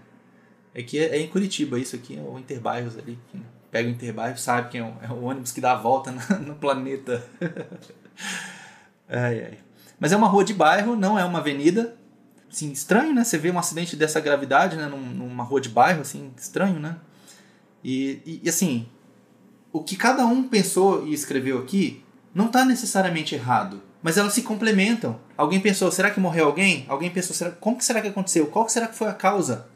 É 0.75 0.83
que 0.83 0.99
é, 0.99 1.17
é 1.17 1.21
em 1.21 1.29
Curitiba, 1.29 1.79
isso 1.79 1.97
aqui 1.97 2.17
é 2.17 2.21
o 2.21 2.39
Interbairros 2.39 2.97
ali. 2.97 3.19
Quem 3.33 3.45
pega 3.71 3.89
o 3.89 3.93
Interbairro 3.93 4.39
sabe 4.39 4.69
que 4.69 4.79
é 4.79 4.83
o, 4.83 4.95
é 5.03 5.11
o 5.11 5.23
ônibus 5.23 5.51
que 5.51 5.61
dá 5.61 5.73
a 5.73 5.77
volta 5.77 6.13
no 6.39 6.55
planeta. 6.55 7.25
ai, 9.09 9.45
ai. 9.45 9.59
Mas 9.99 10.13
é 10.13 10.17
uma 10.17 10.29
rua 10.29 10.45
de 10.45 10.55
bairro, 10.55 10.97
não 10.97 11.19
é 11.19 11.25
uma 11.25 11.39
avenida. 11.39 11.97
Assim, 12.51 12.71
estranho, 12.71 13.15
né? 13.15 13.25
Você 13.25 13.37
vê 13.37 13.51
um 13.51 13.59
acidente 13.59 13.97
dessa 13.97 14.21
gravidade, 14.21 14.77
né? 14.77 14.87
Numa 14.87 15.45
rua 15.45 15.61
de 15.61 15.69
bairro, 15.69 16.01
assim, 16.01 16.33
estranho, 16.37 16.79
né? 16.79 16.97
E, 17.83 18.21
e, 18.25 18.41
e 18.45 18.49
assim, 18.49 18.89
o 19.73 19.83
que 19.83 19.97
cada 19.97 20.27
um 20.27 20.43
pensou 20.43 21.07
e 21.07 21.13
escreveu 21.13 21.59
aqui 21.59 22.03
não 22.35 22.47
está 22.47 22.65
necessariamente 22.65 23.35
errado, 23.35 23.83
mas 24.03 24.17
elas 24.17 24.33
se 24.33 24.43
complementam. 24.43 25.19
Alguém 25.37 25.61
pensou, 25.61 25.91
será 25.91 26.11
que 26.11 26.21
morreu 26.21 26.47
alguém? 26.47 26.85
Alguém 26.89 27.11
pensou, 27.11 27.35
será, 27.35 27.51
como 27.51 27.77
que 27.77 27.85
será 27.85 28.01
que 28.01 28.09
aconteceu? 28.09 28.47
Qual 28.47 28.69
será 28.69 28.87
que 28.87 28.97
foi 28.97 29.09
a 29.09 29.15
causa? 29.15 29.69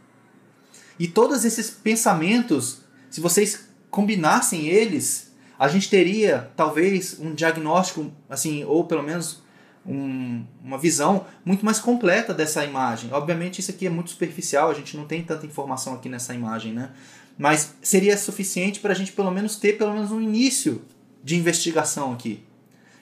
E 0.98 1.08
todos 1.08 1.44
esses 1.44 1.70
pensamentos, 1.70 2.82
se 3.10 3.20
vocês 3.20 3.68
combinassem 3.90 4.66
eles, 4.66 5.32
a 5.58 5.68
gente 5.68 5.90
teria 5.90 6.50
talvez 6.56 7.18
um 7.18 7.34
diagnóstico, 7.34 8.10
assim, 8.28 8.64
ou 8.64 8.84
pelo 8.84 9.02
menos 9.02 9.41
um, 9.86 10.44
uma 10.62 10.78
visão 10.78 11.26
muito 11.44 11.64
mais 11.64 11.78
completa 11.78 12.32
dessa 12.32 12.64
imagem. 12.64 13.10
Obviamente 13.12 13.60
isso 13.60 13.70
aqui 13.70 13.86
é 13.86 13.90
muito 13.90 14.10
superficial, 14.10 14.70
a 14.70 14.74
gente 14.74 14.96
não 14.96 15.04
tem 15.04 15.22
tanta 15.22 15.46
informação 15.46 15.94
aqui 15.94 16.08
nessa 16.08 16.34
imagem, 16.34 16.72
né? 16.72 16.90
Mas 17.38 17.74
seria 17.82 18.16
suficiente 18.16 18.80
para 18.80 18.92
a 18.92 18.94
gente 18.94 19.12
pelo 19.12 19.30
menos 19.30 19.56
ter 19.56 19.78
pelo 19.78 19.94
menos 19.94 20.10
um 20.12 20.20
início 20.20 20.82
de 21.24 21.36
investigação 21.36 22.12
aqui, 22.12 22.42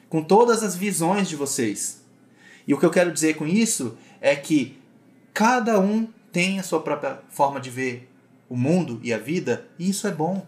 com 0.08 0.22
todas 0.22 0.62
as 0.62 0.76
visões 0.76 1.28
de 1.28 1.36
vocês. 1.36 2.02
E 2.66 2.74
o 2.74 2.78
que 2.78 2.86
eu 2.86 2.90
quero 2.90 3.12
dizer 3.12 3.34
com 3.36 3.46
isso 3.46 3.96
é 4.20 4.36
que 4.36 4.78
cada 5.34 5.80
um 5.80 6.08
tem 6.32 6.58
a 6.60 6.62
sua 6.62 6.80
própria 6.80 7.18
forma 7.30 7.60
de 7.60 7.70
ver 7.70 8.08
o 8.48 8.56
mundo 8.56 9.00
e 9.02 9.12
a 9.12 9.18
vida, 9.18 9.66
e 9.78 9.88
isso 9.88 10.06
é 10.06 10.10
bom. 10.10 10.46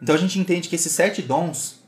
Então 0.00 0.14
a 0.14 0.18
gente 0.18 0.38
entende 0.38 0.68
que 0.68 0.76
esses 0.76 0.92
sete 0.92 1.20
dons 1.20 1.79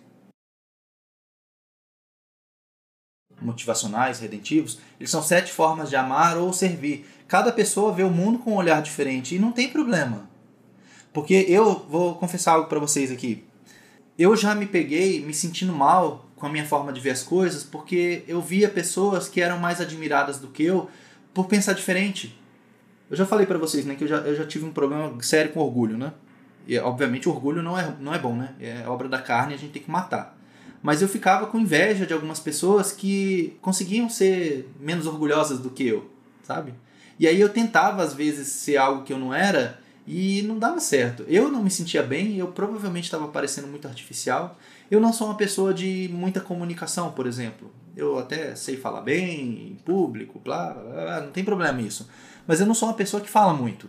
motivacionais, 3.43 4.21
redentivos, 4.21 4.79
eles 4.99 5.11
são 5.11 5.23
sete 5.23 5.53
formas 5.53 5.91
de 5.91 5.97
amar 5.97 6.37
ou 6.37 6.53
servir. 6.53 7.07
Cada 7.29 7.53
pessoa 7.53 7.93
vê 7.93 8.03
o 8.03 8.11
mundo 8.11 8.39
com 8.39 8.53
um 8.53 8.57
olhar 8.57 8.83
diferente 8.83 9.35
e 9.35 9.39
não 9.39 9.53
tem 9.53 9.69
problema. 9.69 10.29
Porque 11.13 11.47
eu 11.49 11.87
vou 11.89 12.15
confessar 12.15 12.53
algo 12.53 12.69
para 12.69 12.79
vocês 12.79 13.11
aqui. 13.11 13.45
Eu 14.19 14.37
já 14.37 14.55
me 14.55 14.67
peguei 14.67 15.25
me 15.25 15.35
sentindo 15.35 15.73
mal 15.73 16.27
com 16.37 16.47
a 16.47 16.49
minha 16.49 16.67
forma 16.67 16.93
de 16.93 17.01
ver 17.01 17.11
as 17.11 17.23
coisas 17.23 17.63
porque 17.63 18.25
eu 18.27 18.41
via 18.41 18.69
pessoas 18.69 19.29
que 19.29 19.41
eram 19.41 19.59
mais 19.59 19.81
admiradas 19.81 20.39
do 20.39 20.49
que 20.49 20.65
eu 20.65 20.89
por 21.33 21.47
pensar 21.47 21.73
diferente. 21.73 22.39
Eu 23.11 23.17
já 23.17 23.27
falei 23.27 23.47
para 23.47 23.59
vocês, 23.59 23.85
né, 23.85 23.95
que 23.95 24.05
eu 24.05 24.09
já, 24.09 24.17
eu 24.19 24.35
já 24.35 24.47
tive 24.47 24.65
um 24.65 24.73
problema 24.73 25.15
sério 25.23 25.53
com 25.53 25.61
orgulho, 25.61 25.99
né? 25.99 26.13
E 26.67 26.79
obviamente 26.79 27.29
orgulho 27.29 27.63
não 27.63 27.79
é, 27.79 27.95
não 28.01 28.15
é 28.15 28.19
bom, 28.19 28.35
né? 28.35 28.55
É 28.61 28.89
obra 28.89 29.09
da 29.09 29.21
carne 29.21 29.55
a 29.55 29.57
gente 29.57 29.73
tem 29.73 29.83
que 29.83 29.91
matar 29.91 30.37
mas 30.83 31.01
eu 31.01 31.09
ficava 31.09 31.47
com 31.47 31.61
inveja 31.61 32.05
de 32.05 32.13
algumas 32.13 32.41
pessoas 32.41 32.91
que 32.91 33.57
conseguiam 33.63 34.11
ser 34.11 34.69
menos 34.81 35.07
orgulhosas 35.07 35.61
do 35.61 35.71
que 35.71 35.87
eu, 35.87 36.11
sabe? 36.43 36.75
E 37.19 37.29
aí 37.29 37.41
eu 37.41 37.49
tentava 37.49 38.03
às 38.03 38.13
vezes 38.13 38.49
ser 38.49 38.79
algo 38.79 39.05
que 39.05 39.13
eu 39.13 39.19
não 39.19 39.33
era 39.33 39.79
e 40.05 40.43
não 40.43 40.59
dava 40.59 40.81
certo. 40.81 41.25
Eu 41.29 41.49
não 41.49 41.63
me 41.63 41.71
sentia 41.71 42.03
bem, 42.03 42.37
eu 42.37 42.49
provavelmente 42.49 43.05
estava 43.05 43.29
parecendo 43.29 43.69
muito 43.69 43.87
artificial. 43.87 44.59
Eu 44.91 45.01
não 45.01 45.13
sou 45.13 45.29
uma 45.29 45.37
pessoa 45.37 45.73
de 45.73 46.11
muita 46.13 46.41
comunicação, 46.41 47.13
por 47.13 47.29
exemplo. 47.29 47.73
Eu 47.97 48.19
até 48.19 48.57
sei 48.57 48.77
falar 48.77 49.03
bem 49.03 49.69
em 49.69 49.75
público, 49.85 50.41
blá, 50.41 50.73
blá, 50.73 51.03
blá, 51.05 51.21
não 51.21 51.31
tem 51.31 51.45
problema 51.45 51.81
isso. 51.81 52.09
Mas 52.45 52.59
eu 52.59 52.67
não 52.67 52.75
sou 52.75 52.89
uma 52.89 52.95
pessoa 52.97 53.23
que 53.23 53.31
fala 53.31 53.55
muito. 53.55 53.89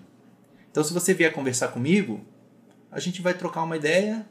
Então 0.69 0.83
se 0.83 0.93
você 0.93 1.11
vier 1.11 1.33
conversar 1.33 1.69
comigo, 1.69 2.21
a 2.91 2.99
gente 2.99 3.19
vai 3.19 3.33
trocar 3.33 3.63
uma 3.63 3.77
ideia 3.77 4.23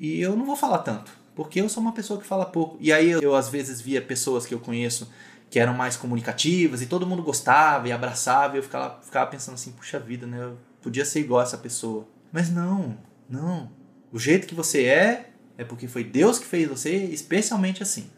e 0.00 0.20
eu 0.20 0.34
não 0.34 0.44
vou 0.44 0.56
falar 0.56 0.78
tanto 0.78 1.23
porque 1.34 1.60
eu 1.60 1.68
sou 1.68 1.82
uma 1.82 1.92
pessoa 1.92 2.20
que 2.20 2.26
fala 2.26 2.44
pouco. 2.44 2.76
E 2.80 2.92
aí 2.92 3.10
eu, 3.10 3.20
eu 3.20 3.34
às 3.34 3.48
vezes 3.48 3.80
via 3.80 4.00
pessoas 4.00 4.46
que 4.46 4.54
eu 4.54 4.60
conheço 4.60 5.10
que 5.50 5.58
eram 5.58 5.74
mais 5.74 5.96
comunicativas 5.96 6.82
e 6.82 6.86
todo 6.86 7.06
mundo 7.06 7.22
gostava 7.22 7.88
e 7.88 7.92
abraçava 7.92 8.56
e 8.56 8.58
eu 8.58 8.62
ficava, 8.62 9.00
ficava 9.02 9.30
pensando 9.30 9.54
assim, 9.54 9.72
puxa 9.72 9.98
vida, 9.98 10.26
né? 10.26 10.42
Eu 10.42 10.58
podia 10.82 11.04
ser 11.04 11.20
igual 11.20 11.42
essa 11.42 11.58
pessoa. 11.58 12.06
Mas 12.32 12.50
não, 12.50 12.96
não. 13.28 13.70
O 14.12 14.18
jeito 14.18 14.46
que 14.46 14.54
você 14.54 14.84
é 14.84 15.30
é 15.56 15.64
porque 15.64 15.86
foi 15.86 16.02
Deus 16.02 16.38
que 16.38 16.46
fez 16.46 16.68
você 16.68 16.90
especialmente 16.90 17.82
assim. 17.82 18.10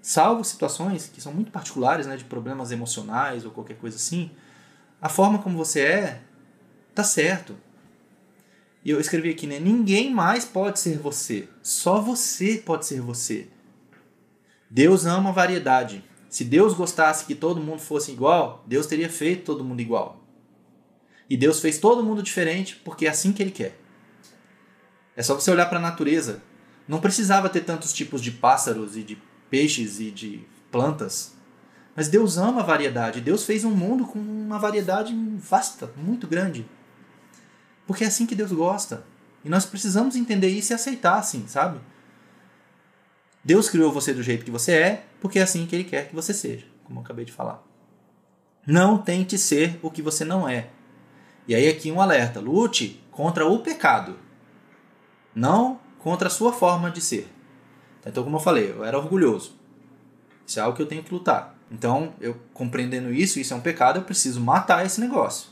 Salvo 0.00 0.44
situações 0.44 1.10
que 1.12 1.20
são 1.20 1.32
muito 1.32 1.50
particulares, 1.50 2.06
né, 2.06 2.16
de 2.16 2.24
problemas 2.24 2.70
emocionais 2.70 3.44
ou 3.44 3.50
qualquer 3.50 3.76
coisa 3.76 3.96
assim, 3.96 4.30
a 5.00 5.08
forma 5.08 5.38
como 5.38 5.56
você 5.56 5.80
é 5.80 6.20
tá 6.94 7.02
certo. 7.02 7.56
E 8.84 8.90
eu 8.90 9.00
escrevi 9.00 9.30
aqui, 9.30 9.46
né? 9.46 9.58
Ninguém 9.58 10.12
mais 10.12 10.44
pode 10.44 10.78
ser 10.78 10.98
você. 10.98 11.48
Só 11.62 12.00
você 12.00 12.62
pode 12.64 12.84
ser 12.84 13.00
você. 13.00 13.48
Deus 14.68 15.06
ama 15.06 15.30
a 15.30 15.32
variedade. 15.32 16.04
Se 16.28 16.44
Deus 16.44 16.74
gostasse 16.74 17.24
que 17.24 17.34
todo 17.34 17.60
mundo 17.60 17.80
fosse 17.80 18.12
igual, 18.12 18.62
Deus 18.66 18.86
teria 18.86 19.08
feito 19.08 19.44
todo 19.44 19.64
mundo 19.64 19.80
igual. 19.80 20.20
E 21.30 21.36
Deus 21.36 21.60
fez 21.60 21.78
todo 21.78 22.02
mundo 22.02 22.22
diferente 22.22 22.76
porque 22.84 23.06
é 23.06 23.10
assim 23.10 23.32
que 23.32 23.42
Ele 23.42 23.52
quer. 23.52 23.80
É 25.16 25.22
só 25.22 25.34
você 25.34 25.50
olhar 25.50 25.66
para 25.66 25.78
a 25.78 25.82
natureza. 25.82 26.42
Não 26.86 27.00
precisava 27.00 27.48
ter 27.48 27.62
tantos 27.62 27.92
tipos 27.92 28.20
de 28.20 28.32
pássaros 28.32 28.96
e 28.96 29.02
de 29.02 29.16
peixes 29.48 30.00
e 30.00 30.10
de 30.10 30.44
plantas. 30.70 31.34
Mas 31.96 32.08
Deus 32.08 32.36
ama 32.36 32.60
a 32.60 32.64
variedade. 32.64 33.20
Deus 33.20 33.46
fez 33.46 33.64
um 33.64 33.70
mundo 33.70 34.04
com 34.04 34.18
uma 34.18 34.58
variedade 34.58 35.14
vasta, 35.38 35.90
muito 35.96 36.26
grande. 36.26 36.66
Porque 37.86 38.04
é 38.04 38.06
assim 38.06 38.26
que 38.26 38.34
Deus 38.34 38.52
gosta. 38.52 39.04
E 39.44 39.48
nós 39.48 39.66
precisamos 39.66 40.16
entender 40.16 40.48
isso 40.48 40.72
e 40.72 40.74
aceitar 40.74 41.18
assim, 41.18 41.46
sabe? 41.46 41.78
Deus 43.44 43.68
criou 43.68 43.92
você 43.92 44.14
do 44.14 44.22
jeito 44.22 44.44
que 44.44 44.50
você 44.50 44.72
é, 44.72 45.04
porque 45.20 45.38
é 45.38 45.42
assim 45.42 45.66
que 45.66 45.76
Ele 45.76 45.84
quer 45.84 46.08
que 46.08 46.14
você 46.14 46.32
seja, 46.32 46.64
como 46.82 47.00
eu 47.00 47.04
acabei 47.04 47.26
de 47.26 47.32
falar. 47.32 47.62
Não 48.66 48.96
tente 48.96 49.36
ser 49.36 49.78
o 49.82 49.90
que 49.90 50.00
você 50.00 50.24
não 50.24 50.48
é. 50.48 50.70
E 51.46 51.54
aí 51.54 51.68
aqui 51.68 51.92
um 51.92 52.00
alerta: 52.00 52.40
lute 52.40 53.02
contra 53.10 53.46
o 53.46 53.58
pecado, 53.58 54.18
não 55.34 55.78
contra 55.98 56.28
a 56.28 56.30
sua 56.30 56.52
forma 56.52 56.90
de 56.90 57.02
ser. 57.02 57.30
Então, 58.06 58.24
como 58.24 58.36
eu 58.36 58.40
falei, 58.40 58.70
eu 58.70 58.84
era 58.84 58.98
orgulhoso. 58.98 59.52
Isso 60.46 60.58
é 60.58 60.62
algo 60.62 60.76
que 60.76 60.82
eu 60.82 60.86
tenho 60.86 61.02
que 61.02 61.12
lutar. 61.12 61.54
Então, 61.70 62.14
eu 62.20 62.38
compreendendo 62.52 63.12
isso, 63.12 63.40
isso 63.40 63.54
é 63.54 63.56
um 63.56 63.60
pecado, 63.60 63.98
eu 63.98 64.04
preciso 64.04 64.40
matar 64.40 64.84
esse 64.84 65.00
negócio. 65.00 65.48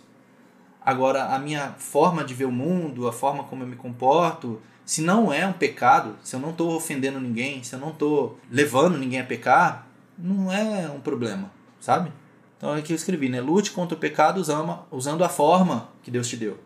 Agora, 0.85 1.26
a 1.26 1.39
minha 1.39 1.74
forma 1.78 2.24
de 2.24 2.35
ver 2.35 2.47
o 2.47 2.53
mundo, 2.53 3.07
a 3.07 3.12
forma 3.12 3.45
como 3.45 3.62
eu 3.62 3.66
me 3.66 3.76
comporto, 3.76 4.61
se 4.85 5.01
não 5.01 5.33
é 5.33 5.47
um 5.47 5.53
pecado, 5.53 6.16
se 6.22 6.35
eu 6.35 6.41
não 6.41 6.51
estou 6.51 6.74
ofendendo 6.74 7.20
ninguém, 7.20 7.62
se 7.62 7.74
eu 7.74 7.78
não 7.78 7.91
estou 7.91 8.39
levando 8.51 8.99
ninguém 8.99 9.20
a 9.20 9.24
pecar, 9.24 9.87
não 10.18 10.53
é 10.53 10.89
um 10.91 11.01
problema, 11.01 11.51
sabe? 11.80 12.12
Então 12.57 12.74
é 12.76 12.83
que 12.83 12.93
eu 12.93 12.97
escrevi, 12.97 13.28
né? 13.28 13.41
Lute 13.41 13.70
contra 13.70 13.97
o 13.97 13.99
pecado 13.99 14.39
usando, 14.39 15.24
a 15.24 15.28
forma 15.28 15.89
que 16.03 16.11
Deus 16.11 16.28
te 16.28 16.37
deu. 16.37 16.59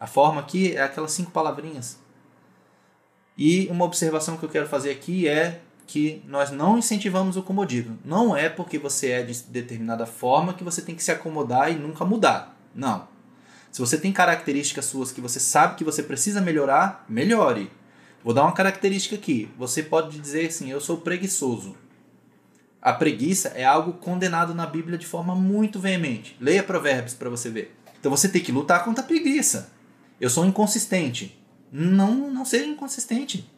A 0.00 0.06
forma 0.06 0.40
aqui 0.40 0.74
é 0.76 0.82
aquelas 0.82 1.12
cinco 1.12 1.30
palavrinhas. 1.30 2.00
E 3.36 3.66
uma 3.70 3.84
observação 3.84 4.36
que 4.36 4.44
eu 4.44 4.48
quero 4.48 4.66
fazer 4.66 4.90
aqui 4.90 5.28
é 5.28 5.60
que 5.86 6.22
nós 6.26 6.50
não 6.50 6.78
incentivamos 6.78 7.36
o 7.36 7.42
comodismo. 7.42 7.98
Não 8.04 8.36
é 8.36 8.48
porque 8.48 8.78
você 8.78 9.10
é 9.10 9.22
de 9.22 9.42
determinada 9.44 10.06
forma 10.06 10.54
que 10.54 10.64
você 10.64 10.82
tem 10.82 10.94
que 10.94 11.04
se 11.04 11.10
acomodar 11.10 11.70
e 11.70 11.76
nunca 11.76 12.04
mudar. 12.04 12.56
Não. 12.74 13.11
Se 13.72 13.80
você 13.80 13.96
tem 13.96 14.12
características 14.12 14.84
suas 14.84 15.10
que 15.10 15.20
você 15.22 15.40
sabe 15.40 15.76
que 15.76 15.82
você 15.82 16.02
precisa 16.02 16.42
melhorar, 16.42 17.06
melhore. 17.08 17.70
Vou 18.22 18.34
dar 18.34 18.42
uma 18.42 18.52
característica 18.52 19.16
aqui. 19.16 19.50
Você 19.58 19.82
pode 19.82 20.20
dizer 20.20 20.48
assim: 20.48 20.70
eu 20.70 20.78
sou 20.78 20.98
preguiçoso. 20.98 21.74
A 22.82 22.92
preguiça 22.92 23.48
é 23.54 23.64
algo 23.64 23.94
condenado 23.94 24.54
na 24.54 24.66
Bíblia 24.66 24.98
de 24.98 25.06
forma 25.06 25.34
muito 25.34 25.80
veemente. 25.80 26.36
Leia 26.38 26.62
Provérbios 26.62 27.14
para 27.14 27.30
você 27.30 27.48
ver. 27.48 27.74
Então 27.98 28.10
você 28.10 28.28
tem 28.28 28.42
que 28.42 28.52
lutar 28.52 28.84
contra 28.84 29.02
a 29.02 29.06
preguiça. 29.06 29.72
Eu 30.20 30.28
sou 30.28 30.44
inconsistente. 30.44 31.42
Não, 31.72 32.30
não 32.30 32.44
seja 32.44 32.66
inconsistente. 32.66 33.50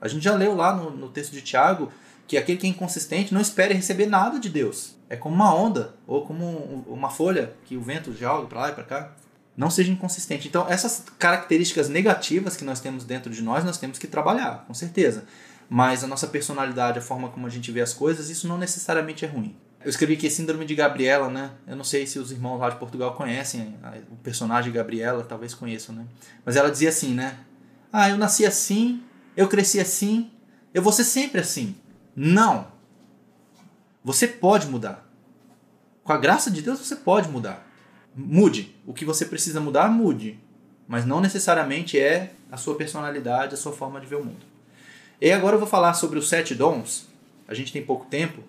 A 0.00 0.08
gente 0.08 0.24
já 0.24 0.34
leu 0.34 0.54
lá 0.54 0.74
no, 0.74 0.90
no 0.90 1.10
texto 1.10 1.32
de 1.32 1.42
Tiago 1.42 1.92
que 2.26 2.38
aquele 2.38 2.56
que 2.56 2.66
é 2.66 2.70
inconsistente 2.70 3.34
não 3.34 3.40
espere 3.40 3.74
receber 3.74 4.06
nada 4.06 4.38
de 4.38 4.48
Deus. 4.48 4.96
É 5.10 5.16
como 5.16 5.34
uma 5.34 5.54
onda 5.54 5.94
ou 6.06 6.24
como 6.24 6.46
uma 6.86 7.10
folha 7.10 7.52
que 7.66 7.76
o 7.76 7.82
vento 7.82 8.14
joga 8.14 8.46
para 8.46 8.60
lá 8.60 8.68
e 8.70 8.72
para 8.72 8.84
cá 8.84 9.12
não 9.58 9.68
seja 9.68 9.90
inconsistente. 9.90 10.46
Então, 10.46 10.66
essas 10.68 11.02
características 11.18 11.88
negativas 11.88 12.56
que 12.56 12.62
nós 12.62 12.78
temos 12.78 13.02
dentro 13.02 13.32
de 13.32 13.42
nós, 13.42 13.64
nós 13.64 13.76
temos 13.76 13.98
que 13.98 14.06
trabalhar, 14.06 14.64
com 14.68 14.72
certeza. 14.72 15.24
Mas 15.68 16.04
a 16.04 16.06
nossa 16.06 16.28
personalidade, 16.28 17.00
a 17.00 17.02
forma 17.02 17.28
como 17.28 17.44
a 17.44 17.50
gente 17.50 17.72
vê 17.72 17.80
as 17.80 17.92
coisas, 17.92 18.30
isso 18.30 18.46
não 18.46 18.56
necessariamente 18.56 19.24
é 19.24 19.28
ruim. 19.28 19.56
Eu 19.84 19.90
escrevi 19.90 20.14
aqui 20.14 20.30
Síndrome 20.30 20.64
de 20.64 20.76
Gabriela, 20.76 21.28
né? 21.28 21.50
Eu 21.66 21.74
não 21.74 21.82
sei 21.82 22.06
se 22.06 22.20
os 22.20 22.30
irmãos 22.30 22.58
lá 22.58 22.70
de 22.70 22.76
Portugal 22.76 23.14
conhecem 23.16 23.74
o 24.12 24.16
personagem 24.16 24.72
Gabriela, 24.72 25.24
talvez 25.24 25.54
conheçam, 25.54 25.92
né? 25.92 26.06
Mas 26.44 26.54
ela 26.54 26.70
dizia 26.70 26.90
assim, 26.90 27.12
né? 27.12 27.36
Ah, 27.92 28.08
eu 28.08 28.16
nasci 28.16 28.46
assim, 28.46 29.02
eu 29.36 29.48
cresci 29.48 29.80
assim, 29.80 30.30
eu 30.72 30.82
vou 30.82 30.92
ser 30.92 31.04
sempre 31.04 31.40
assim. 31.40 31.74
Não! 32.14 32.68
Você 34.04 34.28
pode 34.28 34.68
mudar. 34.68 35.04
Com 36.04 36.12
a 36.12 36.16
graça 36.18 36.48
de 36.48 36.62
Deus, 36.62 36.78
você 36.78 36.94
pode 36.94 37.28
mudar 37.28 37.67
mude. 38.18 38.74
O 38.86 38.92
que 38.92 39.04
você 39.04 39.24
precisa 39.24 39.60
mudar, 39.60 39.88
mude. 39.88 40.38
Mas 40.86 41.06
não 41.06 41.20
necessariamente 41.20 41.98
é 41.98 42.32
a 42.50 42.56
sua 42.56 42.74
personalidade, 42.74 43.54
a 43.54 43.58
sua 43.58 43.72
forma 43.72 44.00
de 44.00 44.06
ver 44.06 44.16
o 44.16 44.24
mundo. 44.24 44.44
E 45.20 45.30
agora 45.30 45.56
eu 45.56 45.60
vou 45.60 45.68
falar 45.68 45.94
sobre 45.94 46.18
os 46.18 46.28
sete 46.28 46.54
dons. 46.54 47.06
A 47.46 47.54
gente 47.54 47.72
tem 47.72 47.82
pouco 47.82 48.06
tempo, 48.06 48.42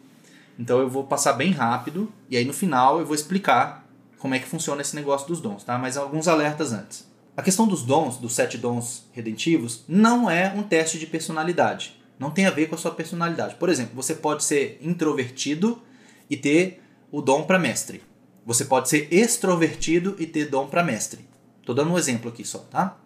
então 0.58 0.80
eu 0.80 0.90
vou 0.90 1.04
passar 1.04 1.34
bem 1.34 1.52
rápido 1.52 2.12
e 2.30 2.36
aí 2.36 2.44
no 2.44 2.54
final 2.54 3.00
eu 3.00 3.06
vou 3.06 3.16
explicar 3.16 3.86
como 4.18 4.36
é 4.36 4.40
que 4.40 4.48
funciona 4.48 4.82
esse 4.82 4.96
negócio 4.96 5.28
dos 5.28 5.40
dons, 5.40 5.64
tá? 5.64 5.78
Mas 5.78 5.96
alguns 5.96 6.28
alertas 6.28 6.74
antes. 6.74 7.08
A 7.36 7.42
questão 7.42 7.66
dos 7.66 7.84
dons, 7.84 8.18
dos 8.18 8.34
sete 8.34 8.58
dons 8.58 9.06
redentivos, 9.14 9.86
não 9.88 10.30
é 10.30 10.54
um 10.54 10.62
teste 10.62 11.00
de 11.00 11.08
personalidade. 11.08 11.98
Não 12.20 12.30
tem 12.30 12.46
a 12.46 12.52
ver 12.52 12.68
com 12.68 12.76
a 12.76 12.78
sua 12.78 12.92
personalidade. 12.92 13.56
Por 13.56 13.70
exemplo, 13.70 13.96
você 13.96 14.14
pode 14.14 14.44
ser 14.44 14.78
introvertido 14.82 15.82
e 16.30 16.36
ter 16.36 16.82
o 17.10 17.22
dom 17.22 17.44
para 17.44 17.58
mestre. 17.58 18.04
Você 18.50 18.66
pode 18.66 18.90
ser 18.90 19.08
extrovertido 19.14 20.16
e 20.18 20.26
ter 20.26 20.48
dom 20.48 20.66
para 20.66 20.84
mestre. 20.84 21.20
Estou 21.60 21.76
dando 21.76 21.92
um 21.92 22.00
exemplo 22.00 22.32
aqui 22.32 22.44
só, 22.44 22.58
tá? 22.58 22.98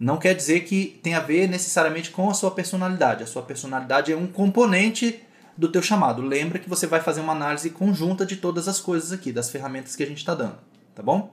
Não 0.00 0.16
quer 0.16 0.34
dizer 0.34 0.60
que 0.60 0.98
tem 1.02 1.12
a 1.12 1.20
ver 1.20 1.46
necessariamente 1.46 2.10
com 2.10 2.30
a 2.30 2.34
sua 2.34 2.50
personalidade. 2.50 3.22
A 3.22 3.26
sua 3.26 3.42
personalidade 3.42 4.10
é 4.10 4.16
um 4.16 4.26
componente 4.26 5.20
do 5.54 5.68
teu 5.68 5.82
chamado. 5.82 6.22
Lembra 6.22 6.58
que 6.58 6.66
você 6.66 6.86
vai 6.86 7.00
fazer 7.00 7.20
uma 7.20 7.34
análise 7.34 7.68
conjunta 7.68 8.24
de 8.24 8.36
todas 8.36 8.66
as 8.66 8.80
coisas 8.80 9.12
aqui, 9.12 9.30
das 9.32 9.50
ferramentas 9.50 9.94
que 9.94 10.02
a 10.02 10.06
gente 10.06 10.16
está 10.16 10.34
dando, 10.34 10.56
tá 10.94 11.02
bom? 11.02 11.30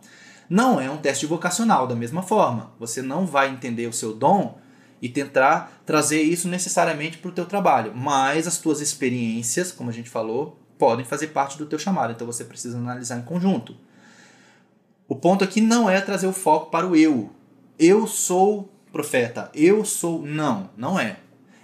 Não 0.50 0.82
é 0.82 0.92
um 0.92 0.98
teste 0.98 1.26
vocacional 1.26 1.88
da 1.88 1.96
mesma 1.96 2.22
forma. 2.22 2.74
Você 2.80 3.02
não 3.02 3.26
vai 3.26 3.50
entender 3.50 3.88
o 3.88 3.94
seu 3.94 4.14
dom 4.14 4.60
e 5.02 5.08
tentar 5.08 5.82
trazer 5.86 6.22
isso 6.22 6.50
necessariamente 6.50 7.18
para 7.18 7.30
o 7.30 7.34
teu 7.34 7.46
trabalho, 7.46 7.94
mas 7.96 8.46
as 8.46 8.58
tuas 8.58 8.82
experiências, 8.82 9.72
como 9.72 9.90
a 9.90 9.94
gente 9.94 10.10
falou, 10.10 10.61
podem 10.82 11.06
fazer 11.06 11.28
parte 11.28 11.60
do 11.60 11.68
teu 11.68 11.78
chamado, 11.78 12.12
então 12.12 12.26
você 12.26 12.44
precisa 12.44 12.76
analisar 12.76 13.20
em 13.20 13.22
conjunto. 13.22 13.78
O 15.08 15.16
ponto 15.16 15.44
aqui 15.44 15.62
não 15.62 15.88
é 15.88 16.02
trazer 16.02 16.26
o 16.26 16.34
foco 16.34 16.72
para 16.72 16.88
o 16.88 16.96
eu. 16.96 17.30
Eu 17.78 18.08
sou 18.08 18.68
profeta, 18.92 19.52
eu 19.54 19.86
sou. 19.86 20.24
Não, 20.24 20.72
não 20.76 21.00
é. 21.00 21.18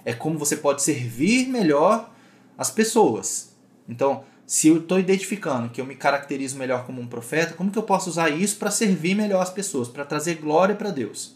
É 0.05 0.13
como 0.13 0.37
você 0.37 0.55
pode 0.55 0.83
servir 0.83 1.47
melhor 1.47 2.11
as 2.55 2.69
pessoas. 2.69 3.55
Então, 3.89 4.23
se 4.45 4.67
eu 4.67 4.77
estou 4.77 4.99
identificando 4.99 5.69
que 5.69 5.81
eu 5.81 5.85
me 5.85 5.95
caracterizo 5.95 6.55
melhor 6.55 6.85
como 6.85 7.01
um 7.01 7.07
profeta, 7.07 7.55
como 7.55 7.71
que 7.71 7.79
eu 7.79 7.83
posso 7.83 8.11
usar 8.11 8.29
isso 8.29 8.57
para 8.57 8.69
servir 8.69 9.15
melhor 9.15 9.41
as 9.41 9.49
pessoas, 9.49 9.87
para 9.87 10.05
trazer 10.05 10.35
glória 10.35 10.75
para 10.75 10.91
Deus? 10.91 11.35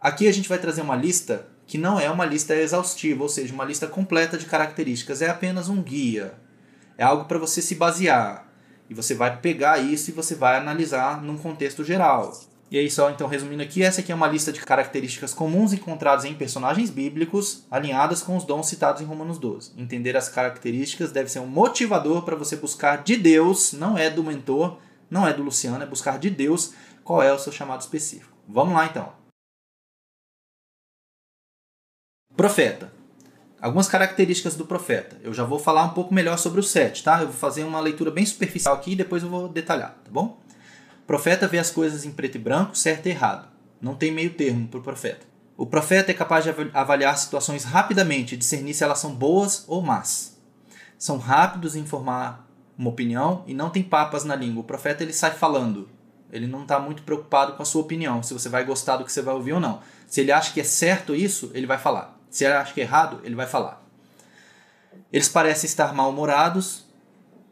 Aqui 0.00 0.26
a 0.26 0.32
gente 0.32 0.48
vai 0.48 0.58
trazer 0.58 0.80
uma 0.80 0.96
lista 0.96 1.46
que 1.64 1.78
não 1.78 2.00
é 2.00 2.10
uma 2.10 2.24
lista 2.24 2.56
exaustiva, 2.56 3.22
ou 3.22 3.28
seja, 3.28 3.54
uma 3.54 3.64
lista 3.64 3.86
completa 3.86 4.36
de 4.36 4.46
características, 4.46 5.22
é 5.22 5.30
apenas 5.30 5.68
um 5.68 5.80
guia, 5.80 6.34
é 6.98 7.04
algo 7.04 7.24
para 7.24 7.38
você 7.38 7.60
se 7.60 7.74
basear. 7.74 8.46
E 8.88 8.94
você 8.94 9.14
vai 9.14 9.36
pegar 9.38 9.78
isso 9.78 10.10
e 10.10 10.12
você 10.12 10.34
vai 10.34 10.56
analisar 10.56 11.22
num 11.22 11.36
contexto 11.36 11.84
geral. 11.84 12.32
E 12.70 12.78
aí, 12.78 12.90
só 12.90 13.10
então 13.10 13.28
resumindo 13.28 13.62
aqui, 13.62 13.82
essa 13.82 14.00
aqui 14.00 14.10
é 14.10 14.14
uma 14.14 14.26
lista 14.26 14.52
de 14.52 14.60
características 14.60 15.32
comuns 15.32 15.72
encontradas 15.72 16.24
em 16.24 16.34
personagens 16.34 16.90
bíblicos, 16.90 17.64
alinhadas 17.70 18.22
com 18.22 18.36
os 18.36 18.44
dons 18.44 18.68
citados 18.68 19.00
em 19.00 19.04
Romanos 19.04 19.38
12. 19.38 19.72
Entender 19.76 20.16
as 20.16 20.28
características 20.28 21.12
deve 21.12 21.30
ser 21.30 21.38
um 21.38 21.46
motivador 21.46 22.22
para 22.22 22.34
você 22.34 22.56
buscar 22.56 23.04
de 23.04 23.16
Deus, 23.16 23.72
não 23.72 23.96
é 23.96 24.10
do 24.10 24.24
mentor, 24.24 24.78
não 25.08 25.26
é 25.26 25.32
do 25.32 25.44
Luciano, 25.44 25.82
é 25.82 25.86
buscar 25.86 26.18
de 26.18 26.28
Deus 26.28 26.74
qual 27.04 27.22
é 27.22 27.32
o 27.32 27.38
seu 27.38 27.52
chamado 27.52 27.82
específico. 27.82 28.36
Vamos 28.48 28.74
lá 28.74 28.86
então. 28.86 29.12
Profeta 32.36 32.95
algumas 33.60 33.88
características 33.88 34.54
do 34.54 34.66
profeta. 34.66 35.16
Eu 35.22 35.32
já 35.32 35.44
vou 35.44 35.58
falar 35.58 35.84
um 35.84 35.90
pouco 35.90 36.14
melhor 36.14 36.38
sobre 36.38 36.60
o 36.60 36.62
sete, 36.62 37.02
tá? 37.02 37.20
Eu 37.20 37.28
vou 37.28 37.36
fazer 37.36 37.64
uma 37.64 37.80
leitura 37.80 38.10
bem 38.10 38.24
superficial 38.24 38.74
aqui 38.74 38.92
e 38.92 38.96
depois 38.96 39.22
eu 39.22 39.28
vou 39.28 39.48
detalhar, 39.48 39.96
tá 40.04 40.10
bom? 40.10 40.38
O 41.02 41.06
profeta 41.06 41.46
vê 41.46 41.58
as 41.58 41.70
coisas 41.70 42.04
em 42.04 42.10
preto 42.10 42.36
e 42.36 42.40
branco, 42.40 42.76
certo 42.76 43.06
e 43.06 43.10
errado. 43.10 43.48
Não 43.80 43.94
tem 43.94 44.10
meio 44.10 44.34
termo 44.34 44.68
para 44.68 44.80
o 44.80 44.82
profeta. 44.82 45.26
O 45.56 45.64
profeta 45.64 46.10
é 46.10 46.14
capaz 46.14 46.44
de 46.44 46.50
avaliar 46.74 47.16
situações 47.16 47.64
rapidamente 47.64 48.34
e 48.34 48.38
discernir 48.38 48.74
se 48.74 48.84
elas 48.84 48.98
são 48.98 49.14
boas 49.14 49.64
ou 49.66 49.80
más. 49.80 50.36
São 50.98 51.18
rápidos 51.18 51.76
em 51.76 51.86
formar 51.86 52.46
uma 52.76 52.90
opinião 52.90 53.42
e 53.46 53.54
não 53.54 53.70
tem 53.70 53.82
papas 53.82 54.24
na 54.24 54.36
língua. 54.36 54.60
O 54.60 54.66
profeta 54.66 55.02
ele 55.02 55.12
sai 55.12 55.30
falando. 55.30 55.88
Ele 56.30 56.46
não 56.46 56.62
está 56.62 56.78
muito 56.78 57.02
preocupado 57.02 57.52
com 57.52 57.62
a 57.62 57.66
sua 57.66 57.82
opinião, 57.82 58.22
se 58.22 58.34
você 58.34 58.48
vai 58.48 58.64
gostar 58.64 58.96
do 58.96 59.04
que 59.04 59.12
você 59.12 59.22
vai 59.22 59.34
ouvir 59.34 59.52
ou 59.52 59.60
não. 59.60 59.80
Se 60.06 60.20
ele 60.20 60.32
acha 60.32 60.52
que 60.52 60.60
é 60.60 60.64
certo 60.64 61.14
isso, 61.14 61.50
ele 61.54 61.66
vai 61.66 61.78
falar. 61.78 62.15
Se 62.30 62.44
ele 62.44 62.54
acha 62.54 62.72
que 62.72 62.80
é 62.80 62.84
errado, 62.84 63.20
ele 63.24 63.34
vai 63.34 63.46
falar. 63.46 63.82
Eles 65.12 65.28
parecem 65.28 65.68
estar 65.68 65.94
mal-humorados, 65.94 66.84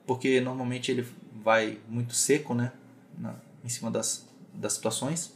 porque 0.07 0.41
normalmente 0.41 0.91
ele 0.91 1.07
vai 1.43 1.79
muito 1.89 2.15
seco, 2.15 2.55
né? 2.55 2.73
Na, 3.17 3.35
em 3.65 3.69
cima 3.69 3.91
das, 3.91 4.27
das 4.53 4.75
situações. 4.75 5.33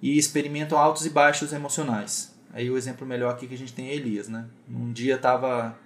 E 0.00 0.16
experimentam 0.16 0.78
altos 0.78 1.04
e 1.06 1.10
baixos 1.10 1.52
emocionais. 1.52 2.34
Aí 2.52 2.70
o 2.70 2.76
exemplo 2.76 3.06
melhor 3.06 3.32
aqui 3.34 3.46
que 3.46 3.54
a 3.54 3.58
gente 3.58 3.72
tem 3.72 3.88
é 3.88 3.94
Elias, 3.94 4.28
né? 4.28 4.46
Um 4.68 4.92
dia 4.92 5.16
estava 5.16 5.78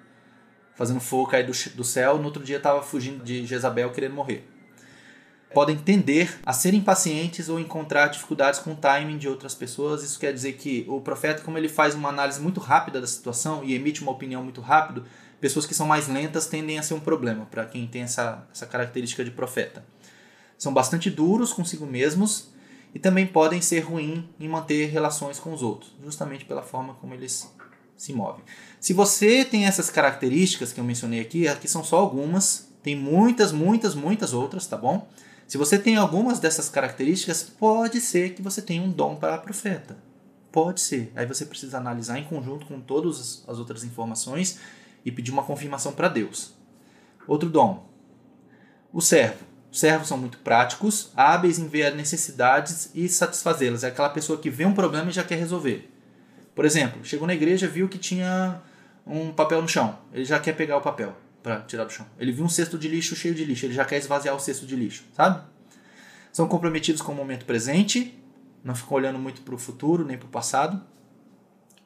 fazendo 0.74 1.00
fogo 1.00 1.30
cair 1.30 1.46
do, 1.46 1.52
do 1.74 1.84
céu, 1.84 2.18
no 2.18 2.24
outro 2.24 2.42
dia 2.42 2.56
estava 2.56 2.82
fugindo 2.82 3.24
de 3.24 3.44
Jezabel 3.46 3.90
querendo 3.90 4.14
morrer 4.14 4.51
podem 5.52 5.76
tender 5.76 6.38
a 6.44 6.52
ser 6.52 6.74
impacientes 6.74 7.48
ou 7.48 7.60
encontrar 7.60 8.08
dificuldades 8.08 8.60
com 8.60 8.72
o 8.72 8.76
timing 8.76 9.18
de 9.18 9.28
outras 9.28 9.54
pessoas. 9.54 10.02
Isso 10.02 10.18
quer 10.18 10.32
dizer 10.32 10.54
que 10.54 10.84
o 10.88 11.00
profeta, 11.00 11.42
como 11.42 11.58
ele 11.58 11.68
faz 11.68 11.94
uma 11.94 12.08
análise 12.08 12.40
muito 12.40 12.60
rápida 12.60 13.00
da 13.00 13.06
situação 13.06 13.62
e 13.64 13.74
emite 13.74 14.02
uma 14.02 14.12
opinião 14.12 14.42
muito 14.42 14.60
rápido, 14.60 15.04
pessoas 15.40 15.66
que 15.66 15.74
são 15.74 15.86
mais 15.86 16.08
lentas 16.08 16.46
tendem 16.46 16.78
a 16.78 16.82
ser 16.82 16.94
um 16.94 17.00
problema 17.00 17.46
para 17.46 17.64
quem 17.64 17.86
tem 17.86 18.02
essa, 18.02 18.46
essa 18.52 18.66
característica 18.66 19.24
de 19.24 19.30
profeta. 19.30 19.84
São 20.56 20.72
bastante 20.72 21.10
duros 21.10 21.52
consigo 21.52 21.84
mesmos 21.86 22.48
e 22.94 22.98
também 22.98 23.26
podem 23.26 23.60
ser 23.60 23.80
ruins 23.80 24.24
em 24.38 24.48
manter 24.48 24.86
relações 24.86 25.38
com 25.38 25.52
os 25.52 25.62
outros, 25.62 25.92
justamente 26.04 26.44
pela 26.44 26.62
forma 26.62 26.94
como 26.94 27.14
eles 27.14 27.52
se 27.96 28.12
movem. 28.12 28.44
Se 28.80 28.92
você 28.92 29.44
tem 29.44 29.66
essas 29.66 29.90
características 29.90 30.72
que 30.72 30.80
eu 30.80 30.84
mencionei 30.84 31.20
aqui, 31.20 31.48
aqui 31.48 31.68
são 31.68 31.84
só 31.84 31.98
algumas, 31.98 32.68
tem 32.82 32.96
muitas, 32.96 33.52
muitas, 33.52 33.94
muitas 33.94 34.32
outras, 34.32 34.66
tá 34.66 34.76
bom? 34.76 35.08
Se 35.52 35.58
você 35.58 35.78
tem 35.78 35.96
algumas 35.96 36.40
dessas 36.40 36.70
características, 36.70 37.42
pode 37.42 38.00
ser 38.00 38.32
que 38.32 38.40
você 38.40 38.62
tenha 38.62 38.82
um 38.82 38.90
dom 38.90 39.16
para 39.16 39.36
profeta. 39.36 39.98
Pode 40.50 40.80
ser. 40.80 41.12
Aí 41.14 41.26
você 41.26 41.44
precisa 41.44 41.76
analisar 41.76 42.18
em 42.18 42.24
conjunto 42.24 42.64
com 42.64 42.80
todas 42.80 43.44
as 43.46 43.58
outras 43.58 43.84
informações 43.84 44.58
e 45.04 45.12
pedir 45.12 45.30
uma 45.30 45.42
confirmação 45.42 45.92
para 45.92 46.08
Deus. 46.08 46.54
Outro 47.28 47.50
dom. 47.50 47.86
O 48.90 49.02
servo. 49.02 49.44
Os 49.70 49.78
servos 49.78 50.08
são 50.08 50.16
muito 50.16 50.38
práticos, 50.38 51.10
hábeis 51.14 51.58
em 51.58 51.68
ver 51.68 51.84
as 51.84 51.94
necessidades 51.94 52.90
e 52.94 53.06
satisfazê-las. 53.06 53.84
É 53.84 53.88
aquela 53.88 54.08
pessoa 54.08 54.38
que 54.38 54.48
vê 54.48 54.64
um 54.64 54.72
problema 54.72 55.10
e 55.10 55.12
já 55.12 55.22
quer 55.22 55.36
resolver. 55.36 55.86
Por 56.54 56.64
exemplo, 56.64 57.04
chegou 57.04 57.26
na 57.26 57.34
igreja, 57.34 57.68
viu 57.68 57.90
que 57.90 57.98
tinha 57.98 58.62
um 59.06 59.30
papel 59.30 59.60
no 59.60 59.68
chão. 59.68 59.98
Ele 60.14 60.24
já 60.24 60.40
quer 60.40 60.56
pegar 60.56 60.78
o 60.78 60.80
papel 60.80 61.14
para 61.42 61.60
tirar 61.62 61.84
do 61.84 61.92
chão. 61.92 62.06
Ele 62.18 62.32
viu 62.32 62.44
um 62.44 62.48
cesto 62.48 62.78
de 62.78 62.88
lixo 62.88 63.16
cheio 63.16 63.34
de 63.34 63.44
lixo, 63.44 63.66
ele 63.66 63.74
já 63.74 63.84
quer 63.84 63.98
esvaziar 63.98 64.34
o 64.34 64.40
cesto 64.40 64.64
de 64.64 64.76
lixo, 64.76 65.04
sabe? 65.14 65.42
São 66.32 66.48
comprometidos 66.48 67.02
com 67.02 67.12
o 67.12 67.14
momento 67.14 67.44
presente, 67.44 68.18
não 68.64 68.74
ficam 68.74 68.96
olhando 68.96 69.18
muito 69.18 69.42
para 69.42 69.54
o 69.54 69.58
futuro 69.58 70.04
nem 70.04 70.16
para 70.16 70.26
o 70.26 70.30
passado. 70.30 70.80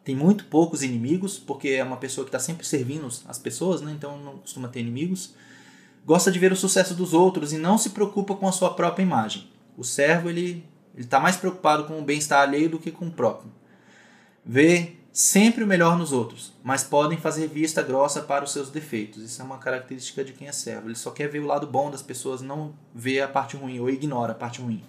Tem 0.04 0.14
muito 0.14 0.44
poucos 0.44 0.82
inimigos, 0.82 1.36
porque 1.38 1.70
é 1.70 1.82
uma 1.82 1.96
pessoa 1.96 2.24
que 2.24 2.28
está 2.28 2.38
sempre 2.38 2.64
servindo 2.64 3.08
as 3.26 3.38
pessoas, 3.38 3.80
né? 3.80 3.92
então 3.92 4.18
não 4.18 4.38
costuma 4.38 4.68
ter 4.68 4.80
inimigos. 4.80 5.34
Gosta 6.04 6.30
de 6.30 6.38
ver 6.38 6.52
o 6.52 6.56
sucesso 6.56 6.94
dos 6.94 7.12
outros 7.12 7.52
e 7.52 7.58
não 7.58 7.76
se 7.76 7.90
preocupa 7.90 8.36
com 8.36 8.46
a 8.46 8.52
sua 8.52 8.72
própria 8.74 9.02
imagem. 9.02 9.50
O 9.76 9.82
servo 9.82 10.30
ele 10.30 10.64
está 10.96 11.18
mais 11.18 11.36
preocupado 11.36 11.84
com 11.84 11.98
o 11.98 12.02
bem-estar 12.02 12.40
alheio 12.40 12.70
do 12.70 12.78
que 12.78 12.92
com 12.92 13.08
o 13.08 13.10
próprio. 13.10 13.50
Vê 14.44 14.92
sempre 15.16 15.64
o 15.64 15.66
melhor 15.66 15.96
nos 15.96 16.12
outros, 16.12 16.52
mas 16.62 16.84
podem 16.84 17.16
fazer 17.16 17.48
vista 17.48 17.80
grossa 17.80 18.20
para 18.20 18.44
os 18.44 18.52
seus 18.52 18.68
defeitos. 18.68 19.22
Isso 19.22 19.40
é 19.40 19.44
uma 19.46 19.56
característica 19.56 20.22
de 20.22 20.34
quem 20.34 20.46
é 20.46 20.52
servo. 20.52 20.88
Ele 20.88 20.94
só 20.94 21.10
quer 21.10 21.26
ver 21.26 21.38
o 21.38 21.46
lado 21.46 21.66
bom 21.66 21.90
das 21.90 22.02
pessoas, 22.02 22.42
não 22.42 22.74
vê 22.94 23.22
a 23.22 23.26
parte 23.26 23.56
ruim 23.56 23.80
ou 23.80 23.88
ignora 23.88 24.32
a 24.32 24.34
parte 24.34 24.60
ruim. 24.60 24.84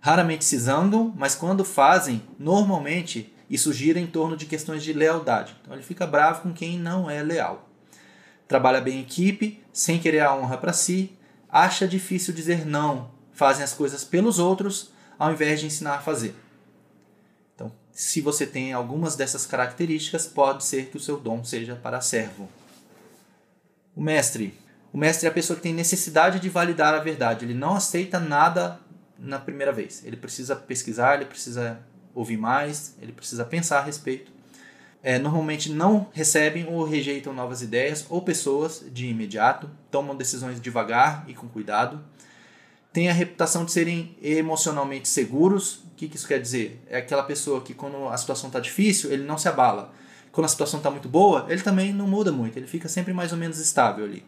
Raramente 0.00 0.44
se 0.44 0.58
zangam, 0.58 1.14
mas 1.16 1.36
quando 1.36 1.64
fazem, 1.64 2.20
normalmente 2.36 3.32
isso 3.48 3.72
gira 3.72 4.00
em 4.00 4.08
torno 4.08 4.36
de 4.36 4.44
questões 4.44 4.82
de 4.82 4.92
lealdade. 4.92 5.56
Então 5.62 5.72
ele 5.72 5.84
fica 5.84 6.04
bravo 6.04 6.42
com 6.42 6.52
quem 6.52 6.76
não 6.76 7.08
é 7.08 7.22
leal. 7.22 7.68
Trabalha 8.48 8.80
bem 8.80 8.96
em 8.96 9.02
equipe, 9.02 9.62
sem 9.72 10.00
querer 10.00 10.22
a 10.22 10.34
honra 10.34 10.58
para 10.58 10.72
si, 10.72 11.16
acha 11.48 11.86
difícil 11.86 12.34
dizer 12.34 12.66
não, 12.66 13.12
fazem 13.32 13.62
as 13.62 13.72
coisas 13.72 14.02
pelos 14.02 14.40
outros 14.40 14.90
ao 15.16 15.30
invés 15.30 15.60
de 15.60 15.66
ensinar 15.66 15.94
a 15.94 16.00
fazer 16.00 16.34
se 17.92 18.20
você 18.20 18.46
tem 18.46 18.72
algumas 18.72 19.14
dessas 19.16 19.44
características, 19.44 20.26
pode 20.26 20.64
ser 20.64 20.86
que 20.86 20.96
o 20.96 21.00
seu 21.00 21.18
dom 21.18 21.44
seja 21.44 21.76
para 21.76 22.00
servo. 22.00 22.48
O 23.94 24.02
mestre. 24.02 24.58
O 24.92 24.98
mestre 24.98 25.26
é 25.26 25.30
a 25.30 25.32
pessoa 25.32 25.56
que 25.56 25.62
tem 25.62 25.74
necessidade 25.74 26.40
de 26.40 26.48
validar 26.48 26.94
a 26.94 26.98
verdade. 26.98 27.44
Ele 27.44 27.54
não 27.54 27.74
aceita 27.74 28.18
nada 28.18 28.80
na 29.18 29.38
primeira 29.38 29.72
vez. 29.72 30.02
Ele 30.04 30.16
precisa 30.16 30.56
pesquisar, 30.56 31.16
ele 31.16 31.26
precisa 31.26 31.80
ouvir 32.14 32.36
mais, 32.36 32.96
ele 33.00 33.12
precisa 33.12 33.44
pensar 33.44 33.78
a 33.78 33.82
respeito. 33.82 34.32
É, 35.02 35.18
normalmente 35.18 35.70
não 35.70 36.08
recebem 36.12 36.66
ou 36.66 36.84
rejeitam 36.84 37.32
novas 37.32 37.60
ideias 37.60 38.06
ou 38.08 38.22
pessoas 38.22 38.84
de 38.92 39.06
imediato, 39.06 39.68
tomam 39.90 40.16
decisões 40.16 40.60
devagar 40.60 41.24
e 41.26 41.34
com 41.34 41.48
cuidado, 41.48 42.00
têm 42.92 43.08
a 43.08 43.12
reputação 43.12 43.64
de 43.64 43.72
serem 43.72 44.16
emocionalmente 44.22 45.08
seguros, 45.08 45.82
que, 46.02 46.08
que 46.08 46.16
isso 46.16 46.26
quer 46.26 46.40
dizer? 46.40 46.82
É 46.88 46.98
aquela 46.98 47.22
pessoa 47.22 47.60
que 47.60 47.74
quando 47.74 48.08
a 48.08 48.16
situação 48.16 48.48
está 48.48 48.58
difícil, 48.58 49.12
ele 49.12 49.22
não 49.22 49.38
se 49.38 49.48
abala. 49.48 49.92
Quando 50.32 50.46
a 50.46 50.48
situação 50.48 50.78
está 50.78 50.90
muito 50.90 51.08
boa, 51.08 51.46
ele 51.48 51.62
também 51.62 51.92
não 51.92 52.08
muda 52.08 52.32
muito, 52.32 52.58
ele 52.58 52.66
fica 52.66 52.88
sempre 52.88 53.12
mais 53.12 53.32
ou 53.32 53.38
menos 53.38 53.58
estável 53.58 54.04
ali. 54.04 54.24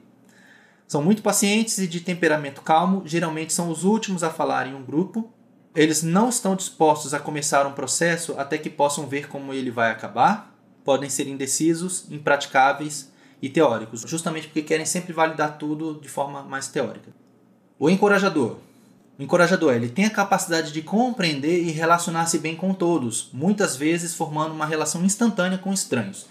São 0.86 1.02
muito 1.02 1.22
pacientes 1.22 1.78
e 1.78 1.86
de 1.86 2.00
temperamento 2.00 2.60
calmo, 2.60 3.02
geralmente 3.06 3.52
são 3.52 3.70
os 3.70 3.84
últimos 3.84 4.22
a 4.22 4.30
falar 4.30 4.66
em 4.66 4.74
um 4.74 4.84
grupo. 4.84 5.32
Eles 5.74 6.02
não 6.02 6.28
estão 6.28 6.54
dispostos 6.54 7.14
a 7.14 7.18
começar 7.18 7.66
um 7.66 7.72
processo 7.72 8.34
até 8.38 8.58
que 8.58 8.70
possam 8.70 9.06
ver 9.06 9.28
como 9.28 9.52
ele 9.52 9.70
vai 9.70 9.90
acabar. 9.90 10.54
Podem 10.84 11.08
ser 11.08 11.26
indecisos, 11.26 12.06
impraticáveis 12.10 13.10
e 13.40 13.48
teóricos, 13.48 14.02
justamente 14.06 14.46
porque 14.46 14.62
querem 14.62 14.86
sempre 14.86 15.12
validar 15.12 15.58
tudo 15.58 15.98
de 16.00 16.08
forma 16.08 16.42
mais 16.42 16.68
teórica. 16.68 17.23
O 17.78 17.90
encorajador. 17.90 18.58
O 19.18 19.22
encorajador, 19.22 19.74
ele 19.74 19.88
tem 19.88 20.04
a 20.04 20.10
capacidade 20.10 20.72
de 20.72 20.80
compreender 20.80 21.62
e 21.62 21.70
relacionar-se 21.70 22.38
bem 22.38 22.54
com 22.54 22.72
todos, 22.72 23.30
muitas 23.32 23.76
vezes 23.76 24.14
formando 24.14 24.54
uma 24.54 24.66
relação 24.66 25.04
instantânea 25.04 25.58
com 25.58 25.72
estranhos. 25.72 26.26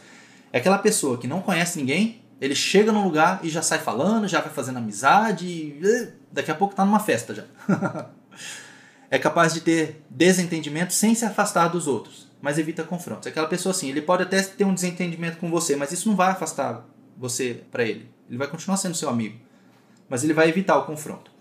É 0.51 0.59
aquela 0.59 0.77
pessoa 0.77 1.17
que 1.17 1.27
não 1.27 1.41
conhece 1.41 1.77
ninguém, 1.77 2.21
ele 2.39 2.55
chega 2.55 2.91
num 2.91 3.03
lugar 3.03 3.39
e 3.43 3.49
já 3.49 3.61
sai 3.61 3.79
falando, 3.79 4.27
já 4.27 4.39
vai 4.39 4.51
fazendo 4.51 4.77
amizade, 4.77 5.45
e 5.45 6.13
daqui 6.31 6.51
a 6.51 6.55
pouco 6.55 6.73
está 6.73 6.85
numa 6.85 6.99
festa 6.99 7.33
já. 7.33 7.43
é 9.11 9.19
capaz 9.19 9.53
de 9.53 9.61
ter 9.61 10.01
desentendimento 10.09 10.93
sem 10.93 11.13
se 11.13 11.25
afastar 11.25 11.67
dos 11.69 11.87
outros, 11.87 12.29
mas 12.41 12.57
evita 12.57 12.83
confrontos. 12.83 13.27
É 13.27 13.29
aquela 13.29 13.47
pessoa 13.47 13.71
assim, 13.71 13.89
ele 13.89 14.01
pode 14.01 14.23
até 14.23 14.41
ter 14.41 14.63
um 14.63 14.73
desentendimento 14.73 15.37
com 15.37 15.49
você, 15.49 15.75
mas 15.75 15.91
isso 15.91 16.07
não 16.07 16.15
vai 16.15 16.31
afastar 16.31 16.85
você 17.17 17.63
para 17.69 17.83
ele. 17.83 18.09
Ele 18.29 18.37
vai 18.37 18.47
continuar 18.47 18.77
sendo 18.77 18.95
seu 18.95 19.09
amigo, 19.09 19.37
mas 20.09 20.23
ele 20.23 20.33
vai 20.33 20.49
evitar 20.49 20.77
o 20.77 20.85
confronto. 20.85 21.32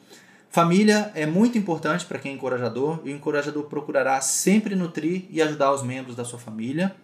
Família 0.53 1.11
é 1.15 1.25
muito 1.25 1.57
importante 1.57 2.05
para 2.05 2.19
quem 2.19 2.33
é 2.33 2.35
encorajador, 2.35 3.01
e 3.05 3.11
o 3.11 3.17
encorajador 3.17 3.63
procurará 3.65 4.21
sempre 4.21 4.75
nutrir 4.77 5.25
e 5.31 5.41
ajudar 5.41 5.73
os 5.73 5.83
membros 5.83 6.15
da 6.15 6.27
sua 6.27 6.39
família. 6.39 6.95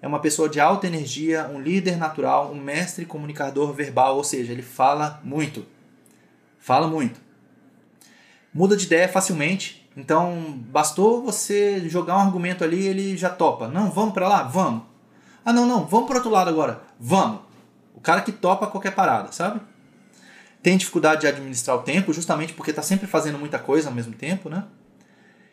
É 0.00 0.08
uma 0.08 0.20
pessoa 0.20 0.48
de 0.48 0.58
alta 0.58 0.86
energia, 0.86 1.46
um 1.52 1.60
líder 1.60 1.98
natural, 1.98 2.50
um 2.50 2.58
mestre 2.58 3.04
comunicador 3.04 3.74
verbal, 3.74 4.16
ou 4.16 4.24
seja, 4.24 4.52
ele 4.52 4.62
fala 4.62 5.20
muito. 5.22 5.66
Fala 6.58 6.88
muito. 6.88 7.20
Muda 8.54 8.74
de 8.74 8.86
ideia 8.86 9.06
facilmente, 9.06 9.86
então 9.94 10.58
bastou 10.70 11.22
você 11.22 11.86
jogar 11.86 12.16
um 12.16 12.20
argumento 12.20 12.64
ali, 12.64 12.86
ele 12.86 13.18
já 13.18 13.28
topa. 13.28 13.68
Não, 13.68 13.90
vamos 13.90 14.14
para 14.14 14.28
lá? 14.28 14.44
Vamos. 14.44 14.82
Ah, 15.44 15.52
não, 15.52 15.66
não, 15.66 15.84
vamos 15.84 16.06
para 16.06 16.16
outro 16.16 16.30
lado 16.30 16.48
agora. 16.48 16.80
Vamos. 16.98 17.40
O 17.94 18.00
cara 18.00 18.22
que 18.22 18.32
topa 18.32 18.66
qualquer 18.66 18.94
parada, 18.94 19.30
sabe? 19.30 19.60
Tem 20.64 20.78
dificuldade 20.78 21.20
de 21.20 21.26
administrar 21.26 21.76
o 21.76 21.82
tempo, 21.82 22.10
justamente 22.10 22.54
porque 22.54 22.70
está 22.70 22.80
sempre 22.80 23.06
fazendo 23.06 23.38
muita 23.38 23.58
coisa 23.58 23.90
ao 23.90 23.94
mesmo 23.94 24.14
tempo, 24.14 24.48
né? 24.48 24.64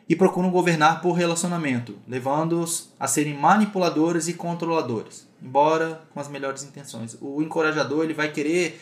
E 0.08 0.16
procuram 0.16 0.50
governar 0.50 1.02
por 1.02 1.12
relacionamento, 1.12 1.98
levando-os 2.08 2.94
a 2.98 3.06
serem 3.06 3.34
manipuladores 3.34 4.26
e 4.26 4.32
controladores, 4.32 5.28
embora 5.40 6.00
com 6.14 6.18
as 6.18 6.28
melhores 6.28 6.64
intenções. 6.64 7.14
O 7.20 7.42
encorajador 7.42 8.04
ele 8.04 8.14
vai 8.14 8.32
querer 8.32 8.80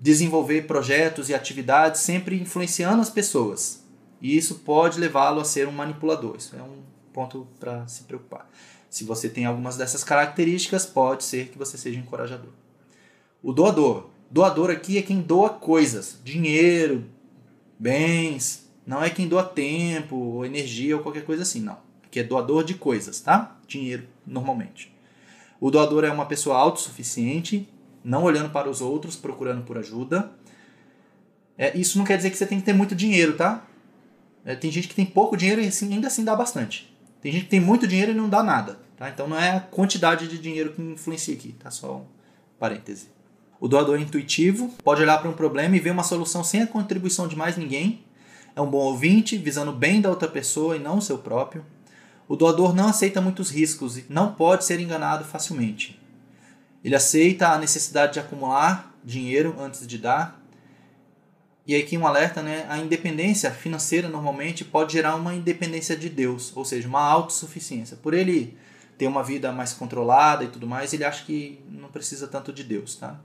desenvolver 0.00 0.68
projetos 0.68 1.28
e 1.28 1.34
atividades 1.34 2.00
sempre 2.00 2.40
influenciando 2.40 3.02
as 3.02 3.10
pessoas, 3.10 3.84
e 4.22 4.36
isso 4.36 4.60
pode 4.60 5.00
levá-lo 5.00 5.40
a 5.40 5.44
ser 5.44 5.66
um 5.66 5.72
manipulador. 5.72 6.36
Isso 6.36 6.54
é 6.54 6.62
um 6.62 6.82
ponto 7.12 7.44
para 7.58 7.88
se 7.88 8.04
preocupar. 8.04 8.48
Se 8.88 9.02
você 9.02 9.28
tem 9.28 9.46
algumas 9.46 9.76
dessas 9.76 10.04
características, 10.04 10.86
pode 10.86 11.24
ser 11.24 11.48
que 11.48 11.58
você 11.58 11.76
seja 11.76 11.98
encorajador. 11.98 12.52
O 13.42 13.52
doador, 13.52 14.10
Doador 14.30 14.70
aqui 14.70 14.98
é 14.98 15.02
quem 15.02 15.20
doa 15.20 15.50
coisas, 15.50 16.20
dinheiro, 16.24 17.04
bens. 17.78 18.66
Não 18.86 19.02
é 19.02 19.10
quem 19.10 19.26
doa 19.28 19.42
tempo, 19.42 20.16
ou 20.16 20.46
energia 20.46 20.96
ou 20.96 21.02
qualquer 21.02 21.24
coisa 21.24 21.42
assim, 21.42 21.60
não. 21.60 21.78
Aqui 22.04 22.20
é 22.20 22.22
doador 22.22 22.64
de 22.64 22.74
coisas, 22.74 23.20
tá? 23.20 23.58
Dinheiro, 23.66 24.06
normalmente. 24.26 24.94
O 25.60 25.70
doador 25.70 26.04
é 26.04 26.10
uma 26.10 26.26
pessoa 26.26 26.56
autossuficiente, 26.56 27.68
não 28.04 28.22
olhando 28.22 28.50
para 28.50 28.70
os 28.70 28.80
outros, 28.80 29.16
procurando 29.16 29.64
por 29.64 29.78
ajuda. 29.78 30.30
É, 31.58 31.76
isso 31.76 31.98
não 31.98 32.04
quer 32.04 32.16
dizer 32.16 32.30
que 32.30 32.36
você 32.36 32.46
tem 32.46 32.60
que 32.60 32.64
ter 32.64 32.72
muito 32.72 32.94
dinheiro, 32.94 33.36
tá? 33.36 33.66
É, 34.44 34.54
tem 34.54 34.70
gente 34.70 34.86
que 34.86 34.94
tem 34.94 35.04
pouco 35.04 35.36
dinheiro 35.36 35.60
e 35.60 35.66
assim, 35.66 35.92
ainda 35.92 36.06
assim 36.06 36.24
dá 36.24 36.36
bastante. 36.36 36.94
Tem 37.20 37.32
gente 37.32 37.44
que 37.44 37.50
tem 37.50 37.60
muito 37.60 37.88
dinheiro 37.88 38.12
e 38.12 38.14
não 38.14 38.28
dá 38.28 38.42
nada. 38.42 38.78
Tá? 38.96 39.10
Então 39.10 39.26
não 39.28 39.38
é 39.38 39.56
a 39.56 39.60
quantidade 39.60 40.28
de 40.28 40.38
dinheiro 40.38 40.72
que 40.72 40.80
influencia 40.80 41.34
aqui, 41.34 41.52
tá? 41.52 41.70
Só 41.70 41.96
um 41.96 42.04
parêntese. 42.58 43.08
O 43.58 43.68
doador 43.68 43.98
é 43.98 44.02
intuitivo, 44.02 44.68
pode 44.84 45.02
olhar 45.02 45.18
para 45.18 45.30
um 45.30 45.34
problema 45.34 45.76
e 45.76 45.80
ver 45.80 45.90
uma 45.90 46.02
solução 46.02 46.44
sem 46.44 46.62
a 46.62 46.66
contribuição 46.66 47.26
de 47.26 47.36
mais 47.36 47.56
ninguém. 47.56 48.04
É 48.54 48.60
um 48.60 48.70
bom 48.70 48.78
ouvinte, 48.78 49.36
visando 49.36 49.70
o 49.70 49.74
bem 49.74 50.00
da 50.00 50.10
outra 50.10 50.28
pessoa 50.28 50.76
e 50.76 50.78
não 50.78 50.98
o 50.98 51.02
seu 51.02 51.18
próprio. 51.18 51.64
O 52.28 52.36
doador 52.36 52.74
não 52.74 52.88
aceita 52.88 53.20
muitos 53.20 53.50
riscos 53.50 53.96
e 53.96 54.06
não 54.08 54.32
pode 54.32 54.64
ser 54.64 54.80
enganado 54.80 55.24
facilmente. 55.24 56.00
Ele 56.84 56.94
aceita 56.94 57.48
a 57.48 57.58
necessidade 57.58 58.14
de 58.14 58.20
acumular 58.20 58.94
dinheiro 59.04 59.54
antes 59.58 59.86
de 59.86 59.98
dar. 59.98 60.40
E 61.66 61.74
aqui 61.74 61.96
um 61.96 62.06
alerta, 62.06 62.42
né? 62.42 62.66
A 62.68 62.78
independência 62.78 63.50
financeira 63.50 64.08
normalmente 64.08 64.64
pode 64.64 64.92
gerar 64.92 65.16
uma 65.16 65.34
independência 65.34 65.96
de 65.96 66.08
Deus, 66.08 66.52
ou 66.56 66.64
seja, 66.64 66.86
uma 66.86 67.00
autossuficiência. 67.00 67.96
Por 67.96 68.14
ele 68.14 68.56
ter 68.96 69.06
uma 69.06 69.22
vida 69.22 69.50
mais 69.52 69.72
controlada 69.72 70.44
e 70.44 70.48
tudo 70.48 70.66
mais, 70.66 70.92
ele 70.92 71.04
acha 71.04 71.24
que 71.24 71.60
não 71.68 71.88
precisa 71.88 72.26
tanto 72.28 72.52
de 72.52 72.62
Deus, 72.62 72.96
tá? 72.96 73.18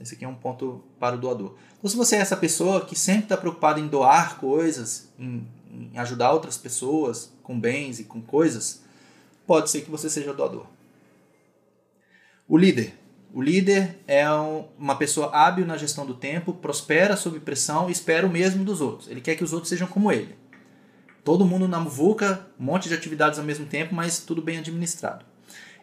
Esse 0.00 0.14
aqui 0.14 0.24
é 0.24 0.28
um 0.28 0.34
ponto 0.34 0.82
para 0.98 1.14
o 1.14 1.18
doador. 1.18 1.54
Então, 1.78 1.90
se 1.90 1.96
você 1.96 2.16
é 2.16 2.20
essa 2.20 2.36
pessoa 2.36 2.84
que 2.86 2.96
sempre 2.98 3.24
está 3.24 3.36
preocupada 3.36 3.78
em 3.78 3.86
doar 3.86 4.38
coisas, 4.38 5.08
em, 5.18 5.46
em, 5.70 5.98
ajudar 5.98 6.32
outras 6.32 6.56
pessoas 6.56 7.30
com 7.42 7.60
bens 7.60 8.00
e 8.00 8.04
com 8.04 8.22
coisas, 8.22 8.82
pode 9.46 9.70
ser 9.70 9.82
que 9.82 9.90
você 9.90 10.08
seja 10.08 10.32
doador. 10.32 10.66
O 12.48 12.56
líder. 12.56 12.94
O 13.32 13.42
líder 13.42 13.98
é 14.08 14.28
uma 14.76 14.96
pessoa 14.96 15.30
hábil 15.32 15.64
na 15.64 15.76
gestão 15.76 16.04
do 16.04 16.14
tempo, 16.14 16.54
prospera 16.54 17.16
sob 17.16 17.38
pressão 17.38 17.88
e 17.88 17.92
espera 17.92 18.26
o 18.26 18.30
mesmo 18.30 18.64
dos 18.64 18.80
outros. 18.80 19.08
Ele 19.08 19.20
quer 19.20 19.36
que 19.36 19.44
os 19.44 19.52
outros 19.52 19.68
sejam 19.68 19.86
como 19.86 20.10
ele. 20.10 20.34
Todo 21.22 21.44
mundo 21.44 21.68
na 21.68 21.78
muvuca, 21.78 22.46
um 22.58 22.64
monte 22.64 22.88
de 22.88 22.94
atividades 22.94 23.38
ao 23.38 23.44
mesmo 23.44 23.66
tempo, 23.66 23.94
mas 23.94 24.18
tudo 24.20 24.42
bem 24.42 24.58
administrado. 24.58 25.24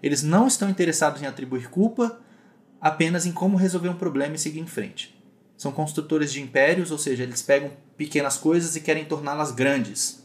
Eles 0.02 0.24
não 0.24 0.48
estão 0.48 0.70
interessados 0.70 1.22
em 1.22 1.26
atribuir 1.26 1.70
culpa 1.70 2.20
apenas 2.82 3.26
em 3.26 3.32
como 3.32 3.58
resolver 3.58 3.90
um 3.90 3.96
problema 3.96 4.36
e 4.36 4.40
seguir 4.40 4.60
em 4.60 4.68
frente. 4.68 5.16
São 5.58 5.72
construtores 5.72 6.32
de 6.32 6.42
impérios, 6.42 6.92
ou 6.92 6.98
seja, 6.98 7.24
eles 7.24 7.42
pegam 7.42 7.72
pequenas 7.98 8.38
coisas 8.38 8.76
e 8.76 8.82
querem 8.82 9.06
torná-las 9.06 9.52
grandes. 9.52 10.24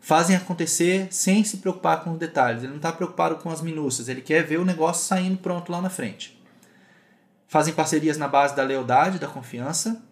Fazem 0.00 0.36
acontecer 0.36 1.08
sem 1.10 1.44
se 1.44 1.58
preocupar 1.58 2.02
com 2.02 2.12
os 2.12 2.18
detalhes. 2.18 2.62
Ele 2.62 2.70
não 2.70 2.76
está 2.76 2.92
preocupado 2.92 3.36
com 3.36 3.50
as 3.50 3.62
minúcias, 3.62 4.08
ele 4.08 4.20
quer 4.20 4.44
ver 4.44 4.58
o 4.58 4.64
negócio 4.64 5.06
saindo 5.06 5.38
pronto 5.38 5.70
lá 5.70 5.80
na 5.80 5.88
frente. 5.88 6.38
Fazem 7.46 7.72
parcerias 7.72 8.18
na 8.18 8.26
base 8.26 8.56
da 8.56 8.64
lealdade, 8.64 9.18
da 9.18 9.28
confiança. 9.28 10.02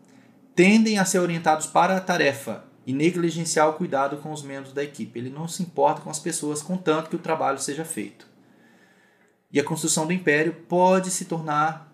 Tendem 0.54 0.98
a 0.98 1.04
ser 1.04 1.18
orientados 1.18 1.66
para 1.66 1.96
a 1.96 2.00
tarefa 2.00 2.64
e 2.86 2.92
negligenciar 2.92 3.68
o 3.68 3.72
cuidado 3.72 4.18
com 4.18 4.32
os 4.32 4.42
membros 4.42 4.72
da 4.72 4.84
equipe. 4.84 5.18
Ele 5.18 5.30
não 5.30 5.48
se 5.48 5.62
importa 5.62 6.02
com 6.02 6.10
as 6.10 6.18
pessoas, 6.18 6.62
contanto 6.62 7.10
que 7.10 7.16
o 7.16 7.20
trabalho 7.20 7.58
seja 7.58 7.84
feito. 7.84 8.31
E 9.52 9.60
a 9.60 9.64
construção 9.64 10.06
do 10.06 10.12
império 10.12 10.54
pode 10.68 11.10
se 11.10 11.26
tornar 11.26 11.92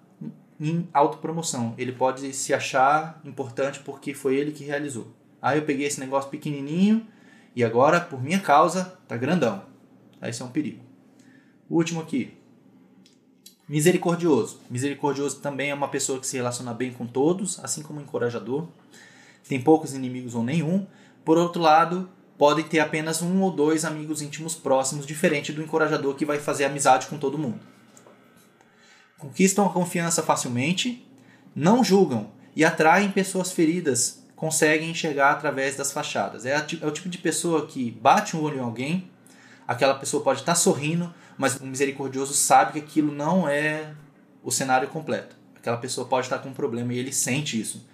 em 0.61 0.89
autopromoção. 0.93 1.75
Ele 1.77 1.93
pode 1.93 2.33
se 2.33 2.55
achar 2.55 3.21
importante 3.25 3.81
porque 3.81 4.15
foi 4.15 4.37
ele 4.37 4.53
que 4.53 4.65
realizou. 4.65 5.09
Ah, 5.41 5.57
eu 5.57 5.63
peguei 5.63 5.87
esse 5.87 6.01
negócio 6.01 6.31
pequenininho 6.31 7.07
e 7.55 7.65
agora, 7.65 8.01
por 8.01 8.23
minha 8.23 8.41
causa, 8.41 8.99
tá 9.07 9.17
grandão. 9.17 9.63
Esse 10.23 10.43
é 10.43 10.45
um 10.45 10.51
perigo. 10.51 10.83
O 11.69 11.77
último 11.77 12.01
aqui. 12.01 12.35
Misericordioso. 13.69 14.61
Misericordioso 14.71 15.41
também 15.41 15.71
é 15.71 15.75
uma 15.75 15.89
pessoa 15.89 16.19
que 16.19 16.27
se 16.27 16.37
relaciona 16.37 16.73
bem 16.73 16.93
com 16.93 17.07
todos, 17.07 17.63
assim 17.63 17.83
como 17.83 18.01
encorajador. 18.01 18.69
Tem 19.49 19.61
poucos 19.61 19.95
inimigos 19.95 20.35
ou 20.35 20.43
nenhum. 20.43 20.87
Por 21.25 21.37
outro 21.37 21.61
lado, 21.61 22.09
podem 22.39 22.65
ter 22.65 22.79
apenas 22.79 23.21
um 23.21 23.43
ou 23.43 23.51
dois 23.51 23.85
amigos 23.85 24.23
íntimos 24.23 24.55
próximos, 24.55 25.05
diferente 25.05 25.53
do 25.53 25.63
encorajador 25.63 26.15
que 26.15 26.25
vai 26.25 26.39
fazer 26.39 26.65
amizade 26.65 27.09
com 27.09 27.19
todo 27.19 27.37
mundo 27.37 27.61
conquistam 29.19 29.67
a 29.67 29.73
confiança 29.73 30.23
facilmente, 30.23 31.05
não 31.55 31.83
julgam 31.83 32.31
e 32.55 32.65
atraem 32.65 33.11
pessoas 33.11 33.53
feridas, 33.53 34.23
conseguem 34.37 34.91
enxergar 34.91 35.33
através 35.33 35.77
das 35.77 35.93
fachadas. 35.93 36.47
É, 36.47 36.55
é 36.55 36.87
o 36.87 36.91
tipo 36.91 37.09
de 37.09 37.19
pessoa 37.19 37.67
que 37.67 37.91
bate 37.91 38.37
um 38.37 38.43
olho 38.43 38.59
em 38.59 38.63
alguém, 38.63 39.11
aquela 39.67 39.95
pessoa 39.95 40.23
pode 40.23 40.41
estar 40.41 40.55
sorrindo, 40.55 41.13
mas 41.37 41.57
o 41.57 41.67
misericordioso 41.67 42.33
sabe 42.33 42.73
que 42.73 42.79
aquilo 42.79 43.13
não 43.13 43.49
é 43.49 43.93
o 44.43 44.51
cenário 44.51 44.89
completo. 44.89 45.37
Aquela 45.57 45.77
pessoa 45.77 46.07
pode 46.07 46.27
estar 46.27 46.39
com 46.39 46.51
um 46.51 46.55
problema 46.55 46.95
e 46.95 46.99
ele 46.99 47.13
sente 47.13 47.61
isso. 47.61 47.85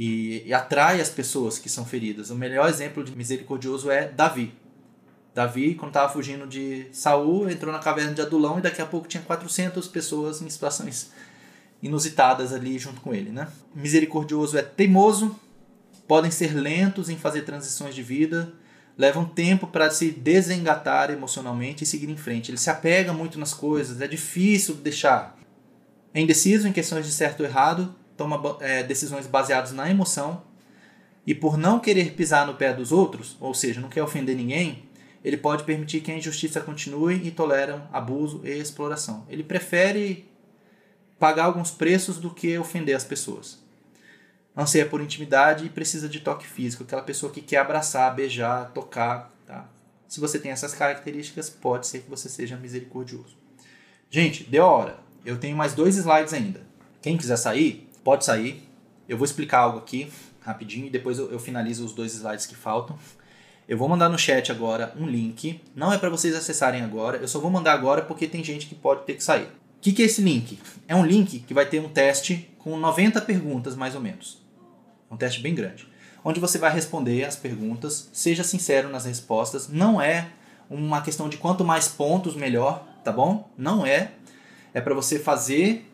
E, 0.00 0.44
e 0.46 0.54
atrai 0.54 1.00
as 1.00 1.08
pessoas 1.08 1.58
que 1.58 1.68
são 1.68 1.84
feridas. 1.84 2.30
O 2.30 2.36
melhor 2.36 2.68
exemplo 2.70 3.02
de 3.02 3.16
misericordioso 3.16 3.90
é 3.90 4.06
Davi. 4.06 4.54
Davi, 5.34 5.74
quando 5.74 5.90
estava 5.90 6.12
fugindo 6.12 6.46
de 6.46 6.86
Saul, 6.92 7.50
entrou 7.50 7.72
na 7.72 7.80
caverna 7.80 8.14
de 8.14 8.22
Adulão 8.22 8.60
e 8.60 8.62
daqui 8.62 8.80
a 8.80 8.86
pouco 8.86 9.08
tinha 9.08 9.22
400 9.24 9.88
pessoas 9.88 10.40
em 10.40 10.48
situações 10.48 11.10
inusitadas 11.82 12.52
ali 12.52 12.78
junto 12.78 13.00
com 13.00 13.12
ele. 13.12 13.30
Né? 13.30 13.48
Misericordioso 13.74 14.56
é 14.56 14.62
teimoso, 14.62 15.36
podem 16.06 16.30
ser 16.30 16.54
lentos 16.54 17.08
em 17.08 17.16
fazer 17.16 17.42
transições 17.42 17.92
de 17.92 18.02
vida, 18.02 18.52
levam 18.96 19.24
tempo 19.24 19.66
para 19.66 19.90
se 19.90 20.12
desengatar 20.12 21.10
emocionalmente 21.10 21.82
e 21.82 21.86
seguir 21.86 22.08
em 22.08 22.16
frente. 22.16 22.52
Ele 22.52 22.58
se 22.58 22.70
apega 22.70 23.12
muito 23.12 23.36
nas 23.36 23.52
coisas, 23.52 24.00
é 24.00 24.06
difícil 24.06 24.76
deixar. 24.76 25.36
É 26.14 26.20
indeciso 26.20 26.68
em 26.68 26.72
questões 26.72 27.04
de 27.04 27.12
certo 27.12 27.40
ou 27.40 27.46
errado, 27.46 27.94
toma 28.18 28.58
é, 28.60 28.82
decisões 28.82 29.26
baseadas 29.26 29.72
na 29.72 29.88
emoção 29.88 30.42
e 31.24 31.34
por 31.34 31.56
não 31.56 31.78
querer 31.78 32.12
pisar 32.12 32.46
no 32.46 32.54
pé 32.54 32.74
dos 32.74 32.90
outros, 32.90 33.36
ou 33.40 33.54
seja, 33.54 33.80
não 33.80 33.88
quer 33.88 34.02
ofender 34.02 34.36
ninguém, 34.36 34.82
ele 35.24 35.36
pode 35.36 35.64
permitir 35.64 36.00
que 36.00 36.10
a 36.10 36.16
injustiça 36.16 36.60
continue 36.60 37.16
e 37.26 37.30
toleram 37.30 37.86
abuso 37.92 38.40
e 38.44 38.50
exploração. 38.50 39.26
Ele 39.28 39.42
prefere 39.42 40.28
pagar 41.18 41.44
alguns 41.44 41.70
preços 41.70 42.18
do 42.18 42.30
que 42.30 42.56
ofender 42.58 42.96
as 42.96 43.04
pessoas. 43.04 43.58
Anseia 44.56 44.86
por 44.86 45.00
intimidade 45.00 45.66
e 45.66 45.68
precisa 45.68 46.08
de 46.08 46.20
toque 46.20 46.46
físico, 46.46 46.82
aquela 46.82 47.02
pessoa 47.02 47.30
que 47.30 47.40
quer 47.40 47.58
abraçar, 47.58 48.14
beijar, 48.14 48.72
tocar. 48.72 49.30
Tá? 49.46 49.68
Se 50.08 50.20
você 50.20 50.38
tem 50.38 50.50
essas 50.50 50.74
características, 50.74 51.50
pode 51.50 51.86
ser 51.86 52.00
que 52.00 52.10
você 52.10 52.28
seja 52.28 52.56
misericordioso. 52.56 53.36
Gente, 54.10 54.44
deu 54.44 54.64
a 54.64 54.70
hora. 54.70 54.98
Eu 55.24 55.38
tenho 55.38 55.56
mais 55.56 55.74
dois 55.74 55.96
slides 55.96 56.32
ainda. 56.32 56.62
Quem 57.02 57.16
quiser 57.16 57.36
sair, 57.36 57.87
pode 58.04 58.24
sair. 58.24 58.62
Eu 59.08 59.16
vou 59.16 59.24
explicar 59.24 59.60
algo 59.60 59.78
aqui 59.78 60.10
rapidinho 60.48 60.86
e 60.86 60.90
depois 60.90 61.18
eu, 61.18 61.30
eu 61.30 61.38
finalizo 61.38 61.84
os 61.84 61.92
dois 61.92 62.14
slides 62.14 62.46
que 62.46 62.54
faltam. 62.54 62.98
Eu 63.68 63.76
vou 63.76 63.88
mandar 63.88 64.08
no 64.08 64.18
chat 64.18 64.50
agora 64.50 64.94
um 64.98 65.06
link. 65.06 65.60
Não 65.74 65.92
é 65.92 65.98
para 65.98 66.08
vocês 66.08 66.34
acessarem 66.34 66.82
agora, 66.82 67.18
eu 67.18 67.28
só 67.28 67.38
vou 67.38 67.50
mandar 67.50 67.74
agora 67.74 68.02
porque 68.02 68.26
tem 68.26 68.42
gente 68.42 68.66
que 68.66 68.74
pode 68.74 69.04
ter 69.04 69.14
que 69.14 69.22
sair. 69.22 69.44
O 69.44 69.80
que, 69.80 69.92
que 69.92 70.02
é 70.02 70.06
esse 70.06 70.22
link? 70.22 70.58
É 70.88 70.96
um 70.96 71.04
link 71.04 71.40
que 71.40 71.54
vai 71.54 71.66
ter 71.66 71.80
um 71.80 71.88
teste 71.88 72.50
com 72.58 72.76
90 72.76 73.20
perguntas, 73.20 73.76
mais 73.76 73.94
ou 73.94 74.00
menos. 74.00 74.42
É 75.08 75.14
um 75.14 75.16
teste 75.16 75.40
bem 75.40 75.54
grande. 75.54 75.86
Onde 76.24 76.40
você 76.40 76.58
vai 76.58 76.72
responder 76.72 77.24
as 77.24 77.36
perguntas, 77.36 78.08
seja 78.12 78.42
sincero 78.42 78.88
nas 78.88 79.04
respostas. 79.04 79.68
Não 79.68 80.00
é 80.00 80.30
uma 80.68 81.00
questão 81.00 81.28
de 81.28 81.36
quanto 81.36 81.64
mais 81.64 81.86
pontos, 81.86 82.34
melhor, 82.34 82.84
tá 83.04 83.12
bom? 83.12 83.48
Não 83.56 83.86
é. 83.86 84.12
É 84.74 84.80
para 84.80 84.94
você 84.94 85.18
fazer 85.18 85.87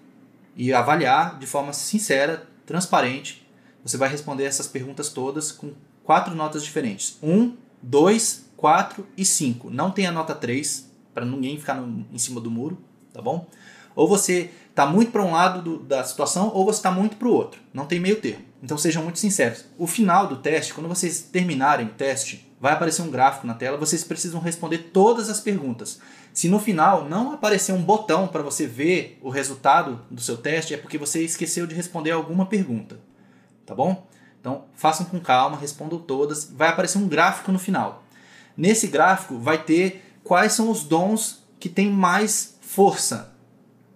e 0.56 0.72
avaliar 0.72 1.38
de 1.38 1.46
forma 1.46 1.72
sincera, 1.72 2.46
transparente. 2.66 3.46
Você 3.82 3.96
vai 3.96 4.08
responder 4.08 4.44
essas 4.44 4.66
perguntas 4.66 5.10
todas 5.10 5.52
com 5.52 5.72
quatro 6.02 6.34
notas 6.34 6.64
diferentes. 6.64 7.18
Um 7.22 7.54
2, 7.82 8.50
4 8.56 9.06
e 9.16 9.24
5. 9.24 9.70
Não 9.70 9.90
tem 9.90 10.06
a 10.06 10.12
nota 10.12 10.34
3 10.34 10.90
para 11.12 11.24
ninguém 11.24 11.58
ficar 11.58 11.74
no, 11.74 12.06
em 12.12 12.18
cima 12.18 12.40
do 12.40 12.50
muro, 12.50 12.78
tá 13.12 13.20
bom? 13.20 13.46
Ou 13.94 14.08
você 14.08 14.50
está 14.70 14.86
muito 14.86 15.12
para 15.12 15.22
um 15.22 15.32
lado 15.32 15.62
do, 15.62 15.78
da 15.78 16.02
situação 16.02 16.50
ou 16.52 16.64
você 16.64 16.78
está 16.78 16.90
muito 16.90 17.16
para 17.16 17.28
o 17.28 17.32
outro. 17.32 17.60
Não 17.72 17.86
tem 17.86 18.00
meio 18.00 18.20
termo. 18.20 18.44
Então 18.62 18.76
sejam 18.76 19.02
muito 19.02 19.18
sinceros. 19.18 19.66
O 19.78 19.86
final 19.86 20.26
do 20.26 20.36
teste, 20.36 20.74
quando 20.74 20.88
vocês 20.88 21.20
terminarem 21.20 21.86
o 21.86 21.90
teste, 21.90 22.50
vai 22.64 22.72
aparecer 22.72 23.02
um 23.02 23.10
gráfico 23.10 23.46
na 23.46 23.52
tela. 23.52 23.76
Vocês 23.76 24.02
precisam 24.02 24.40
responder 24.40 24.90
todas 24.90 25.28
as 25.28 25.38
perguntas. 25.38 26.00
Se 26.32 26.48
no 26.48 26.58
final 26.58 27.06
não 27.06 27.30
aparecer 27.30 27.72
um 27.72 27.82
botão 27.82 28.26
para 28.26 28.42
você 28.42 28.66
ver 28.66 29.18
o 29.20 29.28
resultado 29.28 30.00
do 30.10 30.22
seu 30.22 30.38
teste, 30.38 30.72
é 30.72 30.78
porque 30.78 30.96
você 30.96 31.22
esqueceu 31.22 31.66
de 31.66 31.74
responder 31.74 32.12
alguma 32.12 32.46
pergunta, 32.46 32.98
tá 33.66 33.74
bom? 33.74 34.06
Então, 34.40 34.64
façam 34.72 35.04
com 35.04 35.20
calma, 35.20 35.58
respondam 35.58 35.98
todas. 35.98 36.50
Vai 36.50 36.68
aparecer 36.68 36.96
um 36.96 37.06
gráfico 37.06 37.52
no 37.52 37.58
final. 37.58 38.02
Nesse 38.56 38.86
gráfico 38.86 39.38
vai 39.38 39.62
ter 39.62 40.02
quais 40.24 40.54
são 40.54 40.70
os 40.70 40.84
dons 40.84 41.44
que 41.60 41.68
têm 41.68 41.90
mais 41.90 42.56
força 42.62 43.34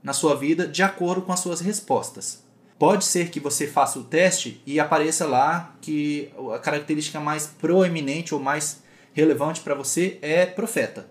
na 0.02 0.12
sua 0.12 0.36
vida 0.36 0.68
de 0.68 0.82
acordo 0.82 1.22
com 1.22 1.32
as 1.32 1.40
suas 1.40 1.62
respostas. 1.62 2.44
Pode 2.78 3.04
ser 3.04 3.30
que 3.30 3.40
você 3.40 3.66
faça 3.66 3.98
o 3.98 4.04
teste 4.04 4.62
e 4.64 4.78
apareça 4.78 5.26
lá 5.26 5.74
que 5.80 6.30
a 6.54 6.58
característica 6.58 7.18
mais 7.18 7.46
proeminente 7.46 8.32
ou 8.32 8.40
mais 8.40 8.82
relevante 9.12 9.60
para 9.60 9.74
você 9.74 10.18
é 10.22 10.46
profeta. 10.46 11.08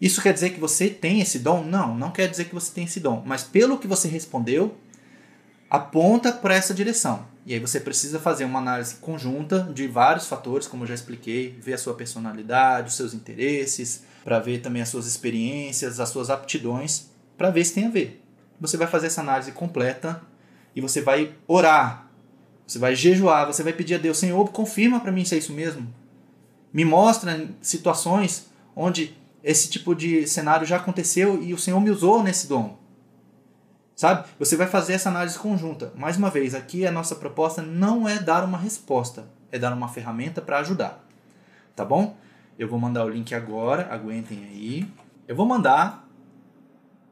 Isso 0.00 0.20
quer 0.20 0.34
dizer 0.34 0.50
que 0.50 0.58
você 0.58 0.88
tem 0.88 1.20
esse 1.20 1.38
dom? 1.38 1.62
Não, 1.62 1.96
não 1.96 2.10
quer 2.10 2.26
dizer 2.28 2.46
que 2.46 2.54
você 2.54 2.72
tem 2.72 2.84
esse 2.84 2.98
dom. 2.98 3.22
Mas 3.24 3.44
pelo 3.44 3.78
que 3.78 3.86
você 3.86 4.08
respondeu, 4.08 4.76
aponta 5.70 6.32
para 6.32 6.56
essa 6.56 6.74
direção. 6.74 7.24
E 7.46 7.54
aí 7.54 7.60
você 7.60 7.78
precisa 7.78 8.18
fazer 8.18 8.44
uma 8.44 8.58
análise 8.58 8.96
conjunta 8.96 9.60
de 9.72 9.86
vários 9.86 10.26
fatores, 10.26 10.66
como 10.66 10.82
eu 10.82 10.88
já 10.88 10.94
expliquei, 10.94 11.56
ver 11.60 11.74
a 11.74 11.78
sua 11.78 11.94
personalidade, 11.94 12.88
os 12.88 12.96
seus 12.96 13.14
interesses, 13.14 14.02
para 14.24 14.40
ver 14.40 14.60
também 14.60 14.82
as 14.82 14.88
suas 14.88 15.06
experiências, 15.06 16.00
as 16.00 16.08
suas 16.08 16.28
aptidões, 16.28 17.06
para 17.38 17.50
ver 17.50 17.64
se 17.64 17.74
tem 17.74 17.86
a 17.86 17.90
ver. 17.90 18.20
Você 18.60 18.76
vai 18.76 18.88
fazer 18.88 19.06
essa 19.06 19.20
análise 19.20 19.52
completa 19.52 20.20
e 20.74 20.80
você 20.80 21.00
vai 21.00 21.34
orar, 21.46 22.10
você 22.66 22.78
vai 22.78 22.94
jejuar, 22.94 23.46
você 23.46 23.62
vai 23.62 23.72
pedir 23.72 23.94
a 23.96 23.98
Deus, 23.98 24.18
Senhor, 24.18 24.50
confirma 24.50 25.00
para 25.00 25.12
mim 25.12 25.24
se 25.24 25.34
é 25.34 25.38
isso 25.38 25.52
mesmo. 25.52 25.92
Me 26.72 26.84
mostra 26.84 27.48
situações 27.60 28.46
onde 28.74 29.16
esse 29.44 29.68
tipo 29.68 29.94
de 29.94 30.26
cenário 30.26 30.66
já 30.66 30.76
aconteceu 30.76 31.42
e 31.42 31.52
o 31.52 31.58
Senhor 31.58 31.80
me 31.80 31.90
usou 31.90 32.22
nesse 32.22 32.48
dom. 32.48 32.78
Sabe? 33.94 34.26
Você 34.38 34.56
vai 34.56 34.66
fazer 34.66 34.94
essa 34.94 35.10
análise 35.10 35.38
conjunta. 35.38 35.92
Mais 35.94 36.16
uma 36.16 36.30
vez, 36.30 36.54
aqui 36.54 36.86
a 36.86 36.92
nossa 36.92 37.14
proposta 37.14 37.60
não 37.60 38.08
é 38.08 38.18
dar 38.18 38.44
uma 38.44 38.58
resposta, 38.58 39.26
é 39.50 39.58
dar 39.58 39.72
uma 39.72 39.88
ferramenta 39.88 40.40
para 40.40 40.58
ajudar. 40.58 41.06
Tá 41.76 41.84
bom? 41.84 42.16
Eu 42.58 42.68
vou 42.68 42.78
mandar 42.78 43.04
o 43.04 43.08
link 43.08 43.34
agora, 43.34 43.88
aguentem 43.90 44.44
aí. 44.44 44.88
Eu 45.28 45.36
vou 45.36 45.46
mandar. 45.46 46.08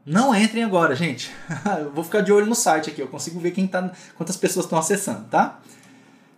Não 0.05 0.35
entrem 0.35 0.65
agora, 0.65 0.95
gente. 0.95 1.31
eu 1.81 1.93
vou 1.93 2.03
ficar 2.03 2.21
de 2.21 2.33
olho 2.33 2.47
no 2.47 2.55
site 2.55 2.91
aqui, 2.91 3.01
eu 3.01 3.09
consigo 3.09 3.39
ver 3.39 3.51
quem 3.51 3.67
tá, 3.67 3.93
quantas 4.17 4.37
pessoas 4.37 4.65
estão 4.67 4.79
acessando, 4.79 5.29
tá? 5.29 5.61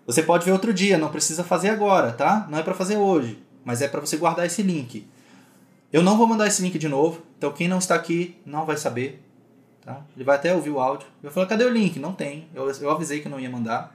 Você 0.07 0.23
pode 0.23 0.45
ver 0.45 0.53
outro 0.53 0.75
dia, 0.75 0.99
não 0.99 1.11
precisa 1.11 1.45
fazer 1.45 1.69
agora, 1.69 2.13
tá? 2.13 2.47
Não 2.51 2.59
é 2.59 2.63
para 2.63 2.75
fazer 2.75 2.97
hoje, 2.97 3.43
mas 3.65 3.81
é 3.81 3.89
para 3.89 4.01
você 4.01 4.17
guardar 4.17 4.47
esse 4.47 4.63
link. 4.63 5.07
Eu 5.93 6.03
não 6.03 6.17
vou 6.17 6.27
mandar 6.27 6.47
esse 6.47 6.61
link 6.63 6.79
de 6.79 6.89
novo, 6.89 7.23
então 7.39 7.53
quem 7.53 7.69
não 7.69 7.79
está 7.79 7.95
aqui 7.95 8.37
não 8.45 8.67
vai 8.67 8.77
saber. 8.77 9.23
Tá? 9.85 10.01
Ele 10.17 10.25
vai 10.25 10.37
até 10.37 10.55
ouvir 10.55 10.71
o 10.71 10.81
áudio. 10.81 11.07
Eu 11.23 11.31
falo, 11.31 11.47
cadê 11.47 11.65
o 11.65 11.69
link? 11.69 11.99
Não 11.99 12.13
tem. 12.13 12.49
Eu, 12.55 12.71
eu 12.71 12.91
avisei 12.91 13.21
que 13.21 13.29
não 13.29 13.39
ia 13.39 13.51
mandar. 13.51 13.95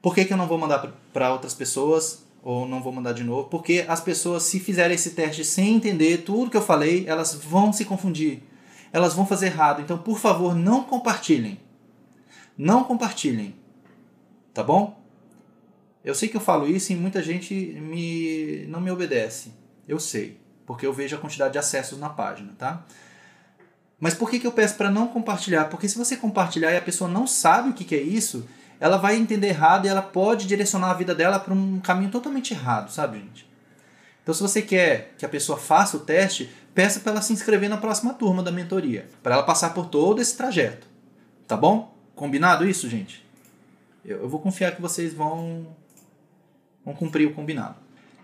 Por 0.00 0.14
que, 0.14 0.24
que 0.24 0.32
eu 0.32 0.36
não 0.36 0.48
vou 0.48 0.58
mandar 0.58 0.84
para 1.12 1.32
outras 1.32 1.54
pessoas? 1.54 2.21
Ou 2.42 2.66
não 2.66 2.82
vou 2.82 2.92
mandar 2.92 3.12
de 3.12 3.22
novo? 3.22 3.48
Porque 3.48 3.84
as 3.86 4.00
pessoas, 4.00 4.42
se 4.42 4.58
fizerem 4.58 4.96
esse 4.96 5.10
teste 5.10 5.44
sem 5.44 5.76
entender 5.76 6.18
tudo 6.18 6.50
que 6.50 6.56
eu 6.56 6.62
falei, 6.62 7.04
elas 7.06 7.34
vão 7.34 7.72
se 7.72 7.84
confundir. 7.84 8.42
elas 8.92 9.14
vão 9.14 9.24
fazer 9.24 9.46
errado. 9.46 9.80
Então, 9.80 9.96
por 9.96 10.18
favor, 10.18 10.54
não 10.54 10.82
compartilhem. 10.82 11.58
Não 12.58 12.84
compartilhem. 12.84 13.54
Tá 14.52 14.62
bom? 14.62 15.00
Eu 16.04 16.14
sei 16.14 16.28
que 16.28 16.36
eu 16.36 16.40
falo 16.40 16.66
isso 16.66 16.92
e 16.92 16.96
muita 16.96 17.22
gente 17.22 17.54
me 17.54 18.66
não 18.68 18.80
me 18.80 18.90
obedece. 18.90 19.52
Eu 19.86 19.98
sei, 20.00 20.38
porque 20.66 20.84
eu 20.84 20.92
vejo 20.92 21.16
a 21.16 21.18
quantidade 21.18 21.52
de 21.52 21.58
acessos 21.58 21.98
na 21.98 22.10
página, 22.10 22.52
tá? 22.58 22.84
Mas 23.98 24.14
por 24.14 24.28
que, 24.28 24.40
que 24.40 24.46
eu 24.46 24.52
peço 24.52 24.74
para 24.74 24.90
não 24.90 25.06
compartilhar? 25.06 25.66
Porque 25.66 25.88
se 25.88 25.96
você 25.96 26.16
compartilhar 26.16 26.72
e 26.72 26.76
a 26.76 26.82
pessoa 26.82 27.08
não 27.08 27.24
sabe 27.24 27.70
o 27.70 27.72
que, 27.72 27.84
que 27.84 27.94
é 27.94 28.02
isso, 28.02 28.48
ela 28.82 28.96
vai 28.96 29.14
entender 29.14 29.46
errado 29.46 29.86
e 29.86 29.88
ela 29.88 30.02
pode 30.02 30.44
direcionar 30.44 30.90
a 30.90 30.94
vida 30.94 31.14
dela 31.14 31.38
para 31.38 31.54
um 31.54 31.78
caminho 31.78 32.10
totalmente 32.10 32.52
errado, 32.52 32.90
sabe, 32.90 33.20
gente? 33.20 33.48
Então, 34.20 34.34
se 34.34 34.42
você 34.42 34.60
quer 34.60 35.14
que 35.16 35.24
a 35.24 35.28
pessoa 35.28 35.56
faça 35.56 35.96
o 35.96 36.00
teste, 36.00 36.50
peça 36.74 36.98
para 36.98 37.12
ela 37.12 37.22
se 37.22 37.32
inscrever 37.32 37.70
na 37.70 37.76
próxima 37.76 38.12
turma 38.12 38.42
da 38.42 38.50
mentoria, 38.50 39.08
para 39.22 39.36
ela 39.36 39.44
passar 39.44 39.72
por 39.72 39.86
todo 39.86 40.20
esse 40.20 40.36
trajeto. 40.36 40.88
Tá 41.46 41.56
bom? 41.56 41.96
Combinado 42.16 42.68
isso, 42.68 42.88
gente? 42.88 43.24
Eu, 44.04 44.22
eu 44.22 44.28
vou 44.28 44.40
confiar 44.40 44.74
que 44.74 44.82
vocês 44.82 45.14
vão, 45.14 45.64
vão 46.84 46.92
cumprir 46.92 47.28
o 47.28 47.34
combinado. 47.34 47.76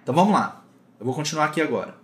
Então 0.02 0.12
vamos 0.12 0.32
lá. 0.32 0.64
Eu 0.98 1.06
vou 1.06 1.14
continuar 1.14 1.44
aqui 1.44 1.60
agora. 1.60 1.94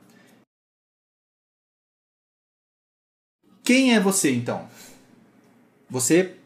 Quem 3.65 3.97
é 3.97 3.99
você 3.99 4.33
então? 4.33 4.69
Você 5.91 6.37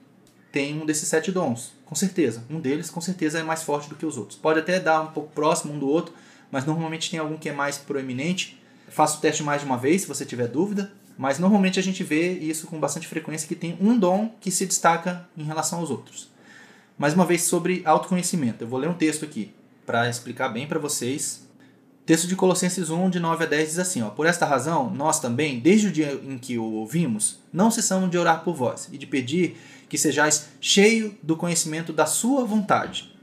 tem 0.50 0.80
um 0.80 0.86
desses 0.86 1.06
sete 1.06 1.30
dons, 1.30 1.76
com 1.88 1.94
certeza. 1.94 2.44
Um 2.50 2.60
deles, 2.60 2.90
com 2.90 3.00
certeza, 3.00 3.38
é 3.38 3.42
mais 3.42 3.62
forte 3.62 3.88
do 3.88 3.94
que 3.94 4.04
os 4.04 4.18
outros. 4.18 4.38
Pode 4.38 4.60
até 4.60 4.78
dar 4.78 5.00
um 5.00 5.06
pouco 5.06 5.32
próximo 5.32 5.72
um 5.72 5.78
do 5.78 5.88
outro, 5.88 6.12
mas 6.52 6.66
normalmente 6.66 7.10
tem 7.10 7.18
algum 7.18 7.38
que 7.38 7.48
é 7.48 7.52
mais 7.52 7.78
proeminente. 7.78 8.62
Faça 8.88 9.16
o 9.16 9.20
teste 9.22 9.42
mais 9.42 9.62
de 9.62 9.66
uma 9.66 9.78
vez, 9.78 10.02
se 10.02 10.06
você 10.06 10.26
tiver 10.26 10.48
dúvida. 10.48 10.92
Mas 11.16 11.38
normalmente 11.38 11.80
a 11.80 11.82
gente 11.82 12.04
vê 12.04 12.32
isso 12.32 12.66
com 12.66 12.78
bastante 12.78 13.08
frequência 13.08 13.48
que 13.48 13.54
tem 13.54 13.78
um 13.80 13.98
dom 13.98 14.36
que 14.38 14.50
se 14.50 14.66
destaca 14.66 15.26
em 15.34 15.44
relação 15.44 15.78
aos 15.78 15.88
outros. 15.88 16.28
Mais 16.98 17.14
uma 17.14 17.24
vez 17.24 17.42
sobre 17.42 17.80
autoconhecimento. 17.86 18.62
Eu 18.64 18.68
vou 18.68 18.78
ler 18.78 18.90
um 18.90 18.94
texto 18.94 19.24
aqui 19.24 19.54
para 19.86 20.10
explicar 20.10 20.50
bem 20.50 20.66
para 20.66 20.78
vocês 20.78 21.47
texto 22.08 22.26
de 22.26 22.34
Colossenses 22.34 22.88
1, 22.88 23.10
de 23.10 23.20
9 23.20 23.44
a 23.44 23.46
10 23.46 23.68
diz 23.68 23.78
assim: 23.78 24.00
ó, 24.00 24.08
Por 24.08 24.24
esta 24.24 24.46
razão, 24.46 24.88
nós 24.88 25.20
também, 25.20 25.60
desde 25.60 25.88
o 25.88 25.92
dia 25.92 26.18
em 26.24 26.38
que 26.38 26.56
o 26.56 26.64
ouvimos, 26.64 27.38
não 27.52 27.70
cessamos 27.70 28.10
de 28.10 28.16
orar 28.16 28.42
por 28.42 28.54
vós 28.54 28.88
e 28.90 28.96
de 28.96 29.06
pedir 29.06 29.58
que 29.90 29.98
sejais 29.98 30.48
cheio 30.58 31.18
do 31.22 31.36
conhecimento 31.36 31.92
da 31.92 32.06
Sua 32.06 32.46
vontade, 32.46 33.14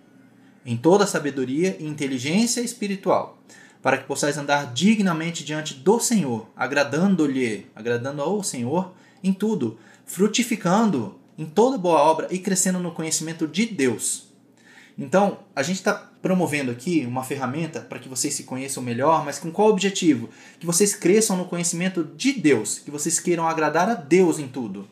em 0.63 0.77
toda 0.77 1.07
sabedoria 1.07 1.75
e 1.79 1.87
inteligência 1.87 2.61
espiritual, 2.61 3.39
para 3.81 3.97
que 3.97 4.05
possais 4.05 4.37
andar 4.37 4.71
dignamente 4.71 5.43
diante 5.43 5.73
do 5.73 5.99
Senhor, 5.99 6.47
agradando-lhe, 6.55 7.65
agradando 7.75 8.21
ao 8.21 8.43
Senhor 8.43 8.93
em 9.23 9.33
tudo, 9.33 9.79
frutificando 10.05 11.19
em 11.39 11.45
toda 11.47 11.75
boa 11.75 12.03
obra 12.03 12.27
e 12.29 12.37
crescendo 12.37 12.77
no 12.77 12.91
conhecimento 12.91 13.47
de 13.47 13.65
Deus. 13.65 14.24
Então, 14.97 15.39
a 15.55 15.61
gente 15.61 15.77
está 15.77 15.93
promovendo 15.93 16.71
aqui 16.71 17.05
uma 17.05 17.23
ferramenta 17.23 17.81
para 17.81 17.99
que 17.99 18.07
vocês 18.07 18.33
se 18.33 18.43
conheçam 18.43 18.81
melhor, 18.81 19.25
mas 19.25 19.37
com 19.37 19.51
qual 19.51 19.69
objetivo? 19.69 20.29
Que 20.59 20.65
vocês 20.65 20.95
cresçam 20.95 21.35
no 21.35 21.45
conhecimento 21.45 22.03
de 22.03 22.31
Deus, 22.31 22.79
que 22.79 22.89
vocês 22.89 23.19
queiram 23.19 23.47
agradar 23.47 23.89
a 23.89 23.93
Deus 23.93 24.39
em 24.39 24.47
tudo. 24.47 24.87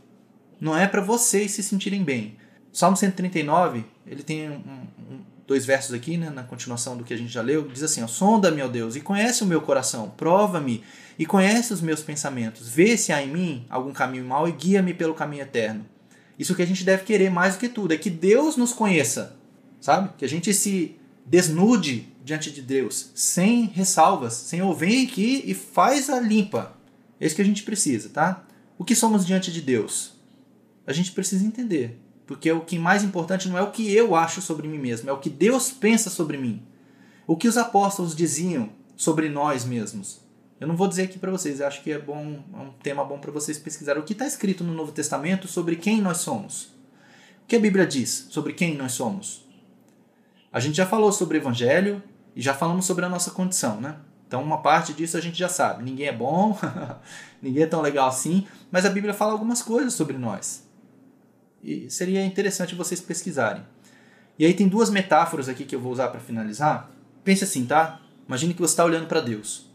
Não 0.60 0.78
é 0.78 0.88
para 0.88 1.02
vocês 1.02 1.52
se 1.52 1.64
sentirem 1.64 2.04
bem. 2.04 2.38
Salmo 2.72 2.98
139, 2.98 3.86
ele 4.06 4.24
tem 4.24 4.50
um, 4.50 4.56
um, 4.56 5.20
dois 5.48 5.66
versos 5.66 5.94
aqui, 5.94 6.18
né, 6.18 6.30
na 6.30 6.44
continuação 6.44 6.98
do 6.98 7.04
que 7.04 7.14
a 7.14 7.18
gente 7.18 7.32
já 7.32 7.42
leu, 7.42 7.68
diz 7.68 7.84
assim: 7.84 8.06
Sonda-me, 8.08 8.62
ó 8.62 8.68
Deus, 8.68 8.96
e 8.96 9.02
conhece 9.02 9.44
o 9.44 9.48
meu 9.48 9.62
coração, 9.62 10.10
prova-me 10.18 10.84
e 11.18 11.26
conhece 11.26 11.74
os 11.74 11.82
meus 11.82 12.02
pensamentos, 12.02 12.68
vê 12.68 12.98
se 12.98 13.12
há 13.14 13.22
em 13.22 13.32
mim 13.32 13.66
algum 13.70 13.94
caminho 13.94 14.26
mau 14.26 14.48
e 14.48 14.52
guia-me 14.52 14.94
pelo 14.94 15.14
caminho 15.14 15.44
eterno. 15.44 15.86
Isso 16.38 16.56
que 16.56 16.64
a 16.64 16.66
gente 16.66 16.84
deve 16.84 17.04
querer 17.04 17.30
mais 17.30 17.56
do 17.56 17.60
que 17.60 17.70
tudo, 17.70 17.94
é 17.94 17.98
que 17.98 18.10
Deus 18.10 18.58
nos 18.58 18.74
conheça, 18.74 19.36
sabe? 19.84 20.12
Que 20.18 20.24
a 20.24 20.30
gente 20.30 20.54
se 20.54 20.96
desnude 21.26 22.08
diante 22.24 22.50
de 22.50 22.62
Deus, 22.62 23.12
sem 23.14 23.66
ressalvas. 23.66 24.32
Senhor, 24.32 24.74
vem 24.74 25.06
aqui 25.06 25.44
e 25.46 25.54
faz 25.54 26.10
a 26.10 26.22
limpa. 26.22 26.78
É 27.20 27.26
isso 27.26 27.36
que 27.36 27.42
a 27.42 27.46
gente 27.46 27.64
precisa, 27.64 28.08
tá? 28.08 28.46
O 28.78 28.86
que 28.86 28.96
somos 28.96 29.26
diante 29.26 29.52
de 29.52 29.62
Deus? 29.62 30.14
A 30.88 30.94
gente 30.94 31.12
precisa 31.12 31.46
entender. 31.46 32.00
Porque 32.26 32.50
o 32.50 32.62
que 32.62 32.80
mais 32.80 33.04
importante 33.04 33.50
não 33.50 33.58
é 33.58 33.62
o 33.62 33.72
que 33.72 33.94
eu 33.94 34.16
acho 34.16 34.42
sobre 34.42 34.70
mim 34.70 34.78
mesmo, 34.78 35.10
é 35.10 35.14
o 35.14 35.20
que 35.20 35.30
Deus 35.30 35.70
pensa 35.70 36.10
sobre 36.10 36.38
mim. 36.38 36.64
O 37.28 37.36
que 37.36 37.50
os 37.50 37.58
apóstolos 37.58 38.16
diziam 38.16 38.70
sobre 38.96 39.28
nós 39.28 39.66
mesmos. 39.66 40.22
Eu 40.62 40.68
não 40.68 40.78
vou 40.78 40.88
dizer 40.88 41.04
aqui 41.04 41.20
para 41.20 41.30
vocês, 41.30 41.60
acho 41.60 41.84
que 41.84 41.92
é 41.92 42.00
bom, 42.00 42.42
é 42.54 42.58
um 42.58 42.72
tema 42.82 43.04
bom 43.04 43.20
para 43.20 43.34
vocês 43.34 43.60
pesquisarem. 43.60 44.02
O 44.02 44.06
que 44.06 44.14
está 44.14 44.26
escrito 44.26 44.64
no 44.64 44.74
Novo 44.74 44.94
Testamento 44.94 45.46
sobre 45.46 45.76
quem 45.76 46.02
nós 46.02 46.20
somos? 46.20 46.72
O 47.44 47.48
que 47.50 47.58
a 47.58 47.60
Bíblia 47.60 47.86
diz 47.86 48.28
sobre 48.30 48.54
quem 48.54 48.78
nós 48.78 48.94
somos? 48.94 49.43
A 50.54 50.60
gente 50.60 50.78
já 50.78 50.86
falou 50.86 51.12
sobre 51.12 51.40
o 51.40 51.42
evangelho 51.42 52.02
e 52.36 52.42
já 52.42 52.54
falamos 52.54 52.86
sobre 52.86 53.04
a 53.04 53.10
nossa 53.10 53.32
condição, 53.32 53.82
né? 53.82 53.96
Então, 54.28 54.42
uma 54.42 54.62
parte 54.62 54.94
disso 54.94 55.18
a 55.18 55.22
gente 55.22 55.38
já 55.38 55.50
sabe. 55.50 55.84
Ninguém 55.84 56.08
é 56.08 56.12
bom, 56.12 56.56
ninguém 57.42 57.64
é 57.64 57.68
tão 57.68 57.82
legal 57.82 58.08
assim, 58.08 58.48
mas 58.72 58.86
a 58.86 58.90
Bíblia 58.92 59.16
fala 59.16 59.32
algumas 59.32 59.64
coisas 59.64 59.96
sobre 59.96 60.16
nós. 60.16 60.68
E 61.64 61.90
seria 61.90 62.24
interessante 62.24 62.76
vocês 62.76 63.02
pesquisarem. 63.02 63.64
E 64.38 64.46
aí 64.46 64.54
tem 64.54 64.68
duas 64.68 64.92
metáforas 64.92 65.50
aqui 65.50 65.66
que 65.66 65.76
eu 65.76 65.80
vou 65.80 65.92
usar 65.92 66.10
para 66.10 66.20
finalizar. 66.20 66.92
Pense 67.24 67.44
assim, 67.44 67.66
tá? 67.66 68.00
Imagine 68.28 68.54
que 68.54 68.62
você 68.62 68.74
está 68.74 68.86
olhando 68.86 69.08
para 69.08 69.22
Deus. 69.22 69.72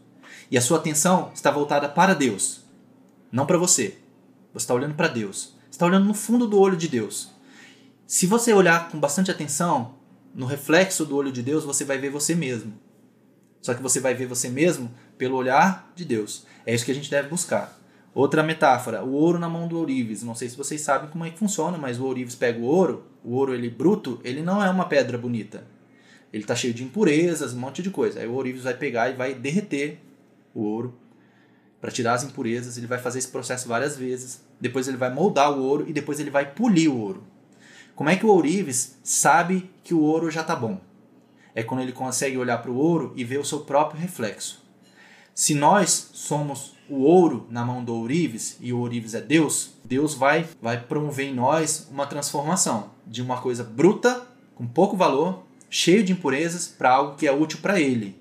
E 0.49 0.57
a 0.57 0.61
sua 0.61 0.77
atenção 0.77 1.29
está 1.33 1.51
voltada 1.51 1.89
para 1.89 2.13
Deus, 2.13 2.63
não 3.31 3.45
para 3.45 3.57
você. 3.57 3.97
Você 4.53 4.63
está 4.63 4.73
olhando 4.73 4.95
para 4.95 5.09
Deus. 5.09 5.55
Você 5.69 5.71
está 5.71 5.85
olhando 5.85 6.05
no 6.05 6.13
fundo 6.13 6.47
do 6.47 6.57
olho 6.57 6.77
de 6.77 6.87
Deus. 6.87 7.31
Se 8.07 8.25
você 8.25 8.53
olhar 8.53 8.89
com 8.89 8.99
bastante 8.99 9.29
atenção, 9.29 9.98
no 10.39 10.45
reflexo 10.45 11.05
do 11.05 11.17
olho 11.17 11.33
de 11.33 11.43
Deus, 11.43 11.65
você 11.65 11.83
vai 11.83 11.97
ver 11.97 12.09
você 12.09 12.33
mesmo. 12.33 12.71
Só 13.61 13.73
que 13.73 13.81
você 13.81 13.99
vai 13.99 14.13
ver 14.13 14.25
você 14.25 14.47
mesmo 14.47 14.89
pelo 15.17 15.35
olhar 15.35 15.91
de 15.93 16.05
Deus. 16.05 16.45
É 16.65 16.73
isso 16.73 16.85
que 16.85 16.91
a 16.91 16.95
gente 16.95 17.11
deve 17.11 17.27
buscar. 17.27 17.77
Outra 18.15 18.41
metáfora, 18.41 19.03
o 19.03 19.11
ouro 19.11 19.37
na 19.37 19.49
mão 19.49 19.67
do 19.67 19.77
ourives. 19.77 20.23
Não 20.23 20.33
sei 20.33 20.47
se 20.47 20.55
vocês 20.55 20.79
sabem 20.79 21.09
como 21.09 21.25
é 21.25 21.29
que 21.29 21.37
funciona, 21.37 21.77
mas 21.77 21.99
o 21.99 22.05
ourives 22.05 22.35
pega 22.35 22.57
o 22.57 22.63
ouro, 22.63 23.03
o 23.21 23.33
ouro 23.33 23.53
ele 23.53 23.69
bruto, 23.69 24.21
ele 24.23 24.41
não 24.41 24.63
é 24.63 24.69
uma 24.69 24.85
pedra 24.85 25.17
bonita. 25.17 25.65
Ele 26.31 26.43
está 26.43 26.55
cheio 26.55 26.73
de 26.73 26.85
impurezas, 26.85 27.51
um 27.51 27.59
monte 27.59 27.83
de 27.83 27.89
coisa. 27.89 28.21
Aí 28.21 28.27
o 28.27 28.31
ourives 28.31 28.63
vai 28.63 28.75
pegar 28.75 29.09
e 29.09 29.15
vai 29.15 29.33
derreter 29.33 29.99
o 30.55 30.61
ouro 30.61 30.97
para 31.81 31.91
tirar 31.91 32.13
as 32.13 32.23
impurezas. 32.23 32.77
Ele 32.77 32.87
vai 32.87 32.97
fazer 32.97 33.19
esse 33.19 33.27
processo 33.27 33.67
várias 33.67 33.97
vezes. 33.97 34.41
Depois 34.57 34.87
ele 34.87 34.95
vai 34.95 35.13
moldar 35.13 35.51
o 35.51 35.61
ouro 35.61 35.83
e 35.85 35.91
depois 35.91 36.17
ele 36.17 36.29
vai 36.29 36.49
polir 36.49 36.89
o 36.89 36.97
ouro. 36.97 37.27
Como 37.99 38.09
é 38.09 38.15
que 38.15 38.25
o 38.25 38.29
ourives 38.29 38.97
sabe 39.03 39.69
que 39.83 39.93
o 39.93 39.99
ouro 39.99 40.31
já 40.31 40.39
está 40.39 40.55
bom? 40.55 40.79
É 41.53 41.63
quando 41.63 41.81
ele 41.81 41.91
consegue 41.91 42.37
olhar 42.37 42.59
para 42.59 42.71
o 42.71 42.77
ouro 42.77 43.11
e 43.13 43.25
ver 43.25 43.37
o 43.41 43.43
seu 43.43 43.59
próprio 43.59 43.99
reflexo. 43.99 44.63
Se 45.35 45.53
nós 45.53 46.09
somos 46.13 46.77
o 46.87 47.01
ouro 47.01 47.45
na 47.49 47.65
mão 47.65 47.83
do 47.83 47.93
ourives 47.93 48.55
e 48.61 48.71
o 48.71 48.79
ourives 48.79 49.15
é 49.15 49.19
Deus, 49.19 49.73
Deus 49.83 50.13
vai, 50.13 50.47
vai 50.61 50.79
promover 50.81 51.27
em 51.27 51.33
nós 51.33 51.89
uma 51.91 52.07
transformação 52.07 52.91
de 53.05 53.21
uma 53.21 53.41
coisa 53.41 53.65
bruta, 53.65 54.25
com 54.55 54.65
pouco 54.65 54.95
valor, 54.95 55.43
cheio 55.69 56.01
de 56.01 56.13
impurezas, 56.13 56.69
para 56.69 56.91
algo 56.91 57.17
que 57.17 57.27
é 57.27 57.33
útil 57.33 57.59
para 57.61 57.81
ele. 57.81 58.17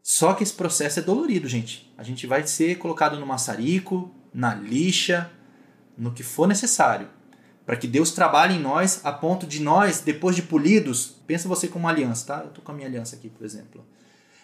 Só 0.00 0.32
que 0.32 0.44
esse 0.44 0.54
processo 0.54 1.00
é 1.00 1.02
dolorido, 1.02 1.48
gente. 1.48 1.92
A 1.98 2.04
gente 2.04 2.24
vai 2.24 2.46
ser 2.46 2.78
colocado 2.78 3.18
no 3.18 3.26
maçarico, 3.26 4.14
na 4.32 4.54
lixa, 4.54 5.28
no 5.98 6.12
que 6.12 6.22
for 6.22 6.46
necessário 6.46 7.16
para 7.66 7.76
que 7.76 7.88
Deus 7.88 8.12
trabalhe 8.12 8.54
em 8.54 8.60
nós 8.60 9.00
a 9.02 9.10
ponto 9.10 9.44
de 9.44 9.60
nós, 9.60 10.00
depois 10.00 10.36
de 10.36 10.42
polidos, 10.42 11.16
pensa 11.26 11.48
você 11.48 11.66
como 11.66 11.84
uma 11.84 11.90
aliança, 11.90 12.24
tá? 12.24 12.42
Eu 12.44 12.50
tô 12.50 12.62
com 12.62 12.70
a 12.70 12.74
minha 12.74 12.86
aliança 12.86 13.16
aqui, 13.16 13.28
por 13.28 13.44
exemplo. 13.44 13.84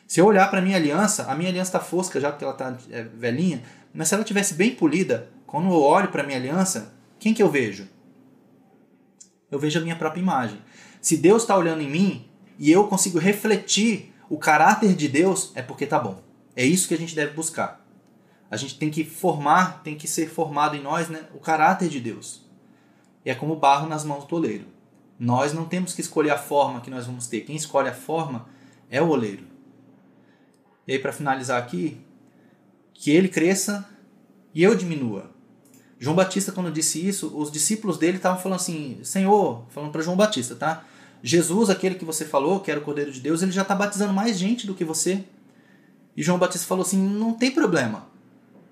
Se 0.09 0.20
eu 0.20 0.27
olhar 0.27 0.51
para 0.51 0.61
minha 0.61 0.77
aliança, 0.77 1.31
a 1.31 1.35
minha 1.36 1.49
aliança 1.49 1.69
está 1.69 1.81
fosca 1.81 2.20
já 2.20 2.32
porque 2.32 2.44
ela 2.44 2.53
está 2.53 2.77
é, 2.90 3.05
velhinha, 3.05 3.62
mas 3.94 4.09
se 4.09 4.15
ela 4.15 4.24
tivesse 4.24 4.55
bem 4.55 4.74
polida, 4.74 5.31
quando 5.47 5.69
eu 5.69 5.81
olho 5.81 6.09
para 6.09 6.24
minha 6.24 6.36
aliança, 6.36 6.93
quem 7.20 7.32
que 7.32 7.40
eu 7.40 7.49
vejo? 7.49 7.89
Eu 9.49 9.59
vejo 9.59 9.78
a 9.78 9.82
minha 9.82 9.94
própria 9.94 10.20
imagem. 10.20 10.61
Se 11.01 11.16
Deus 11.16 11.43
está 11.43 11.57
olhando 11.57 11.81
em 11.81 11.89
mim 11.89 12.28
e 12.59 12.73
eu 12.73 12.89
consigo 12.89 13.20
refletir 13.20 14.12
o 14.28 14.36
caráter 14.36 14.97
de 14.97 15.07
Deus, 15.07 15.53
é 15.55 15.62
porque 15.62 15.86
tá 15.86 15.99
bom. 15.99 16.20
É 16.57 16.65
isso 16.65 16.89
que 16.89 16.94
a 16.94 16.99
gente 16.99 17.15
deve 17.15 17.35
buscar. 17.35 17.86
A 18.51 18.57
gente 18.57 18.77
tem 18.77 18.90
que 18.90 19.05
formar, 19.05 19.81
tem 19.85 19.94
que 19.97 20.09
ser 20.09 20.28
formado 20.28 20.74
em 20.74 20.82
nós, 20.82 21.09
né, 21.09 21.20
o 21.32 21.39
caráter 21.39 21.89
de 21.89 22.01
Deus 22.01 22.41
e 23.24 23.31
é 23.31 23.35
como 23.35 23.57
barro 23.57 23.89
nas 23.89 24.05
mãos 24.05 24.24
do 24.24 24.36
oleiro. 24.36 24.66
Nós 25.19 25.53
não 25.53 25.65
temos 25.65 25.94
que 25.94 26.01
escolher 26.01 26.31
a 26.31 26.39
forma 26.39 26.81
que 26.81 26.90
nós 26.90 27.07
vamos 27.07 27.27
ter. 27.27 27.43
Quem 27.43 27.55
escolhe 27.55 27.89
a 27.89 27.94
forma 27.94 28.47
é 28.90 29.01
o 29.01 29.09
oleiro. 29.09 29.44
E 30.86 30.93
aí, 30.93 30.99
para 30.99 31.12
finalizar 31.12 31.62
aqui, 31.62 32.01
que 32.93 33.11
ele 33.11 33.28
cresça 33.28 33.89
e 34.55 34.62
eu 34.62 34.74
diminua. 34.74 35.31
João 35.99 36.16
Batista, 36.16 36.51
quando 36.51 36.73
disse 36.73 37.07
isso, 37.07 37.32
os 37.36 37.53
discípulos 37.53 37.97
dele 37.97 38.16
estavam 38.16 38.40
falando 38.40 38.59
assim: 38.59 38.99
Senhor, 39.05 39.65
falando 39.70 39.93
para 39.93 40.03
João 40.03 40.16
Batista, 40.16 40.57
tá? 40.57 40.85
Jesus, 41.23 41.70
aquele 41.70 41.94
que 41.94 42.05
você 42.05 42.24
falou, 42.24 42.59
que 42.59 42.70
era 42.70 42.81
o 42.81 42.82
Cordeiro 42.82 43.12
de 43.12 43.20
Deus, 43.20 43.43
ele 43.43 43.53
já 43.53 43.62
está 43.62 43.77
batizando 43.77 44.12
mais 44.12 44.36
gente 44.36 44.66
do 44.66 44.74
que 44.74 44.85
você. 44.85 45.24
E 46.16 46.23
João 46.23 46.39
Batista 46.39 46.66
falou 46.66 46.85
assim: 46.85 46.99
não 46.99 47.32
tem 47.32 47.53
problema. 47.53 48.07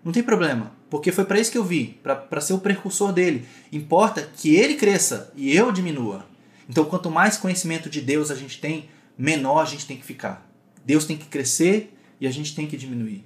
Não 0.05 0.13
tem 0.13 0.23
problema. 0.23 0.73
Porque 0.89 1.13
foi 1.13 1.25
para 1.25 1.39
isso 1.39 1.53
que 1.53 1.59
eu 1.59 1.65
vi, 1.65 2.01
para 2.03 2.41
ser 2.41 2.53
o 2.53 2.59
precursor 2.59 3.13
dele. 3.13 3.47
Importa 3.73 4.29
que 4.37 4.55
ele 4.57 4.75
cresça 4.75 5.33
e 5.37 5.55
eu 5.55 5.71
diminua. 5.71 6.27
Então, 6.69 6.85
quanto 6.85 7.11
mais 7.11 7.37
conhecimento 7.37 7.89
de 7.89 8.01
Deus 8.01 8.31
a 8.31 8.35
gente 8.35 8.61
tem, 8.61 8.89
menor 9.17 9.61
a 9.61 9.65
gente 9.65 9.87
tem 9.87 9.97
que 9.97 10.05
ficar. 10.05 10.49
Deus 10.85 11.05
tem 11.05 11.17
que 11.17 11.27
crescer 11.27 11.97
e 12.21 12.27
a 12.27 12.31
gente 12.31 12.55
tem 12.55 12.67
que 12.67 12.77
diminuir. 12.77 13.25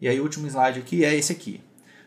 E 0.00 0.08
aí, 0.08 0.20
o 0.20 0.22
último 0.22 0.46
slide 0.46 0.78
aqui 0.78 1.04
é 1.04 1.14
esse 1.16 1.32
aqui. 1.32 1.60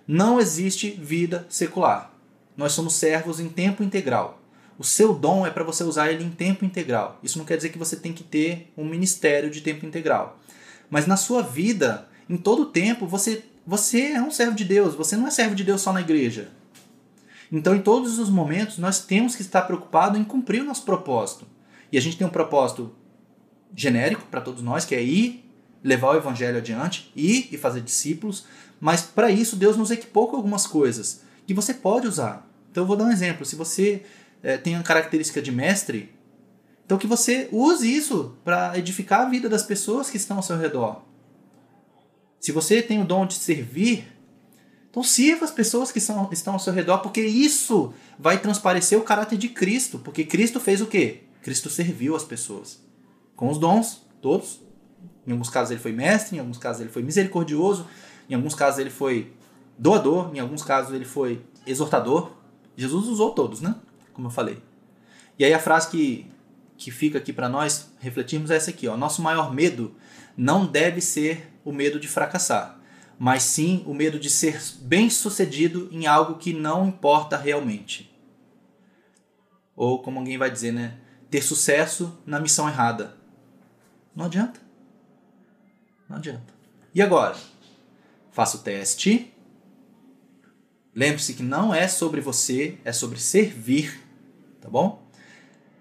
Não 0.08 0.40
existe 0.40 0.90
vida 0.92 1.46
secular. 1.50 2.14
Nós 2.56 2.72
somos 2.74 2.94
servos 2.94 3.40
em 3.40 3.50
tempo 3.50 3.84
integral. 3.84 4.42
O 4.78 4.84
seu 4.84 5.14
dom 5.14 5.46
é 5.46 5.52
para 5.52 5.64
você 5.64 5.84
usar 5.84 6.12
ele 6.12 6.24
em 6.24 6.32
tempo 6.32 6.66
integral. 6.66 7.20
Isso 7.22 7.38
não 7.38 7.46
quer 7.46 7.58
dizer 7.58 7.70
que 7.70 7.78
você 7.78 7.96
tem 7.96 8.14
que 8.14 8.24
ter 8.24 8.72
um 8.76 8.86
ministério 8.86 9.50
de 9.50 9.62
tempo 9.62 9.86
integral. 9.86 10.40
Mas 10.90 11.08
na 11.08 11.16
sua 11.18 11.42
vida, 11.42 12.08
em 12.30 12.38
todo 12.38 12.66
tempo, 12.66 13.06
você, 13.06 13.44
você 13.66 14.14
é 14.14 14.22
um 14.22 14.32
servo 14.32 14.56
de 14.56 14.66
Deus. 14.66 14.96
Você 14.96 15.16
não 15.16 15.28
é 15.28 15.32
servo 15.32 15.56
de 15.56 15.64
Deus 15.64 15.82
só 15.82 15.92
na 15.92 16.02
igreja. 16.02 16.52
Então, 17.52 17.76
em 17.76 17.82
todos 17.82 18.18
os 18.18 18.30
momentos, 18.30 18.78
nós 18.78 19.06
temos 19.06 19.36
que 19.36 19.42
estar 19.42 19.62
preocupados 19.64 20.20
em 20.20 20.24
cumprir 20.24 20.62
o 20.62 20.66
nosso 20.66 20.84
propósito. 20.84 21.46
E 21.92 21.98
a 21.98 22.02
gente 22.02 22.18
tem 22.18 22.26
um 22.26 22.32
propósito 22.32 22.96
genérico 23.76 24.24
para 24.30 24.42
todos 24.42 24.62
nós, 24.62 24.86
que 24.86 24.96
é 24.96 25.04
ir 25.04 25.48
levar 25.84 26.12
o 26.12 26.18
evangelho 26.18 26.58
adiante, 26.58 27.12
ir 27.16 27.50
e 27.52 27.58
fazer 27.58 27.82
discípulos. 27.82 28.46
Mas 28.80 29.02
para 29.02 29.30
isso, 29.30 29.56
Deus 29.56 29.78
nos 29.78 29.92
equipou 29.92 30.28
com 30.28 30.36
algumas 30.36 30.66
coisas 30.66 31.22
que 31.46 31.54
você 31.54 31.74
pode 31.74 32.08
usar. 32.08 32.50
Então, 32.72 32.84
eu 32.84 32.88
vou 32.88 32.96
dar 32.96 33.06
um 33.06 33.12
exemplo. 33.12 33.46
Se 33.46 33.56
você 33.56 34.04
é, 34.42 34.58
tem 34.58 34.76
a 34.76 34.82
característica 34.82 35.42
de 35.42 35.52
mestre, 35.52 36.10
então 36.86 36.98
que 36.98 37.08
você 37.08 37.48
use 37.52 37.92
isso 37.92 38.36
para 38.44 38.78
edificar 38.78 39.22
a 39.22 39.30
vida 39.30 39.48
das 39.48 39.64
pessoas 39.64 40.10
que 40.10 40.18
estão 40.18 40.38
ao 40.38 40.44
seu 40.44 40.58
redor. 40.58 41.02
Se 42.44 42.52
você 42.52 42.82
tem 42.82 43.02
o 43.02 43.06
dom 43.06 43.26
de 43.26 43.36
servir, 43.36 44.06
então 44.90 45.02
sirva 45.02 45.46
as 45.46 45.52
pessoas 45.52 45.94
que 45.94 46.02
são, 46.02 46.28
estão 46.30 46.52
ao 46.52 46.60
seu 46.60 46.74
redor, 46.74 46.98
porque 46.98 47.22
isso 47.22 47.94
vai 48.20 48.38
transparecer 48.38 49.00
o 49.00 49.02
caráter 49.02 49.38
de 49.38 49.48
Cristo. 49.48 49.98
Porque 49.98 50.26
Cristo 50.26 50.60
fez 50.60 50.82
o 50.82 50.86
quê? 50.86 51.22
Cristo 51.42 51.70
serviu 51.70 52.18
as 52.18 52.26
pessoas. 52.26 52.84
Com 53.34 53.50
os 53.50 53.58
dons, 53.58 54.02
todos. 54.22 54.60
Em 55.26 55.32
alguns 55.32 55.50
casos 55.50 55.72
ele 55.72 55.80
foi 55.80 55.94
mestre, 55.94 56.36
em 56.36 56.40
alguns 56.42 56.58
casos 56.58 56.82
ele 56.82 56.90
foi 56.90 57.02
misericordioso, 57.02 57.88
em 58.30 58.34
alguns 58.34 58.54
casos 58.54 58.78
ele 58.78 58.90
foi 58.90 59.32
doador, 59.80 60.36
em 60.36 60.42
alguns 60.42 60.64
casos 60.64 60.94
ele 60.94 61.06
foi 61.06 61.42
exortador. 61.66 62.34
Jesus 62.76 63.08
usou 63.08 63.32
todos, 63.32 63.62
né? 63.62 63.74
como 64.12 64.28
eu 64.28 64.32
falei. 64.32 64.62
E 65.40 65.46
aí 65.46 65.54
a 65.54 65.60
frase 65.60 65.90
que, 65.90 66.28
que 66.78 66.92
fica 66.92 67.20
aqui 67.20 67.32
para 67.32 67.48
nós 67.48 67.90
refletirmos 68.02 68.52
é 68.52 68.58
essa 68.58 68.72
aqui: 68.72 68.86
ó. 68.86 68.98
Nosso 68.98 69.22
maior 69.22 69.54
medo 69.54 69.96
não 70.36 70.66
deve 70.66 71.00
ser 71.00 71.53
o 71.64 71.72
medo 71.72 72.00
de 72.00 72.08
fracassar, 72.08 72.80
mas 73.18 73.44
sim 73.44 73.84
o 73.86 73.94
medo 73.94 74.20
de 74.20 74.30
ser 74.30 74.62
bem 74.82 75.10
sucedido 75.10 75.90
em 75.92 76.06
algo 76.06 76.38
que 76.38 76.54
não 76.54 76.88
importa 76.88 77.38
realmente. 77.38 78.12
Ou 79.76 80.02
como 80.02 80.20
alguém 80.20 80.38
vai 80.38 80.52
dizer, 80.52 80.72
né? 80.72 80.98
Ter 81.30 81.42
sucesso 81.42 82.18
na 82.26 82.40
missão 82.40 82.68
errada. 82.68 83.18
Não 84.16 84.26
adianta. 84.26 84.60
Não 86.08 86.18
adianta. 86.18 86.54
E 86.94 87.02
agora? 87.02 87.36
Faça 88.32 88.58
o 88.58 88.60
teste. 88.60 89.34
Lembre-se 90.94 91.34
que 91.34 91.42
não 91.42 91.74
é 91.74 91.88
sobre 91.88 92.22
você, 92.22 92.78
é 92.86 92.92
sobre 92.92 93.20
servir 93.20 94.04
tá 94.64 94.70
bom? 94.70 95.03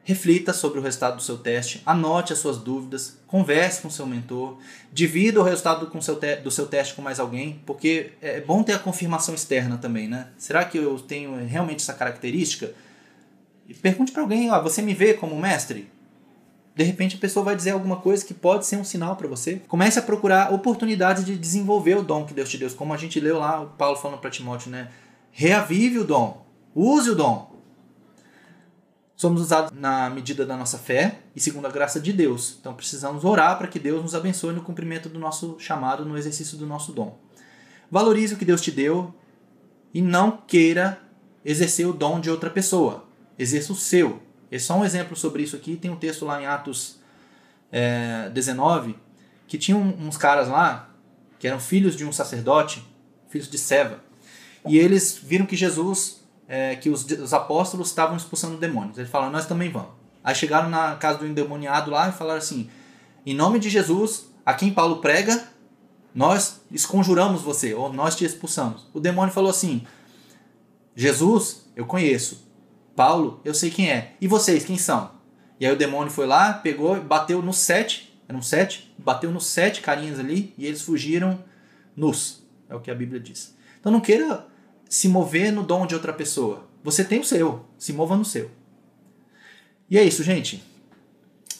Reflita 0.04 0.52
sobre 0.52 0.80
o 0.80 0.82
resultado 0.82 1.16
do 1.16 1.22
seu 1.22 1.38
teste, 1.38 1.80
anote 1.86 2.32
as 2.32 2.40
suas 2.40 2.58
dúvidas, 2.58 3.18
converse 3.26 3.80
com 3.80 3.88
seu 3.88 4.04
mentor, 4.04 4.58
divida 4.92 5.40
o 5.40 5.44
resultado 5.44 5.86
com 5.86 6.00
seu 6.00 6.18
do 6.42 6.50
seu 6.50 6.66
teste 6.66 6.94
com 6.94 7.02
mais 7.02 7.20
alguém, 7.20 7.62
porque 7.64 8.12
é 8.20 8.40
bom 8.40 8.64
ter 8.64 8.72
a 8.72 8.80
confirmação 8.80 9.32
externa 9.32 9.78
também, 9.78 10.08
né? 10.08 10.28
Será 10.36 10.64
que 10.64 10.76
eu 10.76 10.98
tenho 10.98 11.36
realmente 11.46 11.82
essa 11.82 11.94
característica? 11.94 12.72
E 13.68 13.74
pergunte 13.74 14.10
para 14.10 14.22
alguém, 14.22 14.50
ó, 14.50 14.60
você 14.60 14.82
me 14.82 14.92
vê 14.92 15.14
como 15.14 15.40
mestre? 15.40 15.88
De 16.74 16.82
repente 16.82 17.14
a 17.14 17.20
pessoa 17.20 17.44
vai 17.44 17.54
dizer 17.54 17.70
alguma 17.70 17.96
coisa 17.96 18.24
que 18.24 18.34
pode 18.34 18.66
ser 18.66 18.76
um 18.76 18.84
sinal 18.84 19.14
para 19.14 19.28
você. 19.28 19.62
Comece 19.68 20.00
a 20.00 20.02
procurar 20.02 20.52
oportunidades 20.52 21.24
de 21.24 21.36
desenvolver 21.36 21.96
o 21.96 22.02
dom 22.02 22.24
que 22.24 22.34
Deus 22.34 22.48
te 22.48 22.58
deu, 22.58 22.68
como 22.70 22.92
a 22.92 22.96
gente 22.96 23.20
leu 23.20 23.38
lá, 23.38 23.60
o 23.60 23.66
Paulo 23.66 23.96
falando 23.96 24.18
para 24.18 24.30
Timóteo, 24.30 24.70
né? 24.70 24.88
Reavive 25.30 26.00
o 26.00 26.04
dom, 26.04 26.44
use 26.74 27.10
o 27.10 27.14
dom. 27.14 27.51
Somos 29.22 29.40
usados 29.40 29.70
na 29.70 30.10
medida 30.10 30.44
da 30.44 30.56
nossa 30.56 30.76
fé 30.76 31.20
e 31.32 31.40
segundo 31.40 31.64
a 31.66 31.70
graça 31.70 32.00
de 32.00 32.12
Deus. 32.12 32.56
Então 32.58 32.74
precisamos 32.74 33.24
orar 33.24 33.56
para 33.56 33.68
que 33.68 33.78
Deus 33.78 34.02
nos 34.02 34.16
abençoe 34.16 34.52
no 34.52 34.62
cumprimento 34.62 35.08
do 35.08 35.16
nosso 35.16 35.54
chamado, 35.60 36.04
no 36.04 36.18
exercício 36.18 36.58
do 36.58 36.66
nosso 36.66 36.90
dom. 36.90 37.16
Valorize 37.88 38.34
o 38.34 38.36
que 38.36 38.44
Deus 38.44 38.60
te 38.60 38.72
deu 38.72 39.14
e 39.94 40.02
não 40.02 40.38
queira 40.38 40.98
exercer 41.44 41.86
o 41.86 41.92
dom 41.92 42.18
de 42.18 42.30
outra 42.30 42.50
pessoa. 42.50 43.04
Exerça 43.38 43.72
o 43.72 43.76
seu. 43.76 44.20
É 44.50 44.58
só 44.58 44.76
um 44.76 44.84
exemplo 44.84 45.14
sobre 45.14 45.44
isso 45.44 45.54
aqui. 45.54 45.76
Tem 45.76 45.88
um 45.88 45.96
texto 45.96 46.24
lá 46.24 46.42
em 46.42 46.46
Atos 46.46 46.98
é, 47.70 48.28
19 48.30 48.96
que 49.46 49.56
tinha 49.56 49.76
uns 49.76 50.16
caras 50.16 50.48
lá 50.48 50.90
que 51.38 51.46
eram 51.46 51.60
filhos 51.60 51.94
de 51.94 52.04
um 52.04 52.10
sacerdote, 52.10 52.84
filhos 53.28 53.48
de 53.48 53.56
Seva. 53.56 54.02
E 54.66 54.76
eles 54.76 55.16
viram 55.16 55.46
que 55.46 55.54
Jesus 55.54 56.21
é, 56.48 56.76
que 56.76 56.90
os, 56.90 57.04
os 57.04 57.32
apóstolos 57.32 57.88
estavam 57.88 58.16
expulsando 58.16 58.56
demônios. 58.56 58.98
Eles 58.98 59.10
falaram, 59.10 59.32
nós 59.32 59.46
também 59.46 59.70
vamos. 59.70 59.90
Aí 60.24 60.34
chegaram 60.34 60.68
na 60.68 60.96
casa 60.96 61.18
do 61.18 61.26
endemoniado 61.26 61.90
lá 61.90 62.08
e 62.08 62.12
falaram 62.12 62.38
assim: 62.38 62.68
em 63.26 63.34
nome 63.34 63.58
de 63.58 63.68
Jesus, 63.68 64.26
a 64.44 64.54
quem 64.54 64.72
Paulo 64.72 64.96
prega, 64.96 65.48
nós 66.14 66.60
esconjuramos 66.70 67.42
você, 67.42 67.74
ou 67.74 67.92
nós 67.92 68.14
te 68.14 68.24
expulsamos. 68.24 68.86
O 68.92 69.00
demônio 69.00 69.32
falou 69.32 69.50
assim: 69.50 69.86
Jesus, 70.94 71.68
eu 71.74 71.86
conheço. 71.86 72.50
Paulo, 72.94 73.40
eu 73.44 73.54
sei 73.54 73.70
quem 73.70 73.90
é. 73.90 74.14
E 74.20 74.28
vocês, 74.28 74.64
quem 74.64 74.76
são? 74.76 75.10
E 75.58 75.66
aí 75.66 75.72
o 75.72 75.76
demônio 75.76 76.12
foi 76.12 76.26
lá, 76.26 76.52
pegou, 76.52 77.00
bateu 77.00 77.40
nos 77.40 77.58
sete, 77.58 78.12
eram 78.28 78.42
sete, 78.42 78.94
bateu 78.98 79.30
nos 79.30 79.46
sete 79.46 79.80
carinhas 79.80 80.18
ali 80.18 80.52
e 80.58 80.66
eles 80.66 80.82
fugiram 80.82 81.42
nus. 81.96 82.42
É 82.68 82.74
o 82.74 82.80
que 82.80 82.90
a 82.90 82.94
Bíblia 82.94 83.20
diz. 83.20 83.56
Então 83.80 83.90
não 83.90 84.00
queira 84.00 84.46
se 84.92 85.08
mover 85.08 85.50
no 85.50 85.62
dom 85.62 85.86
de 85.86 85.94
outra 85.94 86.12
pessoa. 86.12 86.68
Você 86.84 87.02
tem 87.02 87.18
o 87.18 87.24
seu, 87.24 87.64
se 87.78 87.94
mova 87.94 88.14
no 88.14 88.26
seu. 88.26 88.50
E 89.88 89.96
é 89.96 90.04
isso, 90.04 90.22
gente. 90.22 90.62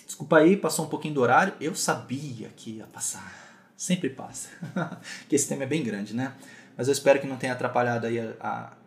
Desculpa 0.04 0.36
aí, 0.36 0.54
passou 0.54 0.84
um 0.84 0.88
pouquinho 0.88 1.14
do 1.14 1.22
horário. 1.22 1.54
Eu 1.58 1.74
sabia 1.74 2.50
que 2.54 2.72
ia 2.72 2.86
passar. 2.86 3.72
Sempre 3.74 4.10
passa. 4.10 4.50
que 5.30 5.34
esse 5.34 5.48
tema 5.48 5.62
é 5.62 5.66
bem 5.66 5.82
grande, 5.82 6.14
né? 6.14 6.34
Mas 6.76 6.88
eu 6.88 6.92
espero 6.92 7.20
que 7.20 7.26
não 7.26 7.38
tenha 7.38 7.54
atrapalhado 7.54 8.06
aí 8.06 8.20
a, 8.20 8.34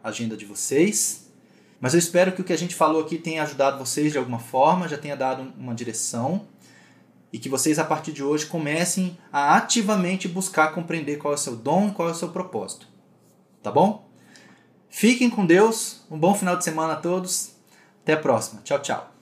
a 0.03 0.09
agenda 0.09 0.37
de 0.37 0.45
vocês. 0.45 1.27
Mas 1.81 1.95
eu 1.95 1.99
espero 1.99 2.31
que 2.31 2.41
o 2.41 2.43
que 2.43 2.53
a 2.53 2.57
gente 2.57 2.75
falou 2.75 3.01
aqui 3.01 3.17
tenha 3.17 3.41
ajudado 3.41 3.79
vocês 3.79 4.11
de 4.11 4.19
alguma 4.19 4.37
forma, 4.37 4.87
já 4.87 4.97
tenha 4.97 5.17
dado 5.17 5.51
uma 5.57 5.73
direção 5.73 6.47
e 7.33 7.39
que 7.39 7.49
vocês 7.49 7.79
a 7.79 7.83
partir 7.83 8.11
de 8.11 8.21
hoje 8.21 8.45
comecem 8.45 9.17
a 9.33 9.57
ativamente 9.57 10.27
buscar 10.27 10.71
compreender 10.71 11.17
qual 11.17 11.33
é 11.33 11.35
o 11.35 11.39
seu 11.39 11.55
dom 11.55 11.91
qual 11.91 12.09
é 12.09 12.11
o 12.11 12.15
seu 12.15 12.29
propósito. 12.29 12.87
Tá 13.63 13.71
bom? 13.71 14.04
Fiquem 14.95 15.29
com 15.29 15.45
Deus. 15.45 16.05
Um 16.09 16.17
bom 16.17 16.33
final 16.33 16.55
de 16.55 16.63
semana 16.63 16.93
a 16.93 16.95
todos. 16.95 17.51
Até 18.01 18.13
a 18.13 18.17
próxima. 18.17 18.61
Tchau, 18.61 18.79
tchau. 18.79 19.14